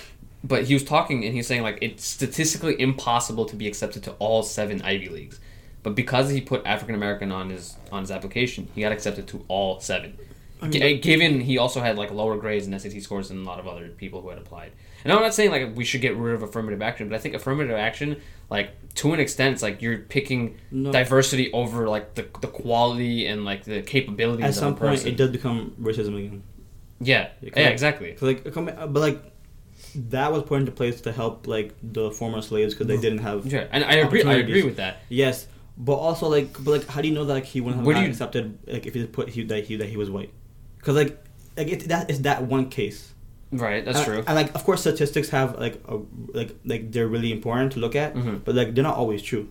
But 0.43 0.63
he 0.65 0.73
was 0.73 0.83
talking, 0.83 1.25
and 1.25 1.33
he's 1.33 1.47
saying 1.47 1.63
like 1.63 1.79
it's 1.81 2.05
statistically 2.05 2.79
impossible 2.79 3.45
to 3.45 3.55
be 3.55 3.67
accepted 3.67 4.03
to 4.03 4.11
all 4.19 4.41
seven 4.43 4.81
Ivy 4.81 5.09
Leagues. 5.09 5.39
But 5.83 5.95
because 5.95 6.29
he 6.29 6.41
put 6.41 6.65
African 6.65 6.95
American 6.95 7.31
on 7.31 7.49
his 7.49 7.75
on 7.91 8.01
his 8.03 8.11
application, 8.11 8.69
he 8.73 8.81
got 8.81 8.91
accepted 8.91 9.27
to 9.29 9.43
all 9.47 9.79
seven. 9.79 10.17
G- 10.69 10.97
uh, 10.97 11.01
given 11.01 11.39
he 11.39 11.57
also 11.57 11.79
had 11.79 11.97
like 11.97 12.11
lower 12.11 12.35
grades 12.37 12.67
and 12.67 12.81
SAT 12.81 13.01
scores 13.01 13.29
than 13.29 13.39
a 13.39 13.43
lot 13.43 13.59
of 13.59 13.67
other 13.67 13.87
people 13.89 14.21
who 14.21 14.27
had 14.29 14.37
applied. 14.37 14.71
And 15.05 15.13
I'm 15.13 15.21
not 15.21 15.33
saying 15.33 15.51
like 15.51 15.73
we 15.75 15.85
should 15.85 16.01
get 16.01 16.17
rid 16.17 16.35
of 16.35 16.43
affirmative 16.43 16.81
action, 16.81 17.07
but 17.07 17.15
I 17.15 17.19
think 17.19 17.33
affirmative 17.33 17.75
action, 17.77 18.17
like 18.49 18.71
to 18.95 19.13
an 19.13 19.21
extent, 19.21 19.53
it's 19.53 19.61
like 19.63 19.81
you're 19.81 19.99
picking 19.99 20.57
No. 20.71 20.91
diversity 20.91 21.49
over 21.53 21.87
like 21.87 22.15
the, 22.15 22.23
the 22.41 22.47
quality 22.47 23.25
and 23.27 23.45
like 23.45 23.63
the 23.63 23.81
capabilities 23.81 24.43
At 24.43 24.49
of 24.49 24.55
some 24.55 24.75
point, 24.75 24.91
person. 24.95 25.07
it 25.07 25.15
does 25.17 25.29
become 25.31 25.75
racism 25.81 26.17
again. 26.17 26.43
yeah, 26.99 27.29
Yeah, 27.41 27.51
yeah, 27.55 27.67
exactly. 27.69 28.17
like, 28.19 28.43
but 28.43 28.93
like 28.95 29.23
that 29.95 30.31
was 30.31 30.43
put 30.43 30.59
into 30.59 30.71
place 30.71 31.01
to 31.01 31.11
help 31.11 31.47
like 31.47 31.73
the 31.81 32.11
former 32.11 32.41
slaves 32.41 32.73
because 32.73 32.87
they 32.87 32.97
didn't 32.97 33.19
have. 33.19 33.45
Yeah, 33.45 33.67
and 33.71 33.83
I 33.83 33.95
agree. 33.95 34.23
I 34.23 34.35
agree 34.35 34.63
with 34.63 34.77
that. 34.77 35.01
Yes, 35.09 35.47
but 35.77 35.95
also 35.95 36.27
like, 36.27 36.53
but 36.63 36.71
like, 36.71 36.87
how 36.87 37.01
do 37.01 37.07
you 37.07 37.13
know 37.13 37.25
that 37.25 37.33
like, 37.33 37.45
he 37.45 37.61
wouldn't 37.61 37.85
have 37.85 38.03
you- 38.03 38.09
accepted 38.09 38.57
like 38.67 38.85
if 38.85 38.93
he 38.93 39.05
put 39.07 39.29
he 39.29 39.43
that 39.45 39.65
he 39.65 39.75
that 39.77 39.89
he 39.89 39.97
was 39.97 40.09
white? 40.09 40.31
Because 40.77 40.95
like, 40.95 41.17
like 41.57 41.67
it, 41.67 41.87
that 41.89 42.09
is 42.09 42.21
that 42.23 42.43
one 42.43 42.69
case. 42.69 43.13
Right, 43.51 43.83
that's 43.83 43.97
and, 43.97 44.05
true. 44.05 44.23
And 44.27 44.35
like, 44.35 44.53
of 44.53 44.63
course, 44.63 44.81
statistics 44.81 45.29
have 45.29 45.57
like 45.59 45.81
a, 45.87 45.97
like 46.33 46.55
like 46.65 46.91
they're 46.91 47.07
really 47.07 47.31
important 47.31 47.71
to 47.73 47.79
look 47.79 47.95
at, 47.95 48.13
Mhm. 48.13 48.43
but 48.45 48.53
like 48.55 48.75
they're 48.75 48.83
not 48.83 48.95
always 48.97 49.21
true. 49.23 49.49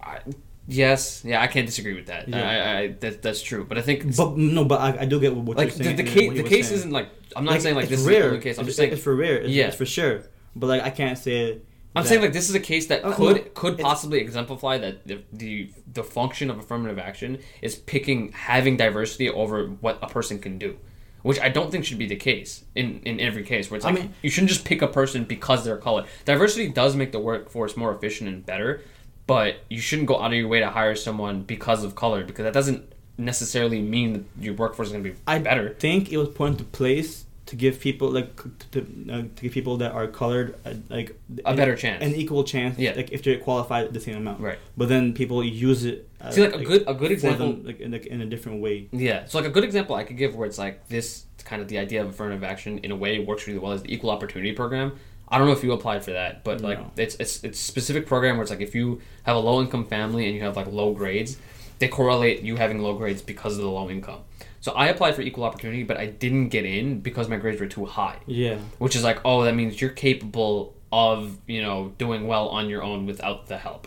I, 0.00 0.20
yes, 0.66 1.22
yeah, 1.24 1.40
I 1.40 1.46
can't 1.46 1.66
disagree 1.66 1.94
with 1.94 2.06
that. 2.06 2.28
Yeah. 2.28 2.48
I, 2.48 2.78
I, 2.78 2.88
that 3.00 3.22
that's 3.22 3.42
true. 3.42 3.64
But 3.64 3.78
I 3.78 3.82
think 3.82 4.16
But 4.16 4.36
no, 4.36 4.64
but 4.64 4.80
I, 4.80 5.02
I 5.02 5.04
do 5.06 5.20
get 5.20 5.34
what 5.34 5.56
like 5.56 5.68
you're 5.68 5.78
the, 5.78 5.84
saying. 5.84 5.96
the 5.96 6.02
case 6.04 6.26
what 6.28 6.36
the 6.36 6.42
he 6.42 6.48
case 6.48 6.68
saying. 6.68 6.78
isn't 6.78 6.90
like 6.92 7.08
I'm 7.34 7.44
not 7.44 7.60
saying 7.62 7.74
like 7.76 7.88
this 7.88 8.00
is 8.00 8.06
rare. 8.06 8.22
the 8.22 8.28
only 8.28 8.40
case. 8.40 8.58
I'm 8.58 8.62
it's, 8.62 8.68
just 8.68 8.76
saying 8.78 8.92
it's 8.92 9.02
for 9.02 9.14
rare. 9.14 9.38
It's, 9.38 9.50
Yeah. 9.50 9.66
it's 9.68 9.76
for 9.76 9.86
sure. 9.86 10.22
But 10.54 10.66
like 10.68 10.82
I 10.82 10.90
can't 10.90 11.18
say. 11.18 11.50
it. 11.52 11.64
I'm 11.94 12.04
saying 12.04 12.20
like 12.20 12.34
this 12.34 12.50
is 12.50 12.54
a 12.54 12.60
case 12.60 12.88
that 12.88 13.02
Oh, 13.04 13.12
could 13.12 13.36
no, 13.36 13.42
could 13.54 13.78
possibly 13.78 14.18
exemplify 14.20 14.76
that 14.78 15.06
the, 15.06 15.22
the 15.32 15.70
the 15.92 16.04
function 16.04 16.50
of 16.50 16.58
affirmative 16.58 16.98
action 16.98 17.38
is 17.62 17.74
picking 17.76 18.32
having 18.32 18.76
diversity 18.76 19.30
over 19.30 19.66
what 19.80 19.98
a 20.02 20.06
person 20.08 20.38
can 20.38 20.58
do. 20.58 20.76
Which 21.22 21.40
I 21.40 21.48
don't 21.48 21.72
think 21.72 21.84
should 21.86 21.98
be 21.98 22.06
the 22.06 22.14
case 22.16 22.62
in, 22.76 23.00
in 23.00 23.18
every 23.18 23.42
case 23.42 23.68
where 23.70 23.76
it's 23.76 23.84
I 23.86 23.90
like 23.90 24.00
mean- 24.00 24.14
you 24.22 24.30
shouldn't 24.30 24.50
just 24.50 24.64
pick 24.64 24.80
a 24.82 24.86
person 24.86 25.24
because 25.24 25.64
they're 25.64 25.78
color. 25.78 26.04
Diversity 26.26 26.68
does 26.68 26.94
make 26.94 27.10
the 27.12 27.18
workforce 27.18 27.76
more 27.76 27.92
efficient 27.94 28.28
and 28.28 28.44
better, 28.46 28.82
but 29.26 29.56
you 29.70 29.80
shouldn't 29.80 30.08
go 30.08 30.20
out 30.20 30.32
of 30.32 30.38
your 30.38 30.48
way 30.48 30.60
to 30.60 30.70
hire 30.70 30.94
someone 30.94 31.42
because 31.42 31.82
of 31.84 31.94
color 31.94 32.24
because 32.24 32.44
that 32.44 32.52
doesn't 32.52 32.92
necessarily 33.18 33.80
mean 33.80 34.12
that 34.12 34.24
your 34.44 34.54
workforce 34.54 34.88
is 34.88 34.92
going 34.92 35.04
to 35.04 35.10
be 35.10 35.16
I 35.26 35.38
better. 35.38 35.70
think 35.70 36.12
it 36.12 36.16
was 36.18 36.28
put 36.28 36.48
into 36.50 36.64
place 36.64 37.24
to 37.46 37.54
give 37.56 37.78
people 37.80 38.10
like 38.10 38.36
to, 38.72 38.80
uh, 39.10 39.22
to 39.36 39.42
give 39.42 39.52
people 39.52 39.76
that 39.78 39.92
are 39.92 40.06
colored 40.08 40.56
uh, 40.66 40.74
like 40.90 41.16
A 41.44 41.50
an- 41.50 41.56
better 41.56 41.76
chance. 41.76 42.02
an 42.04 42.14
equal 42.14 42.42
chance. 42.44 42.76
Yeah. 42.78 42.92
Like 42.96 43.12
if 43.12 43.22
they're 43.22 43.38
qualified 43.38 43.92
the 43.94 44.00
same 44.00 44.16
amount. 44.16 44.40
Right. 44.40 44.58
But 44.76 44.88
then 44.88 45.12
people 45.14 45.42
use 45.44 45.84
it. 45.84 46.08
Uh, 46.20 46.30
See, 46.32 46.42
like, 46.42 46.54
a 46.54 46.64
good- 46.64 46.84
a 46.88 46.94
good 46.94 47.12
example- 47.12 47.52
them, 47.52 47.64
like, 47.64 47.80
in, 47.80 47.92
like, 47.92 48.06
in 48.06 48.20
a 48.20 48.26
different 48.26 48.60
way. 48.62 48.88
Yeah. 48.92 49.26
So 49.26 49.38
like 49.38 49.46
a 49.46 49.50
good 49.50 49.64
example 49.64 49.94
I 49.96 50.02
could 50.04 50.16
give 50.18 50.34
where 50.34 50.46
it's 50.46 50.58
like 50.58 50.88
this 50.88 51.24
kind 51.44 51.62
of 51.62 51.68
the 51.68 51.78
idea 51.78 52.02
of 52.02 52.08
affirmative 52.10 52.42
action 52.42 52.78
in 52.78 52.90
a 52.90 52.96
way 52.96 53.18
works 53.20 53.46
really 53.46 53.60
well 53.60 53.72
is 53.72 53.82
the 53.82 53.94
equal 53.94 54.10
opportunity 54.10 54.52
program. 54.52 54.98
I 55.28 55.38
don't 55.38 55.46
know 55.46 55.52
if 55.52 55.64
you 55.64 55.72
applied 55.72 56.04
for 56.04 56.12
that, 56.12 56.44
but 56.44 56.60
like 56.60 56.78
No. 56.78 56.90
it's 56.96 57.16
it's 57.16 57.42
it's 57.44 57.58
a 57.60 57.62
specific 57.64 58.06
program 58.06 58.36
where 58.36 58.42
it's 58.42 58.50
like 58.50 58.60
if 58.60 58.74
you 58.74 59.00
have 59.24 59.36
a 59.36 59.40
low 59.40 59.60
income 59.60 59.84
family 59.86 60.26
and 60.26 60.34
you 60.34 60.42
have 60.42 60.56
like 60.56 60.66
low 60.68 60.92
grades, 60.94 61.36
they 61.78 61.88
correlate 61.88 62.42
you 62.42 62.56
having 62.56 62.78
low 62.80 62.94
grades 62.94 63.22
because 63.22 63.56
of 63.56 63.62
the 63.62 63.70
low 63.70 63.90
income. 63.90 64.20
So 64.60 64.72
I 64.72 64.86
applied 64.86 65.14
for 65.14 65.22
equal 65.22 65.44
opportunity, 65.44 65.82
but 65.84 65.96
I 65.96 66.06
didn't 66.06 66.48
get 66.48 66.64
in 66.64 67.00
because 67.00 67.28
my 67.28 67.36
grades 67.36 67.60
were 67.60 67.66
too 67.68 67.84
high. 67.84 68.16
Yeah. 68.26 68.58
Which 68.78 68.96
is 68.96 69.04
like, 69.04 69.20
oh, 69.24 69.42
that 69.44 69.54
means 69.54 69.80
you're 69.80 69.90
capable 69.90 70.74
of, 70.92 71.38
you 71.46 71.62
know, 71.62 71.92
doing 71.98 72.26
well 72.26 72.48
on 72.48 72.68
your 72.68 72.82
own 72.82 73.06
without 73.06 73.46
the 73.48 73.58
help. 73.58 73.86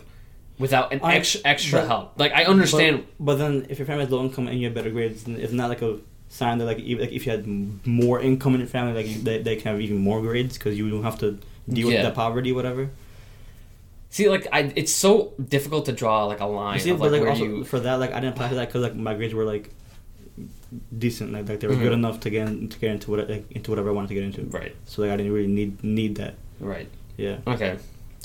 Without 0.58 0.92
an 0.92 1.00
I- 1.02 1.14
extra 1.16 1.40
extra 1.44 1.80
but- 1.80 1.88
help. 1.88 2.12
Like 2.18 2.32
I 2.32 2.44
understand 2.44 3.06
But, 3.18 3.24
but 3.24 3.38
then 3.38 3.66
if 3.70 3.78
your 3.78 3.86
family 3.86 4.04
has 4.04 4.12
low 4.12 4.22
income 4.22 4.46
and 4.48 4.58
you 4.58 4.66
have 4.66 4.74
better 4.74 4.90
grades, 4.90 5.24
then 5.24 5.36
it's 5.36 5.52
not 5.52 5.68
like 5.70 5.80
a 5.82 5.98
sign 6.32 6.56
that 6.58 6.64
like 6.64 6.78
even 6.78 7.04
like 7.04 7.12
if 7.12 7.26
you 7.26 7.32
had 7.32 7.44
more 7.86 8.18
income 8.20 8.54
in 8.54 8.60
your 8.60 8.68
family, 8.68 8.94
like 8.94 9.06
you, 9.12 9.20
they, 9.22 9.42
they 9.42 9.56
can 9.56 9.72
have 9.72 9.80
even 9.80 9.98
more 9.98 10.22
grades 10.22 10.56
because 10.56 10.78
you 10.78 10.88
don't 10.88 11.02
have 11.02 11.18
to 11.18 11.38
deal 11.68 11.90
Yeah. 11.90 11.96
with 12.02 12.06
the 12.06 12.14
poverty, 12.14 12.52
whatever. 12.52 12.88
See, 14.10 14.28
like 14.28 14.46
I, 14.52 14.72
it's 14.74 14.92
so 14.92 15.34
difficult 15.48 15.86
to 15.86 15.92
draw 15.92 16.24
like 16.24 16.40
a 16.40 16.46
line 16.46 16.80
see, 16.80 16.90
of 16.90 16.98
but 16.98 17.12
like 17.12 17.20
like 17.20 17.20
where 17.22 17.30
also 17.30 17.44
you. 17.44 17.64
for 17.64 17.78
that, 17.80 17.94
like 18.00 18.10
I 18.12 18.20
didn't 18.20 18.34
apply 18.34 18.48
for 18.48 18.54
that 18.56 18.68
because 18.68 18.82
like 18.82 18.96
my 18.96 19.14
grades 19.14 19.34
were 19.34 19.44
like 19.44 19.70
decent, 20.96 21.32
like, 21.32 21.48
like 21.48 21.60
they 21.60 21.66
were 21.66 21.74
good 21.76 21.90
Mhm. 21.92 22.02
enough 22.02 22.20
to 22.20 22.30
get 22.30 22.48
in, 22.48 22.68
to 22.68 22.78
get 22.78 22.90
into 22.92 23.10
what 23.10 23.28
like, 23.28 23.44
into 23.50 23.70
whatever 23.70 23.90
I 23.90 23.92
wanted 23.92 24.08
to 24.08 24.14
get 24.14 24.24
into. 24.24 24.42
Right, 24.44 24.74
So 24.86 25.02
like 25.02 25.10
I 25.10 25.16
didn't 25.16 25.32
really 25.32 25.48
need 25.48 25.82
need 25.84 26.16
that. 26.16 26.34
right, 26.60 26.88
Yeah. 27.16 27.38
okay. 27.46 27.76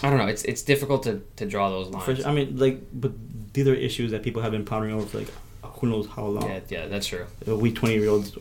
I 0.03 0.09
don't 0.09 0.19
know. 0.19 0.27
It's 0.27 0.43
it's 0.43 0.61
difficult 0.61 1.03
to, 1.03 1.21
to 1.37 1.45
draw 1.45 1.69
those 1.69 1.87
lines. 1.89 2.05
For, 2.21 2.27
I 2.27 2.33
mean, 2.33 2.57
like, 2.57 2.81
but 2.93 3.13
these 3.53 3.67
are 3.67 3.73
issues 3.73 4.11
that 4.11 4.23
people 4.23 4.41
have 4.41 4.51
been 4.51 4.65
pondering 4.65 4.93
over 4.93 5.05
for 5.05 5.19
like 5.19 5.29
who 5.85 5.91
knows 5.91 6.07
how 6.07 6.25
long. 6.25 6.49
yeah, 6.49 6.59
yeah, 6.69 6.87
that's 6.87 7.07
true. 7.07 7.25
We 7.45 7.71
twenty 7.71 7.95
year 7.95 8.09
olds, 8.09 8.31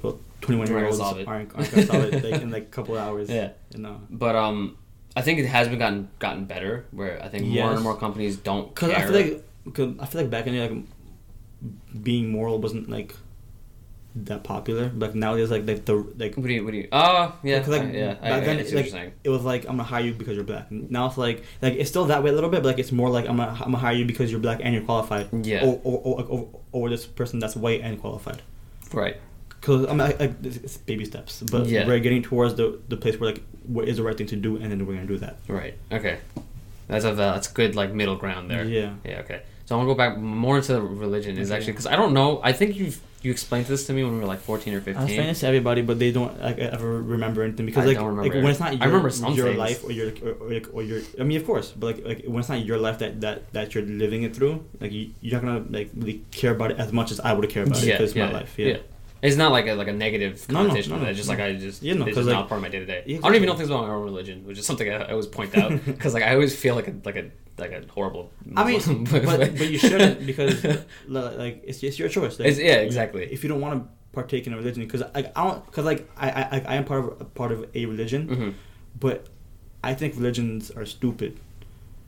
twenty 0.41 0.59
one 0.59 0.69
year 0.69 0.87
olds 0.87 1.01
aren't, 1.01 1.29
aren't 1.29 1.49
gonna 1.51 1.87
solve 1.87 2.05
it 2.05 2.25
like, 2.25 2.43
in 2.43 2.51
like 2.51 2.63
a 2.65 2.67
couple 2.77 2.97
of 2.97 3.03
hours. 3.03 3.29
Yeah, 3.29 3.51
You 3.75 3.81
know. 3.81 4.01
but 4.11 4.35
um, 4.37 4.77
I 5.17 5.23
think 5.23 5.39
it 5.39 5.47
has 5.47 5.69
been 5.69 5.79
gotten 5.79 6.09
gotten 6.19 6.45
better. 6.47 6.87
Where 6.91 7.23
I 7.23 7.29
think 7.29 7.47
more 7.47 7.73
and 7.73 7.83
more 7.83 7.97
companies 7.97 8.37
don't 8.37 8.75
Cause 8.75 8.91
care. 8.91 8.99
I 8.99 9.11
feel 9.11 9.21
like, 9.21 9.75
cause 9.75 9.95
I 10.01 10.07
feel 10.07 10.21
like 10.23 10.31
back 10.31 10.47
in 10.47 10.55
the 10.55 10.69
day, 10.69 10.75
like, 10.75 12.03
being 12.03 12.31
moral 12.31 12.59
wasn't 12.59 12.89
like 12.91 13.15
that 14.17 14.45
popular. 14.45 14.91
Like 14.97 15.15
nowadays, 15.15 15.51
like 15.51 15.67
like 15.67 15.85
the 15.85 15.95
like 16.17 16.37
what 16.37 16.47
do 16.47 16.53
you 16.53 16.65
what 16.65 16.71
do 16.71 16.77
you? 16.79 16.89
Oh 16.93 17.35
yeah, 17.43 17.59
Because, 17.59 17.73
like, 17.73 17.83
I- 17.83 17.91
yeah. 17.91 18.15
I, 18.23 18.31
I, 18.31 18.37
I 18.37 18.41
then, 18.41 18.57
what 18.59 18.93
like, 18.93 19.13
it 19.25 19.29
was 19.29 19.43
like 19.43 19.63
I'm 19.65 19.73
gonna 19.73 19.83
hire 19.85 20.05
you 20.05 20.15
because 20.15 20.37
you're 20.37 20.45
black. 20.45 20.71
Now 20.71 21.07
it's 21.07 21.19
like 21.19 21.43
like 21.63 21.75
it's 21.75 21.91
still 21.91 22.05
that 22.07 22.23
way 22.23 22.31
a 22.31 22.33
little 22.33 22.51
bit, 22.51 22.63
but 22.63 22.69
like 22.71 22.79
it's 22.79 22.93
more 22.93 23.11
like 23.11 23.29
I'm 23.29 23.37
gonna, 23.37 23.53
I'm 23.53 23.59
gonna 23.73 23.79
hire 23.79 23.95
you 23.95 24.05
because 24.05 24.31
you're 24.31 24.41
black 24.41 24.61
and 24.63 24.73
you're 24.75 24.85
qualified. 24.85 25.29
Yeah. 25.45 25.65
Or 25.65 25.81
or, 25.83 25.99
or, 26.01 26.23
or, 26.25 26.49
or 26.73 26.89
this 26.91 27.07
person 27.07 27.39
that's 27.41 27.57
white 27.57 27.81
and 27.81 28.01
qualified. 28.01 28.43
Right. 28.93 29.17
Because 29.49 29.87
I 29.87 29.91
mean, 29.91 30.01
I, 30.03 30.11
I, 30.25 30.35
it's 30.43 30.77
baby 30.77 31.05
steps, 31.07 31.43
but 31.51 31.67
Yeah. 31.67 31.87
we're 31.87 31.99
getting 31.99 32.23
towards 32.23 32.55
the 32.55 32.79
the 32.89 32.97
place 32.97 33.19
where 33.19 33.31
like 33.33 33.43
what 33.67 33.89
is 33.89 33.97
the 33.97 34.03
right 34.03 34.17
thing 34.17 34.27
to 34.29 34.37
do, 34.37 34.57
and 34.57 34.71
then 34.71 34.87
we're 34.87 34.95
gonna 34.95 35.07
do 35.07 35.19
that. 35.19 35.39
Right. 35.49 35.75
Okay. 35.91 36.19
That's 36.87 37.05
a 37.05 37.15
that's 37.15 37.49
good 37.49 37.75
like 37.75 37.93
middle 37.93 38.15
ground 38.17 38.51
there. 38.51 38.63
Yeah. 38.65 38.95
Yeah. 39.05 39.21
Okay. 39.21 39.43
So 39.65 39.75
I 39.75 39.79
want 39.79 39.89
to 39.89 39.95
go 39.95 39.97
back 39.97 40.19
more 40.19 40.59
into 40.59 40.75
the 40.75 40.83
religion. 40.83 41.39
Is 41.39 41.51
Okay. 41.51 41.57
actually 41.57 41.73
because 41.73 41.87
I 41.87 41.97
don't 41.97 42.13
know. 42.13 42.41
I 42.45 42.53
think 42.53 42.77
you 42.77 42.93
you 43.25 43.31
explained 43.31 43.67
this 43.67 43.87
to 43.87 43.93
me 43.93 44.05
when 44.05 44.15
we 44.15 44.19
were 44.21 44.27
like 44.27 44.41
fourteen 44.41 44.75
or 44.75 44.81
15. 44.81 45.03
I 45.03 45.07
saying 45.07 45.27
this 45.29 45.41
to 45.41 45.47
everybody, 45.47 45.83
but 45.83 45.99
they 45.99 46.13
don't 46.13 46.41
like 46.41 46.59
ever 46.59 47.01
remember 47.03 47.43
anything 47.43 47.67
because 47.67 47.85
I 47.85 47.89
like, 47.89 47.97
don't 47.97 48.17
like 48.17 48.33
when 48.33 48.47
it's 48.47 48.61
not 48.61 48.81
I 48.81 48.87
your, 48.87 49.11
your 49.35 49.55
life 49.55 49.85
or 49.85 49.93
your 49.93 50.13
or, 50.23 50.31
or, 50.33 50.61
or 50.73 50.83
your 50.83 51.01
I 51.19 51.23
mean 51.25 51.39
of 51.41 51.47
course, 51.47 51.73
but 51.73 51.87
like 51.97 52.05
like 52.05 52.25
when 52.27 52.41
it's 52.41 52.49
not 52.49 52.65
your 52.65 52.79
life 52.79 52.99
that 52.99 53.21
that 53.23 53.53
that 53.53 53.75
you're 53.75 53.85
living 53.85 54.23
it 54.23 54.35
through, 54.37 54.65
like 54.81 54.93
you, 54.93 55.11
you're 55.21 55.41
not 55.41 55.47
gonna 55.47 55.65
like 55.79 55.91
really 55.95 56.23
care 56.31 56.53
about 56.53 56.71
it 56.73 56.79
as 56.79 56.93
much 56.93 57.11
as 57.11 57.21
I 57.21 57.33
would 57.33 57.49
care 57.49 57.63
about 57.65 57.79
it 57.83 57.87
Yeah, 57.87 57.95
because 57.95 58.11
it's 58.11 58.17
yeah, 58.17 58.27
my 58.27 58.33
life. 58.33 58.59
Yeah. 58.59 58.79
It's 59.23 59.37
not 59.37 59.53
like 59.53 59.67
a 59.67 59.73
like 59.73 59.89
a 59.89 59.93
negative 59.93 60.47
No, 60.51 60.55
no, 60.63 60.69
connotation 60.69 60.91
no, 60.91 60.97
of 60.97 61.03
no, 61.03 61.09
It's 61.09 61.17
just 61.17 61.31
no. 61.31 61.35
like 61.35 61.43
I 61.45 61.55
just 61.55 61.83
Yeah, 61.83 61.95
no, 61.95 62.05
it's 62.05 62.17
just 62.17 62.27
like- 62.27 62.35
not 62.35 62.49
part 62.49 62.59
of 62.59 62.63
my 62.63 62.69
day 62.69 62.81
to 62.81 62.85
day. 62.87 63.05
I 63.07 63.21
don't 63.27 63.35
even 63.37 63.49
know 63.49 63.55
things 63.55 63.71
about 63.71 63.87
my 63.89 63.95
own 63.95 64.05
religion, 64.05 64.45
which 64.47 64.59
is 64.59 64.67
something 64.67 64.87
I, 64.93 64.97
I 64.97 65.11
always 65.13 65.27
point 65.27 65.57
out 65.57 65.83
because 65.87 66.13
like 66.13 66.23
I 66.23 66.35
always 66.35 66.55
feel 66.55 66.75
like 66.75 66.89
a 66.89 66.95
like 67.05 67.17
a 67.17 67.31
like 67.59 67.73
a 67.73 67.83
horrible. 67.93 68.31
I 68.57 68.65
mean, 68.65 69.05
but, 69.11 69.25
but 69.25 69.71
you 69.71 69.79
shouldn't 69.79 70.27
because 70.31 70.65
like 71.07 71.63
it's 71.65 71.83
it's 71.83 71.99
your 71.99 72.09
choice. 72.09 72.39
Like, 72.39 72.49
It's- 72.49 72.59
yeah, 72.59 72.77
exactly. 72.77 73.25
If 73.33 73.43
you 73.43 73.49
don't 73.49 73.61
want 73.61 73.83
to 73.83 73.89
partake 74.13 74.47
in 74.47 74.53
a 74.53 74.57
religion, 74.57 74.85
because 74.85 75.03
like 75.15 75.33
I 75.37 75.45
don't, 75.45 75.65
because 75.67 75.85
like 75.85 76.09
I, 76.17 76.31
I 76.31 76.63
I 76.67 76.75
am 76.77 76.85
part 76.85 77.01
of 77.05 77.21
a 77.21 77.25
part 77.25 77.53
of 77.53 77.67
a 77.75 77.87
religion, 77.87 78.29
Mhm. 78.29 78.55
but 78.99 79.27
I 79.83 79.95
think 79.95 80.15
religions 80.17 80.71
are 80.71 80.87
stupid. 80.87 81.39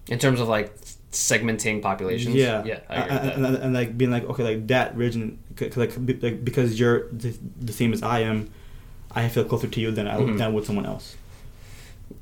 in 0.09 0.19
terms 0.21 0.39
of 0.41 0.47
like 0.49 0.71
segmenting 1.11 1.83
populations. 1.83 2.35
Yeah, 2.35 2.63
yeah, 2.65 2.81
I 2.89 2.95
and, 2.97 3.45
and, 3.47 3.57
and, 3.57 3.75
like 3.75 3.99
being 3.99 4.11
like 4.13 4.25
okay, 4.31 4.45
like 4.45 4.67
that 4.69 4.97
religion, 4.97 5.39
cause, 5.57 5.77
like, 5.77 5.93
like 6.23 6.45
because 6.45 6.79
you're 6.79 7.09
the, 7.11 7.37
the 7.61 7.73
same 7.73 7.93
as 7.93 8.03
I 8.03 8.21
am, 8.21 8.51
I 9.11 9.29
feel 9.29 9.45
closer 9.45 9.67
to 9.67 9.81
you 9.81 9.91
than 9.91 10.07
I 10.07 10.15
Mhm. 10.17 10.39
than 10.39 10.53
with 10.55 10.65
someone 10.67 10.87
else. 10.87 11.17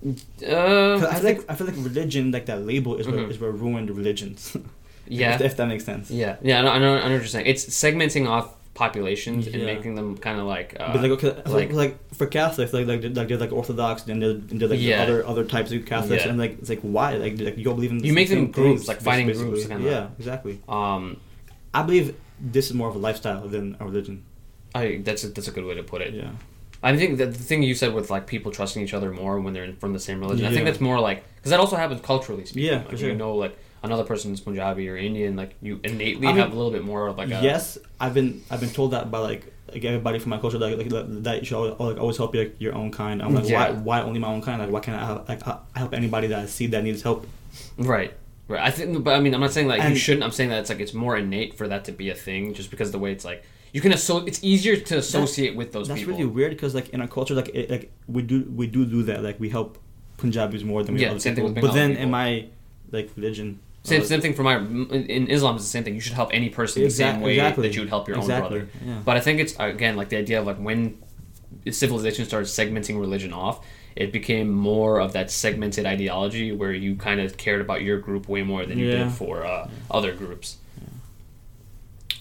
Uh, 0.07 0.47
I, 0.47 0.95
I 0.95 0.99
feel 0.99 1.21
think 1.21 1.39
like 1.39 1.51
I 1.51 1.55
feel 1.55 1.67
like 1.67 1.77
religion, 1.77 2.31
like 2.31 2.47
that 2.47 2.65
label, 2.67 2.97
is 2.97 3.07
what 3.07 3.17
Mhm. 3.17 3.31
is 3.31 3.39
what 3.41 3.59
ruined 3.59 3.91
religions. 3.91 4.57
yeah, 5.07 5.35
if, 5.35 5.41
if 5.41 5.57
that 5.57 5.67
makes 5.69 5.85
sense. 5.85 6.11
yeah, 6.11 6.37
yeah. 6.43 6.59
I 6.61 6.63
know, 6.63 6.71
I 6.71 6.79
know, 6.79 6.95
I 6.97 6.97
know 6.97 7.03
what 7.05 7.11
you're 7.21 7.27
saying. 7.27 7.47
It's 7.47 7.65
segmenting 7.67 8.29
off 8.29 8.55
populations 8.75 9.47
and 9.47 9.65
making 9.65 9.95
them 9.95 10.17
kind 10.19 10.39
of 10.41 10.47
like. 10.47 10.77
Uh, 10.79 10.93
but 10.93 11.03
like 11.03 11.13
okay, 11.13 11.43
like, 11.51 11.73
like- 11.73 12.15
for 12.15 12.27
Catholics, 12.27 12.73
like 12.73 12.87
like 12.87 13.03
like 13.03 13.29
there's 13.29 13.41
like 13.41 13.53
Orthodox 13.53 14.07
and 14.07 14.21
there's, 14.23 14.35
and 14.51 14.61
there's 14.61 14.71
like 14.71 14.81
Yeah. 14.81 15.03
other 15.03 15.25
other 15.27 15.45
types 15.45 15.71
of 15.73 15.85
Catholics, 15.87 16.25
Yeah. 16.25 16.31
and 16.31 16.39
like 16.39 16.59
it's 16.59 16.69
like 16.69 16.81
why 16.81 17.15
like 17.17 17.39
like 17.41 17.57
you 17.59 17.65
don't 17.65 17.77
believe 17.77 17.93
in 17.93 18.03
You 18.05 18.13
make 18.13 18.29
them 18.29 18.51
groups, 18.51 18.89
like 18.89 19.01
fighting 19.01 19.27
groups, 19.31 19.67
kinda. 19.67 19.85
Yeah, 19.89 20.09
exactly. 20.19 20.61
um, 20.69 21.19
I 21.73 21.83
believe 21.83 22.15
this 22.41 22.67
is 22.67 22.75
more 22.75 22.89
of 22.89 22.97
a 22.97 22.99
lifestyle 22.99 23.47
than 23.49 23.77
a 23.81 23.85
religion. 23.85 24.25
I 24.75 25.01
that's 25.05 25.25
a, 25.25 25.29
that's 25.29 25.49
a 25.49 25.53
good 25.53 25.65
way 25.65 25.75
to 25.75 25.83
put 25.83 26.03
it. 26.03 26.15
Yeah. 26.15 26.31
I 26.85 26.97
think 26.97 27.19
that 27.19 27.33
the 27.33 27.39
thing 27.39 27.63
you 27.63 27.75
said 27.75 27.95
with 27.95 28.11
like 28.11 28.27
people 28.27 28.53
trusting 28.53 28.83
each 28.83 28.93
other 28.95 29.11
more 29.11 29.41
when 29.41 29.55
they're 29.55 29.73
from 29.75 29.93
the 29.93 29.99
same 29.99 30.21
religion. 30.21 30.47
I 30.47 30.53
think 30.53 30.67
that's 30.67 30.81
more 30.81 31.01
like 31.01 31.25
because 31.37 31.51
that 31.51 31.61
also 31.61 31.77
happens 31.77 32.01
culturally 32.03 32.45
speaking. 32.45 32.71
Yeah, 32.71 32.79
like 32.87 32.99
for 32.99 33.07
you 33.07 33.15
know, 33.15 33.35
like 33.35 33.57
another 33.83 34.05
person's 34.05 34.41
Punjabi 34.41 34.89
or 34.89 34.97
Indian, 34.97 35.35
like 35.35 35.55
you 35.63 35.81
innately 35.83 36.27
I 36.29 36.33
mean, 36.33 36.41
have 36.41 36.53
a 36.53 36.57
little 36.57 36.71
bit 36.71 36.85
more 36.85 37.07
of 37.07 37.17
like 37.17 37.29
a 37.29 37.41
yes, 37.43 37.79
I've 37.99 38.15
been 38.15 38.43
I've 38.51 38.61
been 38.61 38.71
told 38.71 38.91
that 38.93 39.11
by 39.11 39.19
like 39.19 39.53
like 39.73 39.85
everybody 39.85 40.19
from 40.19 40.31
my 40.31 40.39
culture 40.39 40.59
like, 40.59 40.77
like 40.77 40.89
that- 41.25 41.39
you 41.41 41.45
should 41.47 41.57
always, 41.57 41.81
like, 41.81 41.99
always 41.99 42.17
help 42.17 42.35
your, 42.35 42.47
your 42.59 42.75
own 42.75 42.91
kind. 42.93 43.23
I'm 43.23 43.35
like 43.35 43.49
Yeah. 43.49 43.71
why 43.73 43.73
why 43.73 44.03
only 44.03 44.21
my 44.21 44.29
own 44.29 44.43
kind? 44.43 44.61
Like 44.61 44.71
why 44.71 44.81
can't 44.81 45.01
I 45.01 45.07
help, 45.07 45.29
like 45.29 45.47
I 45.49 45.59
help 45.75 45.95
anybody 45.95 46.27
that 46.29 46.39
I 46.39 46.47
see 46.47 46.67
that 46.69 46.85
needs 46.85 47.03
help? 47.03 47.27
right. 47.79 48.13
Right, 48.47 48.61
I 48.61 48.71
think, 48.71 49.03
but 49.03 49.15
I 49.15 49.21
mean, 49.21 49.33
I'm 49.33 49.41
not 49.41 49.53
saying 49.53 49.69
like 49.69 49.83
you 49.89 49.97
shouldn't. 49.97 50.23
I'm 50.23 50.31
saying 50.31 50.51
that 50.51 50.59
it's 50.61 50.69
like 50.69 50.81
it's 50.81 50.93
more 50.93 51.17
innate 51.17 51.55
for 51.57 51.67
that 51.69 51.87
to 51.87 51.93
be 51.93 52.11
a 52.11 52.15
thing, 52.15 52.53
just 52.53 52.71
because 52.71 52.93
the 52.93 52.99
way 52.99 53.11
it's 53.11 53.25
like 53.25 53.43
you 53.75 53.81
can 53.85 53.93
associate. 53.93 54.29
It's 54.31 54.43
easier 54.53 54.77
to 54.91 54.95
associate 55.05 55.55
with 55.61 55.69
those 55.75 55.87
That's 55.89 56.01
people. 56.01 56.15
really 56.15 56.31
weird 56.39 56.53
because 56.57 56.73
like 56.79 56.89
in 56.95 56.99
our 57.03 57.09
culture 57.19 57.35
like 57.41 57.51
it, 57.61 57.65
like 57.75 57.85
we 58.15 58.23
do 58.23 58.37
we 58.61 58.67
do 58.77 58.81
do 58.97 59.01
that 59.11 59.19
like 59.29 59.39
we 59.45 59.49
help 59.59 59.71
Punjabis 60.23 60.63
more 60.73 60.81
than 60.85 60.93
we 60.95 61.01
Yeah, 61.01 61.09
help 61.09 61.17
other 61.17 61.21
same 61.27 61.35
thing 61.37 61.45
people. 61.45 61.61
with 61.63 61.71
But 61.71 61.75
then 61.81 61.91
people. 61.91 62.05
in 62.05 62.11
my 62.21 62.29
like 62.97 63.09
religion, 63.17 63.49
Same, 63.83 64.03
same 64.13 64.21
thing 64.25 64.35
for 64.39 64.45
my 64.51 64.57
in 65.17 65.23
Islam 65.37 65.55
is 65.59 65.63
the 65.69 65.73
same 65.77 65.85
thing. 65.85 65.95
You 65.99 66.05
should 66.07 66.19
help 66.23 66.31
any 66.41 66.49
person 66.59 66.77
the 66.85 66.91
same 67.05 67.21
way 67.27 67.33
exactly. 67.35 67.63
that 67.69 67.75
you 67.75 67.81
would 67.83 67.93
help 67.97 68.05
your 68.09 68.17
Exactly, 68.19 68.61
own 68.61 68.67
brother. 68.67 68.69
yeah. 68.89 69.01
But 69.07 69.15
I 69.19 69.21
think 69.27 69.37
it's 69.45 69.55
again 69.59 69.95
like 70.01 70.09
the 70.15 70.19
idea 70.25 70.39
of 70.41 70.47
like 70.51 70.61
when 70.69 70.81
civilization 71.71 72.25
started 72.27 72.47
segmenting 72.47 72.99
religion 73.01 73.33
off, 73.33 73.57
it 73.97 74.13
became 74.13 74.49
more 74.71 75.01
of 75.01 75.13
that 75.13 75.31
segmented 75.31 75.85
ideology 75.87 76.53
where 76.53 76.73
you 76.73 76.97
kind 76.97 77.21
of 77.21 77.37
cared 77.37 77.61
about 77.61 77.83
your 77.83 77.99
group 77.99 78.29
way 78.29 78.43
more 78.43 78.65
than 78.67 78.79
you 78.79 78.87
Yeah. 78.91 79.05
did 79.05 79.13
for 79.13 79.45
uh, 79.45 79.69
other 79.91 80.13
groups. 80.15 80.59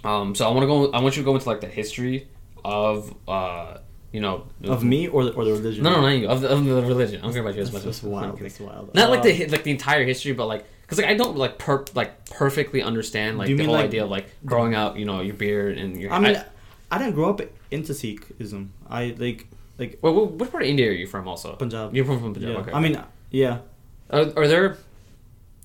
Um, 0.04 0.36
so 0.36 0.48
I 0.48 0.52
want 0.52 0.64
to 0.64 0.68
go. 0.68 0.92
I 0.92 1.02
want 1.02 1.16
you 1.16 1.24
to 1.24 1.26
go 1.26 1.36
into 1.36 1.48
like 1.48 1.62
the 1.62 1.68
history 1.68 2.28
of 2.64 3.14
uh, 3.28 3.78
you 4.12 4.22
know 4.22 4.48
of 4.64 4.84
me 4.84 5.08
or 5.08 5.26
the, 5.26 5.32
or 5.34 5.46
the 5.46 5.52
religion. 5.52 5.84
No, 5.84 5.92
no, 5.92 6.02
not 6.02 6.10
you. 6.10 6.28
Of 6.28 6.42
the, 6.42 6.50
of 6.50 6.66
the 6.66 6.82
religion. 6.84 7.20
I 7.20 7.24
don't 7.24 7.34
care 7.34 7.42
about 7.42 7.56
you 7.56 7.62
as 7.62 7.72
much. 7.72 7.84
that's 7.84 8.04
wild. 8.04 8.40
That's 8.40 8.60
wild. 8.60 8.94
Not 8.94 9.10
like 9.10 9.24
the 9.24 9.48
like 9.48 9.64
the 9.64 9.72
entire 9.72 10.04
history, 10.04 10.34
but 10.34 10.48
like 10.48 10.66
because 10.82 10.98
like 10.98 11.08
I 11.08 11.16
don't 11.16 11.38
like 11.38 11.58
per 11.58 11.86
like 11.96 12.30
perfectly 12.30 12.82
understand 12.82 13.38
like 13.38 13.48
the 13.48 13.64
whole 13.64 13.76
like- 13.76 13.86
idea 13.86 14.04
of 14.04 14.10
like 14.10 14.28
growing 14.46 14.76
out, 14.76 14.98
you 14.98 15.06
know, 15.06 15.22
your 15.22 15.36
beard 15.36 15.78
and 15.78 16.00
your. 16.00 16.12
I 16.12 16.20
mean, 16.20 16.42
I, 16.92 16.98
didn't 16.98 17.16
grow 17.16 17.30
up 17.30 17.42
into 17.72 17.94
Sikhism. 17.94 18.70
I 18.90 19.16
like 19.18 19.48
like 19.80 20.00
Well, 20.02 20.14
what, 20.14 20.32
what 20.32 20.52
part 20.52 20.64
of 20.64 20.70
India 20.70 20.90
are 20.90 20.94
you 20.94 21.08
from? 21.08 21.28
Also, 21.28 21.56
Punjab. 21.56 21.96
You're 21.96 22.06
from, 22.06 22.20
from 22.20 22.34
Punjab. 22.34 22.52
yeah. 22.52 22.60
Okay. 22.60 22.72
I 22.72 22.80
mean, 22.80 23.02
yeah. 23.32 23.60
are, 24.10 24.32
are 24.36 24.48
there? 24.48 24.78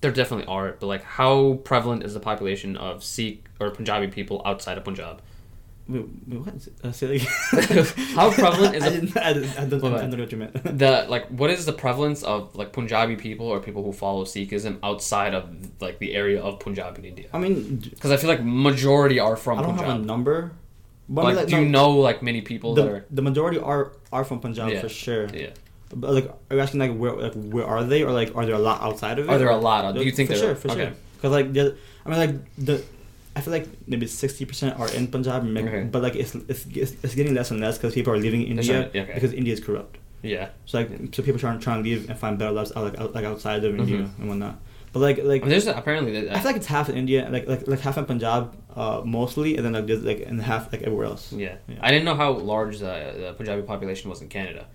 There 0.00 0.12
definitely 0.12 0.46
are, 0.46 0.76
but 0.78 0.86
like, 0.86 1.02
how 1.02 1.54
prevalent 1.64 2.04
is 2.04 2.14
the 2.14 2.20
population 2.20 2.76
of 2.76 3.02
Sikh 3.02 3.44
or 3.58 3.70
Punjabi 3.70 4.08
people 4.08 4.42
outside 4.44 4.78
of 4.78 4.84
Punjab? 4.84 5.20
Wait, 5.88 6.04
wait, 6.26 6.40
what? 6.40 6.68
Uh, 6.84 6.92
say 6.92 7.16
that. 7.16 7.94
How 8.14 8.30
prevalent 8.30 8.74
is 8.76 8.82
I, 8.82 8.90
didn't, 8.90 9.16
I, 9.16 9.32
didn't, 9.32 9.58
I, 9.58 9.64
didn't, 9.64 9.84
I 9.84 9.88
don't 10.02 10.10
know 10.10 10.18
what 10.18 10.30
you 10.32 10.36
meant. 10.36 10.52
The 10.78 11.06
like, 11.08 11.28
what 11.28 11.48
is 11.48 11.64
the 11.64 11.72
prevalence 11.72 12.22
of 12.22 12.54
like 12.54 12.72
Punjabi 12.74 13.16
people 13.16 13.46
or 13.46 13.58
people 13.58 13.82
who 13.82 13.92
follow 13.94 14.24
Sikhism 14.26 14.76
outside 14.82 15.32
of 15.34 15.48
like 15.80 15.98
the 15.98 16.14
area 16.14 16.42
of 16.42 16.60
Punjab 16.60 16.98
in 16.98 17.06
India? 17.06 17.28
I 17.32 17.38
mean, 17.38 17.76
Because 17.78 18.10
I 18.10 18.18
feel 18.18 18.28
like 18.28 18.42
majority 18.44 19.18
are 19.18 19.34
from 19.34 19.58
I 19.60 19.62
don't 19.62 19.70
Punjab. 19.76 19.88
have 19.92 20.00
a 20.02 20.04
number, 20.04 20.52
But 21.08 21.22
I 21.22 21.24
like, 21.24 21.28
mean, 21.32 21.36
like, 21.44 21.48
do 21.48 21.56
you 21.62 21.64
know 21.70 21.90
like 21.92 22.22
many 22.22 22.42
people 22.42 22.74
that 22.74 22.82
the, 22.82 22.92
are? 22.92 23.04
the 23.10 23.22
majority 23.22 23.58
are 23.58 23.92
are 24.12 24.24
from 24.24 24.40
Punjab 24.40 24.68
Yeah. 24.70 24.82
for 24.82 24.90
sure. 24.90 25.26
Yeah. 25.32 25.50
But 25.94 26.12
like, 26.12 26.28
are 26.50 26.56
you 26.56 26.60
asking 26.60 26.80
like 26.80 26.94
where 26.96 27.12
like 27.12 27.34
where 27.34 27.66
are 27.66 27.82
they 27.84 28.02
or 28.02 28.12
like 28.12 28.34
are 28.36 28.44
there 28.44 28.54
a 28.54 28.58
lot 28.58 28.82
outside 28.82 29.18
of 29.18 29.28
it? 29.28 29.32
Are 29.32 29.38
there 29.38 29.48
a 29.50 29.56
lot? 29.56 29.84
Of, 29.84 29.94
do 29.96 30.04
you 30.04 30.12
think 30.12 30.28
for 30.30 30.36
sure 30.36 30.54
for 30.54 30.70
okay. 30.70 30.84
sure? 30.86 30.92
Because 31.16 31.32
like 31.32 31.52
the, 31.52 31.76
I 32.04 32.08
mean 32.10 32.18
like 32.18 32.54
the. 32.56 32.84
I 33.36 33.40
feel 33.40 33.52
like 33.52 33.68
maybe 33.86 34.06
sixty 34.08 34.44
percent 34.44 34.78
are 34.80 34.90
in 34.92 35.06
Punjab, 35.06 35.44
Okay. 35.44 35.84
but 35.84 36.02
like 36.02 36.16
it's, 36.16 36.34
it's 36.34 36.66
it's 36.66 37.14
getting 37.14 37.34
less 37.34 37.52
and 37.52 37.60
less 37.60 37.78
because 37.78 37.94
people 37.94 38.12
are 38.12 38.18
leaving 38.18 38.42
India 38.42 38.86
okay. 38.88 39.12
because 39.14 39.32
India 39.32 39.52
is 39.52 39.60
corrupt. 39.60 39.98
Yeah. 40.22 40.48
So 40.66 40.78
like 40.78 40.90
so 41.14 41.22
people 41.22 41.38
trying 41.38 41.60
trying 41.60 41.84
to 41.84 41.88
leave 41.88 42.10
and 42.10 42.18
find 42.18 42.36
better 42.38 42.50
lives 42.50 42.72
out, 42.74 42.84
like 42.84 42.98
out, 42.98 43.14
like 43.14 43.24
outside 43.24 43.64
of 43.64 43.78
India 43.78 43.98
Mhm. 43.98 44.18
and 44.18 44.28
whatnot. 44.28 44.58
But 44.92 45.00
like 45.00 45.18
like 45.22 45.42
I 45.42 45.44
mean, 45.44 45.50
there's 45.50 45.68
apparently. 45.68 46.12
that- 46.20 46.34
I 46.34 46.40
feel 46.40 46.48
like 46.50 46.56
it's 46.56 46.66
half 46.66 46.88
in 46.88 46.96
India, 46.96 47.28
like 47.30 47.46
like 47.46 47.68
like 47.68 47.78
half 47.80 47.96
in 47.96 48.06
Punjab, 48.06 48.56
uh, 48.74 49.02
mostly, 49.04 49.56
and 49.56 49.64
then 49.64 49.72
like 49.74 49.86
there's 49.86 50.02
like 50.02 50.24
and 50.26 50.42
half 50.42 50.72
like 50.72 50.82
everywhere 50.82 51.06
else. 51.06 51.32
yeah. 51.32 51.56
Yeah. 51.68 51.76
I 51.80 51.90
didn't 51.92 52.06
know 52.06 52.16
how 52.16 52.32
large 52.32 52.80
the, 52.80 53.14
the 53.22 53.34
Punjabi 53.36 53.62
population 53.62 54.10
was 54.10 54.20
in 54.20 54.28
Canada. 54.28 54.66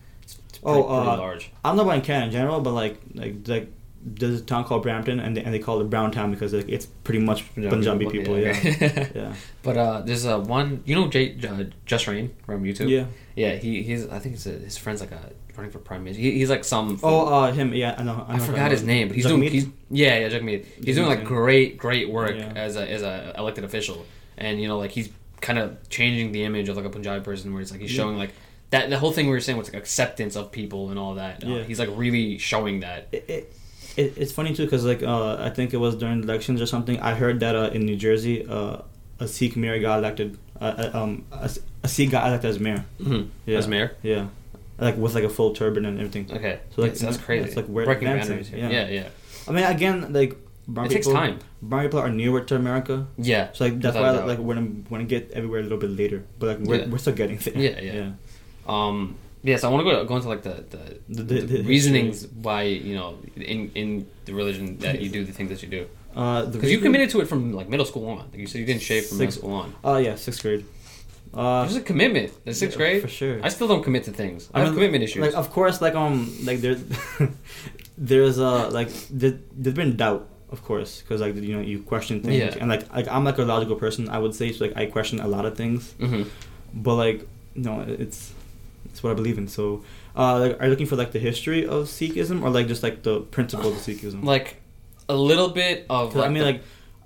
It's 0.64 0.72
pretty, 0.72 0.80
Oh, 0.80 0.84
pretty 1.04 1.10
uh, 1.10 1.18
large. 1.18 1.52
I 1.64 1.70
don't 1.70 1.78
know 1.78 1.84
about 1.84 1.96
in 1.96 2.02
Canada 2.02 2.26
in 2.28 2.32
general, 2.32 2.62
but 2.62 2.72
like 2.72 2.98
like 3.14 3.36
like 3.48 3.72
there's 4.06 4.42
a 4.42 4.44
town 4.44 4.66
called 4.66 4.84
Brampton, 4.84 5.20
and 5.22 5.38
they, 5.38 5.42
and 5.44 5.54
they 5.54 5.60
call 5.60 5.80
it 5.80 5.90
Brown 5.90 6.12
Town 6.12 6.30
because 6.32 6.52
like 6.54 6.68
it's 6.68 6.86
pretty 6.86 7.20
much 7.20 7.46
Punjabi, 7.56 8.08
people. 8.10 8.38
Yeah, 8.38 8.50
okay. 8.50 9.12
yeah, 9.16 9.34
But 9.62 9.78
uh, 9.78 10.02
there's 10.02 10.26
a 10.26 10.40
one. 10.40 10.82
You 10.86 10.96
know, 10.96 11.08
Jay, 11.08 11.32
uh, 11.36 11.64
JusReign 11.88 12.32
from 12.46 12.64
YouTube. 12.64 12.90
yeah. 12.90 13.06
Yeah. 13.36 13.56
He 13.56 13.82
he's. 13.84 14.08
I 14.10 14.20
think 14.20 14.36
it's 14.36 14.46
a, 14.46 14.52
his 14.52 14.78
friend's 14.78 15.00
like 15.02 15.12
a 15.12 15.32
running 15.56 15.72
for 15.72 15.80
prime 15.80 16.04
minister. 16.04 16.22
He, 16.22 16.32
he's 16.32 16.50
like 16.50 16.66
some. 16.66 17.00
Oh, 17.02 17.28
uh, 17.44 17.52
him. 17.54 17.74
Yeah, 17.74 17.96
I 17.98 18.04
know. 18.04 18.26
I, 18.28 18.36
know 18.38 18.44
I 18.44 18.46
forgot 18.46 18.72
his 18.72 18.84
name, 18.84 19.08
but 19.08 19.16
he's 19.16 19.26
doing. 19.26 19.42
He's 19.44 19.68
yeah, 19.90 20.18
yeah, 20.20 20.30
Jagmeet. 20.30 20.66
He's 20.84 20.96
doing 20.98 21.08
like 21.08 21.24
great, 21.24 21.78
great 21.78 22.10
work 22.10 22.36
Yeah. 22.36 22.52
as 22.56 22.76
a 22.76 22.90
as 22.90 23.04
a 23.04 23.34
elected 23.38 23.64
official, 23.64 24.06
and 24.38 24.62
you 24.62 24.68
know, 24.68 24.78
like 24.78 24.92
he's 24.92 25.10
kind 25.40 25.58
of 25.60 25.78
changing 25.90 26.32
the 26.34 26.44
image 26.44 26.68
of 26.70 26.76
like 26.76 26.86
a 26.86 26.90
Punjabi 26.90 27.24
person, 27.24 27.54
where 27.54 27.62
it's 27.62 27.72
like 27.72 27.80
he's 27.82 27.92
Yeah. 27.96 28.04
showing 28.04 28.18
like 28.18 28.32
that 28.74 28.90
the 28.90 28.98
whole 29.02 29.12
thing 29.16 29.26
we 29.28 29.34
were 29.38 29.46
saying 29.48 29.58
was 29.62 29.68
like 29.72 29.78
acceptance 29.84 30.36
of 30.36 30.52
people 30.60 30.90
and 30.92 30.98
all 31.04 31.14
that. 31.24 31.44
Uh, 31.44 31.48
Yeah. 31.48 31.64
he's 31.70 31.80
like 31.84 31.90
really 32.04 32.38
showing 32.52 32.76
that. 32.86 33.08
it, 33.12 33.24
it, 33.36 33.44
it, 34.02 34.10
it's 34.22 34.32
funny 34.38 34.52
too 34.58 34.66
because 34.66 34.84
like 34.92 35.04
uh, 35.04 35.36
I 35.48 35.50
think 35.56 35.74
it 35.74 35.78
was 35.86 35.94
during 35.96 36.18
the 36.22 36.28
elections 36.30 36.60
or 36.64 36.66
something. 36.66 37.00
I 37.00 37.14
heard 37.14 37.40
that 37.46 37.56
uh, 37.56 37.70
in 37.76 37.82
New 37.86 37.96
Jersey, 37.96 38.36
uh, 38.58 38.78
a 39.20 39.28
Sikh 39.28 39.56
mayor 39.56 39.78
got 39.80 40.00
elected. 40.00 40.38
Uh, 40.60 40.66
uh, 40.94 41.00
um, 41.00 41.12
a, 41.32 41.50
a 41.84 41.88
Sikh 41.88 42.10
got 42.16 42.28
elected 42.28 42.50
as 42.50 42.60
mayor. 42.60 42.84
Mm-hmm. 43.00 43.30
Yeah. 43.46 43.58
As 43.60 43.68
mayor. 43.68 43.90
Yeah, 44.02 44.28
like 44.80 44.98
with 44.98 45.14
like 45.14 45.24
a 45.32 45.34
full 45.38 45.52
turban 45.54 45.86
and 45.86 46.00
everything. 46.02 46.26
Okay. 46.38 46.60
So, 46.74 46.82
like, 46.82 46.96
that's 46.96 47.18
crazy. 47.18 47.46
it's, 47.48 47.56
like, 47.56 47.68
we're 47.68 47.86
breaking 47.86 48.08
yeah. 48.08 48.70
Yeah, 48.78 48.88
yeah. 48.98 49.08
I 49.48 49.52
mean, 49.52 49.66
again, 49.66 50.12
like 50.20 50.32
brown 50.68 50.88
It 50.88 50.90
takes 50.96 51.06
people, 51.08 51.20
time. 51.22 51.40
brown 51.62 51.84
people 51.84 52.00
are 52.00 52.10
newer 52.10 52.42
to 52.50 52.56
America, 52.56 53.06
Yeah. 53.18 53.52
so 53.54 53.66
like 53.66 53.80
that's 53.82 53.96
why 53.96 54.14
doubt. 54.14 54.28
like 54.28 54.40
we're 54.40 54.56
gonna, 54.56 54.72
we're 54.90 54.98
gonna 54.98 55.04
get 55.16 55.32
everywhere 55.32 55.60
a 55.60 55.64
little 55.64 55.78
bit 55.86 55.92
later. 55.92 56.24
But 56.40 56.46
like 56.48 56.60
we're, 56.68 56.80
Yeah. 56.80 56.88
we're 56.90 56.98
still 56.98 57.14
getting 57.22 57.38
there. 57.38 57.58
Yeah, 57.58 57.80
yeah. 57.82 58.10
Um. 58.68 59.16
Yeah, 59.46 59.58
so 59.58 59.68
I 59.68 59.72
want 59.74 59.86
to 59.86 59.92
go 59.92 60.06
go 60.06 60.16
into 60.16 60.30
like 60.30 60.44
the 60.44 60.64
the, 60.74 60.78
The- 61.10 61.24
the, 61.24 61.42
the- 61.42 61.62
reasonings 61.64 62.26
why 62.28 62.64
you 62.64 62.96
know 62.96 63.18
in 63.36 63.72
in 63.76 64.08
the 64.26 64.34
religion 64.34 64.78
that 64.80 65.02
you 65.02 65.10
do 65.10 65.26
the 65.26 65.34
things 65.34 65.50
that 65.50 65.62
you 65.64 65.70
do 65.70 65.86
Uh, 66.16 66.46
because 66.46 66.72
you 66.72 66.80
committed 66.80 67.10
to 67.10 67.20
it 67.22 67.28
from 67.28 67.52
like 67.60 67.68
middle 67.68 67.86
school 67.86 68.08
on. 68.12 68.18
Like 68.32 68.38
you 68.40 68.48
said, 68.48 68.60
you 68.60 68.66
didn't 68.72 68.82
shave 68.84 69.04
from 69.08 69.18
Six- 69.18 69.36
middle 69.36 69.40
school 69.40 69.54
on. 69.64 69.74
Oh 69.84 69.98
yeah, 69.98 70.16
sixth 70.16 70.42
grade. 70.44 70.64
Uh, 71.34 71.62
There's 71.66 71.76
a 71.76 71.82
commitment. 71.82 72.30
In 72.46 72.54
sixth 72.54 72.78
yeah, 72.78 72.82
grade, 72.86 73.02
for 73.02 73.08
sure. 73.10 73.36
I 73.44 73.50
still 73.50 73.68
don't 73.68 73.84
commit 73.84 74.04
to 74.06 74.12
things. 74.12 74.40
I, 74.54 74.54
I 74.54 74.60
have 74.60 74.68
mean, 74.70 74.76
commitment 74.78 75.04
issues. 75.04 75.22
Like 75.28 75.34
of 75.44 75.48
course, 75.52 75.82
like 75.86 75.96
um, 75.96 76.16
like 76.46 76.60
there's 76.66 76.82
there's 77.98 78.40
uh 78.40 78.70
like 78.72 78.90
there, 79.10 79.40
there's 79.52 79.76
been 79.76 79.96
doubt, 79.98 80.28
of 80.52 80.64
course, 80.64 81.02
because 81.02 81.22
like 81.22 81.36
you 81.36 81.56
know 81.56 81.62
you 81.62 81.82
question 81.82 82.22
things, 82.22 82.38
Yeah. 82.38 82.56
and 82.60 82.70
like 82.70 82.84
like 82.94 83.08
I'm 83.08 83.24
like 83.24 83.38
a 83.38 83.44
logical 83.44 83.76
person, 83.76 84.10
I 84.10 84.20
would 84.20 84.36
say, 84.36 84.52
so 84.52 84.66
like 84.66 84.76
I 84.78 84.86
question 84.88 85.20
a 85.20 85.28
lot 85.28 85.46
of 85.46 85.56
things, 85.58 85.94
hmm 86.00 86.24
but 86.74 86.96
like 86.96 87.28
no, 87.56 87.82
it's 87.82 88.34
it's 88.94 89.02
what 89.04 89.10
I 89.12 89.16
believe 89.16 89.38
in. 89.40 89.48
So, 89.48 89.84
uh, 90.16 90.40
like, 90.40 90.60
are 90.62 90.66
you 90.66 90.70
looking 90.70 90.86
for 90.86 90.96
like 90.96 91.12
the 91.12 91.20
history 91.20 91.66
of 91.66 91.88
Sikhism 91.88 92.44
or 92.44 92.50
like 92.52 92.68
just 92.68 92.84
like 92.84 93.02
the 93.04 93.22
principles 93.22 93.74
of 93.76 93.82
Sikhism? 93.82 94.24
Like 94.24 94.62
a 95.10 95.16
little 95.16 95.50
bit 95.50 95.86
of. 95.90 96.16
Like 96.16 96.28
I 96.28 96.30
mean, 96.30 96.44
like 96.44 96.62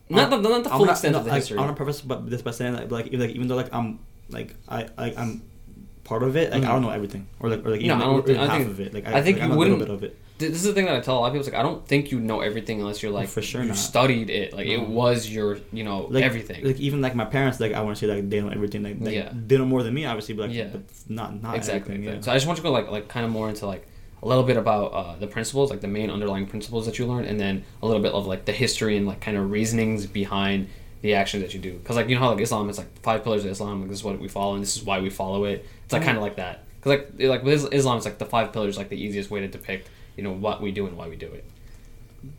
not 0.09 0.29
the 0.29 0.38
not 0.38 0.63
the 0.65 0.71
I'm 0.71 0.77
full 0.77 0.85
not- 0.85 0.91
extent 0.91 1.13
no, 1.13 1.19
of 1.19 1.25
the 1.25 1.31
like, 1.31 1.39
history. 1.39 1.57
I 1.57 1.61
want 1.61 1.71
to 1.75 1.83
preface, 1.83 2.01
but 2.01 2.29
this 2.29 2.41
by 2.41 2.51
saying 2.51 2.73
that, 2.73 2.91
like, 2.91 3.07
even, 3.07 3.21
like 3.21 3.31
even 3.31 3.47
though 3.47 3.55
like 3.55 3.73
I'm 3.73 3.99
like 4.29 4.53
I 4.67 4.88
like 4.97 5.17
I'm 5.17 5.41
part 6.03 6.23
of 6.23 6.35
it, 6.35 6.51
like 6.51 6.63
I 6.63 6.65
Mhm. 6.65 6.69
don't 6.69 6.81
know 6.83 6.89
everything, 6.89 7.27
or 7.39 7.49
like 7.49 7.65
or 7.65 7.71
like 7.71 7.81
No, 7.81 7.85
even 7.95 8.01
I 8.01 8.05
don't 8.05 8.15
like, 8.17 8.25
think- 8.25 8.38
I 8.39 8.45
half 8.45 8.57
think- 8.57 8.69
of 8.69 8.79
it. 8.81 8.93
Like 8.93 9.07
I 9.07 9.21
think 9.23 9.38
like, 9.39 9.45
you 9.47 9.51
I'm 9.51 9.57
wouldn't- 9.57 9.79
little 9.79 9.95
bit 9.97 10.03
of 10.03 10.11
it. 10.11 10.17
Th- 10.39 10.51
this 10.51 10.61
is 10.61 10.67
the 10.67 10.73
thing 10.73 10.85
that 10.85 10.95
I 10.95 10.99
tell 10.99 11.17
a 11.17 11.19
lot 11.19 11.27
of 11.27 11.33
people. 11.33 11.45
It's 11.47 11.51
like 11.53 11.59
I 11.59 11.63
don't 11.63 11.85
think 11.88 12.11
you 12.11 12.19
know 12.19 12.41
everything 12.41 12.79
unless 12.79 13.01
you're 13.01 13.11
like 13.11 13.27
For 13.29 13.41
sure 13.41 13.61
you 13.63 13.69
not. 13.69 13.77
studied 13.77 14.29
it. 14.29 14.53
Like 14.53 14.67
it 14.67 14.81
was 14.88 15.27
your 15.29 15.57
you 15.73 15.83
know 15.83 16.07
Like 16.09 16.23
everything. 16.23 16.63
Like 16.63 16.79
even 16.79 17.01
like 17.01 17.15
my 17.15 17.25
parents, 17.25 17.59
like 17.59 17.73
I 17.73 17.81
want 17.81 17.97
to 17.97 17.99
say 18.07 18.13
like 18.13 18.29
they 18.29 18.39
know 18.41 18.49
everything. 18.49 18.83
Like, 18.83 18.97
like 18.99 19.13
Yeah. 19.15 19.31
they 19.33 19.57
know 19.57 19.65
more 19.65 19.83
than 19.83 19.93
me, 19.93 20.05
obviously, 20.05 20.35
but 20.35 20.47
like 20.49 20.57
Yeah. 20.57 20.67
but 20.71 20.81
not 21.09 21.41
not 21.41 21.55
exactly. 21.55 21.97
yeah. 22.03 22.21
So 22.21 22.31
I 22.31 22.35
just 22.35 22.45
want 22.47 22.57
you 22.59 22.63
to 22.63 22.69
go 22.69 22.73
like 22.73 22.89
like 22.91 23.07
kind 23.07 23.25
of 23.25 23.31
more 23.31 23.49
into 23.49 23.65
like 23.65 23.88
a 24.23 24.27
little 24.27 24.43
bit 24.43 24.57
about 24.57 24.88
uh, 24.93 25.15
the 25.17 25.27
principles, 25.27 25.69
like 25.69 25.81
the 25.81 25.88
main 25.88 26.09
underlying 26.09 26.47
principles 26.47 26.85
that 26.88 26.97
you 26.97 27.05
learn, 27.05 27.25
and 27.25 27.39
then 27.39 27.63
a 27.83 27.85
little 27.88 28.01
bit 28.01 28.13
of 28.13 28.25
like 28.25 28.45
the 28.45 28.51
history 28.51 28.97
and 28.97 29.05
like 29.07 29.21
kind 29.21 29.38
of 29.38 29.51
reasonings 29.51 30.07
behind 30.07 30.67
the 31.01 31.13
actions 31.13 31.43
that 31.43 31.53
you 31.53 31.59
do. 31.59 31.73
Because 31.77 31.95
like 31.95 32.09
you 32.09 32.15
know 32.15 32.21
how 32.21 32.31
like 32.31 32.41
Islam 32.41 32.67
is 32.69 32.77
like 32.79 32.99
five 33.01 33.23
pillars 33.23 33.45
of 33.45 33.51
Islam. 33.51 33.81
Like 33.81 33.89
this 33.89 33.99
is 33.99 34.03
what 34.03 34.19
we 34.19 34.27
follow, 34.27 34.53
and 34.55 34.63
this 34.63 34.75
is 34.75 34.83
why 34.83 34.99
we 34.99 35.09
follow 35.09 35.45
it. 35.45 35.65
It's 35.85 35.93
like 35.93 36.01
Mhm. 36.01 36.05
kind 36.05 36.17
of 36.17 36.23
like 36.23 36.35
that. 36.38 36.63
Because 36.79 36.89
like 36.91 37.29
like 37.29 37.43
with 37.43 37.53
Is- 37.53 37.65
Islam, 37.71 37.97
it's 37.97 38.05
like 38.05 38.17
the 38.17 38.25
five 38.25 38.51
pillars, 38.53 38.77
like 38.77 38.89
the 38.89 38.99
easiest 39.01 39.29
way 39.31 39.39
to 39.41 39.47
depict 39.47 39.88
you 40.18 40.24
know 40.24 40.34
what 40.34 40.61
we 40.61 40.72
do 40.72 40.88
and 40.88 40.97
why 40.97 41.07
we 41.07 41.15
do 41.15 41.28
it. 41.28 41.45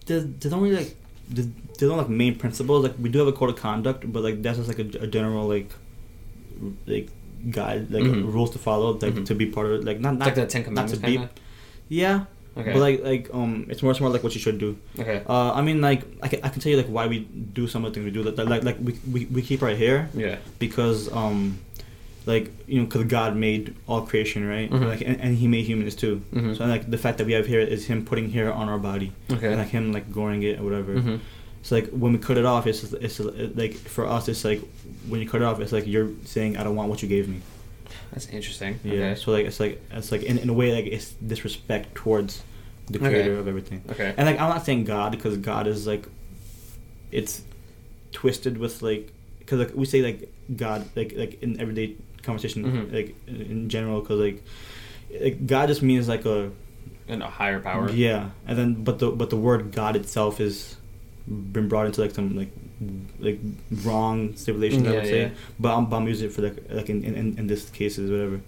They, 0.07 0.18
they 0.18 0.49
don't 0.51 0.70
like 0.72 0.95
they, 1.31 1.43
they 1.43 1.87
don't 1.87 1.97
like 1.99 2.09
main 2.09 2.37
principles. 2.37 2.83
Like 2.85 2.95
we 2.99 3.09
do 3.09 3.18
have 3.20 3.29
a 3.29 3.33
code 3.33 3.51
of 3.51 3.57
conduct, 3.57 4.11
but 4.12 4.22
like 4.22 4.43
that's 4.43 4.59
just 4.59 4.68
like 4.68 4.79
a, 4.81 5.05
a 5.05 5.07
general 5.07 5.47
like 5.49 5.70
like 6.87 7.09
guide 7.51 7.91
like 7.91 8.03
Mhm. 8.03 8.33
rules 8.33 8.51
to 8.51 8.59
follow 8.59 8.93
like 8.99 9.14
Mhm. 9.14 9.26
to 9.26 9.35
be 9.35 9.47
part 9.47 9.66
of 9.66 9.72
it. 9.81 9.85
Like 9.85 10.01
not 10.01 10.14
It's 10.14 10.18
not 10.20 10.26
like 10.26 10.35
the 10.35 10.47
Ten 10.47 10.62
not 10.74 10.89
to 10.89 10.97
Commandments 10.97 11.33
be. 11.35 11.45
Yeah, 11.89 12.24
Okay. 12.57 12.72
but 12.72 12.81
like 12.81 13.05
like 13.05 13.31
um, 13.33 13.66
it's 13.70 13.83
more 13.83 13.93
it's 13.93 14.01
more 14.01 14.11
like 14.11 14.24
what 14.24 14.35
you 14.35 14.41
should 14.41 14.59
do. 14.59 14.76
okay. 14.99 15.22
Uh, 15.29 15.53
I 15.53 15.62
mean 15.62 15.81
like 15.81 16.03
I 16.22 16.29
can, 16.29 16.41
I 16.43 16.49
can 16.49 16.61
tell 16.61 16.70
you 16.72 16.76
like 16.79 16.89
why 16.97 17.07
we 17.07 17.20
do 17.61 17.68
some 17.68 17.85
of 17.85 17.93
the 17.93 18.01
things 18.01 18.05
we 18.05 18.11
do. 18.11 18.22
Like 18.29 18.49
like, 18.49 18.64
like 18.64 18.79
we, 18.83 18.93
we 19.12 19.20
we 19.26 19.41
keep 19.43 19.62
our 19.62 19.74
hair 19.74 20.09
Yeah. 20.14 20.37
because 20.59 21.11
um, 21.12 21.59
like 22.35 22.47
you 22.68 22.79
know, 22.81 22.85
because 22.87 23.05
God 23.18 23.31
made 23.37 23.74
all 23.89 24.03
creation, 24.11 24.47
right? 24.55 24.68
Mhm. 24.70 24.87
Like 24.93 25.01
and, 25.09 25.16
and 25.24 25.33
He 25.43 25.47
made 25.55 25.64
humans 25.72 25.95
too. 26.03 26.14
Mhm. 26.35 26.57
So 26.57 26.64
like 26.66 26.85
the 26.95 26.99
fact 27.05 27.18
that 27.18 27.26
we 27.26 27.33
have 27.39 27.47
hair 27.53 27.61
is 27.61 27.87
Him 27.91 28.05
putting 28.11 28.31
hair 28.37 28.49
on 28.61 28.68
our 28.72 28.79
body, 28.91 29.11
Okay. 29.35 29.49
and 29.49 29.57
like 29.62 29.68
Him 29.79 29.85
like 29.97 30.07
growing 30.16 30.43
it 30.51 30.55
or 30.61 30.64
whatever. 30.68 30.93
hmm 31.01 31.16
So 31.62 31.70
like 31.79 31.89
when 32.03 32.11
we 32.14 32.18
cut 32.29 32.37
it 32.43 32.47
off, 32.53 32.66
it's 32.70 32.81
just, 32.83 32.95
it's 33.07 33.16
just, 33.18 33.31
like 33.62 33.74
for 33.95 34.05
us, 34.16 34.29
it's 34.33 34.45
like 34.51 34.61
when 35.11 35.18
you 35.22 35.29
cut 35.33 35.41
it 35.43 35.47
off, 35.49 35.59
it's 35.64 35.72
like 35.79 35.87
you're 35.93 36.11
saying 36.35 36.51
I 36.59 36.62
don't 36.64 36.76
want 36.81 36.89
what 36.91 37.01
you 37.03 37.09
gave 37.16 37.26
me. 37.35 37.39
That's 38.12 38.29
interesting. 38.39 38.72
Yeah. 38.85 38.93
Okay. 38.93 39.14
So 39.20 39.26
like 39.37 39.47
it's 39.51 39.61
like 39.64 39.74
it's 39.99 40.11
like 40.14 40.22
in, 40.31 40.37
in 40.45 40.49
a 40.55 40.57
way 40.61 40.68
like 40.79 40.87
it's 40.97 41.09
disrespect 41.33 41.87
towards 42.03 42.33
the 42.93 42.99
Okay. 42.99 43.09
creator 43.11 43.37
of 43.43 43.47
everything. 43.53 43.81
Okay. 43.93 44.11
And 44.16 44.24
like 44.29 44.39
I'm 44.43 44.51
not 44.55 44.62
saying 44.66 44.85
God 44.85 45.09
because 45.16 45.35
God 45.53 45.64
is 45.66 45.87
like 45.93 46.05
it's 47.11 47.43
twisted 48.12 48.59
with 48.59 48.83
like 48.83 49.05
because 49.41 49.59
like 49.61 49.72
we 49.74 49.87
say 49.87 50.01
like 50.03 50.31
God 50.57 50.81
like 50.97 51.12
like 51.16 51.43
in 51.43 51.61
everyday 51.61 51.97
conversation 52.23 52.64
Mhm. 52.64 52.93
like 52.93 53.14
in 53.27 53.69
general 53.69 54.01
because 54.01 54.19
like, 54.21 54.43
like 55.21 55.47
God 55.47 55.69
just 55.69 55.83
means 55.83 56.09
like 56.09 56.25
a 56.27 56.51
And 57.09 57.23
a 57.23 57.27
higher 57.41 57.61
power. 57.61 57.89
yeah 57.91 58.31
and 58.47 58.59
then 58.59 58.85
but 58.85 58.99
the 58.99 59.11
but 59.11 59.31
the 59.31 59.37
word 59.37 59.73
God 59.73 59.97
itself 59.97 60.41
is 60.41 60.77
been 61.27 61.69
brought 61.69 61.87
into 61.87 62.01
like 62.01 62.14
some 62.14 62.37
like 62.37 62.51
like 63.21 63.39
wrong 63.85 64.35
I 64.37 64.51
Yeah, 64.53 64.91
would 64.93 65.07
say 65.07 65.33
but 65.59 65.71
I'm, 65.77 65.87
but 65.91 65.97
I'm 65.97 66.07
using 66.09 66.29
it 66.29 66.33
for 66.35 66.43
like 66.43 66.57
like 66.71 66.89
in, 66.91 67.03
in, 67.05 67.39
in 67.39 67.47
this 67.47 67.69
cases 67.71 68.11
whatever 68.11 68.41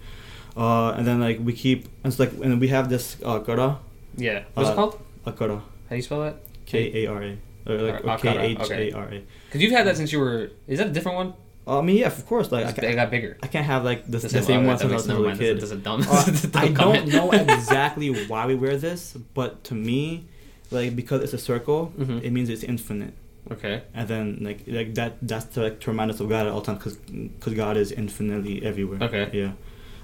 uh 0.57 0.91
and 0.97 1.05
then 1.07 1.19
like 1.19 1.39
we 1.47 1.53
keep 1.53 1.85
and 2.03 2.11
it's 2.11 2.19
like 2.19 2.31
and 2.43 2.59
we 2.59 2.67
have 2.69 2.89
this 2.89 3.17
uh 3.23 3.39
kara 3.39 3.79
Yeah. 4.17 4.43
What's 4.53 4.69
Uh, 4.69 4.73
it 4.73 4.75
called? 4.75 4.93
a 5.25 5.31
kara 5.31 5.57
How 5.57 5.91
do 5.91 5.95
you 5.95 6.01
spell 6.01 6.21
that? 6.21 6.35
K 6.65 6.91
A 7.03 7.07
R 7.07 7.21
A 7.23 7.37
or 7.67 7.77
like 7.87 8.01
Akara, 8.03 8.21
K. 8.21 8.57
H 8.59 8.71
A 8.71 8.91
R 8.91 9.07
A. 9.15 9.21
Because 9.47 9.61
you've 9.61 9.71
had 9.77 9.85
that 9.87 9.95
since 9.97 10.11
you 10.11 10.19
were. 10.19 10.49
Is 10.67 10.79
that 10.79 10.87
a 10.87 10.91
different 10.97 11.15
one? 11.21 11.33
I 11.79 11.81
mean, 11.81 11.97
yeah, 11.97 12.07
of 12.07 12.25
course. 12.25 12.51
Like 12.51 12.65
I, 12.83 12.93
got 12.95 13.09
bigger. 13.11 13.37
I 13.43 13.47
can't 13.47 13.65
have 13.65 13.83
like 13.83 14.05
the, 14.05 14.17
The 14.19 14.29
same- 14.29 14.43
same 14.43 14.65
one 14.65 14.77
that 14.77 14.79
since 14.79 14.91
I 14.91 14.95
was 14.95 15.07
a 15.07 15.13
little 15.19 15.37
kid. 15.37 15.57
that's 15.59 15.69
that's 15.69 15.81
a 15.81 15.83
dumb- 15.83 16.01
Uh, 16.01 16.23
that's 16.25 16.43
a 16.43 16.47
dumb 16.47 16.63
I 16.63 16.67
don't 16.69 17.07
know 17.07 17.31
exactly 17.57 18.09
why 18.25 18.45
we 18.45 18.55
wear 18.55 18.77
this, 18.77 19.15
but 19.33 19.63
to 19.65 19.73
me, 19.75 20.25
like 20.71 20.95
because 20.95 21.21
it's 21.23 21.33
a 21.33 21.37
circle, 21.37 21.93
Mhm. 21.99 22.23
it 22.23 22.31
means 22.31 22.49
it's 22.49 22.63
infinite, 22.63 23.13
Okay. 23.51 23.81
and 23.93 24.07
then 24.07 24.37
like 24.41 24.59
like 24.67 24.95
that 24.95 25.17
that's 25.21 25.45
to 25.53 25.61
like 25.63 25.79
to 25.81 25.91
remind 25.91 26.09
us 26.11 26.19
of 26.19 26.29
God 26.29 26.45
at 26.47 26.51
all 26.51 26.61
times, 26.61 26.97
because 26.97 27.53
God 27.53 27.75
is 27.77 27.91
infinitely 27.91 28.63
everywhere. 28.63 28.99
Okay. 29.01 29.29
Yeah. 29.33 29.51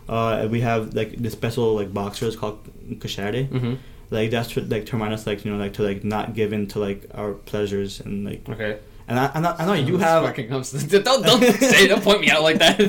Uh, 0.09 0.47
we 0.49 0.61
have 0.61 0.93
like 0.93 1.11
this 1.18 1.34
special 1.34 1.74
like 1.76 1.93
boxers 1.93 2.36
called 2.36 2.59
kachera. 2.99 3.47
Mm-hmm. 3.47 3.74
Like 4.09 4.32
that's 4.32 4.49
to, 4.53 4.61
like 4.61 4.86
to 4.86 4.93
remind 4.93 5.13
us 5.13 5.28
like 5.28 5.43
you 5.43 5.51
know 5.51 5.57
like 5.57 5.74
to 5.74 5.84
like 5.84 6.03
not 6.05 6.34
give 6.34 6.53
in 6.53 6.68
to 6.68 6.80
like 6.80 7.07
our 7.13 7.34
pleasures 7.34 7.99
and 7.99 8.24
like 8.24 8.47
Okay. 8.47 8.78
And 9.07 9.19
I 9.19 9.31
I 9.33 9.39
know, 9.39 9.55
I 9.57 9.65
know 9.65 9.73
you 9.73 9.97
have 9.97 10.23
fucking- 10.23 10.51
I'm 10.51 10.63
don't 10.63 11.23
don't 11.23 11.41
say 11.41 11.87
don't 11.87 12.03
point 12.03 12.21
me 12.21 12.29
out 12.29 12.43
like 12.43 12.59
that. 12.59 12.79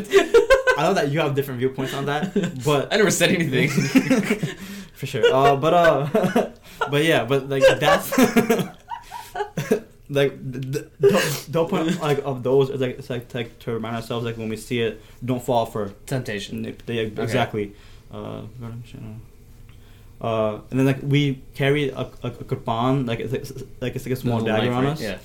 I 0.78 0.82
know 0.82 0.94
that 0.94 1.10
you 1.10 1.20
have 1.20 1.34
different 1.34 1.58
viewpoints 1.58 1.94
on 1.94 2.06
that, 2.06 2.34
but 2.64 2.88
I 2.92 2.96
never 2.96 3.10
said 3.10 3.30
anything. 3.30 3.68
for 4.94 5.06
sure. 5.06 5.24
Uh, 5.32 5.56
but 5.56 5.74
uh, 5.74 6.50
but 6.90 7.04
yeah, 7.04 7.24
but 7.24 7.48
like 7.48 7.62
that's 7.80 8.16
like 10.10 10.32
the, 10.40 10.88
the, 10.98 11.46
the, 11.48 11.64
point 11.64 12.00
like 12.00 12.18
of 12.24 12.42
those 12.42 12.70
is 12.70 12.80
like 12.80 12.98
it's 12.98 13.10
like, 13.10 13.32
like 13.34 13.58
to 13.60 13.72
remind 13.72 13.96
ourselves 13.96 14.24
like 14.24 14.36
when 14.36 14.48
we 14.48 14.56
see 14.56 14.80
it, 14.80 15.02
don't 15.24 15.42
fall 15.42 15.66
for 15.66 15.90
Temptation. 16.06 16.62
They, 16.62 16.72
they, 16.86 16.98
exactly. 16.98 17.74
Uh, 18.12 18.42
uh, 20.20 20.60
and 20.70 20.80
then 20.80 20.86
like 20.86 20.98
we 21.02 21.42
carry 21.54 21.90
a, 21.90 21.98
a, 21.98 22.06
a 22.22 22.30
Kirpan, 22.30 23.06
like 23.06 23.20
it's 23.20 23.32
like, 23.32 23.66
like 23.80 23.96
it's 23.96 24.06
like 24.06 24.12
a 24.12 24.16
small 24.16 24.40
dagger 24.40 24.72
on 24.72 24.86
us. 24.86 25.00
Yeah. 25.00 25.18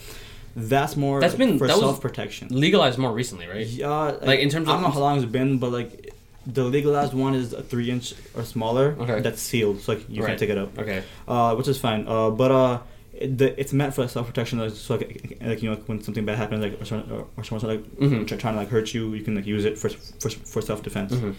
That's 0.55 0.95
more 0.95 1.19
That's 1.19 1.35
been- 1.35 1.57
for 1.57 1.67
that 1.67 1.77
self 1.77 1.99
protection. 2.01 2.47
Legalized 2.51 2.97
more 2.99 3.11
recently, 3.11 3.47
right? 3.47 3.65
Yeah, 3.65 4.17
Like, 4.21 4.39
in 4.39 4.49
terms 4.49 4.67
of 4.67 4.69
I 4.69 4.73
don't 4.73 4.83
know 4.83 4.89
how 4.89 4.99
long 4.99 5.17
it's 5.17 5.25
been, 5.25 5.57
but 5.57 5.71
like 5.71 6.13
the 6.45 6.63
legalized 6.63 7.13
one 7.13 7.33
is 7.33 7.53
a 7.53 7.63
three 7.63 7.89
inch 7.89 8.13
or 8.35 8.43
smaller. 8.43 8.95
Okay. 8.99 9.21
That's 9.21 9.41
sealed, 9.41 9.81
so 9.81 9.93
like 9.93 10.07
you 10.09 10.21
Right. 10.21 10.29
can 10.31 10.37
take 10.37 10.49
it 10.49 10.57
up. 10.57 10.77
Okay. 10.77 11.01
Uh, 11.27 11.55
which 11.55 11.67
is 11.67 11.79
fine. 11.79 12.05
Uh, 12.07 12.29
but 12.29 12.51
uh, 12.51 12.79
it, 13.13 13.37
the, 13.37 13.59
it's 13.59 13.73
meant 13.73 13.93
for 13.95 14.07
self 14.07 14.27
protection. 14.27 14.59
Like, 14.59 14.71
so 14.71 14.95
like, 14.95 15.37
like 15.41 15.63
you 15.63 15.71
know, 15.71 15.77
when 15.87 16.03
something 16.03 16.25
bad 16.25 16.37
happens, 16.37 16.61
like 16.61 16.79
or, 16.81 16.85
someone, 16.85 17.09
or, 17.11 17.27
or 17.37 17.43
someone's 17.43 17.63
like 17.63 17.83
Mhm. 17.97 18.27
try, 18.27 18.37
trying 18.37 18.53
to 18.55 18.59
like 18.59 18.69
hurt 18.69 18.93
you, 18.93 19.13
you 19.13 19.23
can 19.23 19.35
like 19.35 19.45
use 19.47 19.65
it 19.65 19.77
for 19.79 19.89
for, 19.89 20.29
for 20.29 20.61
self 20.61 20.83
defense. 20.83 21.13
Mhm. 21.13 21.33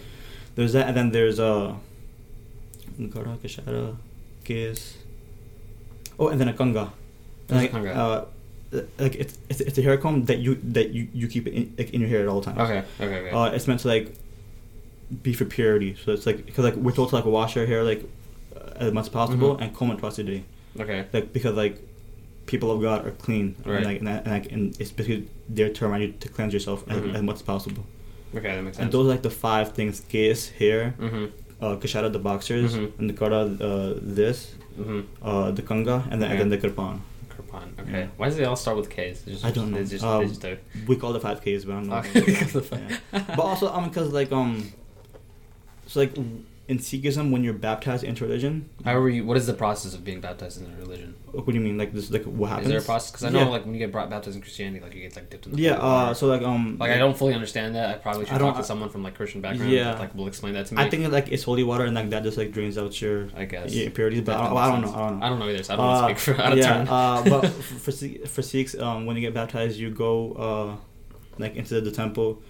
There's 0.55 0.73
that, 0.73 0.87
and 0.87 0.95
then 0.97 1.11
there's 1.11 1.39
uh, 1.39 1.75
Ngara, 2.99 3.37
Kachera, 3.37 3.95
Kiss. 4.43 4.97
Oh, 6.19 6.29
and 6.29 6.39
then 6.39 6.47
a 6.47 6.53
Kanga. 6.53 6.91
What's 7.47 7.73
a 7.73 7.77
Like, 7.77 7.95
uh, 7.95 8.25
like 8.71 9.15
it's, 9.15 9.37
it's 9.49 9.61
it's 9.61 9.77
a 9.77 9.81
hair 9.81 9.97
comb 9.97 10.25
that 10.25 10.39
you 10.39 10.55
that 10.55 10.89
you, 10.91 11.07
you 11.13 11.27
keep 11.27 11.47
in, 11.47 11.73
like 11.77 11.91
in 11.91 12.01
your 12.01 12.09
hair 12.09 12.21
at 12.21 12.27
all 12.27 12.41
times. 12.41 12.59
Okay. 12.59 12.83
Okay. 12.99 13.17
Okay. 13.19 13.29
Uh, 13.31 13.45
it's 13.51 13.67
meant 13.67 13.79
to 13.81 13.87
like 13.87 14.13
be 15.23 15.33
for 15.33 15.45
purity. 15.45 15.95
So 16.03 16.11
it's 16.11 16.25
like 16.25 16.45
because 16.45 16.65
like 16.65 16.75
we're 16.75 16.91
told 16.91 17.09
to 17.09 17.15
like 17.15 17.25
wash 17.25 17.55
our 17.57 17.65
hair 17.65 17.83
like 17.83 18.03
as 18.77 18.91
much 18.91 19.03
as 19.03 19.09
possible 19.09 19.55
Mhm. 19.55 19.61
and 19.61 19.75
comb 19.75 19.91
it 19.91 19.99
twice 19.99 20.19
a 20.19 20.23
day. 20.23 20.43
okay. 20.79 21.05
Like 21.13 21.31
because 21.31 21.55
like 21.55 21.79
people 22.47 22.69
of 22.71 22.81
God 22.81 23.05
are 23.07 23.11
clean 23.11 23.55
Right. 23.65 23.77
and 23.77 23.85
like 23.85 23.99
and, 23.99 24.09
and, 24.09 24.27
like, 24.27 24.51
and 24.51 24.79
it's 24.81 24.91
basically 24.91 25.27
their 25.49 25.69
term. 25.69 25.91
to 26.23 26.27
cleanse 26.29 26.53
yourself 26.53 26.85
Mhm. 26.85 27.09
as, 27.11 27.15
as 27.17 27.21
much 27.21 27.35
as 27.37 27.41
possible. 27.43 27.83
Okay. 28.35 28.55
That 28.55 28.63
makes 28.63 28.77
sense. 28.77 28.83
And 28.85 28.91
those 28.91 29.05
are 29.05 29.09
like 29.09 29.21
the 29.21 29.29
five 29.29 29.71
things: 29.73 30.01
kesh, 30.11 30.51
hair, 30.59 30.93
Mhm. 30.99 31.31
uh, 31.61 31.75
kachera, 31.77 32.11
the 32.11 32.19
boxers, 32.19 32.75
Mhm. 32.75 32.91
and 32.99 33.09
the 33.09 33.13
kara, 33.13 33.41
uh, 33.69 33.93
this, 34.01 34.55
Mhm. 34.77 35.03
uh, 35.21 35.51
the 35.51 35.61
kangha, 35.61 36.03
and 36.11 36.21
then 36.21 36.31
Okay. 36.31 36.41
and 36.41 36.41
then 36.41 36.49
the 36.49 36.57
kirpan. 36.67 36.99
Kirpan. 37.59 37.79
Okay. 37.79 37.91
Yeah. 37.91 38.07
Why 38.17 38.27
does 38.27 38.37
they 38.37 38.45
all 38.45 38.55
start 38.55 38.77
with 38.77 38.89
K's? 38.89 39.21
Just, 39.23 39.45
I 39.45 39.51
don't 39.51 39.71
know. 39.71 39.83
Just, 39.83 40.03
just 40.03 40.41
do. 40.41 40.57
We 40.87 40.95
call 40.95 41.13
the 41.13 41.19
five 41.19 41.41
Ks, 41.41 41.65
but 41.65 41.73
I 41.73 41.75
don't 41.75 41.87
know. 41.87 41.95
Okay, 41.97 42.33
Yeah. 42.71 42.97
But 43.11 43.39
also, 43.39 43.71
um, 43.71 43.89
because 43.89 44.11
like 44.11 44.31
um, 44.31 44.71
so 45.87 46.01
like 46.01 46.13
in 46.67 46.79
Sikhism, 46.79 47.29
when 47.31 47.43
you're 47.43 47.53
baptized 47.53 48.03
into 48.03 48.23
religion, 48.25 48.69
How 48.83 48.95
are 48.97 49.07
you? 49.09 49.23
What 49.23 49.37
is 49.37 49.45
the 49.45 49.53
process 49.53 49.93
of 49.93 50.03
being 50.03 50.19
baptized 50.19 50.59
in 50.59 50.71
a 50.71 50.75
religion? 50.77 51.13
what 51.31 51.45
do 51.45 51.53
you 51.53 51.59
mean? 51.59 51.77
Like 51.77 51.91
this, 51.93 52.09
like 52.09 52.23
what 52.23 52.47
happens? 52.49 52.67
Is 52.67 52.71
there 52.71 52.79
a 52.79 52.83
process? 52.83 53.11
Because 53.11 53.25
I 53.25 53.29
know, 53.29 53.39
Yeah. 53.39 53.45
like, 53.49 53.65
when 53.65 53.73
you 53.75 53.79
get 53.79 53.91
brought 53.91 54.09
baptized 54.09 54.35
in 54.37 54.41
Christianity, 54.41 54.79
like, 54.83 54.95
you 54.95 55.01
get 55.01 55.15
like 55.15 55.29
dipped 55.29 55.45
in 55.45 55.51
the 55.51 55.61
Yeah. 55.61 55.73
water. 55.73 56.11
Uh, 56.11 56.13
so 56.13 56.27
like 56.27 56.41
um, 56.41 56.77
like, 56.79 56.91
I 56.91 56.97
don't 56.97 57.15
fully 57.15 57.33
understand 57.35 57.75
that. 57.75 57.89
I 57.89 57.93
probably 57.99 58.25
should 58.25 58.37
don't- 58.39 58.47
talk 58.53 58.57
to 58.57 58.63
someone 58.63 58.89
from 58.89 59.03
like 59.03 59.15
Christian 59.15 59.41
background. 59.41 59.71
Yeah. 59.71 59.83
that, 59.91 59.99
like, 59.99 60.15
will 60.15 60.27
explain 60.27 60.53
that 60.53 60.65
to 60.67 60.75
me. 60.75 60.81
I 60.81 60.89
think 60.89 61.11
like 61.11 61.27
it's 61.31 61.43
holy 61.43 61.63
water 61.63 61.83
and 61.85 61.93
like 61.93 62.09
that 62.11 62.23
just 62.23 62.37
like 62.37 62.51
drains 62.51 62.77
out 62.77 62.99
your 63.01 63.27
I 63.35 63.45
guess. 63.45 63.73
yeah, 63.75 63.85
impurities. 63.85 64.21
But 64.21 64.37
I, 64.37 64.47
don't, 64.49 64.57
I 64.57 64.67
don't 64.71 64.81
know. 64.81 64.93
I 64.93 64.99
don't 65.09 65.19
know. 65.19 65.25
I 65.25 65.29
don't 65.29 65.39
know 65.39 65.49
either. 65.49 65.63
So 65.63 65.73
I 65.73 65.77
don't 65.77 65.85
want 65.85 66.17
to 66.17 66.21
speak 66.23 66.35
for 66.35 66.41
out 66.45 66.51
of 66.53 66.57
yeah, 66.57 66.73
turn. 66.73 66.87
uh, 66.87 67.23
but 67.29 67.47
for 67.83 67.91
for 68.27 68.41
Sikhs, 68.41 68.75
um, 68.79 69.05
when 69.05 69.15
you 69.17 69.21
get 69.21 69.33
baptized, 69.33 69.77
you 69.77 69.89
go 69.91 70.31
uh, 70.33 70.75
like 71.37 71.55
into 71.57 71.79
the 71.81 71.91
temple. 71.91 72.41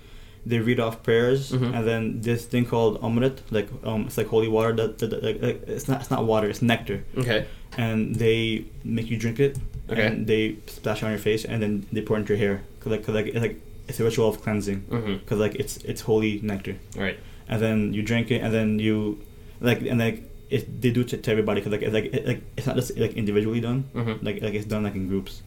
They 0.45 0.59
read 0.59 0.79
off 0.79 1.01
prayers, 1.01 1.51
Mhm. 1.51 1.73
and 1.75 1.87
then 1.87 2.21
this 2.21 2.45
thing 2.45 2.65
called 2.65 3.01
amrit, 3.01 3.37
like 3.51 3.67
um, 3.83 4.01
it's 4.07 4.17
like 4.17 4.27
holy 4.27 4.47
water. 4.47 4.73
That, 4.73 4.99
that, 4.99 5.09
that 5.09 5.23
like, 5.23 5.41
like, 5.41 5.63
it's 5.67 5.87
not 5.87 6.01
it's 6.01 6.11
not 6.11 6.25
water, 6.25 6.47
it's 6.47 6.61
nectar, 6.61 7.03
okay. 7.17 7.45
and 7.77 8.15
they 8.15 8.65
make 8.83 9.09
you 9.09 9.17
drink 9.17 9.39
it. 9.39 9.57
Okay. 9.89 10.05
And 10.07 10.27
they 10.27 10.55
splash 10.67 11.01
it 11.01 11.05
on 11.05 11.11
your 11.11 11.19
face, 11.19 11.45
and 11.45 11.61
then 11.63 11.85
they 11.91 12.01
pour 12.01 12.17
it 12.17 12.21
into 12.21 12.33
your 12.33 12.39
hair, 12.45 12.61
cause 12.79 12.91
like, 12.91 13.03
cause 13.05 13.15
like 13.15 13.27
it's 13.27 13.39
like 13.47 13.59
it's 13.87 13.99
a 13.99 14.03
ritual 14.03 14.29
of 14.29 14.41
cleansing, 14.41 14.81
Mm-hmm. 14.89 15.25
cause 15.25 15.39
like 15.39 15.55
it's 15.55 15.77
it's 15.77 16.01
holy 16.01 16.39
nectar 16.41 16.75
Right. 16.95 17.17
and 17.49 17.61
then 17.61 17.93
you 17.93 18.01
drink 18.03 18.29
it, 18.31 18.41
and 18.43 18.53
then 18.53 18.77
you 18.79 19.17
like 19.61 19.81
and 19.81 19.99
like 19.99 20.23
it 20.51 20.79
they 20.81 20.91
do 20.91 21.01
it 21.01 21.07
to, 21.09 21.17
to 21.17 21.31
everybody 21.31 21.59
because 21.61 21.71
like 21.71 21.81
it's 21.81 21.93
like 21.93 22.13
it, 22.13 22.27
like 22.27 22.41
it's 22.57 22.67
not 22.67 22.75
just 22.75 22.95
like 22.97 23.13
individually 23.13 23.61
done, 23.61 23.85
Mm-hmm. 23.95 24.25
like 24.25 24.41
like 24.43 24.53
it's 24.53 24.65
done 24.67 24.83
like 24.83 24.93
in 24.95 25.07
groups. 25.07 25.41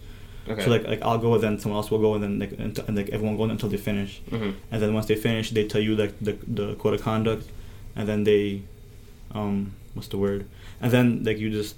Okay. 0.50 0.64
So 0.64 0.70
like 0.70 0.86
like 0.86 1.02
I'll 1.02 1.18
go 1.18 1.34
and 1.34 1.42
then 1.42 1.58
someone 1.58 1.76
else 1.78 1.90
will 1.90 1.98
go 2.00 2.14
and 2.14 2.22
then 2.22 2.38
like 2.38 2.52
until, 2.52 2.84
and 2.86 2.96
like 2.96 3.08
everyone 3.10 3.36
goes 3.36 3.50
until 3.50 3.68
they 3.68 3.76
finish, 3.76 4.20
Mm-hmm. 4.30 4.50
and 4.70 4.82
then 4.82 4.94
once 4.94 5.06
they 5.06 5.16
finish, 5.16 5.50
they 5.50 5.66
tell 5.66 5.80
you 5.80 5.94
like 5.96 6.14
the 6.20 6.32
the 6.46 6.74
code 6.76 6.94
of 6.94 7.02
conduct, 7.02 7.46
and 7.96 8.08
then 8.08 8.24
they, 8.24 8.62
um, 9.32 9.72
what's 9.94 10.08
the 10.08 10.18
word? 10.18 10.46
And 10.80 10.90
then 10.92 11.24
like 11.24 11.38
you 11.38 11.50
just 11.50 11.76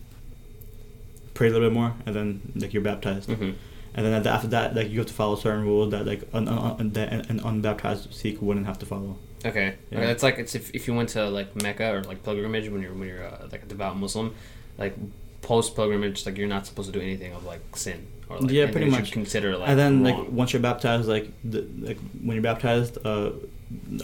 pray 1.34 1.48
a 1.48 1.50
little 1.50 1.68
bit 1.68 1.74
more, 1.74 1.94
and 2.06 2.14
then 2.14 2.40
like 2.56 2.72
you're 2.72 2.82
baptized, 2.82 3.28
Mm-hmm. 3.28 3.50
and 3.94 4.06
then 4.06 4.26
after 4.26 4.48
that 4.48 4.74
like 4.74 4.90
you 4.90 4.98
have 4.98 5.06
to 5.08 5.12
follow 5.14 5.36
certain 5.36 5.62
rules 5.64 5.90
that 5.92 6.06
like 6.06 6.22
un, 6.32 6.46
un, 6.48 6.90
that 6.92 7.12
an, 7.12 7.20
an 7.28 7.40
unbaptized 7.40 8.12
Sikh 8.12 8.40
wouldn't 8.42 8.66
have 8.66 8.78
to 8.80 8.86
follow. 8.86 9.16
Okay. 9.44 9.74
Yeah. 9.90 9.98
okay. 10.00 10.10
It's 10.10 10.22
like 10.22 10.38
it's 10.38 10.54
if, 10.54 10.74
if 10.74 10.86
you 10.86 10.94
went 10.94 11.08
to 11.10 11.28
like 11.30 11.56
Mecca 11.62 11.94
or 11.94 12.02
like 12.04 12.22
pilgrimage 12.22 12.68
when 12.68 12.82
you're 12.82 12.92
when 12.92 13.08
you're 13.08 13.24
uh, 13.26 13.48
like 13.50 13.62
a 13.62 13.66
devout 13.66 13.96
Muslim, 13.96 14.34
like 14.76 14.94
post 15.40 15.74
pilgrimage, 15.74 16.26
like 16.26 16.36
you're 16.36 16.46
not 16.56 16.66
supposed 16.66 16.92
to 16.92 16.98
do 16.98 17.02
anything 17.02 17.32
of 17.32 17.44
like 17.44 17.62
sin 17.74 18.06
or 18.30 18.38
like 18.38 18.50
Yeah, 18.52 18.70
pretty 18.70 18.90
much. 18.90 19.12
consider 19.12 19.56
like 19.56 19.68
and 19.68 19.78
then 19.78 19.92
wrong. 20.04 20.18
like 20.18 20.32
once 20.32 20.52
you're 20.52 20.62
baptized, 20.62 21.08
like 21.08 21.26
the, 21.44 21.66
like 21.80 21.98
when 22.22 22.34
you're 22.36 22.42
baptized, 22.42 22.98
uh, 23.04 23.30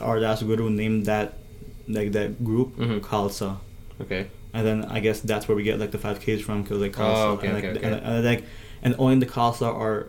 our 0.01 0.19
Das 0.21 0.43
Guru 0.43 0.69
named 0.71 1.07
that 1.07 1.35
like 1.89 2.13
that 2.13 2.43
group 2.45 2.77
Mhm. 2.77 3.01
Khalsa, 3.01 3.59
okay. 4.01 4.27
and 4.53 4.67
then 4.67 4.85
I 4.87 4.99
guess 5.01 5.21
that's 5.21 5.47
where 5.49 5.57
we 5.57 5.63
get 5.63 5.79
like 5.79 5.93
the 5.93 5.99
five 5.99 6.19
Ks 6.21 6.41
from 6.41 6.63
because 6.63 6.79
like 6.81 6.93
Khalsa, 6.93 7.25
Oh, 7.27 7.33
okay, 7.35 7.47
and, 7.49 7.55
like, 7.57 7.65
okay, 7.65 7.85
and, 7.87 7.95
okay. 7.95 8.05
and, 8.05 8.25
like 8.25 8.45
and 8.83 8.95
only 8.99 9.17
the 9.25 9.27
Khalsa 9.27 9.67
are 9.85 10.09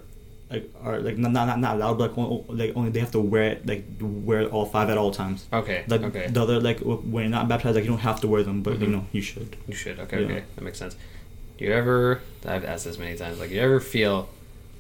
like 0.49 0.65
are 0.81 0.99
like 0.99 1.17
not 1.17 1.31
not 1.33 1.59
not 1.59 1.75
allowed, 1.75 1.97
but 1.99 2.09
like 2.09 2.17
only, 2.17 2.43
like 2.61 2.71
only 2.77 2.89
they 2.89 2.99
have 3.01 3.11
to 3.11 3.19
wear 3.19 3.43
it 3.53 3.67
like 3.67 3.83
wear 4.01 4.45
all 4.45 4.65
five 4.65 4.89
at 4.89 4.97
all 4.97 5.11
times. 5.11 5.45
Okay. 5.53 5.83
Like 5.87 6.03
okay. 6.03 6.27
the 6.27 6.41
other 6.41 6.59
like 6.59 6.79
when 6.79 7.23
you're 7.25 7.29
not 7.39 7.47
baptized, 7.47 7.75
like 7.75 7.83
you 7.83 7.89
don't 7.91 7.99
have 8.11 8.21
to 8.21 8.27
wear 8.27 8.41
them, 8.43 8.61
but 8.63 8.79
you 8.79 8.87
Mhm. 8.87 8.91
know 8.91 9.05
you 9.11 9.21
should. 9.21 9.55
You 9.67 9.75
should. 9.75 9.99
Okay. 9.99 10.21
Yeah. 10.21 10.25
Okay. 10.27 10.43
That 10.55 10.63
makes 10.63 10.79
sense. 10.79 10.95
Do 11.57 11.65
you 11.65 11.73
ever? 11.73 12.21
I've 12.45 12.65
asked 12.65 12.85
this 12.85 12.97
many 12.97 13.17
times. 13.17 13.39
Like, 13.39 13.49
do 13.49 13.55
you 13.55 13.61
ever 13.61 13.79
feel 13.79 14.29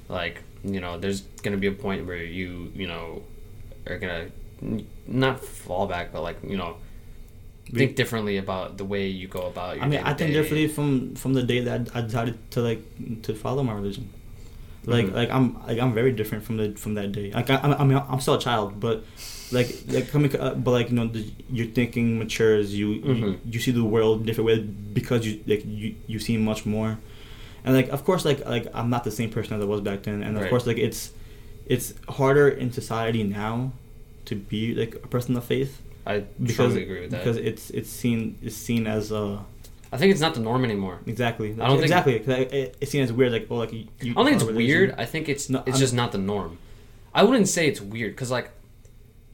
like 0.09 0.41
you 0.63 0.79
know 0.79 0.97
there's 0.97 1.21
gonna 1.43 1.57
be 1.57 1.67
a 1.67 1.71
point 1.71 2.05
where 2.05 2.23
you 2.23 2.71
you 2.75 2.87
know 2.87 3.23
are 3.87 3.97
gonna 3.97 4.27
not 5.07 5.43
fall 5.43 5.87
back, 5.87 6.11
but 6.11 6.21
like 6.21 6.37
you 6.43 6.57
know 6.57 6.77
think 7.73 7.95
differently 7.97 8.37
about 8.37 8.77
the 8.77 8.85
way 8.85 9.07
you 9.07 9.27
go 9.27 9.41
about 9.41 9.75
your. 9.75 9.85
I 9.85 9.87
mean, 9.89 9.99
I 10.03 10.13
think 10.13 10.31
differently 10.33 10.67
from 10.67 11.15
from 11.15 11.33
the 11.33 11.43
day 11.43 11.59
that 11.61 11.89
I 11.95 12.01
decided 12.01 12.37
to 12.51 12.61
like 12.61 12.81
to 13.23 13.33
follow 13.33 13.63
my 13.63 13.73
religion. 13.73 14.09
Like 14.85 15.07
Mhm. 15.07 15.13
like 15.13 15.29
I'm 15.31 15.65
like 15.67 15.79
I'm 15.79 15.93
very 15.93 16.11
different 16.13 16.43
from 16.45 16.57
the 16.57 16.71
from 16.73 16.93
that 16.93 17.11
day. 17.11 17.31
Like 17.31 17.49
I, 17.49 17.57
I 17.57 17.83
mean 17.83 18.01
I'm 18.09 18.21
still 18.21 18.35
a 18.35 18.39
child, 18.39 18.79
but 18.79 19.03
like 19.51 19.69
like 19.87 20.09
coming 20.11 20.35
uh, 20.35 20.53
but 20.55 20.71
like 20.71 20.89
you 20.89 20.95
know 20.95 21.07
the, 21.07 21.25
your 21.51 21.67
thinking 21.67 22.19
matures. 22.19 22.73
You, 22.75 22.87
Mhm. 23.01 23.17
you 23.19 23.39
you 23.51 23.59
see 23.59 23.71
the 23.71 23.83
world 23.83 24.25
different 24.25 24.47
way 24.47 24.59
because 24.59 25.25
you 25.25 25.39
like 25.47 25.63
you 25.65 25.95
you 26.07 26.19
see 26.19 26.37
much 26.37 26.65
more, 26.65 26.97
and 27.63 27.75
like 27.75 27.89
of 27.89 28.03
course 28.03 28.25
like 28.25 28.45
like 28.45 28.67
I'm 28.73 28.89
not 28.89 29.03
the 29.03 29.11
same 29.11 29.29
person 29.29 29.55
as 29.57 29.61
I 29.63 29.65
was 29.65 29.81
back 29.81 30.03
then, 30.03 30.21
and 30.23 30.35
of 30.35 30.41
Right. 30.43 30.49
course 30.49 30.65
like 30.67 30.77
it's 30.77 31.11
it's 31.65 31.93
harder 32.09 32.47
in 32.49 32.71
society 32.71 33.23
now 33.23 33.71
to 34.25 34.35
be 34.35 34.73
like 34.75 34.95
a 34.95 35.07
person 35.07 35.35
of 35.37 35.43
faith 35.45 35.81
I 36.05 36.23
because 36.41 36.57
totally 36.57 36.83
agree 36.83 37.01
with 37.01 37.11
that. 37.11 37.19
because 37.23 37.37
it's 37.37 37.69
it's 37.71 37.89
seen 37.89 38.37
it's 38.41 38.55
seen 38.55 38.87
as 38.87 39.11
uh 39.11 39.39
I 39.91 39.95
think 39.97 40.11
it's 40.11 40.19
not 40.19 40.33
the 40.33 40.41
norm 40.41 40.65
anymore. 40.65 40.99
Exactly. 41.07 41.51
I 41.53 41.67
don't 41.67 41.77
think- 41.77 41.83
exactly. 41.83 42.19
'cause 42.19 42.39
it, 42.39 42.53
it, 42.53 42.75
it 42.81 42.89
seems 42.89 43.09
weird. 43.13 43.31
Like, 43.31 43.47
oh, 43.49 43.55
like 43.55 43.71
you. 43.71 43.85
you 44.01 44.11
I 44.11 44.15
don't 44.15 44.25
think 44.25 44.35
it's 44.35 44.43
religion. 44.43 44.67
weird. 44.79 44.95
I 44.97 45.05
think 45.05 45.29
it's 45.29 45.49
No, 45.49 45.59
it's 45.59 45.75
I'm- 45.77 45.79
just 45.79 45.93
not 45.93 46.11
the 46.11 46.17
norm. 46.17 46.57
I 47.15 47.23
wouldn't 47.23 47.47
say 47.47 47.67
it's 47.69 47.79
weird 47.79 48.11
because 48.13 48.29
like, 48.29 48.49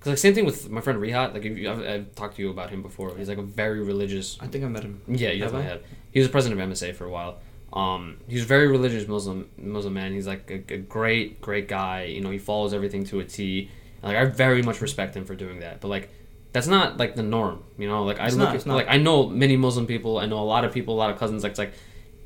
cause 0.03 0.07
like 0.07 0.17
same 0.17 0.33
thing 0.35 0.45
with 0.45 0.69
my 0.69 0.81
friend 0.81 0.99
Rehat. 0.99 1.33
Like 1.33 1.45
if 1.45 1.57
you, 1.57 1.71
I've, 1.71 1.79
I've 1.85 2.15
talked 2.15 2.35
to 2.35 2.41
you 2.41 2.49
about 2.49 2.69
him 2.69 2.81
before. 2.81 3.15
He's 3.15 3.29
like 3.29 3.37
a 3.37 3.43
very 3.43 3.81
religious. 3.81 4.37
I 4.41 4.47
think 4.47 4.63
I 4.63 4.67
met 4.67 4.83
him. 4.83 5.01
Yeah, 5.07 5.29
you 5.31 5.43
Have 5.43 5.51
definitely 5.53 5.67
I? 5.67 5.73
have. 5.73 5.81
He 6.11 6.19
was 6.19 6.27
president 6.29 6.61
of 6.61 6.69
MSA 6.69 6.95
for 6.95 7.05
a 7.05 7.09
while. 7.09 7.39
Um, 7.71 8.17
he's 8.27 8.43
a 8.43 8.45
very 8.45 8.67
religious 8.67 9.07
Muslim 9.07 9.49
Muslim 9.57 9.93
man. 9.93 10.13
He's 10.13 10.27
like 10.27 10.49
a, 10.51 10.73
a 10.73 10.77
great 10.77 11.41
great 11.41 11.67
guy. 11.67 12.03
You 12.03 12.21
know, 12.21 12.29
he 12.29 12.37
follows 12.37 12.73
everything 12.73 13.03
to 13.05 13.19
a 13.19 13.23
T. 13.25 13.69
Like 14.03 14.15
I 14.17 14.25
very 14.25 14.61
much 14.61 14.81
respect 14.81 15.15
him 15.15 15.25
for 15.25 15.35
doing 15.35 15.59
that. 15.61 15.81
But 15.81 15.87
like. 15.87 16.09
That's 16.51 16.67
not 16.67 16.97
like 16.97 17.15
the 17.15 17.23
norm, 17.23 17.63
you 17.79 17.87
know. 17.87 18.03
Like 18.03 18.19
I 18.19 18.27
It's 18.27 18.35
look, 18.35 18.43
not, 18.43 18.49
at, 18.49 18.55
it's 18.57 18.65
not. 18.67 18.75
like 18.75 18.85
I 18.87 18.97
know 18.97 19.25
many 19.27 19.57
Muslim 19.57 19.87
people. 19.87 20.19
I 20.19 20.27
know 20.27 20.37
a 20.37 20.45
lot 20.45 20.63
of 20.65 20.71
people, 20.71 20.93
a 20.93 20.99
lot 21.03 21.09
of 21.09 21.17
cousins. 21.17 21.41
Like 21.41 21.49
it's 21.53 21.57
like 21.57 21.73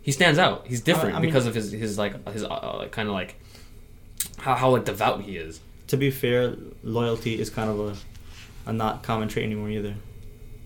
he 0.02 0.12
stands 0.12 0.38
out. 0.38 0.68
He's 0.68 0.82
different 0.82 1.16
I 1.16 1.20
mean- 1.22 1.30
because 1.30 1.46
of 1.46 1.56
his 1.56 1.72
his 1.72 1.98
like 1.98 2.28
his 2.34 2.44
uh, 2.44 2.90
kind 2.92 3.08
of 3.08 3.14
like 3.14 3.40
how 4.38 4.54
how 4.56 4.72
like 4.72 4.84
devout 4.84 5.22
he 5.22 5.38
is. 5.38 5.62
To 5.88 5.98
be 5.98 6.12
fair, 6.12 6.56
loyalty 6.84 7.40
is 7.40 7.50
kind 7.50 7.70
of 7.70 7.80
a, 7.80 8.70
a 8.70 8.74
not 8.74 9.04
common 9.04 9.28
trait 9.28 9.46
anymore 9.46 9.70
either. 9.70 9.96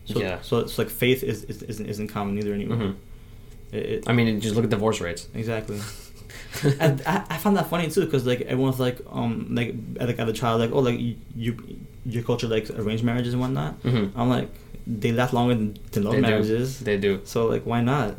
So, 0.06 0.20
Yeah. 0.20 0.42
So 0.42 0.58
it's 0.60 0.78
like 0.78 0.90
faith 0.90 1.24
is, 1.24 1.44
is 1.46 1.62
isn't 1.64 1.86
isn't 1.88 2.08
common 2.08 2.38
either 2.38 2.54
anymore. 2.54 2.78
Mhm. 2.78 2.96
It, 3.72 3.86
it, 3.86 4.04
I 4.10 4.14
mean, 4.14 4.42
just 4.42 4.56
look 4.56 4.64
at 4.66 4.70
divorce 4.70 5.00
rates. 5.00 5.28
exactly. 5.34 5.80
and 6.80 7.02
I, 7.06 7.24
I 7.30 7.38
found 7.38 7.56
that 7.58 7.68
funny 7.70 7.90
too 7.90 8.04
because 8.06 8.26
like 8.26 8.42
everyone's 8.42 8.80
like 8.80 9.00
um 9.10 9.48
like 9.56 9.76
at, 10.00 10.08
like 10.08 10.20
as 10.20 10.28
a 10.30 10.34
child 10.34 10.60
like 10.62 10.72
oh 10.72 10.80
like 10.80 11.00
you, 11.00 11.16
you 11.36 11.80
your 12.06 12.24
culture 12.24 12.48
likes 12.48 12.70
arranged 12.72 13.04
marriages 13.04 13.34
and 13.34 13.42
whatnot. 13.42 13.76
hmm 13.76 14.08
I'm 14.16 14.30
like 14.30 14.50
they 14.88 15.12
last 15.12 15.34
longer 15.34 15.54
than, 15.56 15.78
than 15.92 16.04
love 16.04 16.14
They 16.16 16.22
do. 16.22 16.28
marriages. 16.28 16.80
They 16.80 16.98
do. 16.98 17.22
So 17.24 17.46
like 17.48 17.64
why 17.66 17.82
not? 17.82 18.16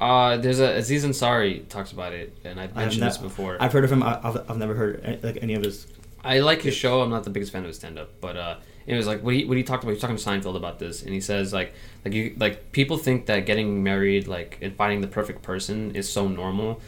Uh, 0.00 0.36
there's 0.36 0.60
a 0.60 0.76
Aziz 0.76 1.04
Ansari 1.06 1.66
talks 1.68 1.90
about 1.92 2.12
it, 2.12 2.34
and 2.44 2.60
I've 2.60 2.76
I 2.76 2.80
have 2.82 2.88
mentioned 2.88 3.06
this 3.06 3.16
before. 3.18 3.56
I've 3.60 3.72
heard 3.72 3.84
of 3.84 3.90
him. 3.92 4.02
I've, 4.02 4.44
I've 4.50 4.58
never 4.58 4.74
heard 4.74 5.00
any, 5.02 5.18
like 5.22 5.38
any 5.42 5.54
of 5.54 5.62
his. 5.64 5.86
I 6.26 6.40
like 6.40 6.62
his 6.62 6.74
show. 6.74 7.00
I'm 7.02 7.10
not 7.10 7.24
the 7.24 7.30
biggest 7.30 7.52
fan 7.52 7.62
of 7.62 7.68
his 7.68 7.76
stand 7.76 7.98
up, 7.98 8.10
but 8.20 8.36
uh, 8.36 8.56
it 8.86 8.94
was 8.94 9.06
like 9.06 9.22
what 9.22 9.34
he 9.34 9.44
what 9.44 9.56
he 9.56 9.62
talked 9.62 9.82
about. 9.84 9.90
He 9.92 9.94
was 9.94 10.02
talking 10.02 10.16
to 10.16 10.22
Seinfeld 10.50 10.56
about 10.56 10.78
this, 10.78 11.02
and 11.02 11.12
he 11.12 11.20
says 11.20 11.52
like 11.52 11.72
like 12.04 12.14
you 12.14 12.34
like 12.38 12.72
people 12.72 12.96
think 12.98 13.26
that 13.26 13.46
getting 13.46 13.82
married 13.82 14.28
like 14.28 14.58
and 14.62 14.74
finding 14.76 15.00
the 15.00 15.06
perfect 15.08 15.42
person 15.42 15.94
is 15.96 16.10
so 16.12 16.28
normal, 16.28 16.80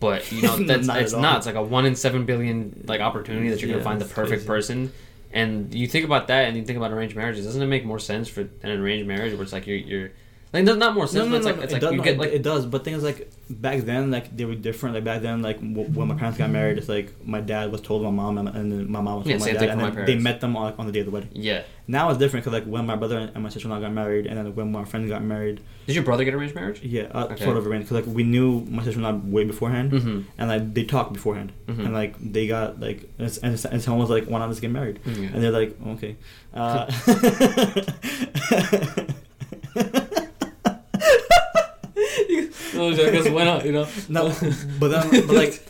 but 0.00 0.30
you 0.32 0.42
know 0.42 0.56
that's 0.64 0.86
Not 0.86 1.00
it's 1.02 1.12
not. 1.12 1.36
It's 1.38 1.46
like 1.46 1.54
a 1.56 1.62
one 1.62 1.86
in 1.86 1.94
seven 1.96 2.24
billion 2.26 2.84
like 2.86 3.00
opportunity 3.00 3.48
that 3.50 3.60
you're 3.60 3.68
Yeah, 3.70 3.74
gonna 3.76 3.84
find 3.84 4.00
the 4.00 4.04
perfect 4.06 4.46
crazy. 4.46 4.46
person. 4.46 4.92
And 5.32 5.72
you 5.72 5.86
think 5.86 6.04
about 6.04 6.26
that, 6.26 6.46
and 6.48 6.56
you 6.56 6.64
think 6.64 6.76
about 6.76 6.90
arranged 6.90 7.14
marriages. 7.14 7.44
Doesn't 7.44 7.62
it 7.62 7.66
make 7.66 7.84
more 7.84 8.00
sense 8.00 8.28
for 8.28 8.40
an 8.62 8.70
arranged 8.80 9.06
marriage 9.06 9.32
where 9.32 9.42
it's 9.42 9.52
like 9.52 9.66
you're 9.66 9.76
you're 9.76 10.10
like 10.52 10.64
not 10.64 10.78
not 10.78 10.94
more 10.94 11.06
sense, 11.06 11.28
but 11.28 11.36
it's 11.36 11.44
like 11.46 11.56
it's 11.58 11.72
it 11.72 11.74
like 11.74 11.80
does, 11.82 11.92
you 11.92 11.98
no, 11.98 12.02
get 12.04 12.14
it, 12.14 12.18
like 12.18 12.32
it 12.32 12.42
does. 12.42 12.66
But 12.66 12.82
things 12.84 13.02
like 13.04 13.30
back 13.48 13.80
then, 13.82 14.10
like 14.10 14.36
they 14.36 14.44
were 14.44 14.54
different. 14.56 14.94
Like 14.96 15.04
back 15.04 15.22
then, 15.22 15.42
like 15.42 15.60
w- 15.60 15.88
when 15.90 16.08
my 16.08 16.14
parents 16.16 16.38
got 16.38 16.50
married, 16.50 16.78
it's 16.78 16.88
like 16.88 17.12
my 17.26 17.40
dad 17.40 17.70
was 17.70 17.80
told 17.80 18.02
my 18.02 18.10
mom, 18.10 18.38
and 18.38 18.48
and 18.48 18.72
then 18.72 18.90
my 18.90 19.00
mom 19.00 19.18
was 19.18 19.26
Yeah, 19.26 19.38
told 19.38 19.48
my 19.48 19.52
dad, 19.54 19.70
and 19.70 19.80
for 19.80 19.86
my 19.88 19.94
then 19.94 20.04
they 20.06 20.16
met 20.16 20.40
them 20.40 20.56
on, 20.56 20.74
on 20.78 20.86
the 20.86 20.92
day 20.92 21.00
of 21.00 21.06
the 21.06 21.12
wedding. 21.12 21.30
yeah. 21.32 21.62
Now 21.86 22.08
it's 22.10 22.18
different 22.20 22.44
because 22.44 22.60
like 22.60 22.68
when 22.70 22.86
my 22.86 22.94
brother 22.94 23.18
and 23.34 23.42
my 23.42 23.48
sister 23.48 23.66
in 23.66 23.72
law 23.74 23.80
got 23.80 23.92
married, 23.92 24.26
and 24.26 24.36
then 24.38 24.54
when 24.54 24.70
my 24.70 24.84
friend 24.84 25.08
got 25.08 25.24
married, 25.24 25.60
Did 25.86 25.96
your 25.96 26.04
brother 26.04 26.22
get 26.24 26.34
arranged 26.34 26.54
marriage? 26.54 26.80
yeah, 26.82 27.08
uh, 27.12 27.24
Okay. 27.32 27.44
sort 27.44 27.56
of 27.56 27.66
arranged. 27.66 27.88
Because 27.88 28.06
like 28.06 28.14
we 28.14 28.22
knew 28.22 28.60
my 28.70 28.82
sister 28.84 28.98
in 29.00 29.04
law 29.04 29.12
way 29.12 29.42
beforehand, 29.44 29.90
Mm-hmm. 29.92 30.20
and 30.38 30.48
like 30.48 30.74
they 30.74 30.84
talked 30.84 31.12
beforehand, 31.12 31.52
Mhm. 31.68 31.84
and 31.86 31.92
like 31.92 32.14
they 32.20 32.46
got 32.46 32.78
like 32.80 33.08
and, 33.18 33.26
it's, 33.26 33.38
and, 33.38 33.54
it's, 33.54 33.64
and 33.64 33.82
someone 33.82 34.00
was 34.00 34.10
like, 34.10 34.26
"Why 34.26 34.38
not 34.40 34.48
just 34.50 34.60
get 34.60 34.70
married?" 34.70 35.00
Yeah. 35.04 35.30
And 35.34 35.42
they're 35.42 35.50
like, 35.50 35.74
"Okay." 35.94 36.16
Uh, 36.54 36.86
I 42.88 43.10
guess 43.10 43.28
why 43.28 43.44
not? 43.44 43.64
You 43.64 43.72
know. 43.72 43.86
No, 44.08 44.28
but 44.78 44.88
then, 44.88 45.26
but 45.26 45.36
like, 45.44 45.62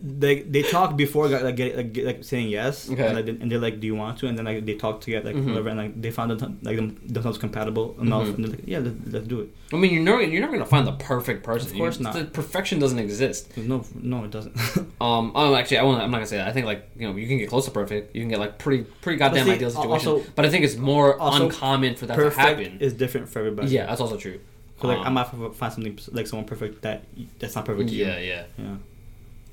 they 0.00 0.42
they 0.42 0.62
talk 0.62 0.96
before 0.96 1.26
like 1.28 1.56
get, 1.56 1.76
like, 1.76 1.92
get, 1.92 2.04
like 2.06 2.22
saying 2.22 2.48
yes, 2.50 2.88
Okay. 2.88 3.04
and, 3.04 3.16
like, 3.16 3.26
and 3.26 3.50
they're 3.50 3.58
like, 3.58 3.80
"Do 3.80 3.86
you 3.88 3.96
want 3.96 4.18
to?" 4.20 4.28
And 4.28 4.38
then 4.38 4.44
like 4.44 4.64
they 4.64 4.74
talk 4.74 5.00
together, 5.00 5.26
like 5.32 5.34
Mhm. 5.42 5.48
whatever, 5.48 5.70
and 5.70 5.78
like 5.78 6.00
they 6.00 6.12
found 6.12 6.30
them, 6.38 6.60
like 6.62 6.76
them, 6.76 7.00
themselves 7.04 7.36
compatible 7.36 7.96
enough, 8.00 8.28
Mhm. 8.28 8.34
and 8.36 8.44
they're 8.44 8.50
like, 8.52 8.62
"Yeah, 8.64 8.78
let, 8.78 8.94
let's 9.12 9.26
do 9.26 9.40
it." 9.40 9.48
I 9.72 9.76
mean, 9.76 9.92
you're 9.92 10.04
never 10.04 10.22
you're 10.22 10.40
never 10.40 10.52
gonna 10.52 10.66
find 10.66 10.86
the 10.86 10.92
perfect 10.92 11.42
person. 11.42 11.72
Of 11.72 11.76
course 11.76 11.98
You- 11.98 12.04
not. 12.04 12.14
The 12.14 12.24
perfection 12.26 12.78
doesn't 12.78 12.98
exist. 13.00 13.56
No, 13.56 13.84
no, 14.00 14.22
it 14.24 14.30
doesn't. 14.30 14.54
Um. 15.00 15.32
Oh, 15.34 15.54
actually, 15.56 15.78
I 15.78 15.82
want. 15.82 16.00
I'm 16.00 16.10
not 16.12 16.18
gonna 16.18 16.26
say 16.26 16.36
that. 16.36 16.46
I 16.46 16.52
think 16.52 16.66
like 16.66 16.88
you 16.96 17.08
know 17.08 17.16
you 17.16 17.26
can 17.26 17.38
get 17.38 17.48
close 17.48 17.64
to 17.64 17.72
perfect. 17.72 18.14
You 18.14 18.22
can 18.22 18.28
get 18.28 18.38
like 18.38 18.56
pretty 18.58 18.84
pretty 19.02 19.18
goddamn 19.18 19.46
see, 19.46 19.52
ideal 19.52 19.70
situation. 19.70 20.08
also- 20.12 20.22
but 20.36 20.44
I 20.46 20.48
think 20.48 20.64
it's 20.64 20.76
more 20.76 21.16
uncommon 21.20 21.96
for 21.96 22.06
that 22.06 22.16
to 22.16 22.30
happen. 22.30 22.78
is 22.78 22.92
different 22.92 23.28
for 23.28 23.40
everybody. 23.40 23.70
Yeah, 23.70 23.86
that's 23.86 24.00
also 24.00 24.16
true. 24.16 24.38
So 24.80 24.86
like 24.88 24.98
Um, 24.98 25.06
I 25.06 25.10
might 25.10 25.54
find 25.56 25.72
something 25.72 25.98
like 26.12 26.26
someone 26.26 26.46
perfect 26.46 26.82
that 26.82 27.04
that's 27.38 27.54
not 27.56 27.64
perfect 27.64 27.88
to 27.90 27.94
you. 27.94 28.06
Yeah, 28.06 28.18
yeah. 28.18 28.44
Yeah. 28.58 28.76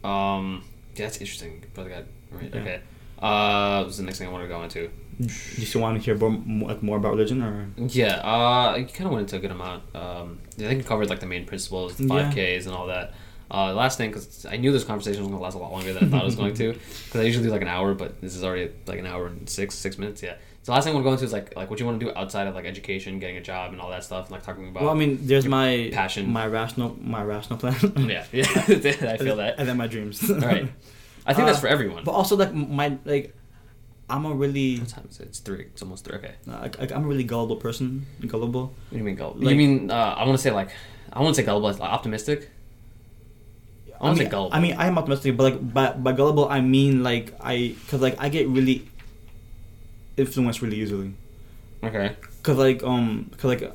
Um. 0.03 0.63
Yeah, 0.95 1.05
that's 1.05 1.17
interesting. 1.17 1.63
Brother 1.73 1.89
got 1.89 2.03
right. 2.31 2.51
Yeah. 2.53 2.61
Okay. 2.61 2.79
Uh, 3.19 3.83
what's 3.83 3.97
the 3.97 4.03
next 4.03 4.19
thing 4.19 4.27
I 4.27 4.31
want 4.31 4.43
to 4.43 4.47
go 4.47 4.61
into? 4.63 4.89
Do 5.17 5.25
you 5.61 5.65
still 5.65 5.79
want 5.81 5.97
to 5.97 6.03
hear 6.03 6.15
more, 6.17 6.29
more, 6.29 6.69
like, 6.69 6.83
more 6.83 6.97
about 6.97 7.11
religion 7.13 7.41
or? 7.41 7.67
Yeah, 7.77 8.15
uh, 8.17 8.73
I 8.75 8.83
kind 8.93 9.05
of 9.07 9.11
went 9.13 9.21
into 9.21 9.37
a 9.37 9.39
good 9.39 9.51
amount. 9.51 9.83
Um, 9.95 10.39
I 10.57 10.63
think 10.63 10.79
we 10.79 10.83
covered 10.83 11.09
like 11.09 11.21
the 11.21 11.25
main 11.25 11.45
principles, 11.45 11.95
the 11.95 12.03
Yeah. 12.03 12.29
five 12.29 12.33
Ks, 12.33 12.65
and 12.65 12.75
all 12.75 12.87
that. 12.87 13.13
Uh, 13.49 13.69
the 13.69 13.75
last 13.75 13.97
thing, 13.97 14.09
because 14.09 14.45
I 14.45 14.57
knew 14.57 14.71
this 14.73 14.83
conversation 14.83 15.21
was 15.21 15.29
going 15.29 15.39
to 15.39 15.43
last 15.43 15.55
a 15.55 15.59
lot 15.59 15.71
longer 15.71 15.93
than 15.93 16.05
I 16.05 16.09
thought 16.09 16.21
it 16.23 16.25
was 16.25 16.35
going 16.35 16.53
to, 16.55 16.73
because 17.05 17.21
I 17.21 17.23
usually 17.23 17.45
do 17.45 17.51
like 17.51 17.61
an 17.61 17.67
hour, 17.69 17.93
but 17.93 18.19
this 18.19 18.35
is 18.35 18.43
already 18.43 18.71
like 18.87 18.99
an 18.99 19.05
hour 19.05 19.27
and 19.27 19.49
six 19.49 19.75
six 19.75 19.97
minutes. 19.97 20.21
Yeah. 20.21 20.35
So 20.65 20.71
the 20.71 20.77
last 20.77 20.85
thing 20.85 20.93
I 20.93 20.95
want 20.95 21.03
to 21.03 21.09
go 21.09 21.13
into 21.13 21.25
is 21.25 21.31
like 21.31 21.55
like 21.55 21.69
what 21.69 21.79
you 21.79 21.85
want 21.85 21.99
to 21.99 22.05
do 22.07 22.11
outside 22.17 22.47
of 22.47 22.55
like 22.55 22.65
education, 22.65 23.19
getting 23.19 23.37
a 23.37 23.41
job, 23.41 23.71
and 23.71 23.79
all 23.79 23.91
that 23.91 24.03
stuff, 24.03 24.31
like 24.31 24.41
talking 24.41 24.67
about. 24.67 24.81
Well, 24.81 24.91
I 24.91 24.95
mean, 24.95 25.19
there's 25.21 25.45
my 25.45 25.91
passion. 25.93 26.27
my 26.33 26.47
rational, 26.47 26.97
my 26.99 27.21
rational 27.23 27.59
plan. 27.59 27.75
yeah, 28.09 28.25
yeah, 28.31 28.47
I 29.13 29.17
feel 29.17 29.35
that. 29.35 29.59
And 29.59 29.69
then 29.69 29.77
my 29.77 29.85
dreams. 29.85 30.27
All 30.27 30.37
right, 30.39 30.67
I 31.27 31.35
think 31.35 31.43
Uh, 31.43 31.51
that's 31.51 31.59
for 31.59 31.67
everyone. 31.67 32.03
But 32.03 32.13
also 32.13 32.35
like 32.35 32.51
my 32.51 32.97
like, 33.05 33.35
I'm 34.09 34.25
a 34.25 34.33
really 34.33 34.79
What 34.79 34.89
time 34.89 35.07
is 35.07 35.19
it? 35.19 35.27
It's 35.27 35.37
three. 35.39 35.65
It's 35.69 35.83
almost 35.83 36.03
three. 36.03 36.17
Okay. 36.17 36.33
like, 36.47 36.79
like, 36.79 36.91
I'm 36.91 37.03
a 37.03 37.07
really 37.07 37.25
gullible 37.25 37.57
person. 37.57 38.07
Gullible. 38.25 38.73
What 38.73 38.89
do 38.89 38.97
you 38.97 39.03
mean 39.03 39.13
gullible? 39.13 39.41
Like- 39.41 39.51
you 39.51 39.57
mean 39.57 39.91
uh, 39.91 40.15
I 40.17 40.25
want 40.25 40.35
to 40.35 40.41
say 40.41 40.49
like 40.49 40.69
I 41.13 41.21
want 41.21 41.35
to 41.35 41.41
say 41.43 41.45
gullible, 41.45 41.69
like 41.69 41.79
optimistic. 41.79 42.49
I 44.01 44.03
want 44.03 44.17
to 44.17 44.23
mean, 44.23 44.29
say 44.29 44.31
gullible. 44.31 44.57
I 44.57 44.59
mean, 44.59 44.75
I 44.77 44.87
am 44.87 44.97
optimistic, 44.97 45.37
but 45.37 45.43
like 45.43 45.73
by 45.75 45.91
by 45.91 46.11
gullible, 46.13 46.49
I 46.49 46.61
mean 46.61 47.03
like 47.03 47.33
I, 47.39 47.75
cause 47.87 48.01
like 48.01 48.15
I 48.17 48.29
get 48.29 48.47
really 48.49 48.89
influenced 50.17 50.61
really 50.61 50.77
easily. 50.81 51.13
okay. 51.83 52.15
Cause 52.43 52.57
like 52.57 52.83
um, 52.83 53.31
cause 53.37 53.45
like 53.45 53.71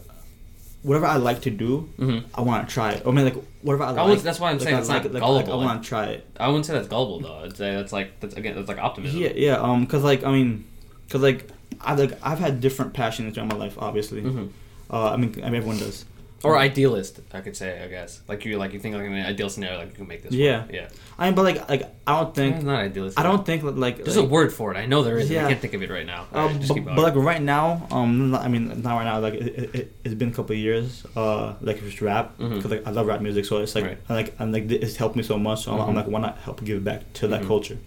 whatever 0.82 1.06
I 1.06 1.16
like 1.16 1.42
to 1.42 1.50
do, 1.50 1.88
Mm-hmm. 1.98 2.26
I 2.34 2.40
want 2.42 2.68
to 2.68 2.72
try 2.72 2.92
it. 2.92 3.02
I 3.06 3.10
mean 3.10 3.24
like 3.24 3.36
whatever 3.62 3.84
I 3.84 3.88
I 3.94 4.02
like. 4.02 4.22
that's 4.22 4.40
why 4.40 4.50
I'm 4.50 4.56
like, 4.58 4.62
saying 4.64 4.76
I 4.76 4.80
it's 4.80 4.88
like, 4.88 5.04
not 5.04 5.12
like, 5.12 5.22
gullible. 5.22 5.56
Like, 5.56 5.62
I 5.62 5.64
want 5.66 5.82
to 5.82 5.88
try 5.88 6.04
it. 6.06 6.26
I 6.38 6.46
wouldn't 6.48 6.66
say 6.66 6.72
that's 6.74 6.88
gullible 6.88 7.20
though. 7.20 7.40
I'd 7.44 7.56
say 7.56 7.74
that's 7.74 7.92
like 7.92 8.20
that's 8.20 8.34
again 8.34 8.54
that's 8.54 8.68
like 8.68 8.78
optimism. 8.78 9.20
Yeah, 9.20 9.32
yeah. 9.34 9.56
Um, 9.56 9.86
cause 9.86 10.02
like 10.04 10.24
I 10.24 10.30
mean, 10.32 10.64
cause 11.10 11.20
like 11.20 11.48
I 11.80 11.94
like 11.94 12.16
I've 12.22 12.38
had 12.38 12.60
different 12.60 12.94
passions 12.94 13.34
throughout 13.34 13.48
my 13.50 13.56
life. 13.56 13.76
Obviously, 13.78 14.20
hmm 14.22 14.46
uh, 14.92 15.10
I 15.12 15.16
mean, 15.16 15.32
I 15.42 15.46
mean 15.50 15.54
everyone 15.56 15.78
does. 15.78 16.04
Or 16.42 16.56
idealist, 16.56 17.20
I 17.34 17.42
could 17.42 17.54
say. 17.54 17.82
I 17.84 17.88
guess 17.88 18.22
like 18.26 18.44
you 18.46 18.56
like 18.56 18.72
you 18.72 18.80
think 18.80 18.94
like 18.94 19.04
in 19.04 19.12
an 19.12 19.26
ideal 19.26 19.50
scenario 19.50 19.78
like 19.78 19.88
you 19.90 19.94
can 19.94 20.08
make 20.08 20.22
this. 20.22 20.32
Yeah. 20.32 20.62
Work. 20.62 20.72
Yeah. 20.72 20.88
I 21.18 21.26
mean, 21.26 21.34
but 21.34 21.42
like 21.42 21.68
like 21.68 21.82
I 22.06 22.18
don't 22.18 22.28
It's 22.30 22.36
think 22.38 22.62
not 22.62 22.80
idealist. 22.80 23.18
I 23.18 23.22
don't 23.22 23.44
think 23.44 23.62
like 23.62 23.96
There's 24.04 24.16
like, 24.16 24.24
a 24.24 24.28
word 24.28 24.50
for 24.52 24.72
it. 24.72 24.78
I 24.78 24.86
know 24.86 25.02
there 25.02 25.18
is. 25.18 25.30
and 25.30 25.40
I 25.46 25.48
can't 25.50 25.60
think 25.60 25.74
of 25.74 25.82
it 25.82 25.90
right 25.90 26.06
now. 26.06 26.26
Uh, 26.32 26.48
just 26.54 26.74
but, 26.74 26.84
but 26.96 27.02
like 27.02 27.14
right 27.14 27.42
now, 27.42 27.86
um, 27.90 28.34
I 28.34 28.48
mean, 28.48 28.80
not 28.82 28.94
right 28.96 29.04
now. 29.04 29.18
Like 29.20 29.34
it, 29.34 29.46
it, 29.48 29.74
it, 29.74 29.92
it's 30.04 30.14
been 30.14 30.30
a 30.30 30.32
couple 30.32 30.52
of 30.52 30.58
years. 30.58 31.04
Uh, 31.14 31.54
like 31.60 31.76
it's 31.76 31.86
just 31.86 32.00
rap 32.00 32.38
because 32.38 32.70
like 32.70 32.86
I 32.86 32.90
love 32.90 33.06
rap 33.06 33.20
music, 33.20 33.44
so 33.44 33.58
it's 33.58 33.74
like 33.74 33.84
Right. 33.84 33.98
and, 34.08 34.16
like 34.16 34.34
and 34.38 34.52
like 34.52 34.70
it's 34.70 34.96
helped 34.96 35.16
me 35.16 35.22
so 35.22 35.38
much. 35.38 35.64
So 35.64 35.72
I'm, 35.72 35.90
I'm 35.90 35.94
like, 35.94 36.06
why 36.06 36.20
not 36.20 36.38
help 36.38 36.64
give 36.64 36.82
back 36.82 37.12
to 37.20 37.28
that 37.28 37.42
Mhm. 37.42 37.46
culture? 37.48 37.78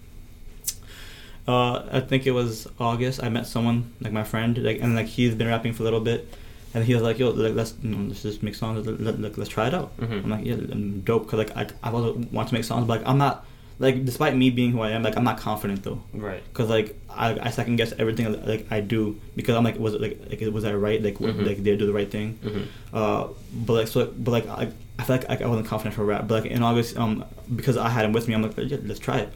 Uh, 1.48 1.84
I 1.92 2.00
think 2.00 2.26
it 2.26 2.32
was 2.32 2.68
August. 2.80 3.22
I 3.22 3.30
met 3.30 3.46
someone 3.48 3.92
like 4.00 4.14
my 4.14 4.24
friend, 4.24 4.58
like 4.64 4.80
and 4.82 4.96
like 4.96 5.08
he's 5.08 5.36
been 5.36 5.48
rapping 5.48 5.74
for 5.74 5.82
a 5.84 5.86
little 5.86 6.00
bit, 6.00 6.34
and 6.74 6.84
he 6.84 6.94
was 6.94 7.04
like, 7.04 7.20
"Yo, 7.20 7.30
like, 7.30 7.54
let's 7.56 7.74
you 7.84 7.90
know, 7.92 8.08
let's 8.08 8.24
just 8.24 8.42
make 8.44 8.56
songs. 8.56 8.86
Let, 8.88 9.00
let, 9.02 9.20
let, 9.22 9.38
let's 9.38 9.50
try 9.50 9.68
it 9.68 9.74
out." 9.74 9.96
Mhm. 9.98 10.24
I'm 10.24 10.30
like, 10.30 10.46
"Yeah, 10.46 10.56
dope." 11.04 11.28
Cause 11.28 11.38
like 11.38 11.56
I 11.58 11.68
I 11.84 11.92
also 11.92 12.14
want 12.32 12.50
to 12.50 12.54
make 12.56 12.64
songs, 12.64 12.88
but 12.88 13.00
like 13.00 13.08
I'm 13.08 13.18
not 13.18 13.46
like 13.80 14.06
despite 14.06 14.36
me 14.36 14.50
being 14.50 14.72
who 14.72 14.82
I 14.82 14.92
am, 14.92 15.02
like 15.04 15.18
I'm 15.18 15.24
not 15.24 15.38
confident 15.38 15.84
though 15.84 16.00
right. 16.14 16.44
because 16.46 16.70
like 16.70 16.96
I, 17.10 17.38
I 17.48 17.50
second 17.50 17.76
guess 17.78 17.92
everything 17.98 18.26
like 18.46 18.68
I 18.72 18.80
do 18.82 19.20
because 19.36 19.56
I'm 19.56 19.64
like 19.64 19.80
was 19.80 19.96
it 19.96 20.02
like, 20.02 20.20
like 20.30 20.42
was 20.54 20.64
I 20.64 20.74
right 20.76 21.02
like 21.02 21.16
w 21.16 21.34
Mhm. 21.34 21.46
like 21.46 21.64
did 21.64 21.74
I 21.74 21.78
do 21.78 21.88
the 21.88 21.94
right 21.94 22.10
thing 22.10 22.38
hmm 22.44 22.62
uh 22.96 23.28
but 23.66 23.74
like 23.74 23.88
so 23.88 24.06
but 24.16 24.32
like 24.32 24.48
I, 24.48 24.70
I 25.00 25.04
feel 25.04 25.16
like 25.18 25.28
I, 25.30 25.44
I 25.44 25.48
wasn't 25.48 25.68
confident 25.68 25.96
for 25.96 26.06
rap 26.06 26.28
but 26.28 26.44
like 26.44 26.52
in 26.52 26.62
August 26.62 26.96
um 26.98 27.26
because 27.60 27.76
I 27.76 27.90
had 27.90 28.06
him 28.06 28.14
with 28.14 28.28
me 28.28 28.36
I'm 28.36 28.44
like 28.44 28.54
yeah, 28.58 28.78
let's 28.86 29.00
try 29.00 29.18
it 29.26 29.34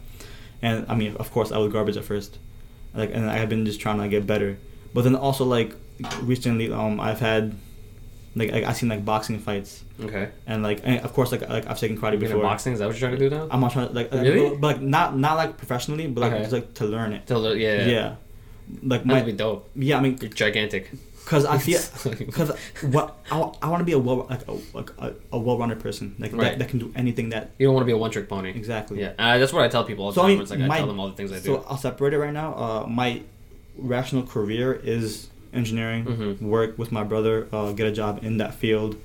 and 0.62 0.86
I 0.88 0.94
mean 0.94 1.16
of 1.18 1.32
course 1.32 1.52
I 1.52 1.58
was 1.58 1.74
garbage 1.74 1.98
at 1.98 2.06
first 2.06 2.38
like 2.94 3.10
and 3.12 3.30
I 3.30 3.38
have 3.38 3.50
been 3.50 3.66
just 3.66 3.80
trying 3.80 3.98
to 4.00 4.08
get 4.08 4.28
better 4.28 4.58
but 4.94 5.04
then 5.04 5.16
also 5.16 5.46
like 5.46 5.74
recently 6.22 6.72
um 6.72 7.00
I've 7.00 7.20
had 7.20 7.56
like 8.36 8.54
I, 8.54 8.66
I've 8.66 8.78
seen 8.78 8.90
like 8.90 9.04
boxing 9.04 9.40
fights 9.40 9.84
Okay. 10.00 10.30
and 10.46 10.62
like 10.62 10.82
and 10.84 11.00
of 11.02 11.12
course 11.14 11.32
like, 11.32 11.42
like 11.50 11.66
I've 11.68 11.80
taken 11.80 11.98
karate 11.98 12.14
You've 12.14 12.22
before 12.22 12.42
boxing. 12.42 12.74
Is 12.74 12.80
that 12.80 12.86
what 12.88 13.00
you're 13.00 13.10
trying 13.10 13.20
to 13.20 13.30
do 13.30 13.36
now? 13.36 13.48
I'm 13.50 13.62
not 13.62 13.72
trying 13.72 13.88
to 13.88 13.94
like 13.94 14.12
Really? 14.12 14.56
but 14.58 14.68
like 14.78 14.82
not 14.82 15.18
not 15.18 15.36
like 15.38 15.58
professionally 15.58 16.08
but 16.08 16.22
like 16.22 16.34
Okay. 16.34 16.42
just 16.44 16.54
like 16.54 16.74
to 16.76 16.86
learn 16.86 17.14
it 17.14 17.26
Till 17.26 17.42
the- 17.42 17.58
yeah. 17.58 17.86
yeah. 17.86 18.16
Like 18.84 19.04
That'd 19.06 19.26
be 19.26 19.32
dope. 19.32 19.70
yeah, 19.76 19.98
I 19.98 20.02
mean, 20.02 20.18
You're 20.22 20.30
gigantic. 20.30 20.92
cause 21.26 21.46
I 21.46 21.58
feel, 21.58 21.80
cause 22.32 22.52
what 22.82 23.18
I, 23.32 23.40
I 23.62 23.70
want 23.70 23.80
to 23.80 23.86
be 23.86 23.94
a 23.94 23.98
well 24.00 24.28
like 24.30 24.46
a 24.48 24.52
like 24.78 24.90
a, 25.00 25.14
a 25.32 25.40
well-rounded 25.40 25.80
person 25.80 26.16
like 26.20 26.32
Right. 26.34 26.42
that, 26.52 26.60
that 26.60 26.68
can 26.70 26.80
do 26.80 26.92
anything 26.96 27.30
that 27.30 27.52
You 27.58 27.68
don't 27.68 27.76
want 27.76 27.84
to 27.84 27.92
be 27.92 27.94
a 27.94 27.98
one-trick 27.98 28.28
pony. 28.30 28.50
exactly. 28.52 29.00
Yeah, 29.00 29.14
uh, 29.18 29.38
that's 29.40 29.54
what 29.54 29.64
I 29.64 29.70
tell 29.70 29.84
people 29.86 30.04
all 30.06 30.12
the 30.12 30.16
So, 30.16 30.22
I 30.22 30.26
time. 30.26 30.32
mean, 30.34 30.42
it's 30.42 30.52
like 30.52 30.60
I 30.62 30.78
tell 30.78 30.88
them 30.88 31.00
all 31.00 31.08
the 31.08 31.16
things 31.16 31.32
I 31.32 31.36
do. 31.40 31.44
So 31.46 31.66
I'll 31.68 31.78
separate 31.78 32.14
it 32.14 32.20
right 32.20 32.34
now. 32.34 32.54
Uh, 32.56 32.86
my 32.88 33.22
rational 33.78 34.24
career 34.24 34.74
is 34.74 35.30
engineering. 35.54 36.06
Mhm. 36.06 36.42
Work 36.42 36.78
with 36.78 36.92
my 36.92 37.04
brother. 37.04 37.48
Uh, 37.52 37.72
get 37.74 37.88
a 37.88 37.92
job 37.92 38.24
in 38.24 38.38
that 38.38 38.54
field. 38.56 38.96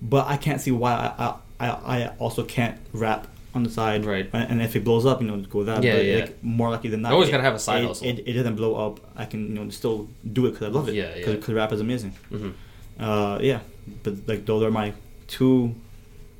But 0.00 0.26
I 0.26 0.36
can't 0.36 0.60
see 0.60 0.70
why 0.70 0.92
I 0.94 1.24
I, 1.60 1.68
I, 1.68 1.68
I 2.04 2.06
also 2.18 2.42
can't 2.44 2.78
rap 2.92 3.28
on 3.54 3.62
the 3.62 3.70
side. 3.70 4.04
Right. 4.04 4.28
And, 4.32 4.50
and 4.52 4.62
if 4.62 4.74
it 4.76 4.82
blows 4.84 5.04
up, 5.06 5.20
you 5.20 5.28
know, 5.28 5.36
go 5.38 5.58
with 5.58 5.66
that. 5.68 5.82
Yeah, 5.84 5.94
but 5.96 6.04
yeah. 6.04 6.16
Like, 6.20 6.42
more 6.42 6.70
likely 6.70 6.90
than 6.90 7.02
not, 7.02 7.10
You 7.10 7.14
always 7.14 7.28
it- 7.28 7.32
gotta 7.32 7.44
have 7.44 7.54
a 7.54 7.58
side 7.58 7.84
it, 7.84 7.86
hustle. 7.86 8.06
It, 8.08 8.24
it 8.26 8.32
doesn't 8.32 8.56
blow 8.56 8.74
up. 8.86 9.00
I 9.16 9.24
can 9.26 9.48
you 9.48 9.54
know 9.64 9.70
still 9.70 10.08
do 10.32 10.46
it 10.46 10.52
because 10.52 10.66
I 10.68 10.70
love 10.70 10.88
it. 10.88 10.94
Yeah, 10.94 11.14
yeah. 11.14 11.26
Because 11.32 11.54
rap 11.54 11.72
is 11.72 11.80
amazing. 11.80 12.12
hmm 12.30 12.50
Uh, 12.98 13.38
yeah. 13.40 13.60
But 14.02 14.14
like 14.26 14.46
those 14.46 14.62
are 14.62 14.70
my 14.70 14.92
two 15.28 15.74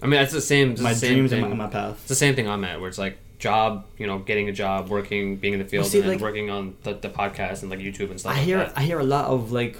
I 0.02 0.06
mean, 0.06 0.20
it's 0.20 0.32
the 0.32 0.40
same. 0.40 0.70
My 0.82 0.92
the 0.94 0.98
same 0.98 1.12
dreams 1.14 1.30
thing. 1.30 1.44
and 1.44 1.50
my, 1.56 1.66
my 1.66 1.70
path. 1.70 1.92
It's 2.00 2.08
the 2.08 2.14
same 2.16 2.34
thing 2.34 2.48
I'm 2.48 2.64
at, 2.64 2.80
where 2.80 2.88
it's 2.88 2.98
like 2.98 3.18
job, 3.42 3.84
you 3.98 4.06
know, 4.06 4.18
getting 4.30 4.48
a 4.48 4.52
job, 4.52 4.88
working, 4.88 5.36
being 5.36 5.54
in 5.54 5.60
the 5.64 5.70
field, 5.72 5.86
see, 5.86 5.98
and 5.98 6.04
then 6.08 6.14
like- 6.14 6.22
working 6.28 6.48
on 6.56 6.76
the, 6.84 6.92
the 6.94 7.08
podcast 7.20 7.62
and 7.62 7.70
like 7.72 7.80
YouTube 7.80 8.10
and 8.10 8.18
stuff. 8.20 8.32
I 8.32 8.36
like 8.36 8.44
hear 8.44 8.58
that. 8.58 8.72
I 8.76 8.82
hear 8.90 9.00
a 9.00 9.08
lot 9.16 9.26
of 9.34 9.50
like 9.52 9.76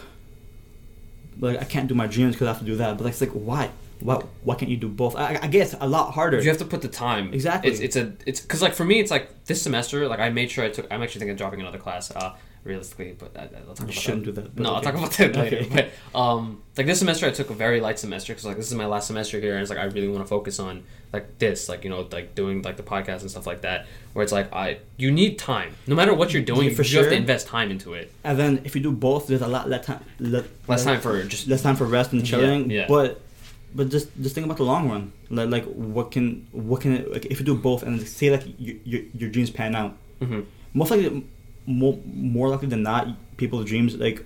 like 1.40 1.58
I 1.60 1.64
can't 1.64 1.88
do 1.88 1.94
my 1.94 2.06
dreams 2.06 2.34
because 2.34 2.46
I 2.48 2.50
have 2.52 2.58
to 2.60 2.70
do 2.72 2.76
that. 2.76 2.98
But 2.98 3.04
like, 3.04 3.12
it's 3.12 3.20
like 3.20 3.30
why 3.50 3.70
why 4.00 4.16
why 4.46 4.54
can't 4.56 4.70
you 4.70 4.76
do 4.76 4.88
both? 4.88 5.14
I, 5.16 5.38
I 5.42 5.46
guess 5.46 5.74
a 5.80 5.88
lot 5.88 6.12
harder. 6.12 6.40
You 6.42 6.48
have 6.48 6.58
to 6.58 6.64
put 6.74 6.82
the 6.82 6.88
time. 7.06 7.32
Exactly. 7.32 7.70
It's 7.70 7.80
it's 7.80 7.96
a 7.96 8.12
it's 8.26 8.40
because 8.40 8.62
like 8.62 8.74
for 8.74 8.84
me 8.84 9.00
it's 9.00 9.10
like 9.10 9.44
this 9.44 9.62
semester 9.62 10.08
like 10.08 10.20
I 10.20 10.28
made 10.30 10.50
sure 10.50 10.64
I 10.64 10.70
took 10.70 10.86
I'm 10.90 11.02
actually 11.02 11.20
thinking 11.20 11.32
of 11.36 11.38
dropping 11.38 11.60
another 11.60 11.78
class. 11.78 12.10
Uh, 12.10 12.34
realistically, 12.64 13.16
but 13.18 13.36
I, 13.36 13.42
I'll 13.68 13.74
talk 13.74 13.80
You 13.80 13.84
about 13.84 13.94
shouldn't 13.94 14.24
that. 14.26 14.34
do 14.34 14.40
that. 14.42 14.58
No, 14.58 14.74
I'll 14.74 14.80
talk 14.82 14.94
about 14.94 15.10
that 15.12 15.34
later. 15.36 15.56
Okay. 15.62 15.90
But 16.12 16.18
um, 16.18 16.62
like 16.76 16.86
this 16.86 16.98
semester, 17.00 17.26
I 17.26 17.30
took 17.30 17.50
a 17.50 17.54
very 17.54 17.80
light 17.80 17.98
semester 17.98 18.32
because 18.32 18.44
like 18.44 18.56
this 18.56 18.68
is 18.68 18.74
my 18.74 18.86
last 18.86 19.06
semester 19.08 19.40
here, 19.40 19.52
and 19.54 19.62
it's 19.62 19.70
like 19.70 19.78
I 19.78 19.84
really 19.84 20.08
want 20.08 20.22
to 20.24 20.28
focus 20.28 20.58
on 20.60 20.84
like 21.12 21.38
this, 21.38 21.68
like 21.68 21.84
you 21.84 21.90
know, 21.90 22.06
like 22.12 22.34
doing 22.34 22.62
like 22.62 22.76
the 22.76 22.82
podcast 22.82 23.20
and 23.22 23.30
stuff 23.30 23.46
like 23.46 23.62
that. 23.62 23.86
Where 24.12 24.22
it's 24.22 24.32
like 24.32 24.52
I, 24.52 24.78
you 24.96 25.10
need 25.10 25.38
time, 25.38 25.74
no 25.86 25.94
matter 25.96 26.14
what 26.14 26.32
you're 26.32 26.42
doing, 26.42 26.68
Yeah, 26.70 26.74
for 26.76 26.82
you 26.82 26.98
have 26.98 27.08
to 27.08 27.14
invest 27.16 27.46
time 27.48 27.70
into 27.70 27.94
it. 27.94 28.12
And 28.24 28.38
then 28.38 28.60
if 28.64 28.74
you 28.76 28.82
do 28.82 28.92
both, 28.92 29.26
there's 29.26 29.42
a 29.42 29.48
lot 29.48 29.68
less 29.68 29.86
time. 29.86 30.04
Le- 30.20 30.44
Less 30.68 30.84
time 30.84 31.00
for 31.00 31.22
just 31.24 31.48
less 31.48 31.62
time 31.62 31.76
for 31.76 31.84
rest 31.86 32.12
and 32.12 32.24
chilling. 32.24 32.70
yeah. 32.70 32.86
But 32.88 33.20
but 33.74 33.88
just 33.88 34.08
just 34.20 34.34
think 34.34 34.44
about 34.44 34.58
the 34.58 34.64
long 34.64 34.88
run. 34.88 35.12
Like 35.30 35.48
like 35.50 35.64
what 35.64 36.10
can 36.12 36.46
what 36.52 36.80
can 36.82 36.92
it, 36.92 37.12
like 37.12 37.26
if 37.26 37.40
you 37.40 37.44
do 37.46 37.56
both 37.56 37.82
and 37.82 38.00
say 38.06 38.30
like 38.30 38.44
your 38.58 38.76
your, 38.84 39.02
your 39.14 39.30
dreams 39.30 39.50
pan 39.50 39.74
out. 39.74 39.96
Mhm. 40.20 40.44
Most 40.74 40.90
likely, 40.90 41.26
more 41.66 41.98
more 42.06 42.48
likely 42.48 42.68
than 42.68 42.82
not, 42.82 43.08
people's 43.36 43.64
dreams 43.66 43.94
like 43.96 44.24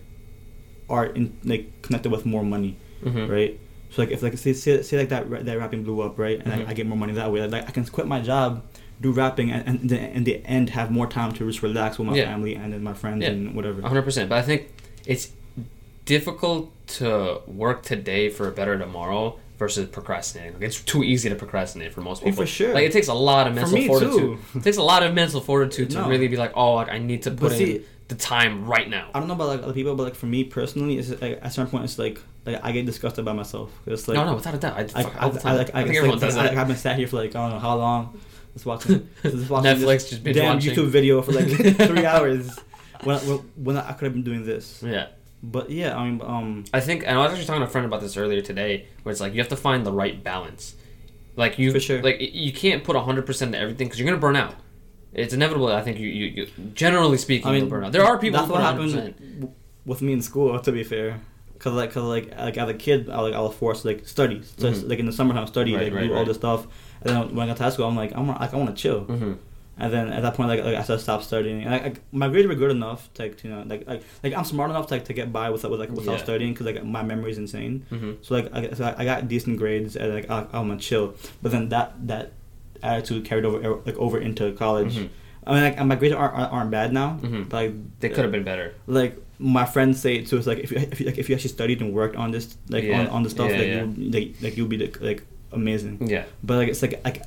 are 0.88 1.06
in 1.06 1.36
like 1.44 1.70
connected 1.82 2.10
with 2.12 2.24
more 2.26 2.42
money, 2.44 2.76
Mhm. 3.04 3.28
right? 3.28 3.60
So 3.90 4.02
like 4.02 4.10
if 4.10 4.22
like 4.22 4.36
say 4.38 4.52
say, 4.52 4.82
say 4.82 4.98
like 4.98 5.08
that 5.10 5.28
that 5.46 5.58
rapping 5.58 5.82
blew 5.84 6.00
up, 6.00 6.18
right, 6.18 6.38
and 6.42 6.52
Mhm. 6.52 6.66
I, 6.66 6.70
I 6.70 6.74
get 6.74 6.86
more 6.86 6.98
money 6.98 7.12
that 7.14 7.32
way. 7.32 7.46
Like, 7.46 7.68
I 7.68 7.72
can 7.72 7.84
quit 7.86 8.06
my 8.06 8.20
job. 8.20 8.62
Do 9.00 9.12
rapping 9.12 9.50
and, 9.50 9.66
and 9.68 9.90
then 9.90 10.10
in 10.12 10.24
the 10.24 10.36
end 10.46 10.70
have 10.70 10.90
more 10.90 11.06
time 11.06 11.32
to 11.32 11.46
just 11.46 11.62
relax 11.62 11.98
with 11.98 12.08
my 12.08 12.16
Yeah. 12.16 12.24
family 12.32 12.54
and 12.54 12.72
then 12.72 12.82
my 12.82 12.94
friends 12.94 13.22
Yeah. 13.22 13.30
and 13.30 13.54
whatever. 13.54 13.82
hundred 13.82 14.02
percent. 14.02 14.30
But 14.30 14.38
I 14.38 14.42
think 14.42 14.68
it's 15.06 15.32
difficult 16.06 16.70
to 16.98 17.40
work 17.46 17.82
today 17.82 18.28
for 18.28 18.48
a 18.48 18.52
better 18.52 18.78
tomorrow 18.78 19.38
versus 19.58 19.88
procrastinating. 19.88 20.54
Like 20.54 20.62
it's 20.62 20.80
too 20.80 21.02
easy 21.02 21.28
to 21.28 21.34
procrastinate 21.34 21.92
for 21.92 22.00
most 22.02 22.22
Oh, 22.22 22.26
people. 22.26 22.42
for 22.42 22.46
sure. 22.46 22.74
Like 22.74 22.84
it 22.84 22.92
takes 22.92 23.08
a 23.08 23.14
lot 23.14 23.46
of 23.46 23.54
For 23.54 23.60
mental 23.60 23.74
me, 23.78 23.86
fortitude. 23.86 24.18
too. 24.18 24.38
It 24.58 24.62
takes 24.62 24.76
a 24.76 24.82
lot 24.82 25.02
of 25.02 25.14
mental 25.14 25.40
fortitude 25.40 25.90
to 25.90 25.98
No. 26.02 26.08
really 26.08 26.28
be 26.28 26.36
like, 26.36 26.52
oh, 26.54 26.74
like 26.74 26.88
I 26.90 26.98
need 26.98 27.22
to 27.22 27.30
But 27.30 27.38
put 27.40 27.52
in 27.52 27.58
see- 27.58 27.82
the 28.08 28.14
time 28.14 28.66
right 28.66 28.88
now. 28.88 29.08
I 29.14 29.18
don't 29.18 29.26
know 29.28 29.34
about 29.34 29.48
like 29.48 29.62
other 29.62 29.72
people, 29.72 29.94
but 29.96 30.04
like 30.04 30.14
for 30.14 30.26
me 30.26 30.44
personally, 30.44 30.96
it's 30.98 31.10
like, 31.20 31.40
at 31.42 31.52
some 31.52 31.66
point, 31.68 31.84
it's 31.84 31.98
like 31.98 32.20
like 32.44 32.60
I 32.62 32.70
get 32.70 32.86
disgusted 32.86 33.24
by 33.24 33.32
myself. 33.32 33.72
It's 33.86 34.06
like 34.06 34.14
no, 34.16 34.24
no, 34.24 34.34
without 34.34 34.54
a 34.54 34.58
doubt. 34.58 34.76
I, 34.94 35.00
I, 35.00 35.02
I, 35.02 35.28
I, 35.44 35.52
like 35.54 35.74
I, 35.74 35.80
I 35.80 35.82
think 35.84 35.96
everyone 35.96 36.10
like, 36.18 36.20
does 36.20 36.36
I, 36.36 36.42
that. 36.44 36.48
like, 36.50 36.58
I've 36.58 36.68
been 36.68 36.76
sat 36.76 36.96
here 36.96 37.08
for 37.08 37.16
like 37.16 37.34
I 37.34 37.40
don't 37.40 37.50
know 37.50 37.58
how 37.58 37.76
long, 37.76 38.20
just 38.52 38.64
watching, 38.66 39.08
just 39.24 39.50
watching 39.50 39.72
Netflix, 39.72 39.86
this 40.02 40.10
just 40.10 40.22
binge 40.22 40.36
damn 40.36 40.54
watching. 40.54 40.74
YouTube 40.74 40.86
video 40.88 41.20
for 41.22 41.32
like 41.32 41.46
three 41.88 42.06
hours. 42.06 42.56
When, 43.02 43.18
when, 43.28 43.38
when 43.56 43.76
I 43.76 43.92
could 43.92 44.04
have 44.04 44.12
been 44.14 44.22
doing 44.22 44.44
this, 44.46 44.82
yeah. 44.86 45.08
But 45.42 45.70
yeah, 45.70 45.96
I 45.96 46.04
mean, 46.08 46.20
um, 46.24 46.64
I 46.72 46.80
think, 46.80 47.02
and 47.06 47.16
I 47.18 47.22
was 47.22 47.32
actually 47.32 47.46
talking 47.46 47.62
to 47.62 47.66
a 47.66 47.70
friend 47.70 47.86
about 47.86 48.00
this 48.00 48.16
earlier 48.16 48.40
today, 48.40 48.86
where 49.02 49.10
it's 49.12 49.20
like 49.20 49.32
you 49.34 49.40
have 49.40 49.48
to 49.50 49.56
find 49.56 49.84
the 49.86 49.92
right 49.92 50.22
balance. 50.22 50.74
Like 51.36 51.58
you, 51.58 51.72
For 51.72 51.80
sure. 51.80 52.02
like 52.02 52.16
you 52.20 52.52
can't 52.52 52.82
put 52.82 52.96
hundred 52.96 53.26
percent 53.26 53.50
into 53.50 53.58
everything 53.58 53.86
because 53.88 54.00
you're 54.00 54.08
gonna 54.08 54.20
burn 54.20 54.36
out. 54.36 54.54
It's 55.12 55.32
inevitable. 55.34 55.68
I 55.68 55.82
think 55.82 55.98
you, 55.98 56.08
you, 56.08 56.26
you 56.26 56.46
generally 56.74 57.16
speaking, 57.18 57.48
I 57.48 57.52
mean, 57.52 57.68
burn 57.68 57.84
out. 57.84 57.92
There 57.92 58.04
are 58.04 58.18
people 58.18 58.38
That's 58.40 58.48
who 58.48 58.54
what 58.54 58.76
put 58.76 58.80
100%. 58.80 58.92
happened 58.94 59.54
with 59.84 60.02
me 60.02 60.12
in 60.14 60.22
school. 60.22 60.58
To 60.58 60.72
be 60.72 60.82
fair, 60.84 61.20
cause 61.58 61.72
like, 61.74 61.92
cause 61.92 62.02
like, 62.04 62.36
like 62.38 62.56
as 62.58 62.68
a 62.68 62.74
kid, 62.74 63.08
I 63.10 63.20
like 63.20 63.34
I 63.34 63.40
was 63.40 63.54
forced 63.54 63.82
to, 63.82 63.88
like 63.88 64.06
study. 64.08 64.42
So 64.58 64.70
Mhm. 64.72 64.88
like 64.88 64.98
in 64.98 65.06
the 65.06 65.12
summertime, 65.12 65.46
study, 65.46 65.74
Right, 65.74 65.84
like 65.84 65.92
right, 65.94 66.08
do 66.08 66.14
all 66.14 66.24
this 66.24 66.36
stuff. 66.38 66.66
And 67.02 67.10
then 67.14 67.34
when 67.34 67.44
I 67.44 67.50
got 67.50 67.58
to 67.58 67.62
high 67.64 67.70
school, 67.70 67.86
I'm 67.86 67.96
like, 67.96 68.12
I'm 68.14 68.26
like, 68.28 68.52
I 68.52 68.56
want 68.56 68.74
to 68.74 68.82
chill. 68.82 69.00
hmm 69.00 69.34
And 69.78 69.92
then 69.92 70.08
at 70.08 70.22
that 70.22 70.34
point, 70.34 70.48
like, 70.48 70.64
like 70.64 70.74
I 70.76 70.82
just 70.82 71.02
stopped 71.04 71.24
studying. 71.24 71.62
And 71.62 71.70
like, 71.84 72.00
my 72.10 72.28
grades 72.28 72.48
were 72.48 72.54
good 72.54 72.70
enough 72.70 73.12
to, 73.14 73.22
like, 73.24 73.36
to, 73.38 73.48
you 73.48 73.54
know, 73.54 73.62
like, 73.66 73.86
like, 73.86 74.02
like 74.24 74.32
I'm 74.32 74.44
smart 74.44 74.70
enough 74.70 74.86
to, 74.86 74.94
like, 74.94 75.04
to 75.04 75.12
get 75.12 75.32
by 75.34 75.50
with, 75.50 75.64
with 75.64 75.78
like 75.78 75.90
without 75.90 76.12
Yeah. 76.18 76.24
studying 76.24 76.52
because 76.54 76.64
like 76.66 76.82
my 76.82 77.02
memory 77.02 77.30
is 77.32 77.38
insane. 77.38 77.84
hmm 77.90 78.12
So 78.22 78.36
like 78.36 78.48
I, 78.54 78.70
so 78.72 78.94
I 78.96 79.04
got 79.04 79.28
decent 79.28 79.58
grades 79.58 79.94
and 79.96 80.14
like 80.14 80.30
I, 80.30 80.46
I'm 80.52 80.68
gonna 80.68 80.78
chill. 80.78 81.14
But 81.42 81.52
then 81.52 81.68
that 81.68 81.92
that 82.08 82.32
attitude 82.82 83.24
carried 83.26 83.44
over 83.44 83.58
like 83.84 83.96
over 83.96 84.18
into 84.18 84.52
college. 84.52 84.96
Mhm. 84.96 85.08
I 85.46 85.54
mean, 85.54 85.62
like 85.62 85.84
my 85.86 85.94
grades 85.96 86.14
aren't 86.14 86.34
aren't, 86.52 86.70
bad 86.70 86.92
now. 86.92 87.18
Mhm. 87.22 87.48
But 87.50 87.56
like 87.56 88.00
They 88.00 88.08
could 88.08 88.24
have 88.24 88.32
been 88.32 88.44
better. 88.44 88.74
like 88.86 89.16
my 89.38 89.66
friends 89.66 90.00
say 90.00 90.16
it 90.16 90.26
too. 90.26 90.38
It's 90.38 90.46
like 90.46 90.58
if 90.60 90.70
you 90.72 90.78
if 90.78 91.00
you, 91.00 91.06
like, 91.06 91.18
if 91.18 91.28
you 91.28 91.34
actually 91.34 91.50
studied 91.50 91.82
and 91.82 91.92
worked 91.92 92.16
on 92.16 92.30
this 92.30 92.56
like 92.70 92.84
Yeah. 92.84 93.00
on, 93.00 93.06
on 93.08 93.22
the 93.24 93.28
stuff 93.30 93.50
Yeah, 93.50 93.58
like 93.58 93.98
you 93.98 94.10
like, 94.10 94.28
like 94.40 94.56
you'll 94.56 94.68
be 94.68 94.78
like, 94.78 94.98
like 95.02 95.22
amazing. 95.52 96.08
Yeah. 96.08 96.24
But 96.42 96.56
like 96.56 96.68
it's 96.68 96.80
like 96.80 96.98
like 97.04 97.22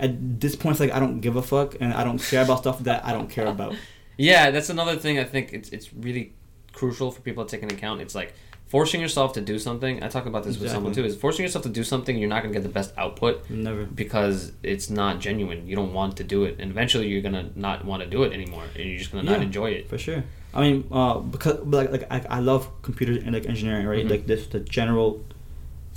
at 0.00 0.40
this 0.40 0.54
point, 0.56 0.72
it's 0.72 0.80
like 0.80 0.92
I 0.92 0.98
don't 1.00 1.20
give 1.20 1.36
a 1.36 1.42
fuck 1.42 1.76
and 1.80 1.92
I 1.92 2.04
don't 2.04 2.18
care 2.18 2.42
about 2.42 2.58
stuff 2.60 2.78
that 2.80 3.04
I 3.04 3.12
don't 3.12 3.30
care 3.30 3.46
about. 3.46 3.74
Yeah, 4.20 4.50
that's 4.50 4.68
another 4.68 4.96
thing 4.96 5.20
I 5.20 5.24
think 5.24 5.52
it's 5.52 5.68
it's 5.68 5.94
really 5.94 6.32
crucial 6.72 7.12
for 7.12 7.20
people 7.20 7.44
to 7.44 7.50
take 7.50 7.62
into 7.62 7.76
account. 7.76 8.00
It's 8.00 8.16
like 8.16 8.34
forcing 8.66 9.00
yourself 9.00 9.32
to 9.34 9.40
do 9.40 9.60
something. 9.60 10.02
I 10.02 10.08
talk 10.08 10.26
about 10.26 10.42
this 10.42 10.58
with 10.58 10.72
someone 10.72 10.92
too. 10.92 11.04
Is 11.04 11.16
forcing 11.16 11.44
yourself 11.44 11.62
to 11.64 11.68
do 11.68 11.84
something 11.84 12.18
you're 12.18 12.28
not 12.28 12.42
gonna 12.42 12.52
get 12.52 12.64
the 12.64 12.68
best 12.68 12.92
output 12.98 13.48
Never. 13.48 13.84
because 13.84 14.50
it's 14.64 14.90
not 14.90 15.20
genuine. 15.20 15.68
You 15.68 15.76
don't 15.76 15.92
want 15.92 16.16
to 16.16 16.24
do 16.24 16.42
it, 16.44 16.56
and 16.58 16.68
eventually 16.72 17.06
you're 17.06 17.22
gonna 17.22 17.50
not 17.54 17.84
want 17.84 18.02
to 18.02 18.08
do 18.10 18.24
it 18.24 18.32
anymore, 18.32 18.64
and 18.74 18.84
you're 18.88 18.98
just 18.98 19.12
gonna 19.12 19.22
not 19.22 19.40
enjoy 19.40 19.70
it. 19.70 19.88
For 19.88 19.98
sure. 19.98 20.24
I 20.52 20.62
mean, 20.62 20.88
uh, 20.90 21.18
because 21.20 21.60
like 21.64 21.92
like 21.92 22.06
I, 22.10 22.18
I 22.28 22.40
love 22.40 22.62
computer 22.82 23.12
and 23.24 23.32
like 23.32 23.46
engineering, 23.46 23.86
right? 23.86 24.04
Mhm. 24.04 24.10
Like 24.10 24.26
this 24.26 24.48
the 24.48 24.58
general 24.60 25.24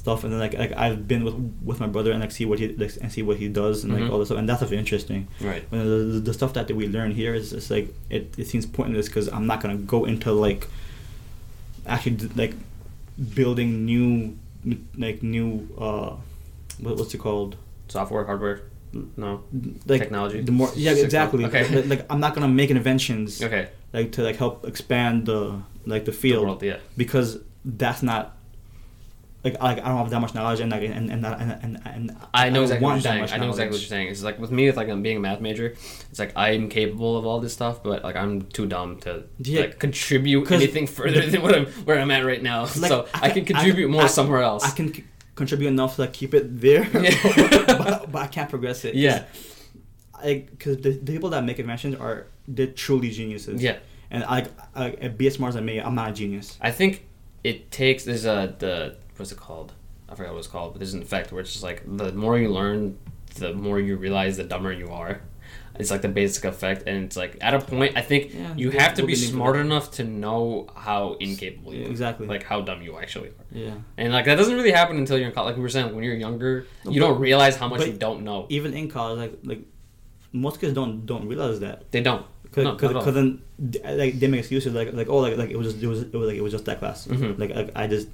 stuff, 0.01 0.23
and 0.23 0.29
then 0.33 0.39
like 0.45 0.55
like 0.63 0.73
I've 0.85 1.07
been 1.11 1.23
with 1.27 1.35
with 1.69 1.79
my 1.79 1.87
brother 1.95 2.11
and 2.13 2.19
like 2.21 2.31
see 2.39 2.45
what 2.49 2.57
he 2.61 2.65
like 2.83 2.93
and 3.01 3.09
see 3.15 3.21
what 3.29 3.37
he 3.43 3.47
does 3.61 3.83
and 3.83 3.93
like 3.93 4.03
Mhm. 4.03 4.09
all 4.11 4.19
this 4.19 4.27
stuff, 4.29 4.39
and 4.41 4.47
that's 4.49 4.59
stuff 4.61 4.71
interesting. 4.83 5.21
Right. 5.49 5.63
When 5.69 5.79
the, 5.83 5.95
the, 6.13 6.19
the 6.27 6.33
stuff 6.33 6.51
that 6.57 6.69
we 6.79 6.87
learn 6.97 7.11
here 7.21 7.33
is 7.39 7.51
just 7.51 7.69
like 7.75 7.87
it, 8.09 8.23
it 8.41 8.47
seems 8.51 8.65
pointless 8.65 9.05
because 9.09 9.27
I'm 9.35 9.45
not 9.51 9.61
gonna 9.61 9.77
go 9.95 10.05
into 10.11 10.31
like 10.31 10.67
actually 11.85 12.15
d- 12.21 12.29
like 12.35 12.53
building 13.35 13.85
new 13.85 14.37
like 14.97 15.21
new 15.23 15.67
uh 15.77 16.15
what, 16.79 16.97
what's 16.97 17.13
it 17.13 17.17
called 17.19 17.55
Software, 17.87 18.23
hardware. 18.25 18.61
No. 19.17 19.43
like 19.87 20.01
Technology? 20.01 20.41
the 20.41 20.51
more 20.51 20.69
yeah 20.75 20.91
exactly 20.91 21.45
okay. 21.45 21.63
like, 21.75 21.85
like 21.87 22.05
I'm 22.11 22.19
not 22.19 22.33
gonna 22.35 22.47
make 22.61 22.69
inventions 22.71 23.41
Okay. 23.41 23.69
like 23.93 24.11
to 24.13 24.23
like 24.23 24.35
help 24.37 24.65
expand 24.67 25.25
the 25.27 25.61
like 25.85 26.05
the 26.05 26.11
The 26.11 26.17
field 26.17 26.45
world, 26.45 26.63
yeah. 26.63 26.77
because 26.97 27.37
that's 27.65 28.01
not 28.03 28.35
like 29.43 29.55
I, 29.59 29.63
like 29.73 29.77
I 29.83 29.87
don't 29.89 29.97
have 29.97 30.09
that 30.11 30.19
much 30.19 30.33
knowledge 30.35 30.59
and 30.59 30.71
like 30.71 30.83
and 30.83 31.09
and 31.11 31.25
and, 31.25 31.51
and, 31.63 31.81
and 31.85 32.17
I 32.33 32.49
know 32.49 32.55
don't 32.55 32.63
exactly 32.65 32.85
what 32.85 32.93
you're 32.93 33.01
saying. 33.01 33.29
I 33.31 33.37
know 33.37 33.49
exactly 33.49 33.75
what 33.75 33.81
you're 33.81 33.87
saying. 33.89 34.07
It's 34.09 34.21
like 34.23 34.37
with 34.39 34.51
me, 34.51 34.67
with 34.67 34.77
like 34.77 34.89
I'm 34.89 35.01
being 35.01 35.17
a 35.17 35.19
math 35.19 35.41
major, 35.41 35.67
it's 36.09 36.19
like 36.19 36.33
I'm 36.35 36.69
capable 36.69 37.17
of 37.17 37.25
all 37.25 37.39
this 37.39 37.53
stuff, 37.53 37.81
but 37.83 38.03
like 38.03 38.15
I'm 38.15 38.43
too 38.43 38.67
dumb 38.67 38.99
to 39.01 39.23
Yeah. 39.39 39.61
like 39.61 39.79
contribute 39.79 40.51
anything 40.51 40.85
further 40.87 41.25
than 41.29 41.41
what 41.41 41.55
I'm 41.55 41.65
where 41.85 41.99
I'm 41.99 42.11
at 42.11 42.23
right 42.25 42.41
now. 42.43 42.61
Like, 42.61 42.89
so 42.89 43.07
I, 43.15 43.29
can 43.29 43.45
can- 43.45 43.55
contribute 43.55 43.89
more 43.89 44.03
I- 44.03 44.07
somewhere 44.07 44.41
else. 44.43 44.63
I 44.63 44.71
can 44.75 44.93
c- 44.93 45.05
contribute 45.35 45.69
enough 45.69 45.95
to 45.95 46.01
like 46.01 46.13
keep 46.13 46.33
it 46.35 46.59
there, 46.61 46.83
Yeah. 47.01 47.17
but, 47.67 48.11
but 48.11 48.21
I 48.21 48.27
can't 48.27 48.49
progress 48.49 48.85
it. 48.85 48.93
Yeah. 48.95 49.23
I 50.13 50.45
because 50.51 50.77
the, 50.77 50.91
the 50.91 51.11
people 51.13 51.31
that 51.31 51.43
make 51.43 51.57
inventions 51.57 51.95
are 51.95 52.27
they're 52.47 52.67
truly 52.67 53.09
geniuses. 53.09 53.61
yeah, 53.61 53.77
and 54.11 54.23
I, 54.23 54.45
I 54.75 55.07
be 55.07 55.25
as 55.27 55.33
smart 55.35 55.49
as 55.49 55.55
I 55.55 55.61
may, 55.61 55.79
I'm 55.79 55.95
not 55.95 56.09
a 56.11 56.13
genius. 56.13 56.57
I 56.61 56.69
think 56.71 57.07
it 57.43 57.71
takes 57.71 58.03
there's 58.03 58.25
a 58.25 58.53
the 58.59 58.97
what's 59.21 59.31
it 59.31 59.37
called? 59.37 59.73
I 60.09 60.15
forgot 60.15 60.33
what 60.33 60.39
it's 60.39 60.47
called, 60.47 60.73
but 60.73 60.79
there's 60.79 60.93
an 60.93 61.01
effect 61.01 61.31
where 61.31 61.41
it's 61.41 61.51
just 61.53 61.63
like 61.63 61.83
the 61.85 62.11
more 62.11 62.37
you 62.37 62.49
learn, 62.49 62.97
the 63.35 63.53
more 63.53 63.79
you 63.79 63.95
realize 63.95 64.37
the 64.37 64.43
dumber 64.43 64.73
you 64.73 64.89
are. 64.89 65.21
It's 65.79 65.89
like 65.89 66.01
the 66.01 66.09
basic 66.09 66.43
effect, 66.43 66.83
and 66.85 67.05
it's 67.05 67.15
like 67.15 67.37
at 67.39 67.53
a 67.53 67.59
point, 67.59 67.95
I 67.95 68.01
think 68.01 68.33
Yeah, 68.33 68.53
you 68.55 68.71
have 68.71 68.93
to 68.95 69.05
be 69.05 69.15
smart 69.15 69.55
enough 69.55 69.89
to 69.91 70.03
know 70.03 70.67
how 70.75 71.13
incapable 71.19 71.73
you 71.73 71.85
are. 71.85 71.89
Exactly. 71.89 72.27
Like 72.27 72.43
how 72.43 72.61
dumb 72.61 72.81
you 72.81 72.97
actually 72.99 73.29
are. 73.29 73.45
Yeah. 73.51 73.73
And 73.97 74.11
like 74.11 74.25
that 74.25 74.35
doesn't 74.35 74.53
really 74.53 74.71
happen 74.73 74.97
until 74.97 75.17
you're 75.17 75.29
in 75.29 75.33
college. 75.33 75.51
Like 75.51 75.55
we 75.57 75.61
were 75.63 75.69
saying, 75.69 75.85
like, 75.87 75.95
when 75.95 76.03
you're 76.03 76.13
younger, 76.15 76.67
No, 76.83 76.91
you 76.91 76.99
but- 76.99 77.07
don't 77.07 77.19
realize 77.21 77.55
how 77.55 77.67
much 77.69 77.85
you 77.85 77.93
don't 77.93 78.23
know. 78.23 78.47
Even 78.49 78.73
in 78.73 78.89
college, 78.89 79.17
like 79.17 79.39
like 79.43 79.61
most 80.33 80.59
kids 80.59 80.73
don't 80.73 81.05
don't 81.05 81.27
realize 81.27 81.59
that. 81.61 81.89
They 81.91 82.01
don't. 82.01 82.25
Cause, 82.51 82.65
No, 82.65 82.75
cause, 82.75 82.89
at 82.89 82.95
all. 82.97 83.03
'cause 83.03 83.13
then 83.13 83.41
like 83.85 84.19
they 84.19 84.27
make 84.27 84.39
excuses 84.41 84.73
like 84.73 84.91
like 84.93 85.07
oh 85.07 85.19
like 85.19 85.37
like 85.37 85.51
it 85.51 85.57
was 85.57 85.67
just 85.71 85.81
it 85.81 85.87
was, 85.87 86.01
it 86.01 86.13
was 86.13 86.27
like 86.27 86.37
it 86.37 86.41
was 86.43 86.51
just 86.51 86.65
that 86.65 86.79
class 86.79 87.07
Mhm. 87.07 87.39
like, 87.39 87.55
like 87.55 87.69
I 87.77 87.87
just 87.87 88.09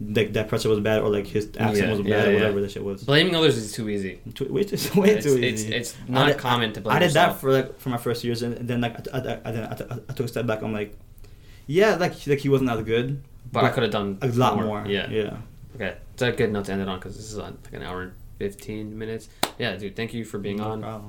like 0.00 0.32
that 0.32 0.48
pressure 0.48 0.68
was 0.68 0.80
bad 0.80 1.00
or 1.00 1.08
like 1.10 1.26
his 1.26 1.46
accent 1.58 1.76
Yeah, 1.76 1.90
was 1.90 2.00
bad 2.00 2.06
yeah, 2.08 2.22
or 2.24 2.30
yeah. 2.30 2.34
whatever 2.40 2.60
that 2.62 2.70
shit 2.72 2.82
was. 2.84 3.04
Blaming 3.04 3.36
others 3.36 3.56
is 3.56 3.72
too 3.72 3.88
easy. 3.88 4.20
Too, 4.34 4.52
way 4.52 4.64
too 4.64 4.76
way 5.00 5.10
It's, 5.10 5.24
too 5.26 5.36
it's, 5.40 5.62
easy. 5.62 5.74
it's 5.74 5.96
I 6.08 6.10
not 6.12 6.26
did- 6.28 6.38
common 6.38 6.72
to 6.72 6.80
blame 6.80 6.96
I 6.96 6.98
did 6.98 7.06
yourself. 7.06 7.34
that 7.34 7.40
for 7.40 7.52
like 7.52 7.78
for 7.78 7.88
my 7.90 7.96
first 7.98 8.24
years 8.24 8.42
and, 8.42 8.56
then 8.68 8.80
like 8.80 8.96
I, 9.14 9.18
I, 9.18 9.40
I, 9.44 9.50
then 9.52 9.64
I, 9.64 9.72
I 10.08 10.12
took 10.12 10.26
a 10.26 10.28
step 10.28 10.46
back. 10.46 10.62
I'm 10.62 10.72
like, 10.72 10.96
yeah, 11.66 11.94
like 11.96 12.14
like 12.26 12.40
he 12.40 12.48
wasn't 12.48 12.70
as 12.70 12.82
good, 12.84 13.22
but 13.52 13.64
I 13.64 13.68
could 13.70 13.84
have 13.84 13.92
done 13.92 14.18
a 14.22 14.26
lot 14.28 14.56
more. 14.56 14.84
Yeah. 14.86 15.08
yeah. 15.10 15.36
Okay. 15.76 15.94
It's 16.14 16.22
a 16.22 16.32
good 16.32 16.52
note 16.52 16.64
to 16.66 16.72
end 16.72 16.82
it 16.82 16.88
on 16.88 16.98
because 16.98 17.16
this 17.16 17.30
is 17.32 17.38
on 17.38 17.56
like 17.64 17.72
an 17.74 17.82
hour 17.82 18.02
and 18.02 18.12
fifteen 18.38 18.98
minutes. 18.98 19.28
Yeah, 19.58 19.76
dude. 19.76 19.94
Thank 19.96 20.12
you 20.14 20.24
for 20.24 20.38
being 20.38 20.56
No 20.56 20.64
on. 20.72 20.82
problem. 20.82 21.08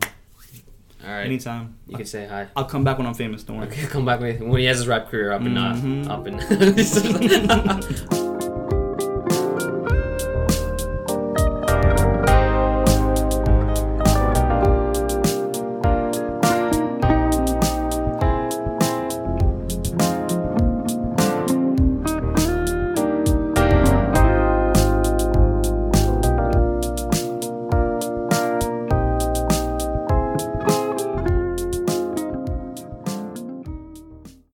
All 1.03 1.09
right. 1.11 1.25
Anytime. 1.25 1.75
You 1.87 1.97
can 1.97 2.05
say 2.05 2.25
hi. 2.27 2.47
I'll 2.55 2.63
come 2.65 2.83
back 2.85 2.97
when 2.97 3.07
I'm 3.07 3.13
famous. 3.13 3.43
Don't 3.43 3.57
worry. 3.57 3.67
Okay, 3.67 3.85
come 3.87 4.05
back 4.05 4.21
when 4.21 4.47
when 4.47 4.59
he 4.59 4.65
has 4.67 4.77
his 4.77 4.87
rap 4.87 5.09
career 5.09 5.31
up 5.33 5.41
and 5.41 5.57
uh, 5.57 6.13
up 6.13 6.25
and. 6.27 6.39